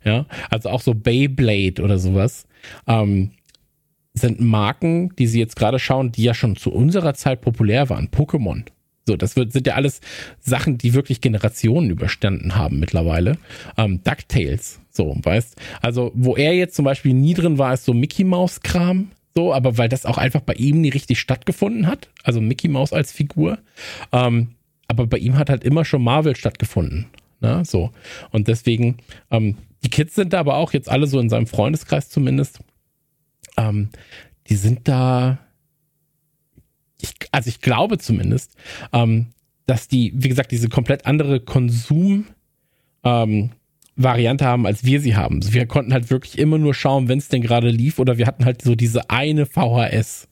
[0.04, 2.46] Ja, also auch so Beyblade oder sowas.
[2.86, 3.32] Ähm,
[4.14, 8.08] sind Marken, die sie jetzt gerade schauen, die ja schon zu unserer Zeit populär waren.
[8.08, 8.64] Pokémon.
[9.08, 10.00] So, das wird, sind ja alles
[10.38, 13.38] Sachen, die wirklich Generationen überstanden haben mittlerweile.
[13.76, 15.56] Ähm, DuckTales, so, weißt.
[15.82, 19.54] Also, wo er jetzt zum Beispiel nie drin war, ist so Mickey Mouse Kram, so,
[19.54, 22.08] aber weil das auch einfach bei ihm nie richtig stattgefunden hat.
[22.24, 23.58] Also Mickey Mouse als Figur.
[24.12, 24.48] Ähm,
[24.88, 27.06] aber bei ihm hat halt immer schon Marvel stattgefunden.
[27.40, 27.62] Ne?
[27.64, 27.92] So.
[28.30, 28.96] Und deswegen,
[29.30, 32.58] ähm, die Kids sind da aber auch jetzt alle so in seinem Freundeskreis zumindest.
[33.56, 33.90] Ähm,
[34.48, 35.38] die sind da,
[37.00, 38.54] ich, also ich glaube zumindest,
[38.92, 39.26] ähm,
[39.66, 42.26] dass die, wie gesagt, diese komplett andere Konsum,
[43.04, 43.50] ähm,
[43.96, 45.40] Variante haben, als wir sie haben.
[45.52, 48.44] Wir konnten halt wirklich immer nur schauen, wenn es denn gerade lief, oder wir hatten
[48.44, 50.28] halt so diese eine VHS.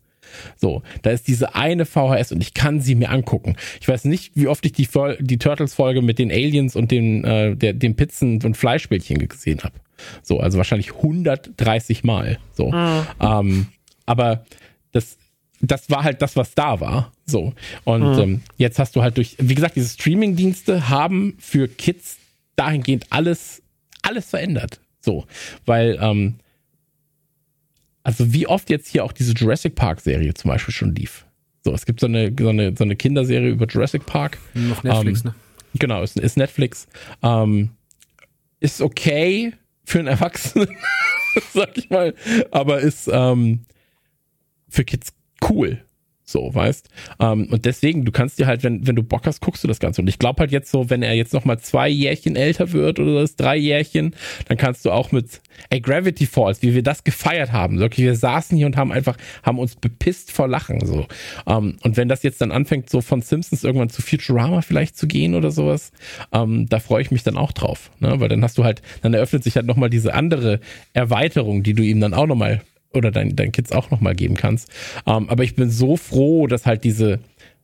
[0.57, 3.57] So, da ist diese eine VHS und ich kann sie mir angucken.
[3.81, 4.89] Ich weiß nicht, wie oft ich die,
[5.21, 9.75] die Turtles-Folge mit den Aliens und den, äh, der, den Pizzen und Fleischbällchen gesehen habe.
[10.23, 12.39] So, also wahrscheinlich 130 Mal.
[12.53, 12.73] So.
[13.21, 13.67] Ähm,
[14.05, 14.45] aber
[14.93, 15.19] das,
[15.71, 17.13] das war halt das, was da war.
[17.25, 17.53] So.
[17.85, 22.19] Und ähm, jetzt hast du halt durch, wie gesagt, diese Streaming-Dienste haben für Kids
[22.57, 23.63] dahingehend alles,
[24.03, 24.81] alles verändert.
[25.01, 25.27] So.
[25.65, 26.37] Weil, ähm,
[28.03, 31.27] also wie oft jetzt hier auch diese Jurassic Park Serie zum Beispiel schon lief.
[31.65, 34.39] So, es gibt so eine, so eine, so eine Kinderserie über Jurassic Park.
[34.71, 35.35] Auf Netflix, Ähm, ne?
[35.79, 36.87] Genau, ist, ist Netflix.
[37.23, 37.71] Ähm,
[38.61, 39.53] ist okay
[39.85, 40.69] für einen Erwachsenen,
[41.53, 42.15] sag ich mal,
[42.51, 43.67] aber ist ähm,
[44.69, 45.13] für Kids
[45.51, 45.83] cool.
[46.29, 46.89] So, weißt?
[47.21, 49.79] Ähm, und deswegen, du kannst dir halt, wenn, wenn du Bock hast, guckst du das
[49.79, 50.03] Ganze.
[50.03, 53.21] Und ich glaube halt jetzt so, wenn er jetzt nochmal zwei Jährchen älter wird oder
[53.21, 54.13] das drei Jährchen,
[54.49, 57.81] dann kannst du auch mit, ey, Gravity Falls, wie wir das gefeiert haben.
[57.81, 60.85] Okay, wir saßen hier und haben einfach, haben uns bepisst vor Lachen.
[60.85, 61.07] So.
[61.47, 65.07] Ähm, und wenn das jetzt dann anfängt, so von Simpsons irgendwann zu Futurama vielleicht zu
[65.07, 65.93] gehen oder sowas,
[66.33, 67.93] ähm, da freue ich mich dann auch drauf.
[68.01, 68.19] Ne?
[68.19, 70.59] Weil dann hast du halt, dann eröffnet sich halt nochmal diese andere
[70.93, 72.63] Erweiterung, die du ihm dann auch nochmal
[72.97, 74.71] oder deinen dein Kids auch nochmal geben kannst.
[75.07, 77.21] Ähm, aber ich bin so froh, dass halt diese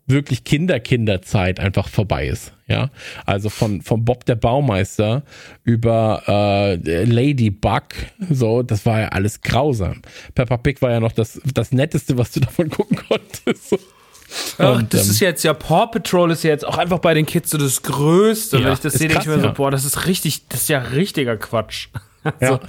[0.07, 2.53] wirklich Kinder-Kinderzeit einfach vorbei ist.
[2.67, 2.91] Ja,
[3.27, 5.23] also von, von Bob der Baumeister
[5.65, 7.83] über äh, Ladybug,
[8.31, 10.01] so, das war ja alles grausam.
[10.35, 13.77] Peppa Pig war ja noch das, das Netteste, was du davon gucken konntest.
[14.59, 17.13] Ach, Und, das ähm, ist jetzt ja Paw Patrol ist ja jetzt auch einfach bei
[17.13, 18.59] den Kids so das Größte.
[18.59, 19.43] Ja, Wenn ich das sehe, denke ich mir ja.
[19.43, 21.89] so, boah, das ist richtig, das ist ja richtiger Quatsch.
[22.41, 22.61] Ja.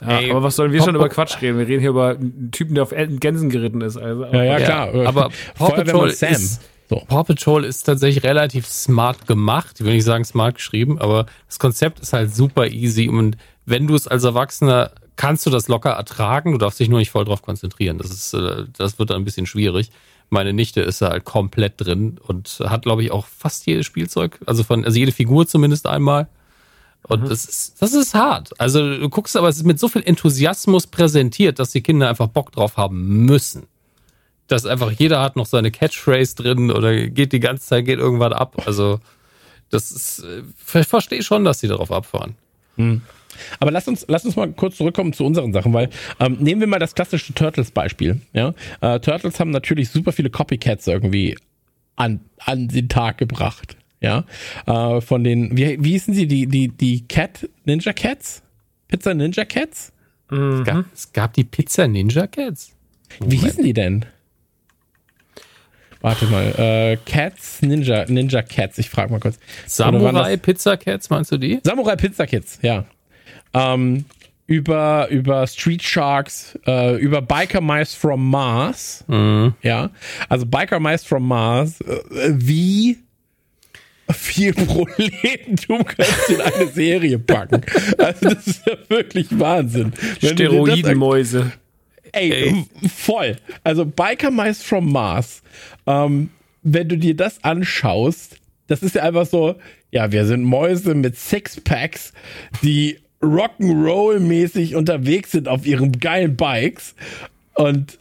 [0.00, 1.58] Ja, Ey, aber was sollen wir Pop- schon über Quatsch reden?
[1.58, 3.96] Wir reden hier über einen Typen, der auf Gänsen geritten ist.
[3.96, 5.06] Also, Ja, ja, Ja, klar.
[5.06, 6.32] aber Paw Patrol Sam.
[6.32, 7.02] ist- so.
[7.08, 9.76] Paw Patrol ist tatsächlich relativ smart gemacht.
[9.80, 13.86] Ich will nicht sagen smart geschrieben, aber das Konzept ist halt super easy und wenn
[13.86, 17.24] du es als Erwachsener kannst du das locker ertragen, du darfst dich nur nicht voll
[17.24, 17.96] drauf konzentrieren.
[17.98, 19.90] Das ist, äh, das wird dann ein bisschen schwierig.
[20.28, 24.38] Meine Nichte ist da halt komplett drin und hat, glaube ich, auch fast jedes Spielzeug,
[24.44, 26.28] also von, also jede Figur zumindest einmal.
[27.08, 28.58] Und das ist, das ist hart.
[28.60, 32.28] Also du guckst, aber es ist mit so viel Enthusiasmus präsentiert, dass die Kinder einfach
[32.28, 33.66] Bock drauf haben müssen
[34.48, 38.32] dass einfach jeder hat noch seine Catchphrase drin oder geht die ganze Zeit, geht irgendwann
[38.32, 38.62] ab.
[38.66, 39.00] Also,
[39.70, 40.42] das ist, äh,
[40.80, 42.36] ich verstehe schon, dass sie darauf abfahren.
[43.60, 46.68] Aber lass uns, lass uns mal kurz zurückkommen zu unseren Sachen, weil ähm, nehmen wir
[46.68, 48.20] mal das klassische Turtles-Beispiel.
[48.32, 48.54] Ja?
[48.80, 51.36] Äh, Turtles haben natürlich super viele Copycats irgendwie
[51.96, 53.76] an, an den Tag gebracht.
[54.00, 54.24] Ja,
[54.66, 58.42] äh, von den, wie, wie hießen sie, die, die, die Cat, Ninja Cats?
[58.88, 59.92] Pizza Ninja Cats?
[60.30, 62.72] Es, gab, es gab die Pizza Ninja Cats.
[63.24, 64.04] Wie hießen die denn?
[66.02, 69.38] Warte mal, äh, Cats, Ninja, Ninja Cats, ich frage mal kurz.
[69.66, 71.60] Samurai Pizza Cats, meinst du die?
[71.64, 72.84] Samurai Pizza Kids, ja.
[73.54, 74.04] Ähm,
[74.46, 79.04] über, über Street Sharks, äh, über Biker Mice from Mars.
[79.62, 79.90] Ja.
[80.28, 82.98] Also Biker Mice from Mars, äh, wie
[84.12, 87.62] viel Proletentum kannst du in eine Serie packen?
[87.98, 89.92] Also das ist ja wirklich Wahnsinn.
[90.22, 91.52] Steroidenmäuse.
[92.12, 93.36] Ey, voll.
[93.64, 95.42] Also Biker Mice from Mars.
[95.86, 96.30] Ähm,
[96.62, 98.36] wenn du dir das anschaust,
[98.66, 99.56] das ist ja einfach so,
[99.90, 102.12] ja, wir sind Mäuse mit Sixpacks,
[102.62, 106.94] die Rock'n'Roll-mäßig unterwegs sind auf ihren geilen Bikes.
[107.54, 107.98] Und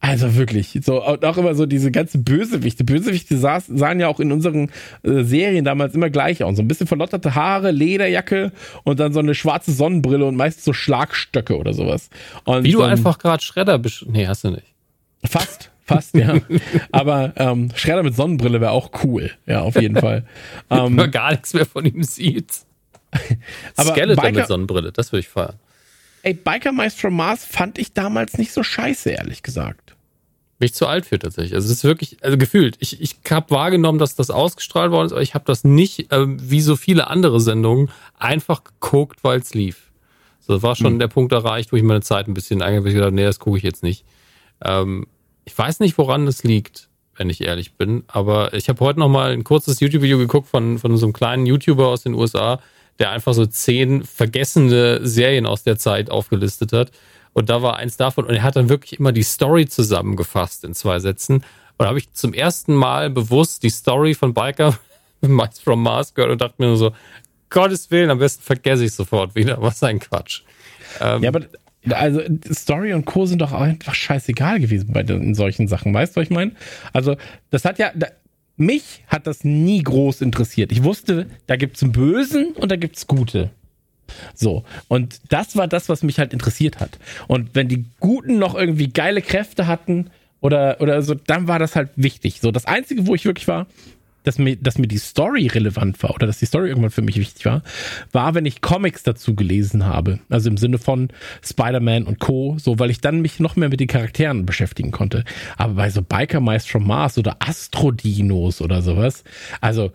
[0.00, 2.84] also wirklich, so und auch immer so diese ganzen Bösewichte.
[2.84, 4.70] Bösewichte saß, sahen ja auch in unseren
[5.02, 6.54] äh, Serien damals immer gleich aus.
[6.56, 8.52] So ein bisschen verlotterte Haare, Lederjacke
[8.84, 12.10] und dann so eine schwarze Sonnenbrille und meist so Schlagstöcke oder sowas.
[12.44, 14.66] Und, Wie du ähm, einfach gerade Schredder besch Nee, hast du nicht.
[15.24, 16.36] Fast, fast, ja.
[16.92, 19.32] Aber ähm, Schredder mit Sonnenbrille wäre auch cool.
[19.46, 20.24] Ja, auf jeden Fall.
[20.68, 22.52] Wenn Ähm, man gar nichts mehr von ihm sieht.
[23.76, 25.54] Aber Skeleton Biker- mit Sonnenbrille, das würde ich feiern.
[26.22, 29.96] Ey, Biker Mice from Mars fand ich damals nicht so scheiße, ehrlich gesagt.
[30.58, 31.54] Bin ich zu alt für tatsächlich.
[31.54, 35.12] Also es ist wirklich, also gefühlt, ich, ich habe wahrgenommen, dass das ausgestrahlt worden ist,
[35.12, 39.54] aber ich habe das nicht, ähm, wie so viele andere Sendungen, einfach geguckt, weil es
[39.54, 39.92] lief.
[40.40, 43.12] So das war schon der Punkt erreicht, wo ich meine Zeit ein bisschen eingewickelt gedacht,
[43.12, 44.04] nee, das gucke ich jetzt nicht.
[44.64, 45.06] Ähm,
[45.44, 49.08] ich weiß nicht, woran das liegt, wenn ich ehrlich bin, aber ich habe heute noch
[49.08, 52.60] mal ein kurzes YouTube-Video geguckt von, von so einem kleinen YouTuber aus den USA,
[52.98, 56.90] der einfach so zehn vergessene Serien aus der Zeit aufgelistet hat.
[57.32, 58.24] Und da war eins davon.
[58.24, 61.36] Und er hat dann wirklich immer die Story zusammengefasst in zwei Sätzen.
[61.36, 61.44] Und
[61.78, 64.78] da habe ich zum ersten Mal bewusst die Story von Biker
[65.20, 66.92] Mice from Mars gehört und dachte mir nur so,
[67.50, 69.60] Gottes Willen, am besten vergesse ich sofort wieder.
[69.62, 70.42] Was ein Quatsch.
[71.00, 71.46] Ähm, Ja, aber
[71.90, 72.20] also
[72.52, 73.26] Story und Co.
[73.26, 75.94] sind doch einfach scheißegal gewesen bei den, solchen Sachen.
[75.94, 76.52] Weißt du, was ich meine?
[76.92, 77.16] Also,
[77.50, 77.92] das hat ja.
[78.58, 80.72] Mich hat das nie groß interessiert.
[80.72, 83.50] Ich wusste, da gibt's einen Bösen und da gibt's Gute.
[84.34, 84.64] So.
[84.88, 86.98] Und das war das, was mich halt interessiert hat.
[87.28, 91.76] Und wenn die Guten noch irgendwie geile Kräfte hatten oder, oder so, dann war das
[91.76, 92.40] halt wichtig.
[92.40, 93.66] So, das Einzige, wo ich wirklich war,
[94.28, 97.16] dass mir, dass mir die Story relevant war oder dass die Story irgendwann für mich
[97.16, 97.62] wichtig war,
[98.12, 100.20] war, wenn ich Comics dazu gelesen habe.
[100.28, 101.08] Also im Sinne von
[101.42, 105.24] Spider-Man und Co., so, weil ich dann mich noch mehr mit den Charakteren beschäftigen konnte.
[105.56, 109.24] Aber bei so Biker Mice from Mars oder Astrodinos oder sowas,
[109.62, 109.92] also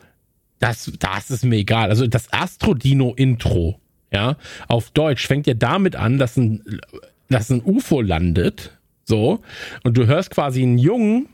[0.59, 1.89] das, das ist mir egal.
[1.89, 3.79] Also das Astrodino-Intro,
[4.11, 4.37] ja,
[4.67, 6.63] auf Deutsch fängt ja damit an, dass ein,
[7.29, 8.71] dass ein UFO landet,
[9.05, 9.41] so,
[9.83, 11.27] und du hörst quasi einen Jungen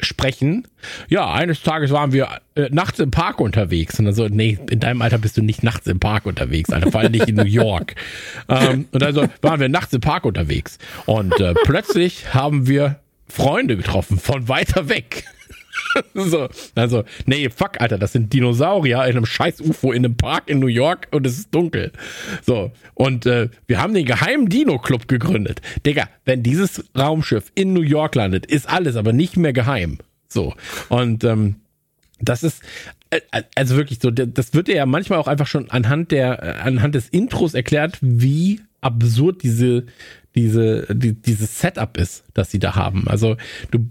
[0.00, 0.66] sprechen.
[1.08, 3.98] Ja, eines Tages waren wir äh, nachts im Park unterwegs.
[3.98, 6.90] Und dann so, nee, in deinem Alter bist du nicht nachts im Park unterwegs, Alter,
[6.90, 7.94] vor allem nicht in New York.
[8.48, 10.78] ähm, und dann so, waren wir nachts im Park unterwegs.
[11.06, 15.24] Und äh, plötzlich haben wir Freunde getroffen von weiter weg.
[16.14, 20.48] so, also, nee, fuck, Alter, das sind Dinosaurier in einem scheiß UFO in einem Park
[20.48, 21.92] in New York und es ist dunkel.
[22.42, 25.60] So, und äh, wir haben den geheimen Dino-Club gegründet.
[25.84, 29.98] Digga, wenn dieses Raumschiff in New York landet, ist alles aber nicht mehr geheim.
[30.28, 30.54] So,
[30.88, 31.56] und ähm,
[32.20, 32.62] das ist,
[33.10, 33.20] äh,
[33.54, 37.08] also wirklich so, das wird ja manchmal auch einfach schon anhand der, äh, anhand des
[37.08, 39.86] Intros erklärt, wie absurd diese,
[40.34, 43.06] diese, die, dieses Setup ist, das sie da haben.
[43.08, 43.36] Also,
[43.70, 43.88] du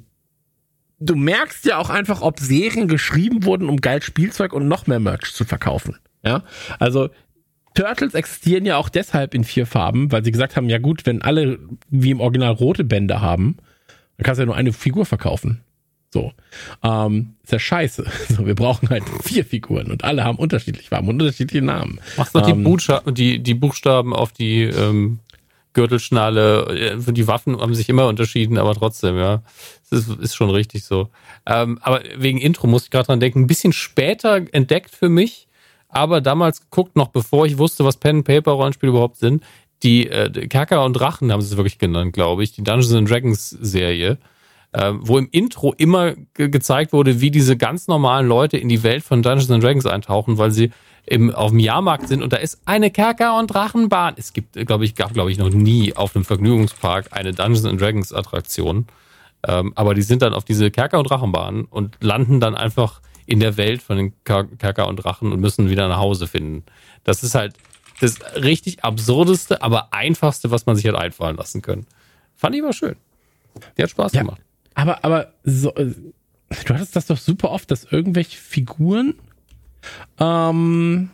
[1.04, 5.00] du merkst ja auch einfach, ob Serien geschrieben wurden, um geil Spielzeug und noch mehr
[5.00, 5.98] Merch zu verkaufen.
[6.24, 6.44] Ja,
[6.80, 7.10] also
[7.74, 11.22] Turtles existieren ja auch deshalb in vier Farben, weil sie gesagt haben, ja gut, wenn
[11.22, 11.60] alle
[11.90, 13.58] wie im Original rote Bänder haben,
[14.18, 15.62] dann kannst du ja nur eine Figur verkaufen.
[16.12, 16.32] So.
[16.84, 18.06] Ähm, ist ja scheiße.
[18.30, 22.00] So, wir brauchen halt vier Figuren und alle haben unterschiedliche Farben und unterschiedliche Namen.
[22.16, 25.20] Machst doch die, Ähm, Buchsta die, die Buchstaben auf die ähm,
[25.74, 29.42] Gürtelschnalle, äh, die Waffen haben sich immer unterschieden, aber trotzdem, ja.
[29.94, 31.10] Das ist, schon richtig so.
[31.46, 35.48] Ähm, aber wegen Intro muss ich gerade dran denken, ein bisschen später entdeckt für mich,
[35.88, 39.44] aber damals geguckt, noch bevor ich wusste, was Pen and Paper Rollenspiele überhaupt sind.
[39.84, 43.10] Die äh, Kerker und Drachen haben sie es wirklich genannt, glaube ich, die Dungeons and
[43.10, 44.18] Dragons Serie,
[44.72, 48.82] äh, wo im Intro immer ge gezeigt wurde, wie diese ganz normalen Leute in die
[48.82, 50.72] Welt von Dungeons and Dragons eintauchen, weil sie
[51.06, 54.16] im, auf dem Jahrmarkt sind und da ist eine Kerker- und Drachenbahn.
[54.18, 57.80] Es gibt, glaube ich, gab, glaube ich, noch nie auf einem Vergnügungspark eine Dungeons and
[57.80, 58.88] Dragons Attraktion.
[59.48, 63.40] Ähm, aber die sind dann auf diese Kerker- und Drachenbahnen und landen dann einfach in
[63.40, 66.64] der Welt von den Ker Kerker und Drachen und müssen wieder nach Hause finden.
[67.04, 67.54] Das ist halt
[68.02, 71.86] das richtig absurdeste, aber einfachste, was man sich hat einfallen lassen können.
[72.36, 72.96] Fand ich aber schön.
[73.78, 74.22] Die hat Spaß Ja.
[74.24, 74.42] gemacht.
[74.76, 75.94] Aber, aber so, äh,
[76.66, 79.16] du hattest das doch super oft, dass irgendwelche Figuren
[80.20, 81.10] ähm,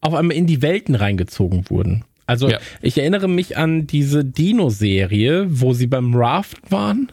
[0.00, 2.04] auf einmal in die Welten reingezogen wurden.
[2.26, 2.58] Also Ja.
[2.82, 7.10] ich erinnere mich an diese Dino-Serie, wo sie beim Raft waren.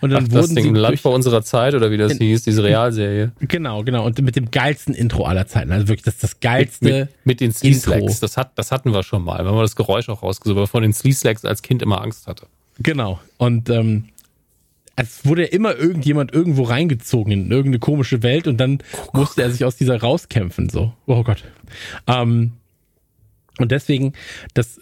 [0.00, 2.12] Und dann Ach, das wurden Ding sie im Land vor unserer Zeit oder wie das
[2.12, 3.32] In- hieß, diese Realserie.
[3.40, 5.72] genau, genau, und mit dem geilsten Intro aller Zeiten.
[5.72, 6.84] Also wirklich das, das Mit, geilste.
[6.84, 7.58] mit, mit den Intro.
[7.58, 8.20] Sleeslacks.
[8.20, 10.68] Das, hat, das hatten wir schon mal, wenn man das Geräusch auch rausgesucht, weil man
[10.68, 12.46] von den Sleeslacks als Kind immer Angst hatte.
[12.78, 13.20] Genau.
[13.38, 14.06] Und ähm,
[14.96, 18.78] es wurde ja immer irgendjemand irgendwo reingezogen in irgendeine komische Welt und dann
[19.12, 20.70] musste er sich aus dieser rauskämpfen.
[20.70, 21.44] So, oh Gott.
[22.06, 22.52] Ähm,
[23.58, 24.14] und deswegen,
[24.54, 24.80] das,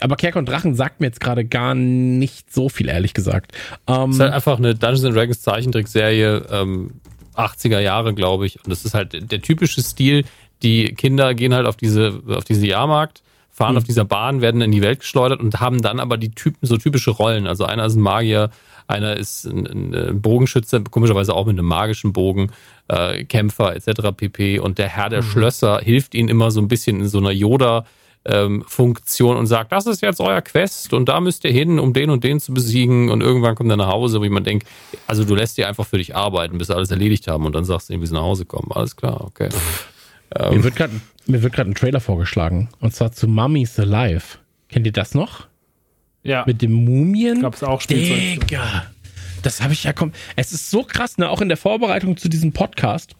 [0.00, 3.52] aber Kerker und Drachen sagt mir jetzt gerade gar nicht so viel, ehrlich gesagt.
[3.86, 6.90] Ähm, Es ist halt einfach eine Dungeons and Dragons Zeichentrickserie, ähm,
[7.36, 8.56] 80er Jahre, glaube ich.
[8.56, 10.24] Und das ist halt der typische Stil.
[10.62, 14.72] Die Kinder gehen halt auf diese, auf diese Jahrmarkt, fahren auf dieser Bahn, werden in
[14.72, 17.46] die Welt geschleudert und haben dann aber die Typen, so typische Rollen.
[17.46, 18.50] Also einer ist ein Magier,
[18.88, 22.50] einer ist ein, ein Bogenschütze, komischerweise auch mit einem magischen Bogen,
[22.88, 24.08] äh, Kämpfer etc.
[24.16, 24.58] pp.
[24.58, 27.84] Und der Herr der Schlösser hilft ihnen immer so ein bisschen in so einer Yoda-
[28.24, 31.92] ähm, Funktion und sagt, das ist jetzt euer Quest und da müsst ihr hin, um
[31.92, 34.66] den und den zu besiegen und irgendwann kommt er nach Hause, wo man denkt,
[35.06, 37.64] also du lässt dir einfach für dich arbeiten, bis sie alles erledigt haben und dann
[37.64, 38.70] sagst du ihnen, wie sie nach Hause kommen.
[38.72, 39.48] Alles klar, okay.
[40.50, 44.38] mir wird gerade mir wird gerade ein Trailer vorgeschlagen und zwar zu Mummies Alive.
[44.68, 45.46] Kennt ihr das noch?
[46.22, 46.44] Ja.
[46.46, 47.42] Mit dem Mumien?
[47.42, 48.40] Gab's auch Spielzeug.
[48.40, 48.86] Digga.
[49.42, 50.12] Das habe ich ja komm.
[50.36, 51.30] Es ist so krass, ne?
[51.30, 53.14] Auch in der Vorbereitung zu diesem Podcast.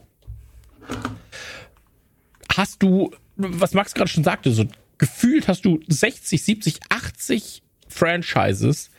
[2.55, 4.65] Hast du, was Max gerade schon sagte, so
[4.99, 8.91] gefühlt hast du 60, 70, 80 Franchises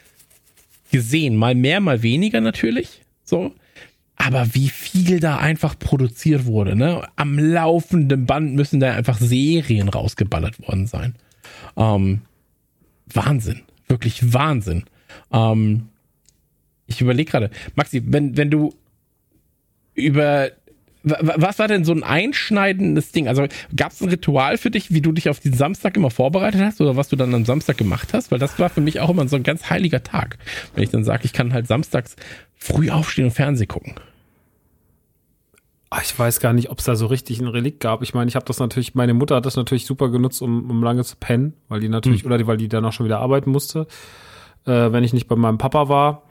[0.92, 1.36] gesehen.
[1.36, 3.02] Mal mehr, mal weniger natürlich.
[3.24, 3.54] So.
[4.16, 7.08] Aber wie viel da einfach produziert wurde, ne?
[7.16, 11.16] Am laufenden Band müssen da einfach Serien rausgeballert worden sein.
[11.78, 12.22] Ähm,
[13.14, 13.62] Wahnsinn.
[13.88, 14.84] Wirklich Wahnsinn.
[15.32, 15.88] Ähm,
[16.86, 18.74] ich überlege gerade, Maxi, wenn, wenn du
[19.94, 20.52] über.
[21.04, 23.28] Wa- wa- Was war denn so ein einschneidendes Ding?
[23.28, 23.46] Also
[23.76, 26.82] gab es ein Ritual für dich, wie du dich auf den Samstag immer vorbereitet hast
[26.82, 28.32] oder was du dann am Samstag gemacht hast?
[28.32, 30.38] Weil das war für mich auch immer so ein ganz heiliger Tag.
[30.76, 32.16] Wenn ich dann sage, ich kann halt samstags
[32.56, 33.96] früh aufstehen und Fernsehen gucken.
[35.92, 38.04] Ah, Ich weiß gar nicht, ob es da so richtig ein Relikt gab.
[38.04, 40.84] Ich meine, ich habe das natürlich, meine Mutter hat das natürlich super genutzt, um, um
[40.84, 43.50] lange zu pennen, weil die natürlich, oder die, weil die dann auch schon wieder arbeiten
[43.50, 43.88] musste,
[44.66, 46.24] äh, wenn ich nicht bei meinem Papa war.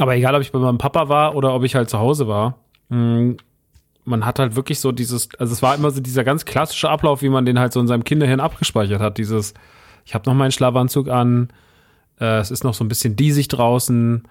[0.00, 2.58] Aber egal, ob ich bei meinem Papa war oder ob ich halt zu Hause war,
[2.88, 3.34] mh,
[4.04, 7.22] man hat halt wirklich so dieses, also es war immer so dieser ganz klassische Ablauf,
[7.22, 9.18] wie man den halt so in seinem Kinderhirn abgespeichert hat.
[9.18, 9.54] Dieses,
[10.04, 11.48] ich habe noch meinen Schlafanzug an,
[12.20, 14.22] äh, es ist noch so ein bisschen diesig draußen,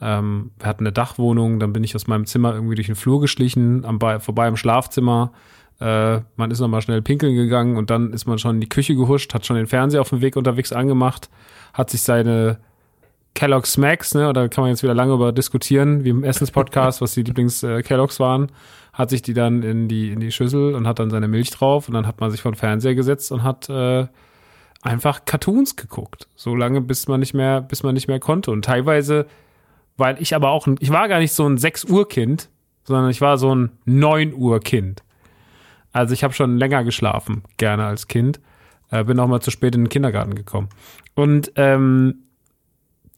[0.00, 3.20] ähm, wir hatten eine Dachwohnung, dann bin ich aus meinem Zimmer irgendwie durch den Flur
[3.20, 5.32] geschlichen, am, bei, vorbei am Schlafzimmer.
[5.80, 8.94] Äh, man ist nochmal schnell pinkeln gegangen und dann ist man schon in die Küche
[8.94, 11.28] gehuscht, hat schon den Fernseher auf dem Weg unterwegs angemacht,
[11.74, 12.58] hat sich seine
[13.36, 17.12] Kellogg's Smacks, ne, oder kann man jetzt wieder lange über diskutieren, wie im Essenspodcast, was
[17.12, 18.50] die Lieblings äh, waren,
[18.94, 21.86] hat sich die dann in die, in die Schüssel und hat dann seine Milch drauf
[21.86, 24.06] und dann hat man sich vor den Fernseher gesetzt und hat äh,
[24.80, 26.28] einfach Cartoons geguckt.
[26.34, 28.50] So lange, bis man nicht mehr, bis man nicht mehr konnte.
[28.50, 29.26] Und teilweise,
[29.98, 32.48] weil ich aber auch, ich war gar nicht so ein 6 Uhr Kind,
[32.84, 35.02] sondern ich war so ein 9 Uhr Kind.
[35.92, 38.40] Also ich habe schon länger geschlafen, gerne als Kind.
[38.90, 40.70] Äh, bin auch mal zu spät in den Kindergarten gekommen.
[41.14, 42.25] Und ähm,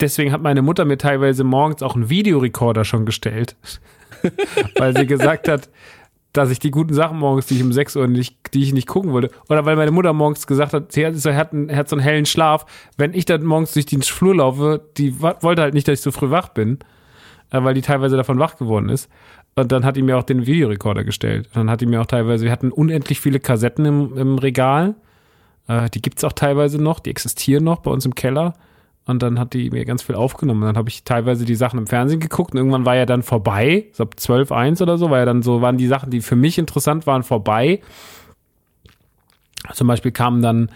[0.00, 3.56] deswegen hat meine Mutter mir teilweise morgens auch einen Videorekorder schon gestellt,
[4.76, 5.68] weil sie gesagt hat,
[6.32, 8.86] dass ich die guten Sachen morgens, die ich um 6 Uhr nicht, die ich nicht
[8.86, 9.30] gucken wollte.
[9.48, 12.02] Oder weil meine Mutter morgens gesagt hat, sie hat, sie hat, einen, hat so einen
[12.02, 12.66] hellen Schlaf.
[12.96, 16.10] Wenn ich dann morgens durch den Flur laufe, die wollte halt nicht, dass ich so
[16.10, 16.78] früh wach bin,
[17.50, 19.08] äh, weil die teilweise davon wach geworden ist.
[19.56, 21.48] Und dann hat die mir auch den Videorekorder gestellt.
[21.54, 24.94] Dann hat die mir auch teilweise, wir hatten unendlich viele Kassetten im, im Regal.
[25.66, 28.54] Äh, die gibt's auch teilweise noch, die existieren noch bei uns im Keller.
[29.08, 30.60] Und dann hat die mir ganz viel aufgenommen.
[30.60, 33.86] Dann habe ich teilweise die Sachen im Fernsehen geguckt und irgendwann war ja dann vorbei.
[33.88, 36.36] Ich glaube 12, 1 oder so, war ja dann so, waren die Sachen, die für
[36.36, 37.80] mich interessant waren, vorbei.
[39.72, 40.70] Zum Beispiel kamen dann,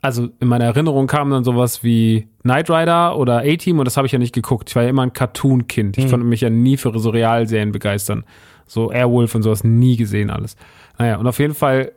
[0.00, 4.08] also in meiner Erinnerung kam dann sowas wie Knight Rider oder A-Team und das habe
[4.08, 4.68] ich ja nicht geguckt.
[4.68, 5.98] Ich war ja immer ein Cartoon-Kind.
[5.98, 8.24] Ich konnte mich ja nie für so Realserien begeistern.
[8.66, 10.56] So Airwolf und sowas nie gesehen alles.
[10.98, 11.92] Naja, und auf jeden Fall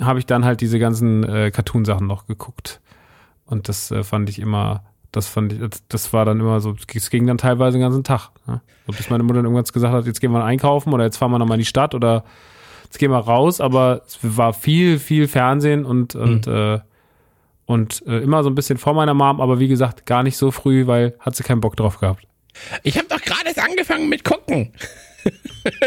[0.00, 2.80] habe ich dann halt diese ganzen äh, Cartoon-Sachen noch geguckt.
[3.50, 7.10] Und das äh, fand ich immer, das fand ich, das, war dann immer so, es
[7.10, 8.30] ging dann teilweise den ganzen Tag.
[8.46, 8.60] Ne?
[8.86, 11.32] So, bis meine Mutter dann irgendwann gesagt hat, jetzt gehen wir einkaufen oder jetzt fahren
[11.32, 12.24] wir nochmal in die Stadt oder
[12.84, 16.78] jetzt gehen wir raus, aber es war viel, viel Fernsehen und, und, äh,
[17.66, 20.52] und äh, immer so ein bisschen vor meiner Mom, aber wie gesagt, gar nicht so
[20.52, 22.26] früh, weil hat sie keinen Bock drauf gehabt.
[22.82, 24.72] Ich habe doch gerade erst angefangen mit gucken.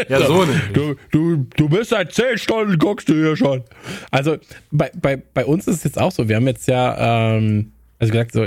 [0.08, 0.46] Ja, so.
[0.72, 3.62] Du, du, du bist seit zehn Stunden, guckst du hier schon.
[4.10, 4.36] Also
[4.70, 8.12] bei, bei, bei uns ist es jetzt auch so, wir haben jetzt ja, ähm, also
[8.12, 8.46] gesagt, so,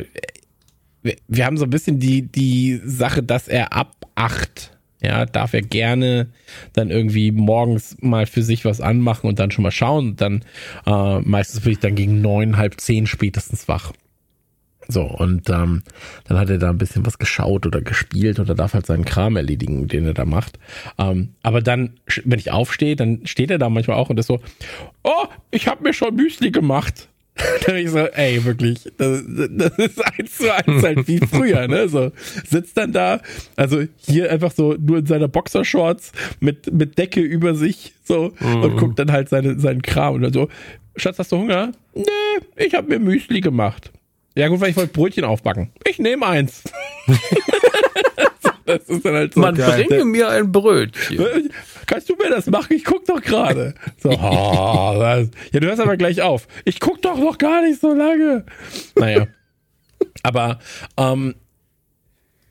[1.03, 5.53] wir, wir haben so ein bisschen die, die Sache, dass er ab acht, ja, darf
[5.53, 6.27] er gerne
[6.73, 10.09] dann irgendwie morgens mal für sich was anmachen und dann schon mal schauen.
[10.09, 10.43] Und dann
[10.85, 13.93] äh, meistens bin ich dann gegen neun, halb zehn spätestens wach.
[14.87, 15.83] So, und ähm,
[16.25, 19.35] dann hat er da ein bisschen was geschaut oder gespielt oder darf halt seinen Kram
[19.35, 20.59] erledigen, den er da macht.
[20.97, 24.39] Ähm, aber dann, wenn ich aufstehe, dann steht er da manchmal auch und ist so,
[25.03, 27.09] oh, ich habe mir schon Müsli gemacht.
[27.65, 31.67] dann bin ich so, ey, wirklich, das, das ist eins zu eins halt wie früher,
[31.67, 31.87] ne?
[31.87, 32.11] So,
[32.45, 33.21] sitzt dann da,
[33.55, 38.77] also hier einfach so nur in seiner Boxershorts mit, mit Decke über sich, so, und
[38.77, 40.49] guckt dann halt seine, seinen Kram und dann so,
[40.95, 41.73] Schatz, hast du Hunger?
[41.93, 42.03] Nee,
[42.55, 43.91] ich habe mir Müsli gemacht.
[44.37, 45.71] Ja gut, weil ich wollte Brötchen aufbacken.
[45.83, 46.61] Ich nehme eins.
[48.67, 49.39] das ist dann halt so.
[49.39, 51.49] Man bringe mir ein Brötchen.
[51.87, 52.75] Kannst du mir das machen?
[52.75, 53.73] Ich guck doch gerade.
[53.97, 56.47] So, oh, das, ja, du hörst aber gleich auf.
[56.65, 58.45] Ich guck doch noch gar nicht so lange.
[58.95, 59.25] Naja.
[60.21, 60.59] Aber
[60.97, 61.33] ähm,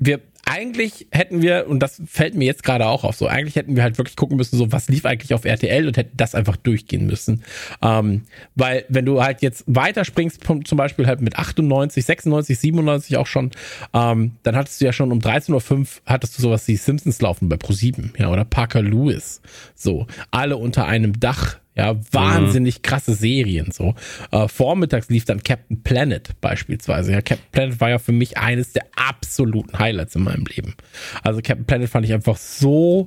[0.01, 3.75] wir eigentlich hätten wir, und das fällt mir jetzt gerade auch auf, so eigentlich hätten
[3.75, 6.57] wir halt wirklich gucken müssen, so was lief eigentlich auf RTL und hätten das einfach
[6.57, 7.43] durchgehen müssen.
[7.83, 8.23] Ähm,
[8.55, 13.51] weil wenn du halt jetzt weiterspringst, zum Beispiel halt mit 98, 96, 97 auch schon,
[13.93, 17.49] ähm, dann hattest du ja schon um 13.05 Uhr hattest du sowas wie Simpsons laufen
[17.49, 19.41] bei Pro7, ja, oder Parker Lewis.
[19.75, 21.59] So, alle unter einem Dach.
[21.77, 23.95] Ja, wahnsinnig krasse Serien so.
[24.31, 27.13] Äh, vormittags lief dann Captain Planet beispielsweise.
[27.13, 30.75] Ja, Captain Planet war ja für mich eines der absoluten Highlights in meinem Leben.
[31.23, 33.07] Also Captain Planet fand ich einfach so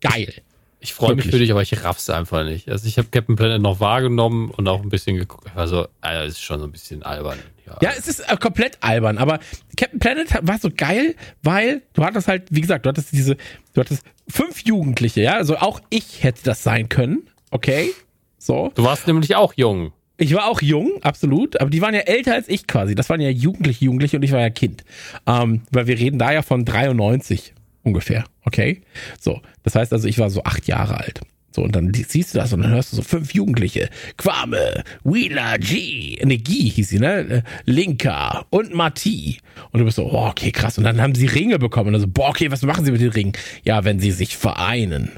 [0.00, 0.32] geil.
[0.80, 2.68] Ich freue mich für dich, aber ich raff's einfach nicht.
[2.68, 5.50] Also ich habe Captain Planet noch wahrgenommen und auch ein bisschen geguckt.
[5.54, 7.38] Also, äh, ist schon so ein bisschen albern.
[7.66, 7.78] Ja.
[7.82, 9.40] Ja, es ist äh, komplett albern, aber
[9.76, 13.36] Captain Planet war so geil, weil du hattest halt, wie gesagt, du hattest diese,
[13.74, 17.92] du hattest fünf Jugendliche, ja, also auch ich hätte das sein können, okay,
[18.38, 18.70] so.
[18.74, 19.92] Du warst nämlich auch jung.
[20.18, 22.94] Ich war auch jung, absolut, aber die waren ja älter als ich quasi.
[22.94, 24.84] Das waren ja jugendliche Jugendliche und ich war ja Kind.
[25.26, 28.80] Ähm, weil wir reden da ja von 93 ungefähr, okay?
[29.20, 31.20] So, das heißt also, ich war so acht Jahre alt.
[31.54, 33.88] So, und dann siehst du das und dann hörst du so fünf Jugendliche.
[34.18, 37.42] Quame, Wheeler, G, ne, G hieß sie, ne?
[37.64, 39.38] Linka und Mati.
[39.70, 40.76] Und du bist so, oh, okay, krass.
[40.76, 41.88] Und dann haben sie Ringe bekommen.
[41.88, 43.32] Und dann so, boah, okay, was machen sie mit den Ringen?
[43.64, 45.12] Ja, wenn sie sich vereinen,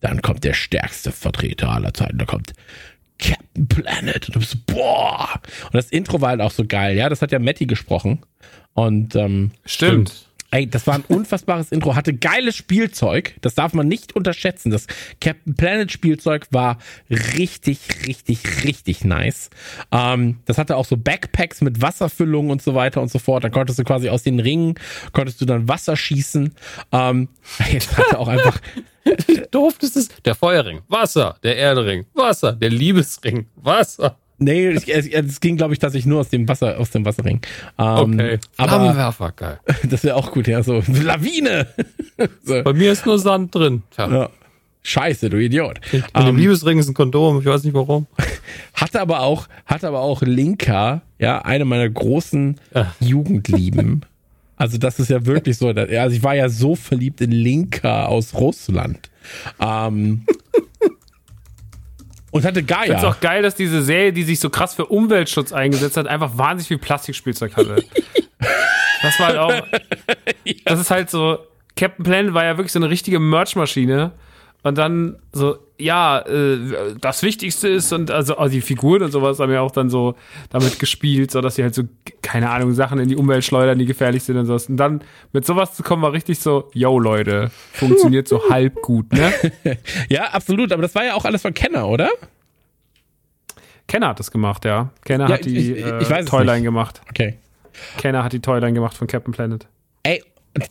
[0.00, 2.18] dann kommt der stärkste Vertreter aller Zeiten.
[2.18, 2.52] Da kommt
[3.18, 4.26] Captain Planet.
[4.26, 5.40] Und du bist boah.
[5.64, 7.08] Und das Intro war halt auch so geil, ja.
[7.08, 8.20] Das hat ja Matti gesprochen.
[8.74, 10.25] Und ähm, Stimmt.
[10.50, 13.34] Ey, das war ein unfassbares Intro, hatte geiles Spielzeug.
[13.40, 14.70] Das darf man nicht unterschätzen.
[14.70, 14.86] Das
[15.20, 16.78] Captain Planet Spielzeug war
[17.10, 19.50] richtig, richtig, richtig nice.
[19.90, 23.44] Ähm, das hatte auch so Backpacks mit Wasserfüllung und so weiter und so fort.
[23.44, 24.74] Dann konntest du quasi aus den Ringen,
[25.12, 26.54] konntest du dann Wasser schießen.
[26.92, 27.28] Ähm,
[27.72, 28.60] jetzt hatte auch einfach,
[29.50, 30.08] Durftest es?
[30.24, 31.38] Der Feuerring, Wasser.
[31.42, 32.52] Der Erdring, Wasser.
[32.52, 34.18] Der Liebesring, Wasser.
[34.38, 37.40] Nee, es, es, es ging glaube ich tatsächlich nur aus dem Wasser, aus dem Wasserring.
[37.78, 38.38] Ähm, Okay.
[38.56, 39.60] Aber Flammenwerfer, geil.
[39.90, 41.66] das wäre auch gut, ja, so Lawine.
[42.44, 43.82] so, Bei mir ist nur Sand drin.
[43.90, 44.08] Tja.
[44.10, 44.30] ja.
[44.82, 45.80] Scheiße, du Idiot.
[45.92, 48.06] Mit dem Ähm, Liebesring ist ein Kondom, ich weiß nicht warum.
[48.74, 52.94] Hatte aber auch, hatte aber auch Linka, ja, eine meiner großen Ja.
[53.00, 54.02] Jugendlieben.
[54.56, 58.34] Also das ist ja wirklich so, also ich war ja so verliebt in Linka aus
[58.34, 59.10] Russland.
[59.60, 60.24] Ähm,
[62.36, 63.08] und hatte Ich find's Gaia.
[63.08, 66.68] auch geil, dass diese Serie, die sich so krass für Umweltschutz eingesetzt hat, einfach wahnsinnig
[66.68, 67.76] viel Plastikspielzeug hatte.
[69.02, 69.66] das war halt auch.
[70.64, 71.38] Das ist halt so.
[71.76, 74.12] Captain Planet war ja wirklich so eine richtige Merchmaschine.
[74.66, 76.58] Und dann so, ja, äh,
[77.00, 80.16] das Wichtigste ist, und also, also die Figuren und sowas haben ja auch dann so
[80.50, 81.84] damit gespielt, so dass sie halt so,
[82.20, 84.68] keine Ahnung, Sachen in die Umwelt schleudern, die gefährlich sind und sowas.
[84.68, 89.12] Und dann mit sowas zu kommen, war richtig so, yo, Leute, funktioniert so halb gut,
[89.12, 89.32] ne?
[90.08, 92.08] Ja, absolut, aber das war ja auch alles von Kenner, oder?
[93.86, 94.90] Kenner hat das gemacht, ja.
[95.04, 97.02] Kenner Ja, hat die ich- ich- äh, ich es Toyline gemacht.
[97.08, 97.36] Okay.
[97.98, 99.68] Kenner hat die Toyline gemacht von Captain Planet.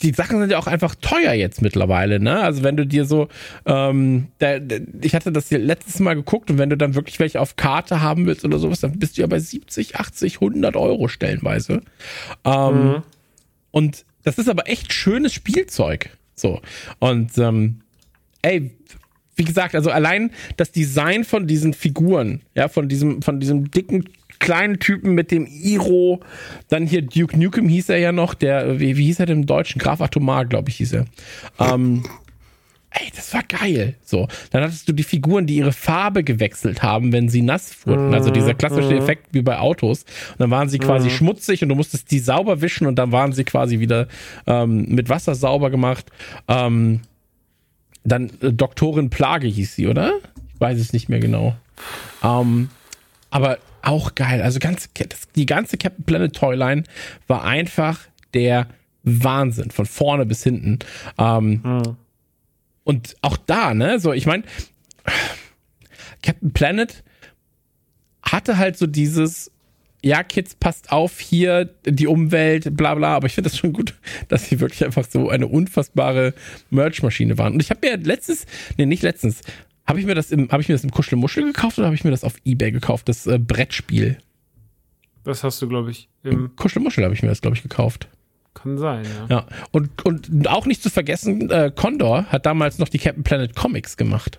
[0.02, 2.42] Die Sachen sind ja auch einfach teuer jetzt mittlerweile, ne?
[2.42, 3.28] Also wenn du dir so,
[3.66, 4.58] ähm, da,
[5.02, 8.02] ich hatte das hier letztes Mal geguckt und wenn du dann wirklich welche auf Karte
[8.02, 11.82] haben willst oder sowas, dann bist du ja bei 70, 80, 100 Euro stellenweise.
[12.44, 13.04] Ähm, Mhm.
[13.72, 16.10] Und das ist aber echt schönes Spielzeug.
[16.36, 16.62] So.
[17.00, 17.82] Und ähm,
[18.42, 18.72] ey,
[19.36, 24.06] wie gesagt, also allein das Design von diesen Figuren, ja, von diesem, von diesem dicken
[24.40, 26.20] kleinen Typen mit dem Iro,
[26.70, 29.46] dann hier Duke Nukem hieß er ja noch, der, wie, wie hieß er denn im
[29.46, 29.80] Deutschen?
[29.80, 31.06] Graf Atomar, glaube ich, hieß er.
[31.60, 32.04] Ähm,
[32.92, 33.96] ey, das war geil.
[34.04, 38.14] So, dann hattest du die Figuren, die ihre Farbe gewechselt haben, wenn sie nass wurden.
[38.14, 40.04] Also dieser klassische Effekt wie bei Autos.
[40.32, 43.34] Und dann waren sie quasi schmutzig und du musstest die sauber wischen und dann waren
[43.34, 44.08] sie quasi wieder
[44.48, 46.06] ähm, mit Wasser sauber gemacht.
[46.48, 47.02] Ähm,
[48.04, 50.14] dann äh, Doktorin Plage hieß sie, oder?
[50.54, 51.56] Ich weiß es nicht mehr genau.
[52.24, 52.70] Ähm,
[53.30, 54.42] aber auch geil.
[54.42, 54.90] Also ganz,
[55.36, 56.84] die ganze Captain Planet Toyline
[57.28, 58.00] war einfach
[58.34, 58.68] der
[59.04, 59.72] Wahnsinn.
[59.72, 60.80] Von vorne bis hinten.
[61.18, 61.62] Ähm,
[62.84, 64.44] Und auch da, ne, so, ich meine,
[66.22, 67.04] Captain Planet
[68.22, 69.52] hatte halt so dieses,
[70.04, 73.96] ja, Kids, passt auf, hier die Umwelt, bla bla, aber ich finde das schon gut,
[74.28, 76.34] dass sie wirklich einfach so eine unfassbare
[76.70, 77.54] Merch-Maschine waren.
[77.54, 78.46] Und ich habe mir letztens,
[78.78, 79.42] nee, nicht letztens,
[79.88, 82.04] habe ich mir das im, habe ich mir das im Kuschelmuschel gekauft oder habe ich
[82.04, 84.18] mir das auf Ebay gekauft, das äh, Brettspiel?
[85.24, 88.08] Das hast du, glaube ich, im, Kuschelmuschel habe ich mir das, glaube ich, gekauft.
[88.54, 89.38] kann sein, ja.
[89.38, 89.46] Ja.
[89.72, 93.98] Und, und auch nicht zu vergessen, äh, Condor hat damals noch die Captain Planet Comics
[93.98, 94.38] gemacht.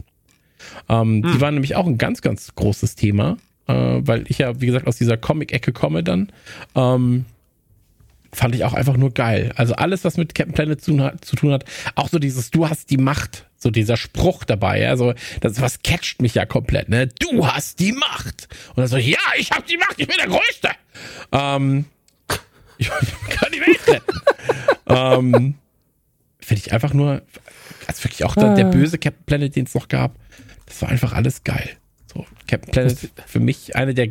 [0.89, 4.67] Ähm, Die waren nämlich auch ein ganz, ganz großes Thema, äh, weil ich ja, wie
[4.67, 6.33] gesagt, aus dieser Comic-Ecke komme dann.
[6.75, 7.25] Ähm,
[8.33, 9.53] fand ich auch einfach nur geil.
[9.57, 12.91] Also alles, was mit Captain Planet zu, zu tun hat, auch so dieses Du hast
[12.91, 17.09] die Macht, so dieser Spruch dabei, also das was catcht mich ja komplett, ne?
[17.09, 18.47] Du hast die Macht.
[18.71, 20.71] Und dann so, ja, ich hab die Macht, ich bin der Größte.
[21.33, 21.87] Ähm,
[22.79, 24.21] ich, kann die Welt retten.
[24.87, 25.55] ähm,
[26.39, 27.23] Finde ich einfach nur,
[27.89, 30.15] also wirklich auch der, der böse Captain Planet, den es noch gab,
[30.67, 31.71] das war einfach alles geil.
[32.15, 34.11] So, Captain Planet für mich eine der,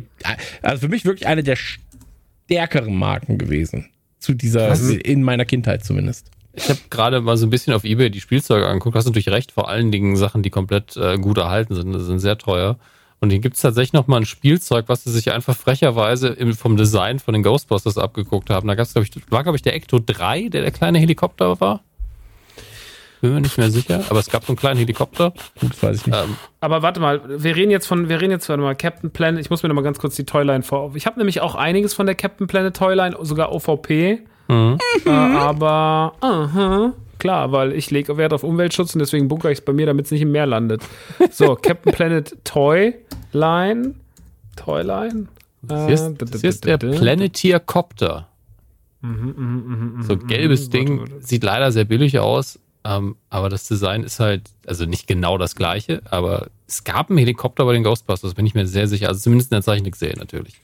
[0.60, 3.88] also für mich wirklich eine der stärkeren Marken gewesen.
[4.18, 6.30] Zu dieser, in meiner Kindheit zumindest.
[6.56, 8.94] Ich habe gerade mal so ein bisschen auf Ebay die Spielzeuge angeguckt.
[8.94, 12.04] Du hast natürlich recht, vor allen Dingen Sachen, die komplett äh, gut erhalten sind, das
[12.04, 12.78] sind sehr teuer.
[13.20, 16.76] Und hier gibt's tatsächlich noch mal ein Spielzeug, was sie sich einfach frecherweise im, vom
[16.76, 18.68] Design von den Ghostbusters abgeguckt haben.
[18.68, 21.82] Da gab's, glaube ich, war, glaube ich, der Ecto 3, der der kleine Helikopter war.
[23.22, 25.32] Bin mir nicht mehr sicher, aber es gab so einen kleinen Helikopter.
[25.58, 26.18] Gut, weiß ich nicht.
[26.18, 29.40] Ähm, Aber warte mal, wir reden jetzt von, wir reden jetzt, warte mal, Captain Planet,
[29.40, 30.94] ich muss mir noch mal ganz kurz die Toyline vor.
[30.94, 34.20] Ich habe nämlich auch einiges von der Captain Planet Toyline, sogar OVP.
[34.48, 34.78] Mhm.
[35.04, 39.64] Äh, aber, aha, klar, weil ich lege Wert auf Umweltschutz und deswegen bunkere ich es
[39.64, 40.82] bei mir, damit es nicht im Meer landet.
[41.30, 43.94] So, Captain Planet Toyline.
[44.56, 45.28] Toyline?
[45.62, 48.28] Das hier ist, das hier ist der Planeteer Copter.
[49.02, 54.50] Mhm, So gelbes Ding, sieht leider sehr billig aus, ähm, aber das Design ist halt,
[54.66, 58.54] also nicht genau das gleiche, aber es gab einen Helikopter bei den Ghostbusters, bin ich
[58.54, 60.60] mir sehr sicher, also zumindest in der Zeichentrickserie natürlich.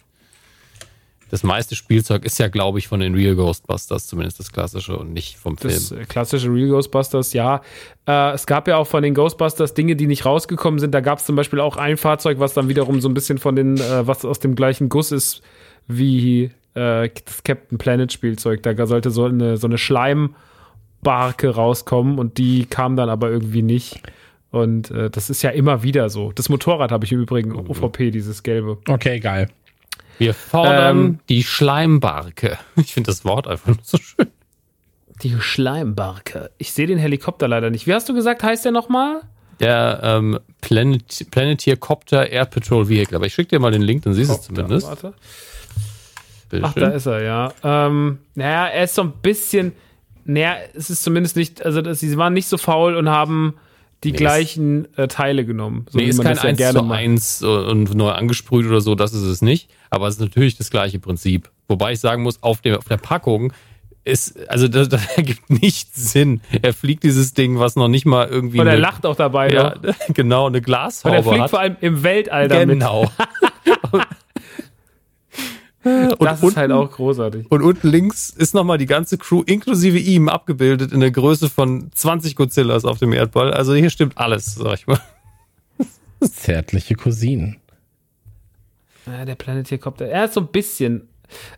[1.32, 5.14] Das meiste Spielzeug ist ja, glaube ich, von den Real Ghostbusters, zumindest das klassische und
[5.14, 5.72] nicht vom Film.
[5.72, 7.62] Das klassische Real Ghostbusters, ja.
[8.06, 10.92] Äh, es gab ja auch von den Ghostbusters Dinge, die nicht rausgekommen sind.
[10.92, 13.56] Da gab es zum Beispiel auch ein Fahrzeug, was dann wiederum so ein bisschen von
[13.56, 15.40] den, äh, was aus dem gleichen Guss ist
[15.88, 18.62] wie äh, das Captain Planet Spielzeug.
[18.62, 24.02] Da sollte so eine, so eine Schleimbarke rauskommen und die kam dann aber irgendwie nicht.
[24.50, 26.30] Und äh, das ist ja immer wieder so.
[26.32, 28.76] Das Motorrad habe ich im Übrigen, OVP, dieses gelbe.
[28.86, 29.48] Okay, geil.
[30.18, 32.58] Wir fordern Ähm, die Schleimbarke.
[32.76, 34.28] Ich finde das Wort einfach nur so schön.
[35.23, 36.50] Die Schleimbarke.
[36.58, 37.86] Ich sehe den Helikopter leider nicht.
[37.86, 39.20] Wie hast du gesagt, heißt der nochmal?
[39.60, 43.16] Der ähm, Planet, Planeteer Copter Air Patrol Vehicle.
[43.16, 44.89] Aber ich schicke dir mal den Link, dann siehst du es zumindest.
[44.89, 45.15] Warte.
[46.49, 46.82] Bitte Ach, schön.
[46.82, 47.52] da ist er, ja.
[47.62, 49.73] Ähm, naja, er ist so ein bisschen.
[50.24, 51.65] Naja, es ist zumindest nicht.
[51.65, 53.55] Also, das, sie waren nicht so faul und haben
[54.05, 55.86] die Nee, gleichen äh, Teile genommen.
[55.90, 56.98] So nee, wie ist kein das ja 1 gerne zu macht.
[56.98, 59.70] 1 und neu angesprüht oder so, das ist es nicht.
[59.90, 61.50] Aber es ist natürlich das gleiche Prinzip.
[61.68, 63.52] Wobei ich sagen muss, auf der, auf der Packung
[64.05, 66.40] ist, also das, das ergibt nicht Sinn.
[66.62, 68.58] Er fliegt dieses Ding, was noch nicht mal irgendwie.
[68.60, 69.50] Und er eine- lacht auch dabei.
[69.50, 69.94] Ja, noch.
[70.14, 71.50] genau, eine Und er Glashaube fliegt hat.
[71.50, 72.81] vor allem im Weltall damit.
[72.81, 73.10] Genau.
[75.84, 77.50] Das und ist unten, halt auch großartig.
[77.50, 81.90] und unten links ist nochmal die ganze Crew inklusive ihm abgebildet in der Größe von
[81.92, 83.52] 20 Godzillas auf dem Erdball.
[83.52, 85.00] Also hier stimmt alles, sag ich mal.
[86.20, 87.56] Zärtliche Cousinen.
[89.06, 90.06] Ja, der Planeteer Copter.
[90.06, 91.08] Er ist so ein bisschen.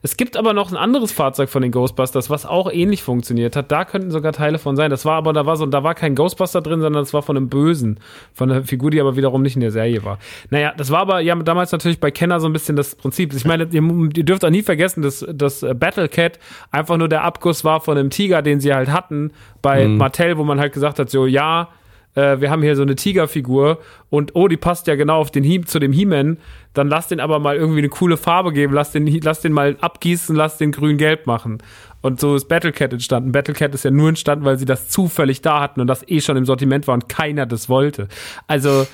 [0.02, 3.70] Es gibt aber noch ein anderes Fahrzeug von den Ghostbusters, was auch ähnlich funktioniert hat.
[3.72, 4.90] Da könnten sogar Teile von sein.
[4.90, 7.36] Das war aber, da war so, da war kein Ghostbuster drin, sondern das war von
[7.36, 8.00] einem Bösen.
[8.32, 10.18] Von einer Figur, die aber wiederum nicht in der Serie war.
[10.50, 13.32] Naja, das war aber ja damals natürlich bei Kenner so ein bisschen das Prinzip.
[13.34, 16.38] Ich meine, ihr, ihr dürft auch nie vergessen, dass das Battle Cat
[16.70, 20.44] einfach nur der Abguss war von einem Tiger, den sie halt hatten bei Mattel, wo
[20.44, 21.68] man halt gesagt hat, so, ja,
[22.14, 23.78] äh, wir haben hier so eine Tigerfigur
[24.10, 26.38] und oh, die passt ja genau auf den He zu dem He-Man,
[26.72, 29.76] dann lass den aber mal irgendwie eine coole Farbe geben, lass den, lass den mal
[29.80, 31.58] abgießen, lass den grün-gelb machen.
[32.00, 33.32] Und so ist Battlecat entstanden.
[33.32, 36.36] Battlecat ist ja nur entstanden, weil sie das zufällig da hatten und das eh schon
[36.36, 38.08] im Sortiment war und keiner das wollte.
[38.46, 38.86] Also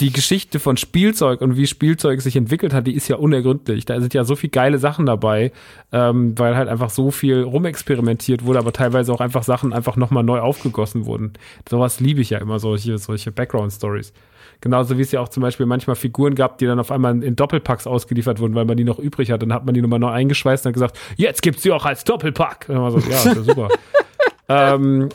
[0.00, 3.86] die Geschichte von Spielzeug und wie Spielzeug sich entwickelt hat, die ist ja unergründlich.
[3.86, 5.52] Da sind ja so viel geile Sachen dabei,
[5.90, 10.22] ähm, weil halt einfach so viel rumexperimentiert wurde, aber teilweise auch einfach Sachen einfach nochmal
[10.22, 11.32] neu aufgegossen wurden.
[11.68, 14.12] Sowas liebe ich ja immer, solche, solche Background-Stories.
[14.60, 17.36] Genauso wie es ja auch zum Beispiel manchmal Figuren gab, die dann auf einmal in
[17.36, 19.42] Doppelpacks ausgeliefert wurden, weil man die noch übrig hat.
[19.42, 22.04] Dann hat man die nochmal neu eingeschweißt und hat gesagt, jetzt gibt's die auch als
[22.04, 22.66] Doppelpack.
[22.68, 23.68] Und dann war so, ja, ist ja super.
[24.48, 25.08] ähm,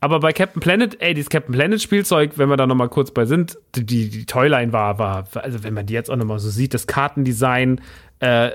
[0.00, 3.26] aber bei Captain Planet, ey, dieses Captain Planet Spielzeug, wenn wir da nochmal kurz bei
[3.26, 6.72] sind, die, die Toyline war, war, also wenn man die jetzt auch nochmal so sieht,
[6.72, 7.80] das Kartendesign,
[8.20, 8.50] äh,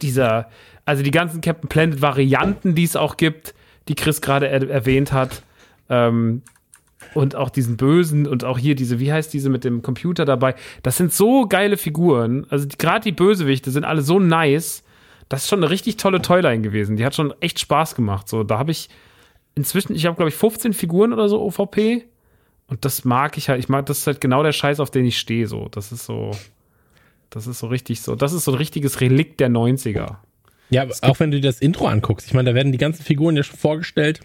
[0.00, 0.48] dieser,
[0.84, 3.54] also die ganzen Captain Planet Varianten, die es auch gibt,
[3.88, 5.42] die Chris gerade er erwähnt hat,
[5.88, 6.42] ähm,
[7.14, 10.54] und auch diesen Bösen und auch hier diese, wie heißt diese mit dem Computer dabei,
[10.82, 14.84] das sind so geile Figuren, also gerade die Bösewichte sind alle so nice,
[15.28, 18.44] das ist schon eine richtig tolle Toyline gewesen, die hat schon echt Spaß gemacht, so,
[18.44, 18.88] da habe ich,
[19.60, 22.04] inzwischen, ich habe glaube ich 15 Figuren oder so OVP
[22.68, 23.58] und das mag ich halt.
[23.60, 25.46] Ich mag, das ist halt genau der Scheiß, auf den ich stehe.
[25.46, 26.30] So, das ist so,
[27.30, 28.14] das ist so richtig so.
[28.16, 30.16] Das ist so ein richtiges Relikt der 90er.
[30.70, 33.36] Ja, auch wenn du dir das Intro anguckst, ich meine, da werden die ganzen Figuren
[33.36, 34.20] ja schon vorgestellt.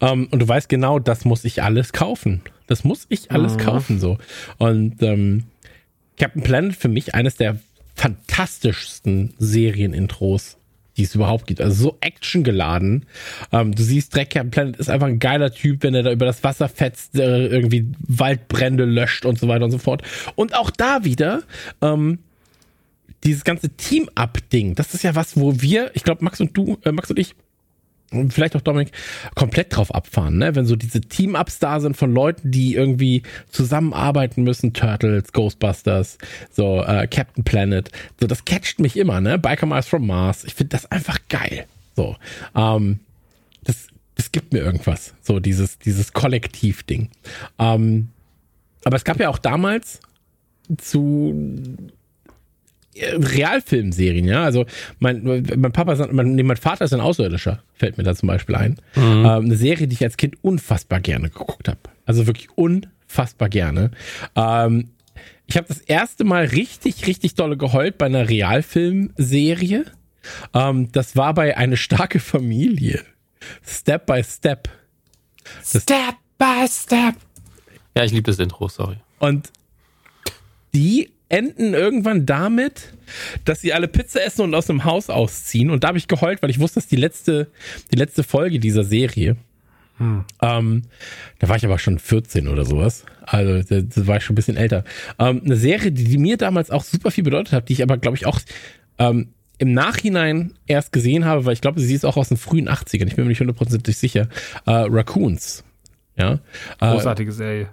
[0.00, 2.42] Ähm, und du weißt genau, das muss ich alles kaufen.
[2.66, 3.58] Das muss ich alles Mhm.
[3.58, 4.18] kaufen, so.
[4.58, 5.44] Und ähm,
[6.18, 7.58] Captain Planet für mich eines der
[7.94, 10.56] fantastischsten Serienintros,
[10.96, 11.60] die es überhaupt gibt.
[11.60, 13.06] Also so actiongeladen.
[13.50, 16.26] Ähm, du siehst, Dreck Captain Planet ist einfach ein geiler Typ, wenn er da über
[16.26, 20.02] das Wasser fetzt, äh, irgendwie Waldbrände löscht und so weiter und so fort.
[20.34, 21.42] Und auch da wieder,
[21.80, 22.18] ähm,
[23.24, 26.92] dieses ganze Team-Up-Ding, das ist ja was, wo wir, ich glaube, Max und du, äh,
[26.92, 27.34] Max und ich,
[28.12, 28.92] und vielleicht auch Dominik,
[29.34, 30.54] komplett drauf abfahren, ne?
[30.54, 36.18] Wenn so diese Team-Ups da sind von Leuten, die irgendwie zusammenarbeiten müssen, Turtles, Ghostbusters,
[36.50, 39.38] so äh, Captain Planet, so das catcht mich immer, ne?
[39.38, 41.66] Biker Mice from Mars, ich finde das einfach geil.
[41.94, 42.16] So,
[42.54, 43.00] ähm,
[43.64, 47.10] das, das gibt mir irgendwas, so dieses, dieses Kollektiv-Ding.
[47.58, 48.08] Ähm,
[48.84, 50.00] aber es gab ja auch damals
[50.78, 51.34] zu
[52.96, 54.44] Realfilmserien, ja.
[54.44, 54.66] Also
[54.98, 55.22] mein,
[55.56, 58.26] mein Papa, ist ein- mein, nee, mein Vater ist ein Außerirdischer, fällt mir da zum
[58.26, 58.76] Beispiel ein.
[58.96, 61.78] Ähm, eine Serie, die ich als Kind unfassbar gerne geguckt habe.
[62.04, 63.90] Also wirklich unfassbar gerne.
[64.36, 64.90] Ähm,
[65.46, 69.84] ich habe das erste Mal richtig, richtig dolle geheult bei einer Realfilmserie.
[70.54, 73.02] Ähm, das war bei eine starke Familie.
[73.66, 74.68] Step by Step.
[75.64, 77.14] Step by Step.
[77.96, 78.96] Ja, ich liebe das Intro, sorry.
[79.18, 79.50] Und
[80.74, 82.92] die enden irgendwann damit,
[83.44, 85.70] dass sie alle Pizza essen und aus dem Haus ausziehen.
[85.70, 87.48] Und da habe ich geheult, weil ich wusste, das ist die letzte,
[87.92, 89.36] die letzte Folge dieser Serie.
[90.42, 90.82] Ähm,
[91.38, 93.04] da war ich aber schon 14 oder sowas.
[93.22, 94.84] Also da, da war ich schon ein bisschen älter.
[95.18, 97.96] Ähm, eine Serie, die, die mir damals auch super viel bedeutet hat, die ich aber,
[97.96, 98.40] glaube ich, auch
[98.98, 99.28] ähm,
[99.58, 103.06] im Nachhinein erst gesehen habe, weil ich glaube, sie ist auch aus den frühen 80ern.
[103.06, 104.28] Ich bin mir nicht hundertprozentig sicher.
[104.66, 105.64] Äh, Raccoons.
[106.16, 106.40] Ja.
[106.80, 107.68] Äh, Großartige Serie.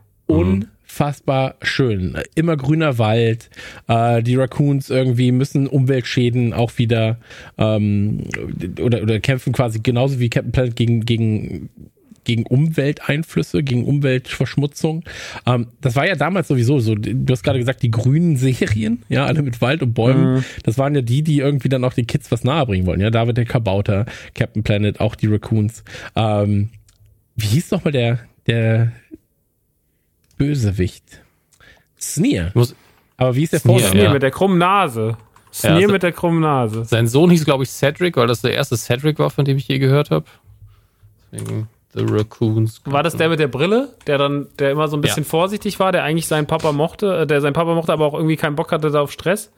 [0.90, 2.18] Unfassbar schön.
[2.36, 3.50] Immer grüner Wald.
[3.88, 7.18] Äh, die Raccoons irgendwie müssen Umweltschäden auch wieder
[7.58, 8.24] ähm,
[8.82, 11.70] oder, oder kämpfen quasi genauso wie Captain Planet gegen, gegen
[12.26, 15.04] gegen Umwelteinflüsse, gegen Umweltverschmutzung.
[15.48, 16.94] Ähm, das war ja damals sowieso so.
[16.94, 20.44] Du hast gerade gesagt, die grünen Serien, ja, alle mit Wald und Bäumen.
[20.64, 23.00] Das waren ja die, die irgendwie dann auch den Kids was nahebringen wollen.
[23.00, 25.84] Ja, David der Kabauter, Captain Planet, auch die Raccoons.
[26.16, 26.70] Ähm,
[27.36, 28.92] wie hieß nochmal der, der
[30.40, 31.04] Bösewicht?
[32.02, 32.52] Sneer.
[33.18, 33.92] Aber wie ist der Sneer, Vorname?
[33.92, 34.14] Sneer Ja.
[34.14, 35.18] mit der krummen Nase.
[35.54, 36.86] Sneer also- mit der krummen Nase.
[36.86, 39.68] sein Sohn hieß, glaube ich, Cedric, weil das der erste Cedric war, von dem ich
[39.68, 40.26] je gehört habe.
[41.32, 42.82] Deswegen The Raccoons.
[42.86, 45.30] War das der mit der Brille, der dann, der immer so ein bisschen Ja.
[45.30, 48.36] vorsichtig war, der eigentlich seinen Papa mochte, äh, der seinen Papa mochte, aber auch irgendwie
[48.36, 49.52] keinen Bock hatte da auf Stress?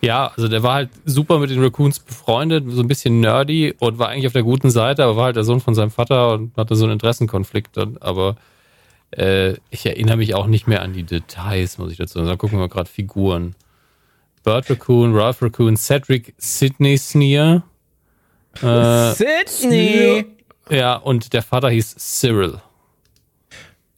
[0.00, 3.98] Ja, also der war halt super mit den Raccoons befreundet, so ein bisschen nerdy und
[3.98, 6.56] war eigentlich auf der guten Seite, aber war halt der Sohn von seinem Vater und
[6.56, 7.98] hatte so einen Interessenkonflikt dann.
[7.98, 8.36] Aber
[9.12, 12.28] äh, ich erinnere mich auch nicht mehr an die Details, muss ich dazu sagen.
[12.28, 13.54] Da gucken wir gerade Figuren.
[14.42, 17.62] Bert Raccoon, Ralph Raccoon, Cedric, Sidney Sneer.
[18.62, 20.24] Äh, Sydney!
[20.70, 22.60] ja, und der Vater hieß Cyril.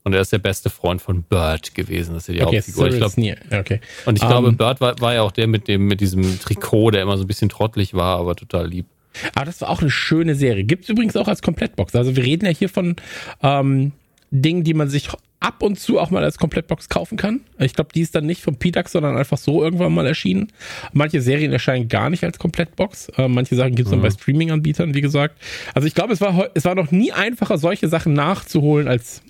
[0.05, 2.15] Und er ist der beste Freund von Bert gewesen.
[2.15, 2.89] Das ist ja die Okay, Hauptfigur.
[2.89, 3.81] Ich glaub, okay.
[4.05, 6.91] und ich glaube, Ähm, Bert war, war ja auch der mit dem, mit diesem Trikot,
[6.91, 8.87] der immer so ein bisschen trottelig war, aber total lieb.
[9.35, 10.65] Aber das war auch eine schöne Serie.
[10.65, 11.95] Gibt's übrigens auch als Komplettbox.
[11.95, 12.97] Also wir reden ja hier von
[13.43, 13.93] ähm,
[14.33, 17.41] Dingen, die man sich ab und zu auch mal als Komplettbox kaufen kann.
[17.59, 20.49] Ich glaube, die ist dann nicht vom PDAX, sondern einfach so irgendwann mal erschienen.
[20.93, 23.11] Manche Serien erscheinen gar nicht als Komplettbox.
[23.17, 25.37] Äh, manche Sachen gibt's dann bei Streaming-Anbietern, wie gesagt.
[25.75, 29.23] Also ich glaube, es war, es war noch nie einfacher, solche Sachen nachzuholen als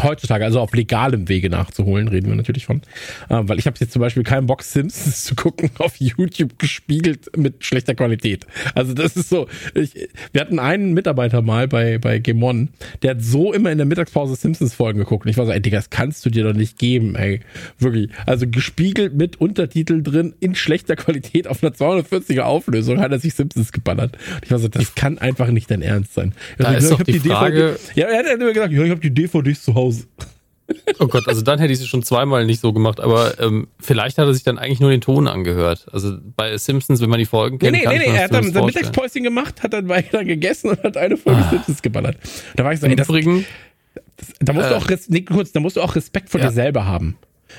[0.00, 2.78] heutzutage, also auf legalem Wege nachzuholen, reden wir natürlich von.
[3.28, 7.36] Äh, weil ich habe jetzt zum Beispiel keinen Bock, Simpsons zu gucken auf YouTube gespiegelt
[7.36, 8.46] mit schlechter Qualität.
[8.74, 9.48] Also das ist so.
[9.74, 12.68] Ich, wir hatten einen Mitarbeiter mal bei, bei Game One,
[13.02, 15.24] der hat so immer in der Mittagspause Simpsons-Folgen geguckt.
[15.26, 17.40] Und ich war so, ey Digga, das kannst du dir doch nicht geben, ey.
[17.78, 18.10] Wirklich.
[18.26, 23.34] Also gespiegelt mit Untertitel drin in schlechter Qualität auf einer 240er Auflösung hat er sich
[23.34, 24.16] Simpsons geballert.
[24.34, 26.32] Und ich war so, das kann einfach nicht dein Ernst sein.
[26.58, 28.82] Da Also, ist ich doch hab die Frage- DVD, ja, er hat immer gesagt, ja,
[28.84, 29.79] ich habe die DVDs zu Hause.
[31.00, 34.18] Oh Gott, also dann hätte ich es schon zweimal nicht so gemacht, aber ähm, vielleicht
[34.18, 35.86] hat er sich dann eigentlich nur den Ton angehört.
[35.92, 38.36] Also bei Simpsons, wenn man die Folgen Nee, kennt, nee, nee, nee, mir er das
[38.38, 38.64] hat dann sein.
[38.66, 42.16] Mittagspäuschen gemacht, hat dann weiter gegessen und hat eine Folge Simpsons geballert.
[42.54, 43.44] Da war ich so, ey, das, Übrigen,
[44.38, 46.46] da musst du äh, auch, Res- nee, kurz, da musst du auch Respekt vor Ja.
[46.46, 47.16] dir selber haben.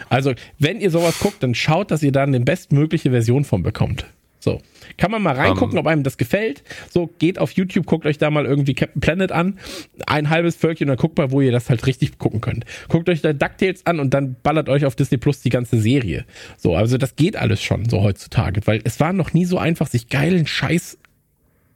[0.08, 4.06] Also, wenn ihr sowas guckt, dann schaut, dass ihr dann die bestmögliche Version von bekommt.
[4.44, 4.60] So.
[4.98, 5.82] Kann man mal reingucken, Ähm.
[5.82, 6.64] ob einem das gefällt.
[6.90, 9.60] So, geht auf YouTube, guckt euch da mal irgendwie Captain Planet an.
[10.08, 12.66] Ein halbes Völkchen und dann guckt mal, wo ihr das halt richtig gucken könnt.
[12.90, 16.26] Guckt euch da DuckTales an und dann ballert euch auf Disney Plus die ganze Serie.
[16.58, 19.86] So, also das geht alles schon so heutzutage, weil es war noch nie so einfach,
[19.88, 20.98] sich geilen Scheiß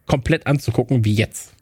[0.08, 1.54] komplett anzugucken wie jetzt.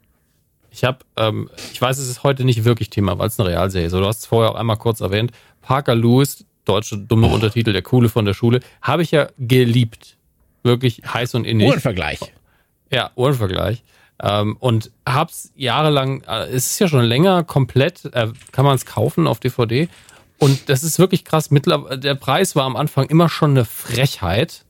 [0.72, 3.86] ich habe, ähm, ich weiß, es ist heute nicht wirklich Thema, weil es eine Realserie
[3.88, 3.92] ist.
[3.92, 5.32] Du hast es vorher auch einmal kurz erwähnt.
[5.62, 7.34] Parker Lewis, deutsche dumme Oh.
[7.34, 10.18] Untertitel, der Coole von der Schule, habe ich ja geliebt.
[10.64, 11.68] Wirklich heiß und innig.
[11.68, 12.20] Ohrenvergleich.
[12.92, 13.84] Ja, Ohrenvergleich.
[14.22, 18.86] Ähm, und hab's jahrelang, äh, es ist ja schon länger komplett, äh, kann man es
[18.86, 19.90] kaufen auf DVD.
[20.40, 21.50] Und das ist wirklich krass.
[21.50, 24.66] Der Preis war am Anfang immer schon eine Frechheit.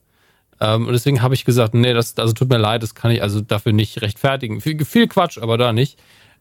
[0.60, 3.22] Ähm, und deswegen habe ich gesagt, nee, das, also tut mir leid, das kann ich
[3.22, 4.60] also dafür nicht rechtfertigen.
[4.60, 5.98] Viel, viel Quatsch, aber da nicht.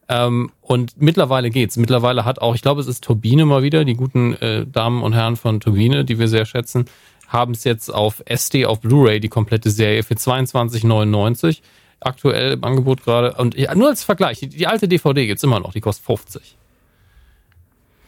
[0.09, 1.77] Ähm, und mittlerweile geht's.
[1.77, 5.14] Mittlerweile hat auch, ich glaube, es ist Turbine mal wieder, die guten äh, Damen und
[5.14, 6.85] Herren von Turbine, die wir sehr schätzen,
[7.33, 11.59] haben es jetzt auf SD, auf Blu-ray, die komplette Serie für 22,99
[11.99, 13.33] aktuell im Angebot gerade.
[13.33, 16.57] Und ja, nur als Vergleich, die, die alte DVD gibt's immer noch, die kostet 50.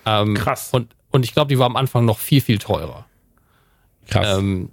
[0.06, 0.70] Ähm, Krass.
[0.72, 3.06] Und, und ich glaube, die war am Anfang noch viel, viel teurer.
[4.08, 4.38] Krass.
[4.38, 4.70] Ähm,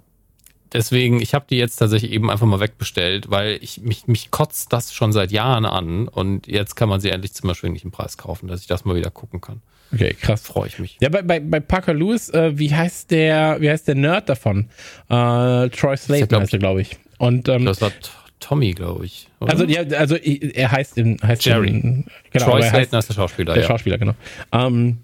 [0.71, 4.71] deswegen, ich habe die jetzt tatsächlich eben einfach mal wegbestellt, weil ich mich, mich kotzt
[4.71, 8.47] das schon seit Jahren an und jetzt kann man sie endlich zum erschwinglichen Preis kaufen,
[8.47, 9.61] dass ich das mal wieder gucken kann.
[9.93, 10.41] Okay, krass.
[10.41, 10.97] Freue ich mich.
[11.01, 14.69] Ja, bei, bei, bei Parker Lewis, äh, wie heißt der, wie heißt der Nerd davon?
[15.09, 16.97] Äh, Troy Slater glaub heißt er, glaube ich.
[17.17, 17.91] Und ähm, Das war
[18.39, 19.29] Tommy, glaube ich.
[19.39, 19.51] oder?
[19.51, 21.69] also ja, also er heißt in heißt Jerry.
[21.69, 23.67] In, genau, Troy er heißt, der Schauspieler, der ja.
[23.69, 24.15] Schauspieler, genau.
[24.51, 24.97] Ähm,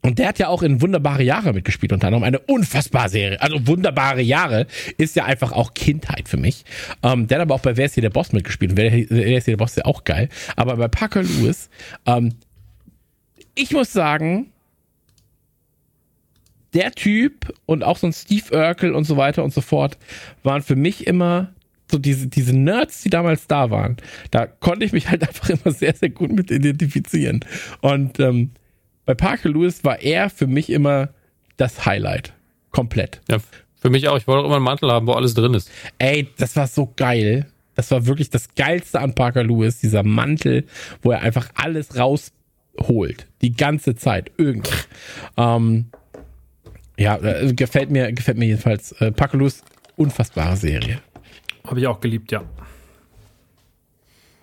[0.00, 3.42] und der hat ja auch in Wunderbare Jahre mitgespielt, unter anderem eine unfassbare Serie.
[3.42, 4.66] Also Wunderbare Jahre
[4.96, 6.64] ist ja einfach auch Kindheit für mich.
[7.02, 8.72] Ähm, der hat aber auch bei Wer ist hier der Boss mitgespielt.
[8.72, 10.28] Und Wer ist hier der Boss ist ja auch geil.
[10.54, 11.68] Aber bei Parker Lewis,
[12.06, 12.34] ähm,
[13.58, 14.52] ich muss sagen,
[16.74, 19.98] der Typ und auch so ein Steve Urkel und so weiter und so fort
[20.42, 21.52] waren für mich immer
[21.90, 23.96] so diese, diese Nerds, die damals da waren.
[24.30, 27.44] Da konnte ich mich halt einfach immer sehr, sehr gut mit identifizieren.
[27.80, 28.50] Und ähm,
[29.06, 31.08] bei Parker Lewis war er für mich immer
[31.56, 32.34] das Highlight.
[32.70, 33.20] Komplett.
[33.28, 33.38] ja.
[33.80, 34.16] Für mich auch.
[34.16, 35.70] Ich wollte auch immer einen Mantel haben, wo alles drin ist.
[35.98, 37.46] Ey, das war so geil.
[37.76, 40.66] Das war wirklich das Geilste an Parker Lewis, dieser Mantel,
[41.00, 41.96] wo er einfach alles
[42.78, 43.26] rausholt.
[43.42, 44.30] Die ganze Zeit.
[44.36, 44.88] Irgendwas.
[45.36, 45.86] Ähm,
[46.98, 48.92] ja, äh, gefällt mir, gefällt mir jedenfalls.
[48.92, 49.62] Äh, Lewis,
[49.96, 51.00] unfassbare Serie.
[51.64, 52.42] Habe ich auch geliebt, ja.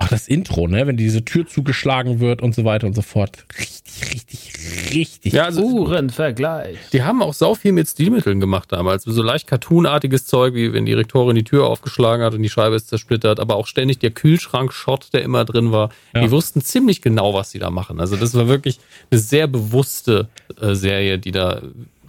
[0.06, 0.86] Ach, das Intro, ne?
[0.86, 3.44] Wenn diese Tür zugeschlagen wird und so weiter und so fort.
[3.58, 5.34] Richtig, richtig, richtig.
[5.34, 6.78] Ja, also Uhrenvergleich.
[6.94, 9.04] die haben auch sau viel mit Stilmitteln gemacht damals.
[9.04, 12.76] So leicht cartoonartiges Zeug, wie wenn die Rektorin die Tür aufgeschlagen hat und die Scheibe
[12.76, 15.90] ist zersplittert, aber auch ständig der Kühlschrank-Shot, der immer drin war.
[16.14, 16.22] Ja.
[16.22, 18.00] Die wussten ziemlich genau, was sie da machen.
[18.00, 20.28] Also das war wirklich eine sehr bewusste
[20.62, 21.62] äh, Serie, die da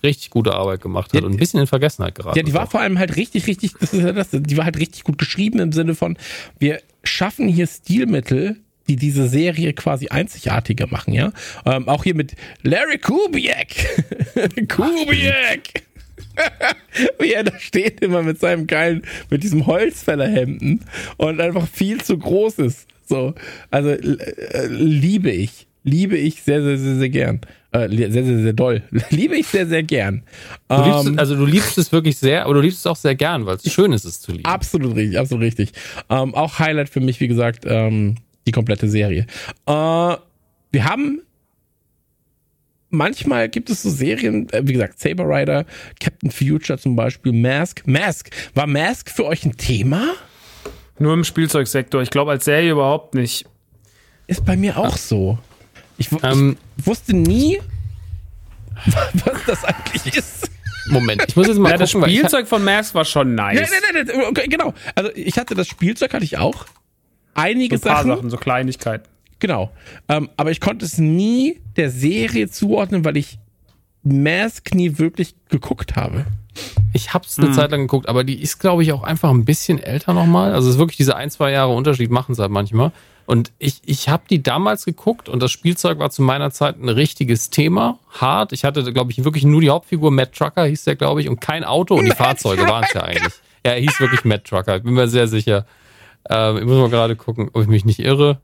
[0.03, 2.65] richtig gute Arbeit gemacht hat Ja, und ein bisschen in Vergessenheit geraten Ja, die war
[2.65, 2.71] auch.
[2.71, 5.59] vor allem halt richtig, richtig, das ist ja das, die war halt richtig gut geschrieben
[5.59, 6.17] im Sinne von,
[6.59, 8.57] wir schaffen hier Stilmittel,
[8.89, 11.33] die diese Serie quasi einzigartiger machen, ja.
[11.65, 13.69] Ähm, auch hier mit Larry Kubiak.
[14.69, 15.85] Kubiak!
[17.19, 20.85] Wie er da steht immer mit seinem geilen, mit diesem Holzfällerhemden
[21.17, 22.87] und einfach viel zu groß ist.
[23.09, 23.35] So,
[23.71, 27.41] also äh, liebe ich, liebe ich sehr, sehr, sehr, sehr gern.
[27.73, 28.83] Äh, sehr, sehr, sehr doll.
[29.11, 30.23] Liebe ich sehr, sehr gern.
[30.69, 32.97] Du liebst, Ähm, es- also du liebst es wirklich sehr, aber du liebst es auch
[32.97, 34.45] sehr gern, weil es schön ist, es zu lieben.
[34.45, 35.73] Absolut richtig, absolut richtig.
[36.11, 38.17] Ähm, auch Highlight für mich, wie gesagt, ähm,
[38.47, 39.27] die komplette Serie.
[39.67, 41.21] Äh, wir haben
[42.91, 45.65] manchmal gibt es so Serien, äh, wie gesagt, Saber Rider,
[46.01, 47.83] Captain Future zum Beispiel, Mask.
[47.87, 48.31] Mask.
[48.55, 50.15] War Mask für euch ein Thema?
[50.99, 52.01] Nur im Spielzeugsektor.
[52.03, 53.45] Ich glaube, als Serie überhaupt nicht.
[54.29, 55.39] Ist bei mir auch so.
[55.99, 57.59] Ich, Ähm, ich wusste nie,
[58.87, 60.51] was das eigentlich ist.
[60.89, 63.59] Moment, ich muss jetzt mal Ja, das gucken, ha- Spielzeug von Mask war schon nice.
[63.59, 64.73] Nein, nein, nein, nein, okay, genau.
[64.95, 66.67] Also ich hatte das Spielzeug, hatte ich auch.
[67.35, 69.09] Einige So ein paar Sachen, Sachen, so Kleinigkeiten.
[69.41, 69.71] Genau.
[70.09, 73.39] Ähm, aber ich konnte es nie der Serie zuordnen, weil ich
[74.05, 76.25] Mask nie wirklich geguckt habe.
[76.95, 79.79] Ich hab's eine Zeit lang geguckt, aber die ist, glaube ich, auch einfach ein bisschen
[79.83, 80.55] älter nochmal.
[80.55, 82.93] Also es ist wirklich diese ein, zwei Jahre Unterschied machen es halt manchmal.
[83.27, 86.89] Und ich, ich habe die damals geguckt und das Spielzeug war zu meiner Zeit ein
[86.89, 87.99] richtiges Thema.
[88.11, 88.53] Hart.
[88.53, 91.41] Ich hatte, glaube ich, wirklich nur die Hauptfigur, Matt Trucker hieß der, glaube ich, und
[91.41, 93.35] kein Auto und die Fahrzeuge waren es ja eigentlich.
[93.65, 94.77] Ja, er hieß wirklich Matt Trucker.
[94.77, 95.67] Ich bin mir sehr sicher.
[96.31, 98.39] Ähm, ich muss mal gerade gucken, ob ich mich nicht irre.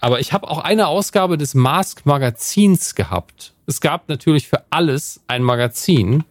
[0.00, 3.54] Aber ich habe auch eine Ausgabe des Mask Magazins gehabt.
[3.66, 6.24] Es gab natürlich für alles ein Magazin.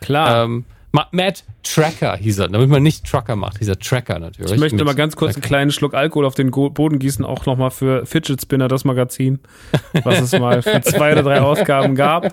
[0.00, 0.44] Klar.
[0.44, 0.64] Ähm,
[1.12, 4.52] Matt Tracker hieß er, damit man nicht Trucker macht, dieser Tracker natürlich.
[4.52, 7.70] ich möchte mal ganz kurz einen kleinen Schluck Alkohol auf den Boden gießen, auch nochmal
[7.70, 9.38] für Fidget Spinner, das Magazin,
[10.04, 12.32] was es mal für zwei oder drei Ausgaben gab, äh,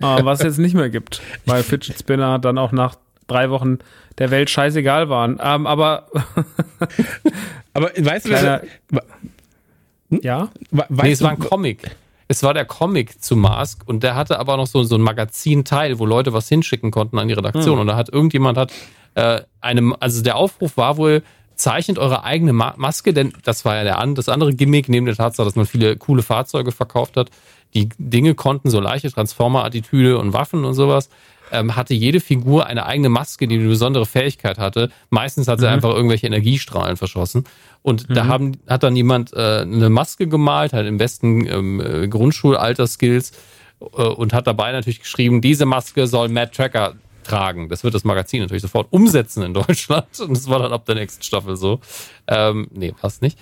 [0.00, 2.94] was es jetzt nicht mehr gibt, weil Fidget Spinner dann auch nach
[3.26, 3.78] drei Wochen
[4.18, 5.38] der Welt scheißegal waren.
[5.42, 6.06] Ähm, aber
[7.72, 9.02] Aber weißt du, Kleiner- wa-
[10.22, 11.96] ja, wa- weißt Nee, es war ein Comic.
[12.30, 15.98] Es war der Comic zu Mask und der hatte aber noch so, so ein Magazinteil,
[15.98, 17.80] wo Leute was hinschicken konnten an die Redaktion.
[17.80, 18.70] Und da hat irgendjemand hat
[19.16, 21.24] äh, eine, also der Aufruf war wohl,
[21.56, 25.06] zeichnet eure eigene Ma Maske, denn das war ja der, an- das andere Gimmick, neben
[25.06, 27.30] der Tatsache, dass man viele coole Fahrzeuge verkauft hat.
[27.74, 31.10] Die Dinge konnten so leichte Transformer-Attitüde und Waffen und sowas.
[31.52, 34.90] Ähm, hatte jede Figur eine eigene Maske, die eine besondere Fähigkeit hatte.
[35.10, 37.44] Meistens hat sie einfach irgendwelche Energiestrahlen verschossen.
[37.82, 42.08] Und da haben, hat dann jemand äh, eine Maske gemalt, halt im besten ähm, äh,
[42.08, 43.32] Grundschulalter-Skills
[43.80, 47.68] äh, und hat dabei natürlich geschrieben, diese Maske soll Matt Tracker tragen.
[47.68, 50.06] Das wird das Magazin natürlich sofort umsetzen in Deutschland.
[50.20, 51.80] Und das war dann ab der nächsten Staffel so.
[52.26, 53.38] Ähm, nee, passt nicht.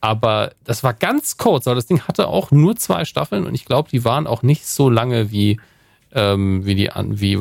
[0.00, 3.64] Aber das war ganz kurz, weil das Ding hatte auch nur zwei Staffeln und ich
[3.64, 5.58] glaube, die waren auch nicht so lange wie,
[6.12, 7.36] ähm, wie die an, wie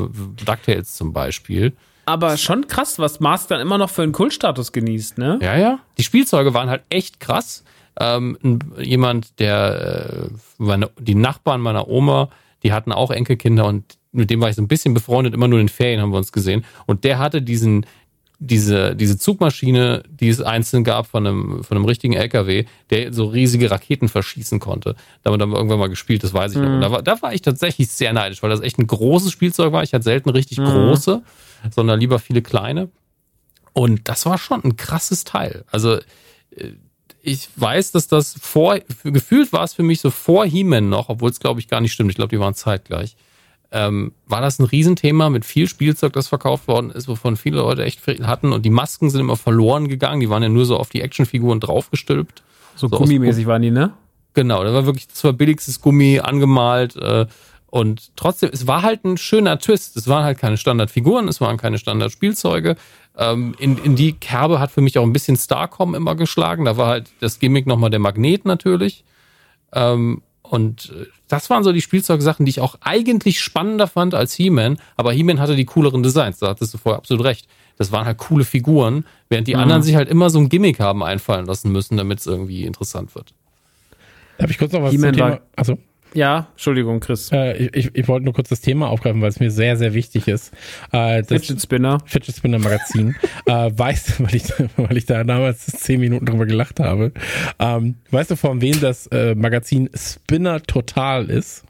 [0.45, 1.73] DuckTales zum Beispiel.
[2.05, 5.39] aber schon krass, was Mask dann immer noch für einen Kultstatus genießt, ne?
[5.41, 5.79] Ja, ja.
[5.97, 7.63] Die Spielzeuge waren halt echt krass.
[7.99, 8.37] Ähm,
[8.77, 12.29] jemand, der, äh, meine, die Nachbarn meiner Oma,
[12.63, 15.59] die hatten auch Enkelkinder und mit dem war ich so ein bisschen befreundet, immer nur
[15.59, 16.65] in den Ferien haben wir uns gesehen.
[16.85, 17.85] Und der hatte diesen,
[18.45, 23.25] diese, diese Zugmaschine, die es einzeln gab von einem, von einem richtigen LKW, der so
[23.25, 24.95] riesige Raketen verschießen konnte.
[25.23, 26.69] Damit haben wir irgendwann mal gespielt, das weiß ich noch.
[26.69, 29.71] Und da war, da war ich tatsächlich sehr neidisch, weil das echt ein großes Spielzeug
[29.71, 29.83] war.
[29.83, 31.23] Ich hatte selten richtig große,
[31.71, 32.89] sondern lieber viele kleine.
[33.73, 35.65] Und das war schon ein krasses Teil.
[35.71, 35.95] Also
[36.55, 36.71] äh,
[37.21, 41.31] ich weiß, dass das vor, gefühlt war es für mich so vor He-Man noch, obwohl
[41.31, 42.11] es glaube ich gar nicht stimmt.
[42.11, 43.15] Ich glaube, die waren zeitgleich.
[43.77, 47.83] Ähm, war das ein Riesenthema mit viel Spielzeug, das verkauft worden ist, wovon viele Leute
[47.83, 48.53] echt viel hatten.
[48.53, 50.21] Und die Masken sind immer verloren gegangen.
[50.21, 52.41] Die waren ja nur so auf die Actionfiguren draufgestülpt.
[52.75, 53.91] So, So gummimäßig waren die, ne?
[54.33, 57.25] Genau, das war wirklich, das war billigstes Gummi angemalt äh,
[57.67, 59.97] und trotzdem, es war halt ein schöner Twist.
[59.97, 62.77] Es waren halt keine Standardfiguren, es waren keine Standardspielzeuge.
[63.17, 66.63] Ähm, in, in die Kerbe hat für mich auch ein bisschen Starcom immer geschlagen.
[66.63, 69.03] Da war halt das Gimmick nochmal der Magnet natürlich.
[69.73, 70.21] Ähm,
[70.51, 74.77] und äh, das waren so die Spielzeugsachen, die ich auch eigentlich spannender fand als He-Man.
[74.95, 77.47] Aber He-Man hatte die cooleren Designs, da hattest du vorher absolut recht.
[77.77, 81.03] Das waren halt coole Figuren, während die anderen sich halt immer so ein Gimmick haben
[81.03, 83.33] einfallen lassen müssen, damit es irgendwie interessant wird.
[84.37, 85.29] Darf ich kurz noch was zum Thema?
[85.31, 85.77] war- Also,
[86.15, 87.29] Ja, Entschuldigung, Chris.
[87.33, 90.29] äh, ich, ich, wollte nur kurz das Thema aufgreifen, weil es mir sehr, sehr wichtig
[90.29, 90.53] ist.
[90.93, 91.97] Äh, das Fidget Spinner.
[92.05, 93.15] Fidget Spinner Magazin.
[93.45, 94.45] äh, weißt, weil ich,
[94.77, 97.11] weil ich da damals zehn Minuten drüber gelacht habe.
[97.59, 101.65] Ähm, weißt du, von wem das äh, Magazin Spinner Total ist?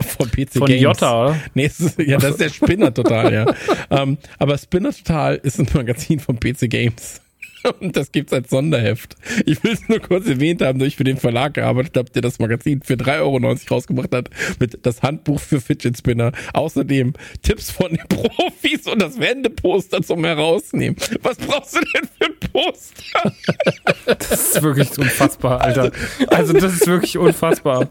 [0.00, 0.82] Von PC Von Games.
[0.82, 1.36] Jota, oder?
[1.54, 3.46] Nee, ist, ja, das ist der Spinner Total, ja.
[3.90, 7.22] ähm, aber Spinner Total ist ein Magazin von PC Games.
[7.80, 9.16] Und das gibt's als Sonderheft.
[9.46, 12.22] Ich will es nur kurz erwähnt haben, da ich für den Verlag gearbeitet habe, der
[12.22, 13.38] das Magazin für 3,90 Euro
[13.70, 16.32] rausgebracht hat, mit das Handbuch für Fidget Spinner.
[16.54, 20.96] Außerdem Tipps von den Profis und das Wendeposter zum Herausnehmen.
[21.22, 23.34] Was brauchst du denn für ein Poster?
[24.18, 25.92] Das ist wirklich unfassbar, Alter.
[26.28, 27.90] Also, das ist wirklich unfassbar.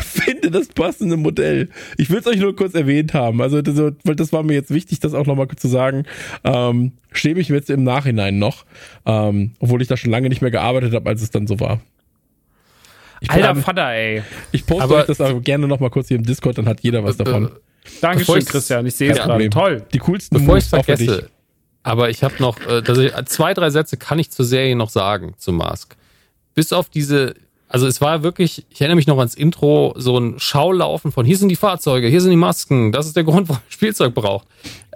[0.00, 1.68] Finde das passende Modell.
[1.98, 3.42] Ich will es euch nur kurz erwähnt haben.
[3.42, 6.04] Also, das war mir jetzt wichtig, das auch nochmal zu sagen.
[6.44, 8.64] Ähm, schäme ich mir jetzt im Nachhinein noch,
[9.06, 11.80] ähm, obwohl ich da schon lange nicht mehr gearbeitet habe, als es dann so war.
[13.20, 14.22] Ich, Alter plan- Vater, ey.
[14.52, 17.02] ich poste Aber- euch das aber gerne nochmal kurz hier im Discord, dann hat jeder
[17.04, 17.44] was davon.
[17.44, 17.60] Bevor
[18.00, 18.86] Dankeschön, ich's- Christian.
[18.86, 19.48] Ich sehe es gerade.
[19.50, 19.82] Toll.
[19.92, 21.08] Die coolsten Bevor ich Moves auch für dich.
[21.08, 21.30] vergesse,
[21.82, 25.34] aber ich habe noch, äh, ich, zwei, drei Sätze kann ich zur Serie noch sagen,
[25.38, 25.96] zu Mask.
[26.54, 27.34] Bis auf diese
[27.74, 31.36] also es war wirklich, ich erinnere mich noch ans Intro, so ein Schaulaufen von hier
[31.36, 34.46] sind die Fahrzeuge, hier sind die Masken, das ist der Grund, warum man Spielzeug braucht.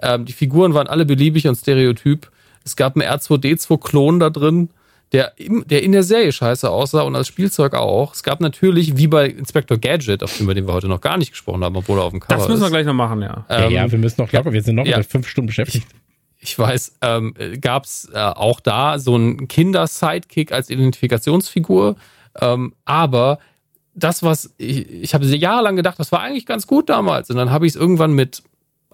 [0.01, 2.31] Ähm, die Figuren waren alle beliebig und stereotyp.
[2.63, 4.69] Es gab einen R2D2-Klon da drin,
[5.11, 8.13] der, im, der in der Serie scheiße aussah und als Spielzeug auch.
[8.13, 11.31] Es gab natürlich, wie bei Inspector Gadget, auf über den wir heute noch gar nicht
[11.31, 12.71] gesprochen haben, obwohl er auf dem Cover Das müssen wir ist.
[12.71, 13.45] gleich noch machen, ja.
[13.49, 14.99] Ja, Ähm, ja, wir müssen noch locker, wir sind noch ja.
[14.99, 15.85] mit fünf Stunden beschäftigt.
[16.39, 21.97] ich weiß, ähm, gab es äh, auch da so einen Kinder-Sidekick als Identifikationsfigur.
[22.41, 23.39] Ähm, aber
[23.93, 27.29] das, was ich, ich habe jahrelang gedacht, das war eigentlich ganz gut damals.
[27.29, 28.43] Und dann habe ich es irgendwann mit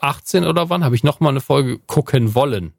[0.02, 2.74] 18 oder wann, habe ich nochmal eine Folge gucken wollen.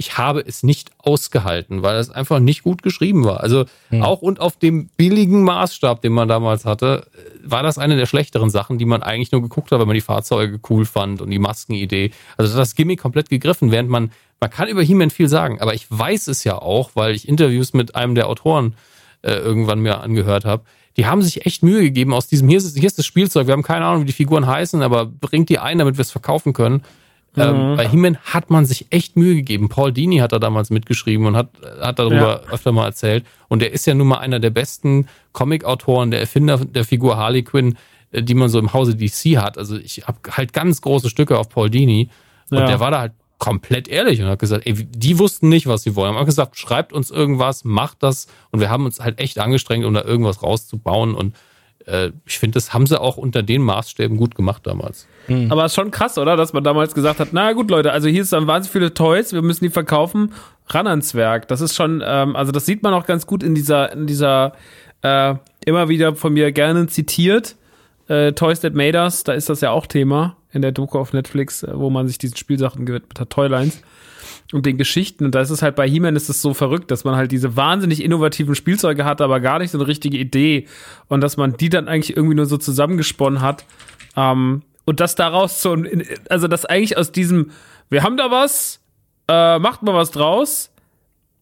[0.00, 3.40] Ich habe es nicht ausgehalten, weil es einfach nicht gut geschrieben war.
[3.40, 4.02] Also Hm.
[4.02, 7.08] auch und auf dem billigen Maßstab, den man damals hatte,
[7.44, 10.00] war das eine der schlechteren Sachen, die man eigentlich nur geguckt hat, weil man die
[10.00, 12.12] Fahrzeuge cool fand und die Maskenidee.
[12.36, 15.86] Also das Gimmick komplett gegriffen, während man, man kann über He-Man viel sagen, aber ich
[15.90, 20.44] weiß es ja auch, weil ich Interviews mit einem der Autoren äh, irgendwann mir angehört
[20.44, 20.64] habe.
[20.96, 23.52] Die haben sich echt Mühe gegeben aus diesem, hier ist, hier ist das Spielzeug, wir
[23.52, 26.52] haben keine Ahnung, wie die Figuren heißen, aber bringt die ein, damit wir es verkaufen
[26.52, 26.82] können.
[27.36, 29.68] Ähm, bei He-Man hat man sich echt Mühe gegeben.
[29.68, 33.24] Paul Dini hat da damals mitgeschrieben und hat, hat darüber öfter mal erzählt.
[33.48, 37.44] Und er ist ja nun mal einer der besten Comic-Autoren, der Erfinder der Figur Harley
[37.44, 37.76] Quinn,
[38.10, 39.56] äh, die man so im Hause DC hat.
[39.56, 42.08] Also ich habe halt ganz große Stücke auf Paul Dini.
[42.50, 42.66] Und Ja.
[42.66, 45.94] der war da halt komplett ehrlich und hat gesagt, ey, die wussten nicht, was sie
[45.94, 46.14] wollen.
[46.14, 48.26] Haben auch gesagt, schreibt uns irgendwas, macht das.
[48.50, 51.14] Und wir haben uns halt echt angestrengt, um da irgendwas rauszubauen.
[51.14, 51.36] Und
[51.86, 55.06] äh, ich finde, das haben sie auch unter den Maßstäben gut gemacht damals.
[55.50, 56.36] Aber ist schon krass, oder?
[56.36, 59.32] Dass man damals gesagt hat, na gut, Leute, also hier ist dann wahnsinnig viele Toys,
[59.32, 60.32] wir müssen die verkaufen,
[60.66, 61.46] ran ans Werk.
[61.46, 64.54] Das ist schon, ähm, also das sieht man auch ganz gut in dieser, in dieser,
[65.02, 65.34] äh,
[65.64, 67.54] immer wieder von mir gerne zitiert,
[68.08, 71.12] äh, Toys That Made Us, da ist das ja auch Thema in der Doku auf
[71.12, 73.82] Netflix, äh, wo man sich diesen Spielsachen gewidmet hat, Toylines
[74.52, 75.24] und den Geschichten.
[75.26, 77.56] Und da ist es halt bei He-Man ist es so verrückt, dass man halt diese
[77.56, 80.66] wahnsinnig innovativen Spielzeuge hat, aber gar nicht so eine richtige Idee.
[81.08, 83.64] Und dass man die dann eigentlich irgendwie nur so zusammengesponnen hat.
[84.16, 87.50] Ähm, und dass daraus so, ein- also dass eigentlich aus diesem,
[87.90, 88.80] wir haben da was,
[89.28, 90.70] äh, macht mal was draus,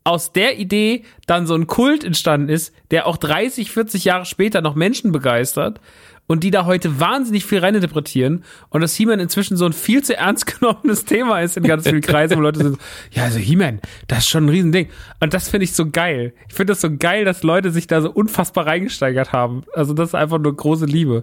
[0.02, 4.60] aus der Idee dann so ein Kult entstanden ist, der auch 30, 40 Jahre später
[4.60, 5.80] noch Menschen begeistert
[6.26, 10.16] und die da heute wahnsinnig viel reininterpretieren und dass He-Man inzwischen so ein viel zu
[10.16, 12.78] ernst genommenes Thema ist in ganz vielen Kreisen, wo Leute sind,
[13.12, 14.88] ja, also He-Man, das ist schon ein Riesending.
[15.20, 16.34] Und das finde ich so geil.
[16.48, 19.64] Ich finde das so geil, dass Leute sich da so unfassbar reingesteigert haben.
[19.74, 21.22] Also das ist einfach nur große Liebe.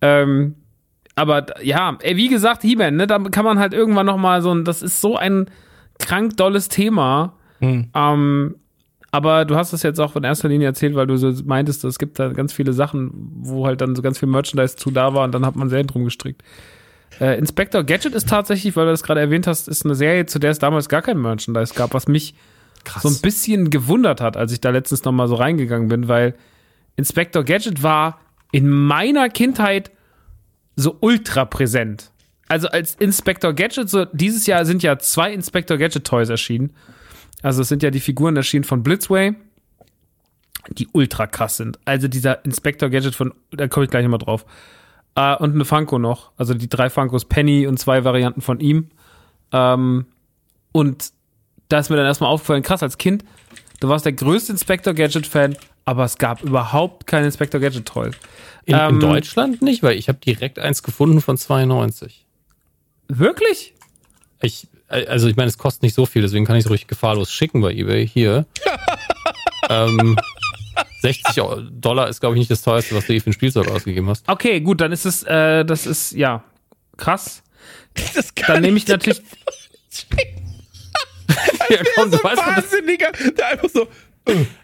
[0.00, 0.56] Ähm,
[1.16, 4.52] aber ja, ey, wie gesagt, He-Man, ne, da kann man halt irgendwann noch mal so
[4.52, 5.46] ein, das ist so ein
[5.98, 7.36] krank dolles Thema.
[7.94, 8.56] Ähm,
[9.14, 12.00] aber du hast es jetzt auch in erster Linie erzählt, weil du so meintest, es
[12.00, 15.22] gibt da ganz viele Sachen, wo halt dann so ganz viel Merchandise zu da war
[15.22, 16.42] und dann hat man Serien drum gestrickt.
[17.20, 20.40] Äh, Inspector Gadget ist tatsächlich, weil du das gerade erwähnt hast, ist eine Serie, zu
[20.40, 22.34] der es damals gar kein Merchandise gab, was mich
[23.00, 26.34] so ein bisschen gewundert hat, als ich da letztens noch mal so reingegangen bin, weil
[26.96, 28.18] Inspector Gadget war
[28.50, 29.92] in meiner Kindheit
[30.74, 32.10] so ultra präsent.
[32.48, 36.72] Also als Inspector Gadget, so dieses Jahr sind ja zwei Inspector Gadget Toys erschienen.
[37.42, 39.34] Also es sind ja die Figuren erschienen von Blitzway,
[40.70, 41.78] die ultra krass sind.
[41.84, 44.46] Also dieser Inspector Gadget von, da komme ich gleich nochmal drauf.
[45.14, 46.32] Äh, und eine Funko noch.
[46.36, 48.88] Also die drei Funkos Penny und zwei Varianten von ihm.
[49.52, 50.06] Ähm,
[50.72, 51.12] und
[51.68, 53.24] da ist mir dann erstmal aufgefallen, krass, als Kind,
[53.80, 58.14] du warst der größte Inspector Gadget-Fan, aber es gab überhaupt keine Inspector Gadget Toys.
[58.64, 62.24] In, in Ähm, Deutschland nicht, weil ich habe direkt eins gefunden von 92.
[63.08, 63.74] Wirklich?
[64.40, 64.66] Ich,
[65.06, 67.60] also ich meine, es kostet nicht so viel, deswegen kann ich es ruhig gefahrlos schicken
[67.60, 68.06] bei eBay.
[68.06, 68.46] Hier.
[69.70, 70.16] ähm,
[71.02, 71.42] 60
[71.72, 74.28] Dollar ist, glaube ich, nicht das teuerste, was du je für ein Spielzeug ausgegeben hast.
[74.28, 76.42] Okay, gut, dann ist es, äh, das ist, ja,
[76.96, 77.42] krass.
[78.14, 79.20] Das kann Dann nehme ich natürlich,
[81.70, 83.86] Ja, komm, so du weißt, ein was- Wahnsinniger, der einfach so,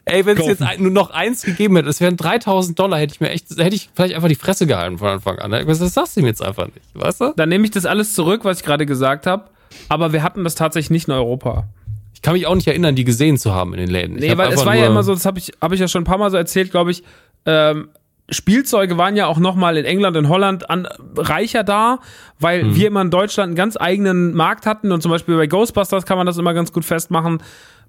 [0.05, 3.15] ey, wenn es jetzt ein, nur noch eins gegeben hätte, es wären 3000 Dollar, hätte
[3.15, 5.51] ich mir echt, hätte ich vielleicht einfach die Fresse gehalten von Anfang an.
[5.51, 5.65] ne?
[5.65, 7.33] Das sagst du ihm jetzt einfach nicht, weißt du?
[7.37, 9.49] dann nehme ich das alles zurück, was ich gerade gesagt habe.
[9.89, 11.69] Aber wir hatten das tatsächlich nicht in Europa.
[12.15, 14.17] Ich kann mich auch nicht erinnern, die gesehen zu haben in den Läden.
[14.17, 16.03] Ich Nee, weil es war ja immer so, das habe ich, hab ich ja schon
[16.03, 17.03] ein paar Mal so erzählt, glaube ich.
[17.47, 17.89] Ähm,
[18.29, 21.99] Spielzeuge waren ja auch nochmal in England, in Holland an, reicher da,
[22.39, 22.75] weil Mhm.
[22.77, 26.17] wir immer in Deutschland einen ganz eigenen Markt hatten und zum Beispiel bei Ghostbusters kann
[26.17, 27.43] man das immer ganz gut festmachen.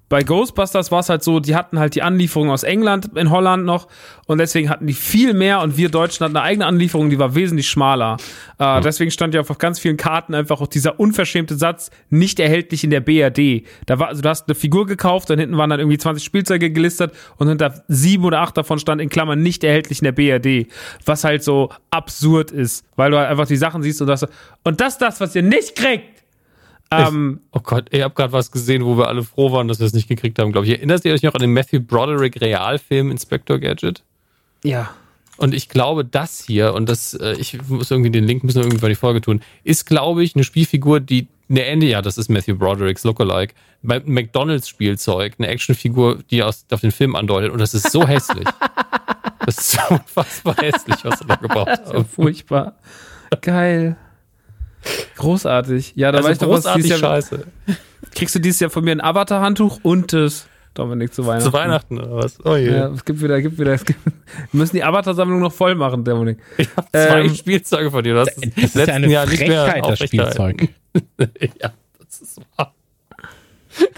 [0.08, 3.64] Bei Ghostbusters war es halt so, die hatten halt die Anlieferung aus England, in Holland
[3.64, 3.88] noch
[4.26, 7.34] und deswegen hatten die viel mehr und wir Deutschen hatten eine eigene Anlieferung, die war
[7.34, 8.18] wesentlich schmaler.
[8.58, 12.84] Äh, Deswegen stand ja auf ganz vielen Karten einfach auch dieser unverschämte Satz, nicht erhältlich
[12.84, 13.66] in der BRD.
[13.86, 16.70] Da war, also du hast eine Figur gekauft und hinten waren dann irgendwie 20 Spielzeuge
[16.70, 20.66] gelistet und hinter sieben oder acht davon stand in Klammern nicht erhältlich in der BRD.
[21.06, 24.26] Was halt so absurd ist, weil du halt einfach die Sachen siehst und das,
[24.62, 26.11] und das ist das, was ihr nicht kriegt.
[27.08, 29.86] Ähm, Oh Gott, ich habe gerade was gesehen, wo wir alle froh waren, dass wir
[29.86, 30.72] es nicht gekriegt haben, glaube ich.
[30.74, 34.02] Erinnert ihr euch noch an den Matthew Broderick Realfilm Inspector Gadget?
[34.64, 34.90] Ja.
[35.38, 38.64] Und ich glaube, das hier, und das, äh, ich muss irgendwie den Link müssen wir
[38.64, 42.16] irgendwie bei die Folge tun, ist, glaube ich, eine Spielfigur, die eine Ende, ja, das
[42.18, 47.50] ist Matthew Brodericks Lookalike, bei McDonalds Spielzeug, eine Actionfigur, die aus, auf den Film andeutet,
[47.50, 48.46] und das ist so hässlich.
[49.44, 52.04] Das ist so unfassbar hässlich, was sie da gebaut So haben.
[52.04, 52.76] furchtbar.
[53.40, 53.96] Geil.
[55.16, 55.92] Großartig.
[55.96, 57.46] Ja, da Also weiß ich doch, was großartig dieses Jahr, scheiße.
[58.14, 61.44] kriegst du dieses Jahr von mir ein Avatar-Handtuch und das Dominik zu Weihnachten.
[61.44, 62.38] Zu Weihnachten oder was?
[62.44, 62.70] Oh je.
[62.74, 64.12] Ja, es gibt wieder, gibt wieder, es gibt, wir
[64.52, 66.38] müssen die Avatar-Sammlung noch voll machen, Dominik.
[66.56, 68.14] Ich habe zwei Ähm, Spielzeuge von dir.
[68.14, 70.68] Das, Das ist ja eine Frechheit, das Spielzeug.
[71.60, 71.72] ja,
[72.08, 72.74] das ist wahr.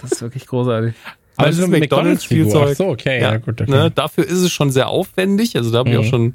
[0.03, 0.95] Das ist wirklich großartig.
[1.37, 2.77] Aber Also das ist eine McDonalds-Spielzeug.
[2.77, 3.71] So, okay, ja, gut, okay.
[3.71, 5.57] Ne, dafür ist es schon sehr aufwendig.
[5.57, 6.01] Also da habe ich Mhm.
[6.03, 6.35] auch schon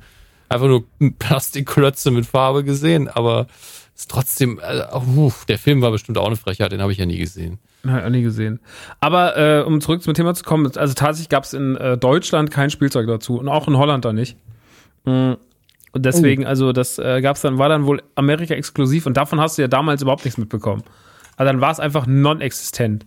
[0.50, 0.84] einfach nur
[1.20, 3.08] Plastikklötze mit Farbe gesehen.
[3.08, 4.60] Aber es ist trotzdem,
[4.94, 6.72] uh, der Film war bestimmt auch eine Frechheit.
[6.72, 7.60] Den habe ich ja nie gesehen.
[7.84, 8.60] Ich auch nie gesehen.
[9.02, 12.50] Aber äh, um zurück zum Thema zu kommen, also tatsächlich gab es in äh, Deutschland
[12.50, 14.38] kein Spielzeug dazu und auch in Holland da nicht.
[15.04, 15.34] Mm,
[15.92, 19.58] Und deswegen, also das äh, gab's dann, war dann wohl Amerika exklusiv und davon hast
[19.58, 20.84] du ja damals überhaupt nichts mitbekommen.
[21.36, 23.06] Also dann war es einfach non-existent.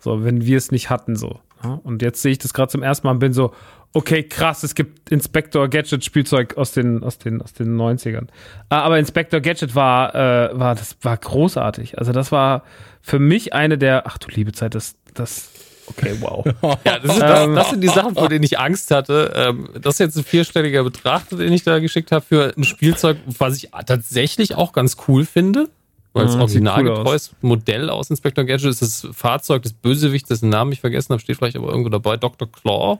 [0.00, 1.40] So, wenn wir es nicht hatten, so.
[1.62, 1.80] Ja?
[1.82, 3.52] Und jetzt sehe ich das gerade zum ersten Mal und bin so,
[3.92, 8.28] okay, krass, es gibt Inspector Gadget Spielzeug aus den, aus den, aus den 90ern.
[8.68, 11.98] Ah, Aber Inspector Gadget war, äh, war, das war großartig.
[11.98, 12.62] Also das war
[13.02, 15.50] für mich eine der, ach du liebe Zeit, das, das,
[15.86, 16.44] okay, wow.
[16.84, 17.54] Ja, das, sind, das, Ähm.
[17.54, 19.32] das sind die Sachen, vor denen ich Angst hatte.
[19.34, 23.16] Ähm, das ist jetzt ein vierstelliger Betrag, den ich da geschickt habe für ein Spielzeug,
[23.38, 25.68] was ich tatsächlich auch ganz cool finde.
[26.12, 30.28] Weil es Mhm, sieht cool originalgetreues Modell aus Inspector Gadget ist das Fahrzeug des Bösewichts,
[30.28, 32.50] dessen Namen ich vergessen habe, steht vielleicht aber irgendwo dabei, Dr.
[32.50, 32.98] Claw.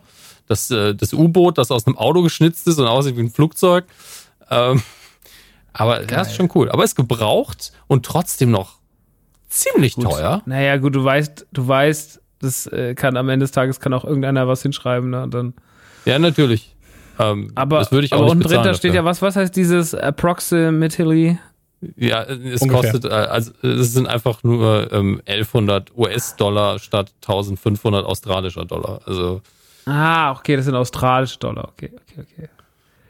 [0.50, 3.84] Das, äh, das U-Boot, das aus einem Auto geschnitzt ist und aussieht wie ein Flugzeug.
[4.50, 4.82] Ähm,
[5.72, 6.68] aber das ist schon cool.
[6.72, 8.78] Aber ist gebraucht und trotzdem noch
[9.48, 10.06] ziemlich Gut.
[10.10, 10.42] teuer.
[10.46, 14.04] Naja, gut, du weißt, du weißt, das äh, kann am Ende des Tages kann auch
[14.04, 15.22] irgendeiner was hinschreiben, ne?
[15.22, 15.54] Und dann,
[16.04, 16.74] Ja, natürlich.
[17.20, 19.02] Ähm, aber, das würde ich auch aber nicht unten drunter bezahlen steht dafür.
[19.02, 21.38] ja, was, was heißt dieses Approximately?
[21.96, 22.90] Ja, es Ungefähr.
[22.92, 29.00] kostet, äh, also es sind einfach nur ähm, 1100 US-Dollar statt 1500 australischer Dollar.
[29.06, 29.42] Also
[29.91, 31.69] Ah, okay, das sind australische Dollar.
[31.69, 32.49] Okay, okay, okay.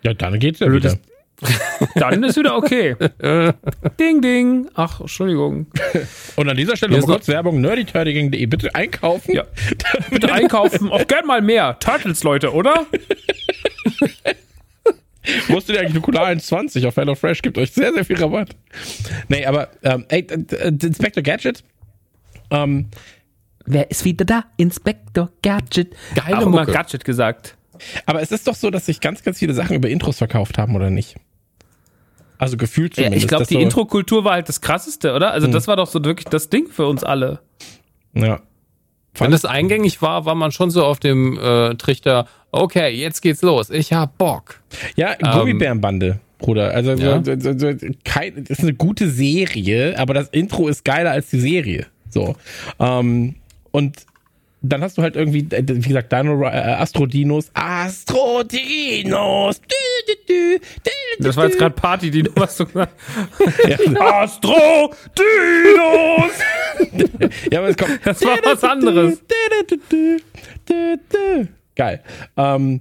[0.02, 1.02] Ja, dann geht's ja Blödes- wieder.
[1.94, 2.94] Dann ist wieder okay.
[3.98, 4.68] ding, ding.
[4.74, 5.68] Ach, Entschuldigung.
[6.36, 8.44] Und an dieser Stelle noch kurz Werbung nerdyturdiging.de.
[8.44, 9.34] Bitte einkaufen.
[9.34, 9.44] Ja.
[10.10, 10.90] Bitte einkaufen.
[10.90, 11.78] Auch gern mal mehr.
[11.78, 12.84] Turtles, Leute, oder?
[15.48, 18.50] Wusstet ihr eigentlich, Nukular 1,20 auf HelloFresh gibt euch sehr, sehr viel Rabatt.
[19.28, 20.26] Nee, aber, ähm, ey,
[20.82, 21.62] Inspector Gadget,
[22.50, 22.86] ähm,
[23.66, 24.44] Wer ist wieder da?
[24.56, 25.94] Inspector Gadget.
[26.14, 26.72] geile Auch immer Mucke.
[26.72, 27.56] Gadget gesagt.
[28.06, 30.74] aber es ist doch so, dass sich ganz, ganz viele Sachen über Intros verkauft haben,
[30.76, 31.16] oder nicht?
[32.38, 33.24] Also gefühlt Ja, zumindest.
[33.24, 35.32] ich glaube, die so, Intro-Kultur war halt das krasseste, oder?
[35.32, 37.40] Also, das war doch so wirklich das Ding für uns alle.
[38.14, 38.40] Ja.
[39.14, 43.42] Wenn das eingängig war, war man schon so auf dem äh, Trichter, okay, jetzt geht's
[43.42, 44.60] los, ich hab Bock.
[44.96, 46.70] Ja, Gummibärenbande, Bruder.
[46.72, 47.22] Also, Ja.
[47.22, 47.72] so, so, so,
[48.04, 51.86] kein, das ist eine gute Serie, aber das Intro ist geiler als die Serie.
[52.08, 52.36] So.
[52.78, 53.34] Ähm,
[53.70, 54.06] und
[54.62, 57.50] dann hast du halt irgendwie, äh, wie gesagt, Dino, äh, Astrodinos.
[57.54, 58.50] Astrodinos!
[59.60, 59.66] Dü,
[60.06, 60.60] dü, dü,
[61.20, 62.92] Das war jetzt gerade Party, die du was du gesagt
[63.68, 66.32] Ja, Astro Dinos!
[67.50, 68.00] ja, aber es kommt.
[68.04, 69.22] Das war was anderes.
[71.74, 72.02] Geil.
[72.36, 72.80] Ähm,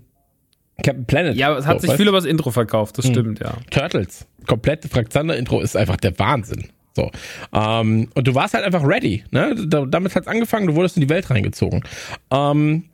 [0.84, 1.36] Captain Planet.
[1.38, 3.58] Ja, es hat So, sich weißt viel über das Intro verkauft, das stimmt, ja.
[3.70, 4.28] Turtles.
[4.48, 6.70] Komplette Fraxander-Intro ist einfach der Wahnsinn.
[7.00, 7.12] So.
[7.54, 9.24] Ähm, und du warst halt einfach ready.
[9.32, 9.56] Ne?
[9.56, 11.84] Da, damit hat's angefangen, du wurdest in die Welt reingezogen.
[12.32, 12.86] Ähm,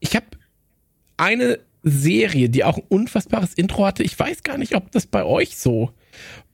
[0.00, 0.26] ich habe
[1.16, 4.02] eine Serie, die auch ein unfassbares Intro hatte.
[4.02, 5.90] Ich weiß gar nicht, ob das bei euch so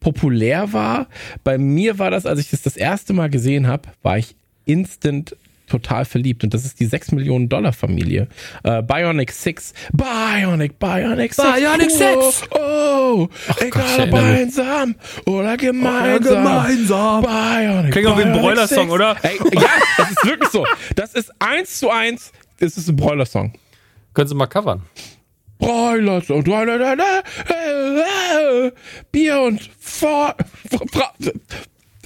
[0.00, 1.08] populär war.
[1.44, 5.36] Bei mir war das, als ich das das erste Mal gesehen habe, war ich instant
[5.68, 6.44] total verliebt.
[6.44, 8.28] Und das ist die 6 Millionen Dollar Familie.
[8.64, 9.72] Äh, Bionic 6.
[9.92, 11.36] Bionic, Bionic 6.
[11.55, 12.42] Bionic 6.
[12.50, 13.30] Oh, oh Gott,
[13.60, 14.14] ich egal mich.
[14.40, 14.94] einsam
[15.26, 16.44] oder gemeinsam.
[16.44, 17.22] gemeinsam.
[17.22, 18.92] Bionic, Klingt auch wie ein Broiler-Song, 6.
[18.92, 19.16] oder?
[19.22, 20.66] Ey, ja, das ist wirklich so.
[20.97, 22.32] Das ist eins zu eins.
[22.60, 23.52] Das ist ein Broiler-Song.
[24.14, 24.82] Können Sie mal covern.
[25.58, 26.44] Broiler und
[29.12, 30.34] Bier und Fra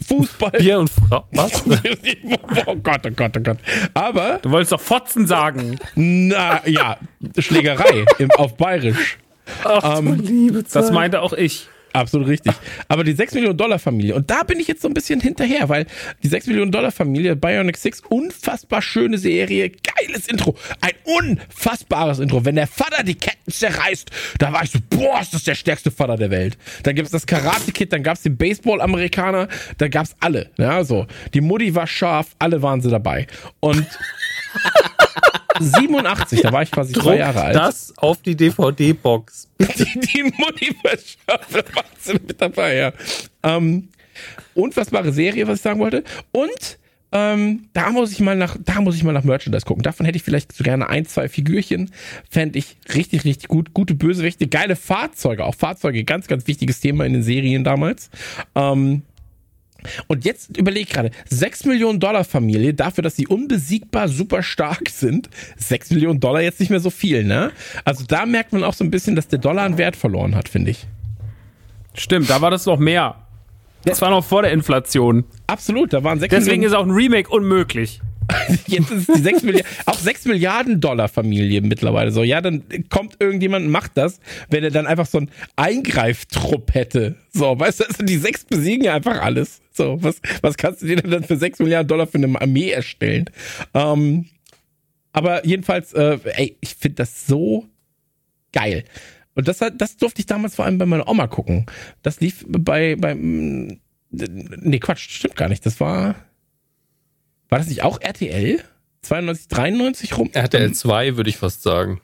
[0.02, 0.50] Fußball.
[0.52, 1.24] Bier und Frau.
[1.32, 1.62] Was?
[2.66, 3.58] oh Gott, oh Gott, oh Gott.
[3.94, 5.78] Aber, Du wolltest doch Fotzen sagen.
[5.94, 6.98] na ja,
[7.38, 9.18] Schlägerei im, auf Bayerisch.
[10.72, 11.68] Das meinte auch ich.
[11.92, 12.54] Absolut richtig.
[12.88, 15.68] Aber die 6 Millionen Dollar Familie, und da bin ich jetzt so ein bisschen hinterher,
[15.68, 15.86] weil
[16.22, 22.44] die 6 Millionen Dollar Familie, Bionic 6, unfassbar schöne Serie, geiles Intro, ein unfassbares Intro.
[22.44, 25.90] Wenn der Vater die Ketten zerreißt, da war ich so, boah, ist das der stärkste
[25.90, 26.56] Vater der Welt.
[26.82, 29.48] Dann gibt's das Karate Kid, dann gab's den Baseball-Amerikaner,
[29.78, 31.06] da gab's alle, ja, so.
[31.34, 33.26] Die Mutti war scharf, alle waren sie dabei.
[33.60, 33.86] Und
[35.60, 37.56] 87, da war ich quasi Druck zwei Jahre alt.
[37.56, 39.48] das auf die DVD-Box.
[39.58, 42.92] die, die Mutti verschafft, warst du mit dabei, ja.
[43.42, 43.88] Ähm,
[44.54, 46.04] unfassbare Serie, was ich sagen wollte.
[46.32, 46.78] Und
[47.12, 49.82] ähm, da muss ich mal nach, da muss ich mal nach Merchandise gucken.
[49.82, 51.90] Davon hätte ich vielleicht so gerne ein, zwei Figürchen.
[52.30, 53.74] Fände ich richtig, richtig gut.
[53.74, 55.44] Gute Bösewichte, geile Fahrzeuge.
[55.44, 58.10] Auch Fahrzeuge, ganz, ganz wichtiges Thema in den Serien damals.
[58.54, 59.02] Ähm,
[60.06, 65.28] und jetzt überleg gerade, 6 Millionen Dollar Familie, dafür, dass sie unbesiegbar super stark sind,
[65.56, 67.52] 6 Millionen Dollar jetzt nicht mehr so viel, ne?
[67.84, 70.48] Also da merkt man auch so ein bisschen, dass der Dollar an Wert verloren hat,
[70.48, 70.86] finde ich.
[71.94, 73.16] Stimmt, da war das noch mehr.
[73.84, 75.24] Das war noch vor der Inflation.
[75.46, 76.72] Absolut, da waren 6 Deswegen Millionen.
[76.72, 78.00] ist auch ein Remake unmöglich.
[78.66, 82.22] Jetzt ist die 6 Milliarden, auch 6 Milliarden Dollar Familie mittlerweile so.
[82.22, 84.20] Ja, dann kommt irgendjemand und macht das,
[84.50, 87.16] wenn er dann einfach so einen Eingreiftrupp hätte.
[87.32, 89.60] So, weißt du, also die sechs besiegen ja einfach alles.
[89.72, 92.70] So, was, was kannst du dir denn dann für 6 Milliarden Dollar für eine Armee
[92.70, 93.26] erstellen?
[93.74, 94.26] Ähm,
[95.12, 97.66] aber jedenfalls, äh, ey, ich finde das so
[98.52, 98.84] geil.
[99.34, 101.66] Und das, das durfte ich damals vor allem bei meiner Oma gucken.
[102.02, 105.64] Das lief bei, bei, mm, nee, Quatsch, stimmt gar nicht.
[105.64, 106.16] Das war,
[107.52, 108.60] war das nicht auch RTL?
[109.02, 110.30] 92, 93 rum?
[110.32, 112.00] RTL 2 würde ich fast sagen.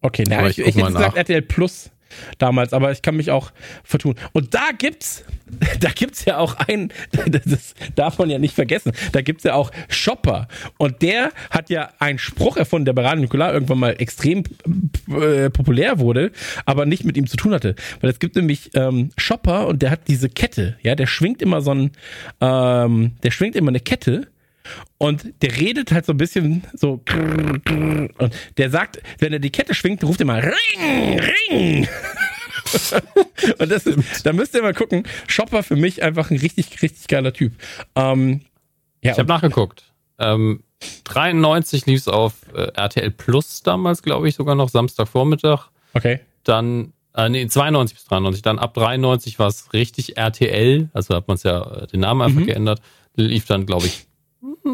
[0.00, 1.16] Okay, na, ich, ich ich, hätte gesagt.
[1.16, 1.90] RTL Plus
[2.38, 3.52] damals, aber ich kann mich auch
[3.84, 4.16] vertun.
[4.32, 5.24] Und da gibt's,
[5.80, 6.92] da gibt's ja auch einen,
[7.26, 10.48] das darf man ja nicht vergessen, da gibt's ja auch Shopper.
[10.76, 14.42] Und der hat ja einen Spruch erfunden, der bei Radio Nukular irgendwann mal extrem
[15.08, 16.32] äh, populär wurde,
[16.64, 17.76] aber nicht mit ihm zu tun hatte.
[18.00, 21.60] Weil es gibt nämlich ähm, Shopper und der hat diese Kette, ja, der schwingt immer
[21.60, 21.92] so ein,
[22.40, 24.26] ähm, der schwingt immer eine Kette
[24.98, 27.02] und der redet halt so ein bisschen so
[28.18, 31.88] und der sagt, wenn er die Kette schwingt, ruft er mal Ring, Ring.
[33.58, 35.04] und das ist, da müsst ihr mal gucken.
[35.26, 37.52] Shopper für mich einfach ein richtig, richtig geiler Typ.
[37.94, 38.42] Ähm,
[39.02, 39.84] ja, Ich habe nachgeguckt.
[40.18, 40.62] Ähm,
[41.04, 45.68] 93 lief es auf äh, RTL Plus damals, glaube ich, sogar noch Samstagvormittag.
[45.94, 46.20] okay.
[46.44, 48.42] Dann, äh, nee, 92 bis 93.
[48.42, 52.22] Dann ab 93 war es richtig RTL, also hat man es ja äh, den Namen
[52.22, 52.80] einfach geändert.
[53.16, 54.06] Lief dann, glaube ich,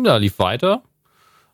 [0.05, 0.83] ja, lief weiter.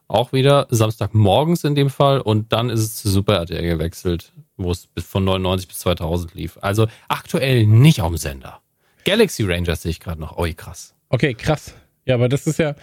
[0.08, 4.70] Auch wieder Samstagmorgens in dem Fall und dann ist es zu Super RTL gewechselt, wo
[4.70, 6.58] es von 99 bis 2000 lief.
[6.60, 8.60] Also aktuell nicht auf dem Sender.
[9.04, 10.36] Galaxy Rangers sehe ich gerade noch.
[10.36, 10.94] Oi, krass.
[11.08, 11.74] Okay, krass.
[12.04, 12.74] Ja, aber das ist ja.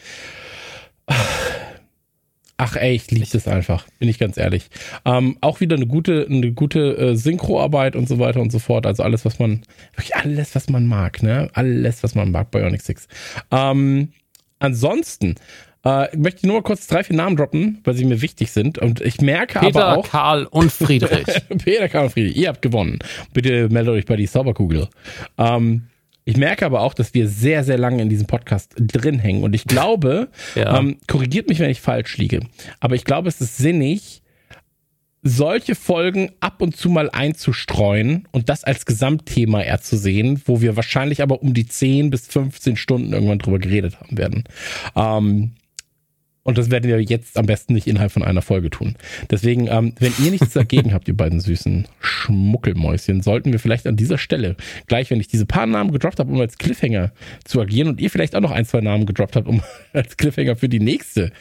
[2.62, 4.70] Ach ey, ich liebe das einfach, bin ich ganz ehrlich.
[5.06, 8.86] Ähm, auch wieder eine gute, eine gute äh, Synchroarbeit und so weiter und so fort.
[8.86, 9.62] Also alles, was man,
[9.94, 11.50] wirklich alles, was man mag, ne?
[11.54, 13.08] Alles, was man mag bei Onyx 6.
[13.52, 14.12] Ähm,
[14.60, 15.36] ansonsten
[15.86, 18.78] äh, möchte ich nur mal kurz drei, vier Namen droppen, weil sie mir wichtig sind.
[18.78, 20.10] Und ich merke Peter, aber auch.
[20.10, 21.26] Karl und Friedrich.
[21.64, 23.00] Peter, Karl und Friedrich, ihr habt gewonnen.
[23.34, 24.88] Bitte meldet euch bei die Zauberkugel.
[25.38, 25.84] Ähm,
[26.26, 29.42] ich merke aber auch, dass wir sehr, sehr lange in diesem Podcast drin hängen.
[29.44, 30.78] Und ich glaube, Ja.
[30.78, 32.42] ähm, korrigiert mich, wenn ich falsch liege,
[32.82, 34.22] aber ich glaube, es ist sinnig,
[35.22, 40.62] solche Folgen ab und zu mal einzustreuen und das als Gesamtthema eher zu sehen, wo
[40.62, 44.44] wir wahrscheinlich aber um die 10 bis 15 Stunden irgendwann drüber geredet haben werden.
[44.96, 45.52] Ähm,
[46.44, 48.96] und das werden wir jetzt am besten nicht innerhalb von einer Folge tun.
[49.30, 53.98] Deswegen, ähm, wenn ihr nichts dagegen habt, ihr beiden süßen Schmuckelmäuschen, sollten wir vielleicht an
[53.98, 54.56] dieser Stelle,
[54.88, 57.12] gleich wenn ich diese paar Namen gedroppt habe, um als Cliffhanger
[57.44, 59.62] zu agieren und ihr vielleicht auch noch ein, zwei Namen gedroppt habt, um
[59.94, 61.32] als Cliffhanger für die nächste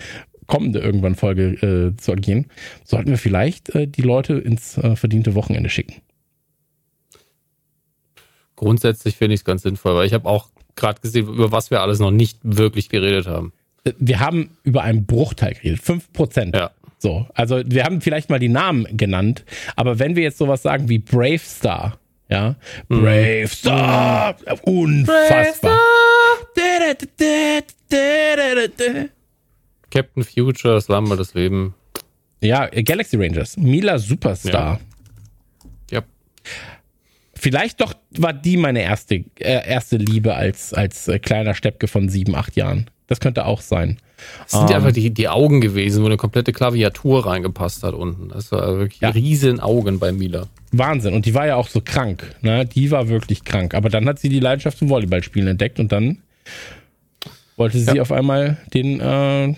[0.49, 2.47] kommende irgendwann Folge äh, zu agieren,
[2.83, 5.95] sollten wir vielleicht äh, die Leute ins äh, verdiente Wochenende schicken.
[8.57, 11.81] Grundsätzlich finde ich es ganz sinnvoll, weil ich habe auch gerade gesehen, über was wir
[11.81, 13.53] alles noch nicht wirklich geredet haben.
[13.85, 16.57] Äh, Wir haben über einen Bruchteil geredet, 5%.
[16.57, 16.73] Ja.
[16.99, 19.45] So, also wir haben vielleicht mal die Namen genannt,
[19.77, 22.57] aber wenn wir jetzt sowas sagen wie Brave Star, ja,
[22.89, 25.79] Brave Star, unfassbar.
[29.91, 31.75] Captain Future, das war mal das Leben.
[32.41, 34.81] Ja, Galaxy Rangers, Mila Superstar.
[35.91, 36.03] Ja.
[37.35, 42.09] Vielleicht doch war die meine erste, äh, erste Liebe als, als äh, kleiner Steppke von
[42.09, 42.91] sieben, acht Jahren.
[43.07, 43.99] Das könnte auch sein.
[44.43, 44.83] Das sind ja Ähm.
[44.83, 48.29] einfach die, die Augen gewesen, wo eine komplette Klaviatur reingepasst hat unten.
[48.29, 49.11] Das war wirklich Ja.
[49.11, 50.47] riesen Augen bei Mila.
[50.73, 51.15] Wahnsinn.
[51.15, 52.35] Und die war ja auch so krank.
[52.43, 52.67] Ne?
[52.67, 53.75] Die war wirklich krank.
[53.75, 56.19] Aber dann hat sie die Leidenschaft zum Volleyballspielen entdeckt und dann
[57.57, 58.03] wollte sie Ja.
[58.03, 59.55] auf einmal den äh,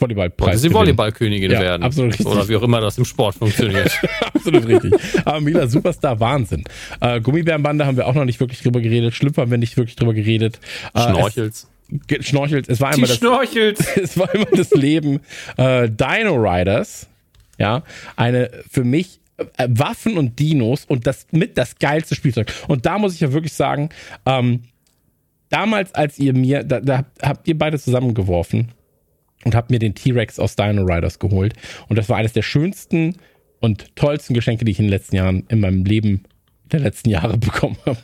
[0.00, 0.46] Volleyballpreis.
[0.46, 0.72] Wollte sie.
[0.72, 1.82] Volleyballkönigin Ja, werden.
[1.82, 2.26] absolut richtig.
[2.26, 3.92] Oder wie auch immer das im Sport funktioniert.
[4.34, 4.92] Absolut richtig.
[5.24, 6.64] Aber Mila Superstar, Wahnsinn.
[7.00, 9.14] Äh, Gummibärenbande haben wir auch noch nicht wirklich drüber geredet.
[9.14, 10.58] Schlüpfer haben wir nicht wirklich drüber geredet.
[10.94, 11.68] Äh, Schnorchels.
[12.08, 12.68] Es, Schnorchels.
[12.68, 13.78] Es war einmal das, schnorchelt.
[13.96, 15.20] es war immer das Leben
[15.56, 17.08] äh, Dino Riders.
[17.58, 17.82] Ja,
[18.16, 22.52] eine für mich äh, Waffen und Dinos und das mit das geilste Spielzeug.
[22.68, 23.90] Und da muss ich ja wirklich sagen,
[24.24, 24.62] ähm,
[25.50, 28.68] damals, als ihr mir, da, da habt ihr beide zusammengeworfen,
[29.44, 31.54] und habe mir den T-Rex aus Dino Riders geholt.
[31.88, 33.16] Und das war eines der schönsten
[33.60, 36.24] und tollsten Geschenke, die ich in den letzten Jahren in meinem Leben
[36.72, 37.98] der letzten Jahre bekommen habe.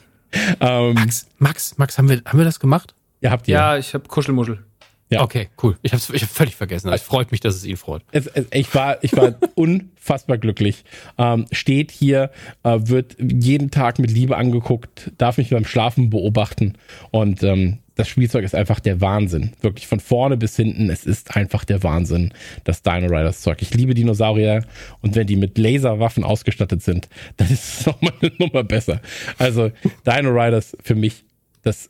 [0.61, 2.95] Ähm, Max, Max, Max, haben wir, haben wir das gemacht?
[3.21, 3.55] ja, habt ihr.
[3.55, 4.65] Ja, ich habe Kuschelmuschel.
[5.09, 5.23] Ja.
[5.23, 5.79] Okay, cool.
[5.83, 6.93] Ich habe ich hab völlig vergessen.
[6.93, 8.03] Es freut mich, dass es ihn freut.
[8.11, 10.85] Es, es, ich war, ich war unfassbar glücklich.
[11.17, 12.31] Ähm, steht hier,
[12.65, 16.75] äh, wird jeden Tag mit Liebe angeguckt, darf mich beim Schlafen beobachten
[17.13, 19.53] und ähm, das Spielzeug ist einfach der Wahnsinn.
[19.63, 22.33] Wirklich von vorne bis hinten, es ist einfach der Wahnsinn,
[22.65, 23.63] das Dino Riders Zeug.
[23.63, 24.65] Ich liebe Dinosaurier
[25.01, 27.09] und wenn die mit Laserwaffen ausgestattet sind,
[27.39, 29.01] dann ist es nochmal eine Nummer besser.
[29.39, 29.73] Also
[30.07, 31.25] Dino Riders für mich
[31.63, 31.89] das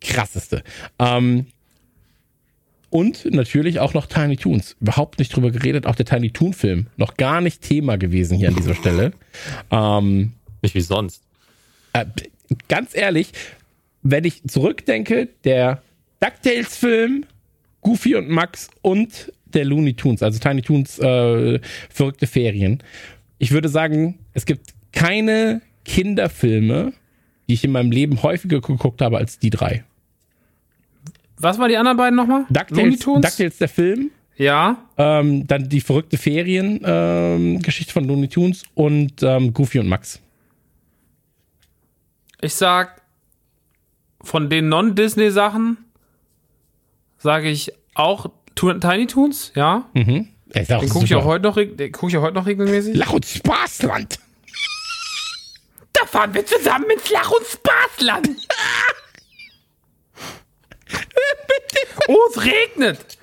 [0.00, 0.62] krasseste.
[1.00, 1.46] Ähm,
[2.90, 4.76] und natürlich auch noch Tiny Toons.
[4.80, 5.86] Überhaupt nicht drüber geredet.
[5.86, 6.86] Auch der Tiny Toon Film.
[6.96, 9.12] Noch gar nicht Thema gewesen hier an dieser Stelle.
[9.70, 11.22] Ähm, Nicht wie sonst.
[11.92, 12.06] äh,
[12.68, 13.32] ganz ehrlich,
[14.02, 15.82] wenn ich zurückdenke, der
[16.20, 17.24] DuckTales Film,
[17.80, 21.58] Goofy und Max und der Looney Tunes, also Tiny Toons äh,
[21.90, 22.82] verrückte Ferien.
[23.38, 26.92] Ich würde sagen, es gibt keine Kinderfilme,
[27.48, 29.84] die ich in meinem Leben häufiger geguckt habe als die drei.
[31.38, 32.44] Was waren die anderen beiden nochmal?
[32.50, 32.98] DuckTales?
[32.98, 34.82] DuckTales der Film, Ja.
[34.98, 40.20] ähm, dann die verrückte Ferien ähm, Geschichte von Looney Tunes und ähm, Goofy und Max.
[42.40, 42.97] Ich sag,
[44.28, 45.78] von den Non-Disney-Sachen
[47.16, 49.88] sage ich auch Tiny Toons, ja.
[49.94, 50.28] Mhm.
[50.48, 52.94] Ist auch Den gucke ich, auch heute noch den guck ich auch heute noch regelmäßig.
[52.94, 54.18] Lach- und Spaßland.
[55.92, 58.28] Da fahren wir zusammen ins Lach- und Spaßland.
[62.10, 63.18] Oh, es regnet!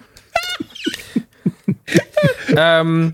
[2.56, 3.14] ähm,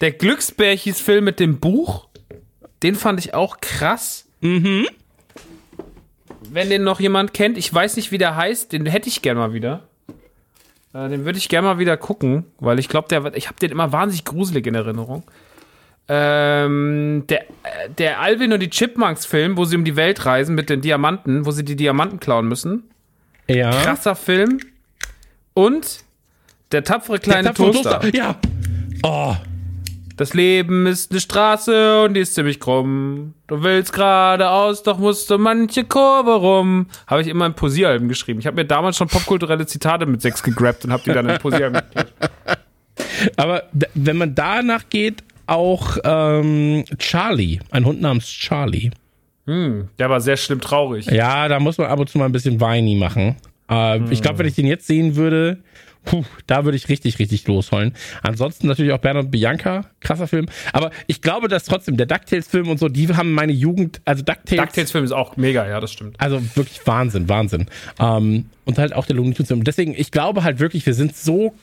[0.00, 2.08] der Glücksbärchis-Film mit dem Buch,
[2.82, 4.26] den fand ich auch krass.
[4.40, 4.88] Mhm.
[6.50, 9.36] Wenn den noch jemand kennt, ich weiß nicht, wie der heißt, den hätte ich gern
[9.36, 9.82] mal wieder.
[10.94, 13.70] Äh, den würde ich gern mal wieder gucken, weil ich glaube, der, ich habe den
[13.70, 15.22] immer wahnsinnig gruselig in Erinnerung.
[16.10, 20.70] Ähm, der, äh, der Alvin und die Chipmunks-Film, wo sie um die Welt reisen mit
[20.70, 22.84] den Diamanten, wo sie die Diamanten klauen müssen
[23.46, 23.70] Ja.
[23.70, 24.58] krasser Film.
[25.52, 25.98] Und
[26.72, 28.00] der tapfere kleine Der tapfere Toaster.
[28.00, 28.16] Toaster.
[28.16, 28.36] Ja.
[29.02, 29.34] Oh,
[30.18, 33.34] Das Leben ist eine Straße und die ist ziemlich krumm.
[33.46, 36.86] Du willst geradeaus, doch musst du manche Kurve rum.
[37.06, 38.40] Habe ich immer in Posieralben geschrieben.
[38.40, 41.38] Ich habe mir damals schon popkulturelle Zitate mit sechs gegrabt und habe die dann in
[41.38, 41.80] Posieralben.
[43.36, 48.90] aber d- wenn man danach geht, auch ähm, Charlie, ein Hund namens Charlie.
[49.46, 51.06] Der war sehr schlimm traurig.
[51.06, 53.36] Ja, da muss man ab und zu mal ein bisschen whiny machen.
[53.70, 55.58] Äh, Ich glaube, wenn ich den jetzt sehen würde,
[56.08, 57.94] puh, da würde ich richtig, richtig losheulen.
[58.22, 60.46] Ansonsten natürlich auch Bernhard und Bianca, krasser Film.
[60.72, 64.64] Aber ich glaube, dass trotzdem der DuckTales-Film und so, die haben meine Jugend, also DuckTales,
[64.64, 66.16] DuckTales-Film ist auch mega, ja, das stimmt.
[66.18, 67.66] Also wirklich Wahnsinn, Wahnsinn.
[67.98, 69.64] Ähm, und halt auch der Looney Tunes Film.
[69.64, 71.54] Deswegen, ich glaube halt wirklich, wir sind so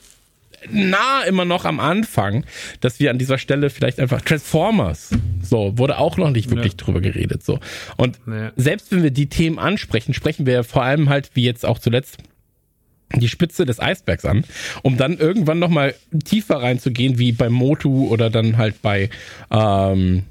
[0.69, 2.45] nah immer noch am Anfang,
[2.82, 5.09] dass wir an dieser Stelle vielleicht einfach Transformers,
[5.41, 7.59] so, wurde auch noch nicht wirklich drüber geredet, so.
[7.98, 8.49] Und Nee.
[8.56, 12.17] selbst wenn wir die Themen ansprechen, sprechen wir vor allem halt, wie jetzt auch zuletzt,
[13.14, 14.45] die Spitze des Eisbergs an,
[14.82, 19.09] um dann irgendwann nochmal tiefer reinzugehen, wie bei Motu oder dann halt bei,
[19.51, 20.24] ähm,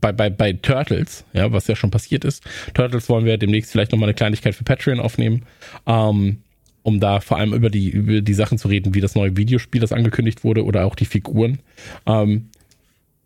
[0.00, 2.44] bei, bei, bei Turtles, ja, was ja schon passiert ist.
[2.74, 5.42] Turtles wollen wir demnächst vielleicht nochmal eine Kleinigkeit für Patreon aufnehmen,
[5.86, 6.38] ähm,
[6.82, 9.80] um da vor allem über die, über die Sachen zu reden, wie das neue Videospiel,
[9.80, 11.58] das angekündigt wurde, oder auch die Figuren.
[12.06, 12.50] Ähm,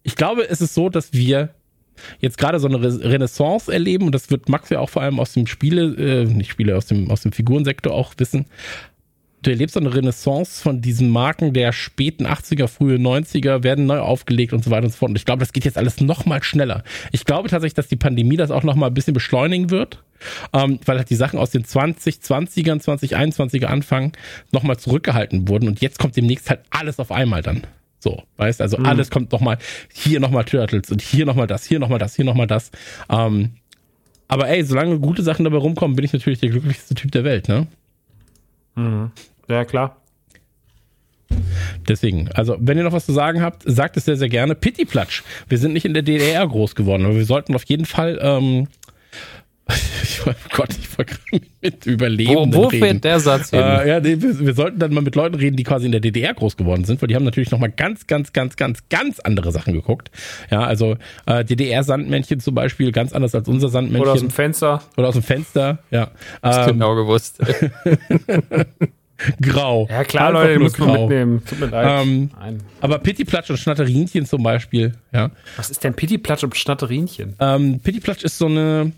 [0.02, 1.50] ich glaube, es ist so, dass wir
[2.20, 5.20] jetzt gerade so eine Re Renaissance erleben, und das wird Max ja auch vor allem
[5.20, 8.46] aus dem Spiele, äh, nicht Spiele, aus dem, aus dem Figurensektor auch wissen.
[9.42, 13.98] Du erlebst so eine Renaissance von diesen Marken der späten 80er, frühe 90er, werden neu
[13.98, 15.10] aufgelegt und so weiter und so fort.
[15.10, 16.84] Und ich glaube, das geht jetzt alles noch mal schneller.
[17.10, 20.02] Ich glaube tatsächlich, dass die Pandemie das auch noch mal ein bisschen beschleunigen wird,
[20.52, 24.12] ähm, weil halt die Sachen aus den 2020ern, 2021er Anfang
[24.52, 25.68] noch mal zurückgehalten wurden.
[25.68, 27.62] Und jetzt kommt demnächst halt alles auf einmal dann.
[28.00, 29.58] So, weißt also alles kommt noch mal
[29.92, 32.34] hier noch mal Turtles und hier noch mal das, hier noch mal das, hier noch
[32.34, 32.70] mal das.
[33.10, 33.50] Ähm,
[34.26, 37.48] aber ey, solange gute Sachen dabei rumkommen, bin ich natürlich der glücklichste Typ der Welt,
[37.48, 37.66] ne?
[39.48, 39.96] Ja, klar.
[41.88, 44.54] Deswegen, also wenn ihr noch was zu sagen habt, sagt es sehr, sehr gerne.
[44.54, 45.22] Pittiplatsch.
[45.48, 48.68] Wir sind nicht in der DDR groß geworden, aber wir sollten auf jeden Fall, ähm,
[50.02, 52.84] ich, oh Gott, ich wollte gerade mit Wo, Überlebenden wo reden.
[52.84, 53.60] fährt der Satz hin?
[53.60, 56.00] Äh, ja, nee, wir, wir sollten dann mal mit Leuten reden, die quasi in der
[56.00, 59.20] DDR groß geworden sind, weil die haben natürlich noch mal ganz, ganz, ganz, ganz, ganz
[59.20, 60.10] andere Sachen geguckt.
[60.50, 64.02] Ja, also äh, DDR-Sandmännchen zum Beispiel, ganz anders als unser Sandmännchen.
[64.02, 64.82] Oder aus dem Fenster.
[64.96, 66.10] Oder aus dem Fenster, ja.
[66.42, 67.40] Ähm, genau gewusst.
[69.42, 69.86] Grau.
[69.90, 71.42] Ja, klar, Leute, nur muss man mitnehmen.
[71.44, 72.06] Tut mir leid.
[72.06, 72.30] Ähm.
[72.80, 75.30] Aber Pittiplatsch und Schnatterinchen zum Beispiel, ja.
[75.56, 77.34] Was ist denn Pittiplatsch und Schnatterinchen?
[77.38, 78.92] Ähm, Pittiplatsch ist so eine,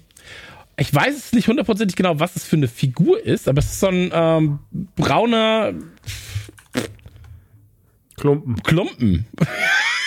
[0.76, 3.80] ich weiß es nicht hundertprozentig genau, was es für eine Figur ist, aber es ist
[3.80, 4.58] so ein ähm,
[4.96, 5.74] brauner,
[8.16, 8.62] Klumpen.
[8.62, 9.26] Klumpen.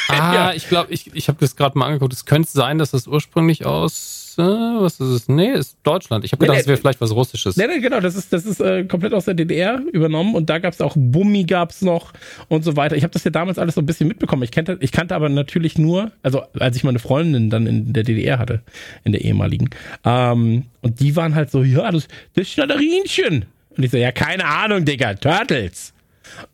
[0.07, 2.13] Ah, ich glaube, ich, ich habe das gerade mal angeguckt.
[2.13, 5.27] Es könnte sein, dass das ursprünglich aus, äh, was ist es?
[5.27, 6.25] Nee, ist Deutschland.
[6.25, 7.57] Ich habe gedacht, Nee, es wäre vielleicht was Russisches.
[7.57, 10.59] Nee, nee, genau, das ist, das ist äh, komplett aus der DDR übernommen und da
[10.59, 12.13] gab's auch Bummi gab's noch
[12.47, 12.95] und so weiter.
[12.95, 14.43] Ich habe das ja damals alles so ein bisschen mitbekommen.
[14.43, 18.03] Ich kannte, ich kannte aber natürlich nur, also als ich meine Freundin dann in der
[18.03, 18.61] DDR hatte,
[19.03, 19.69] in der ehemaligen,
[20.03, 23.45] ähm, und die waren halt so, ja, das, das ist Schnatterinchen.
[23.77, 25.93] Und ich so, ja, keine Ahnung, Digga, Turtles.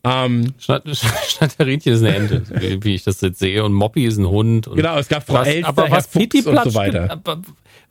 [0.04, 0.84] Ähm, Schnatt-
[1.28, 2.42] Schnatterinchen ist eine Ente,
[2.82, 3.64] wie, ich das jetzt sehe.
[3.64, 4.66] Und Moppi ist ein Hund.
[4.68, 7.10] Und genau, es gab Frau was, Elster, aber Herr was Fuchs und so weiter.
[7.10, 7.40] aber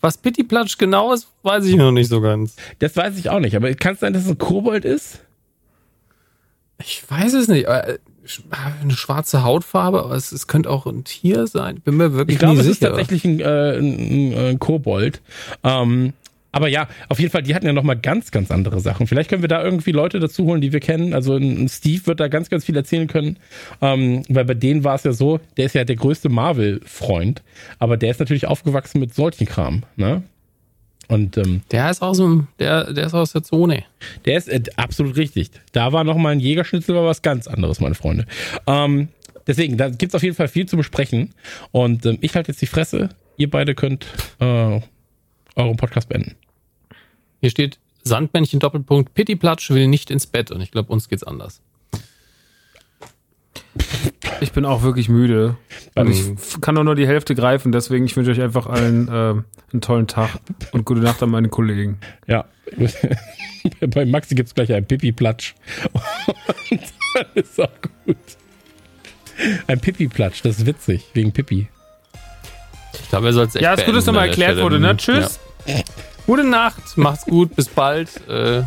[0.02, 2.56] was Pittiplatsch genau ist, weiß ich noch nicht so ganz.
[2.80, 5.20] Das weiß ich auch nicht, aber kann es sein, dass es ein Kobold ist?
[6.80, 7.68] Ich weiß es nicht.
[7.68, 8.42] äh, sch-
[8.82, 11.80] Eine schwarze Hautfarbe, aber es, es könnte auch ein Tier sein.
[11.82, 12.90] Bin mir wirklich Ich glaube, nie es ist sicher.
[12.90, 15.22] tatsächlich ein, äh, ein, ein Kobold.
[15.64, 16.14] Ähm,
[16.52, 19.08] aber ja, auf jeden Fall, die hatten ja noch mal ganz, ganz andere Sachen.
[19.08, 21.14] Vielleicht können wir da irgendwie Leute dazu holen, die wir kennen.
[21.14, 23.38] Also ein Steve wird da ganz, ganz viel erzählen können.
[23.82, 27.42] Ähm, weil bei denen war es ja so, der ist ja der größte Marvel-Freund.
[27.80, 29.84] Aber der ist natürlich aufgewachsen mit solchen Kram.
[29.96, 30.24] Ne?
[31.08, 33.84] Und ähm, Der ist aus dem, der, der ist aus der Zone.
[34.26, 35.52] der ist äh, absolut richtig.
[35.72, 38.26] Da war noch mal ein Jägerschnitzel, war was ganz anderes, meine Freunde.
[38.68, 39.10] Ähm,
[39.48, 41.34] deswegen, da gibt's auf jeden Fall viel zu besprechen.
[41.72, 43.10] Und ähm, ich halte jetzt die Fresse.
[43.38, 44.06] Ihr beide könnt
[44.40, 44.80] äh,
[45.56, 46.36] euren Podcast beenden.
[47.40, 50.52] Hier steht Sandmännchen Doppelpunkt, Pittiplatsch will nicht ins Bett.
[50.52, 51.62] Und ich glaube, uns geht's anders.
[54.42, 55.56] Ich bin auch wirklich müde.
[55.96, 56.34] Und ich Ähm.
[56.34, 59.12] f- kann doch nur die Hälfte greifen, deswegen ich wünsche euch einfach allen äh,
[59.72, 60.40] einen tollen Tag
[60.72, 62.00] und gute Nacht an meine Kollegen.
[62.28, 62.46] Ja.
[63.82, 65.54] Bei Maxi gibt's gleich einen Pipi-Platsch.
[65.94, 66.02] Und
[67.14, 67.70] dann ist auch
[68.06, 68.18] gut.
[69.68, 71.68] Ein Pipi-Platsch, das ist witzig, wegen Pipi.
[72.94, 74.94] Ich glaube, er soll es echt Ja, ist gut, dass nochmal erklärt wurde, ne?
[74.94, 74.98] Mhm.
[74.98, 75.40] Tschüss.
[75.66, 75.76] Ja.
[76.26, 78.10] Gute Nacht, macht's gut, bis bald.
[78.30, 78.64] Äh,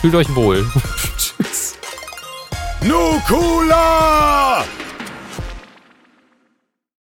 [0.00, 0.66] fühlt euch wohl.
[1.16, 1.74] Tschüss.
[2.82, 4.64] Nukula!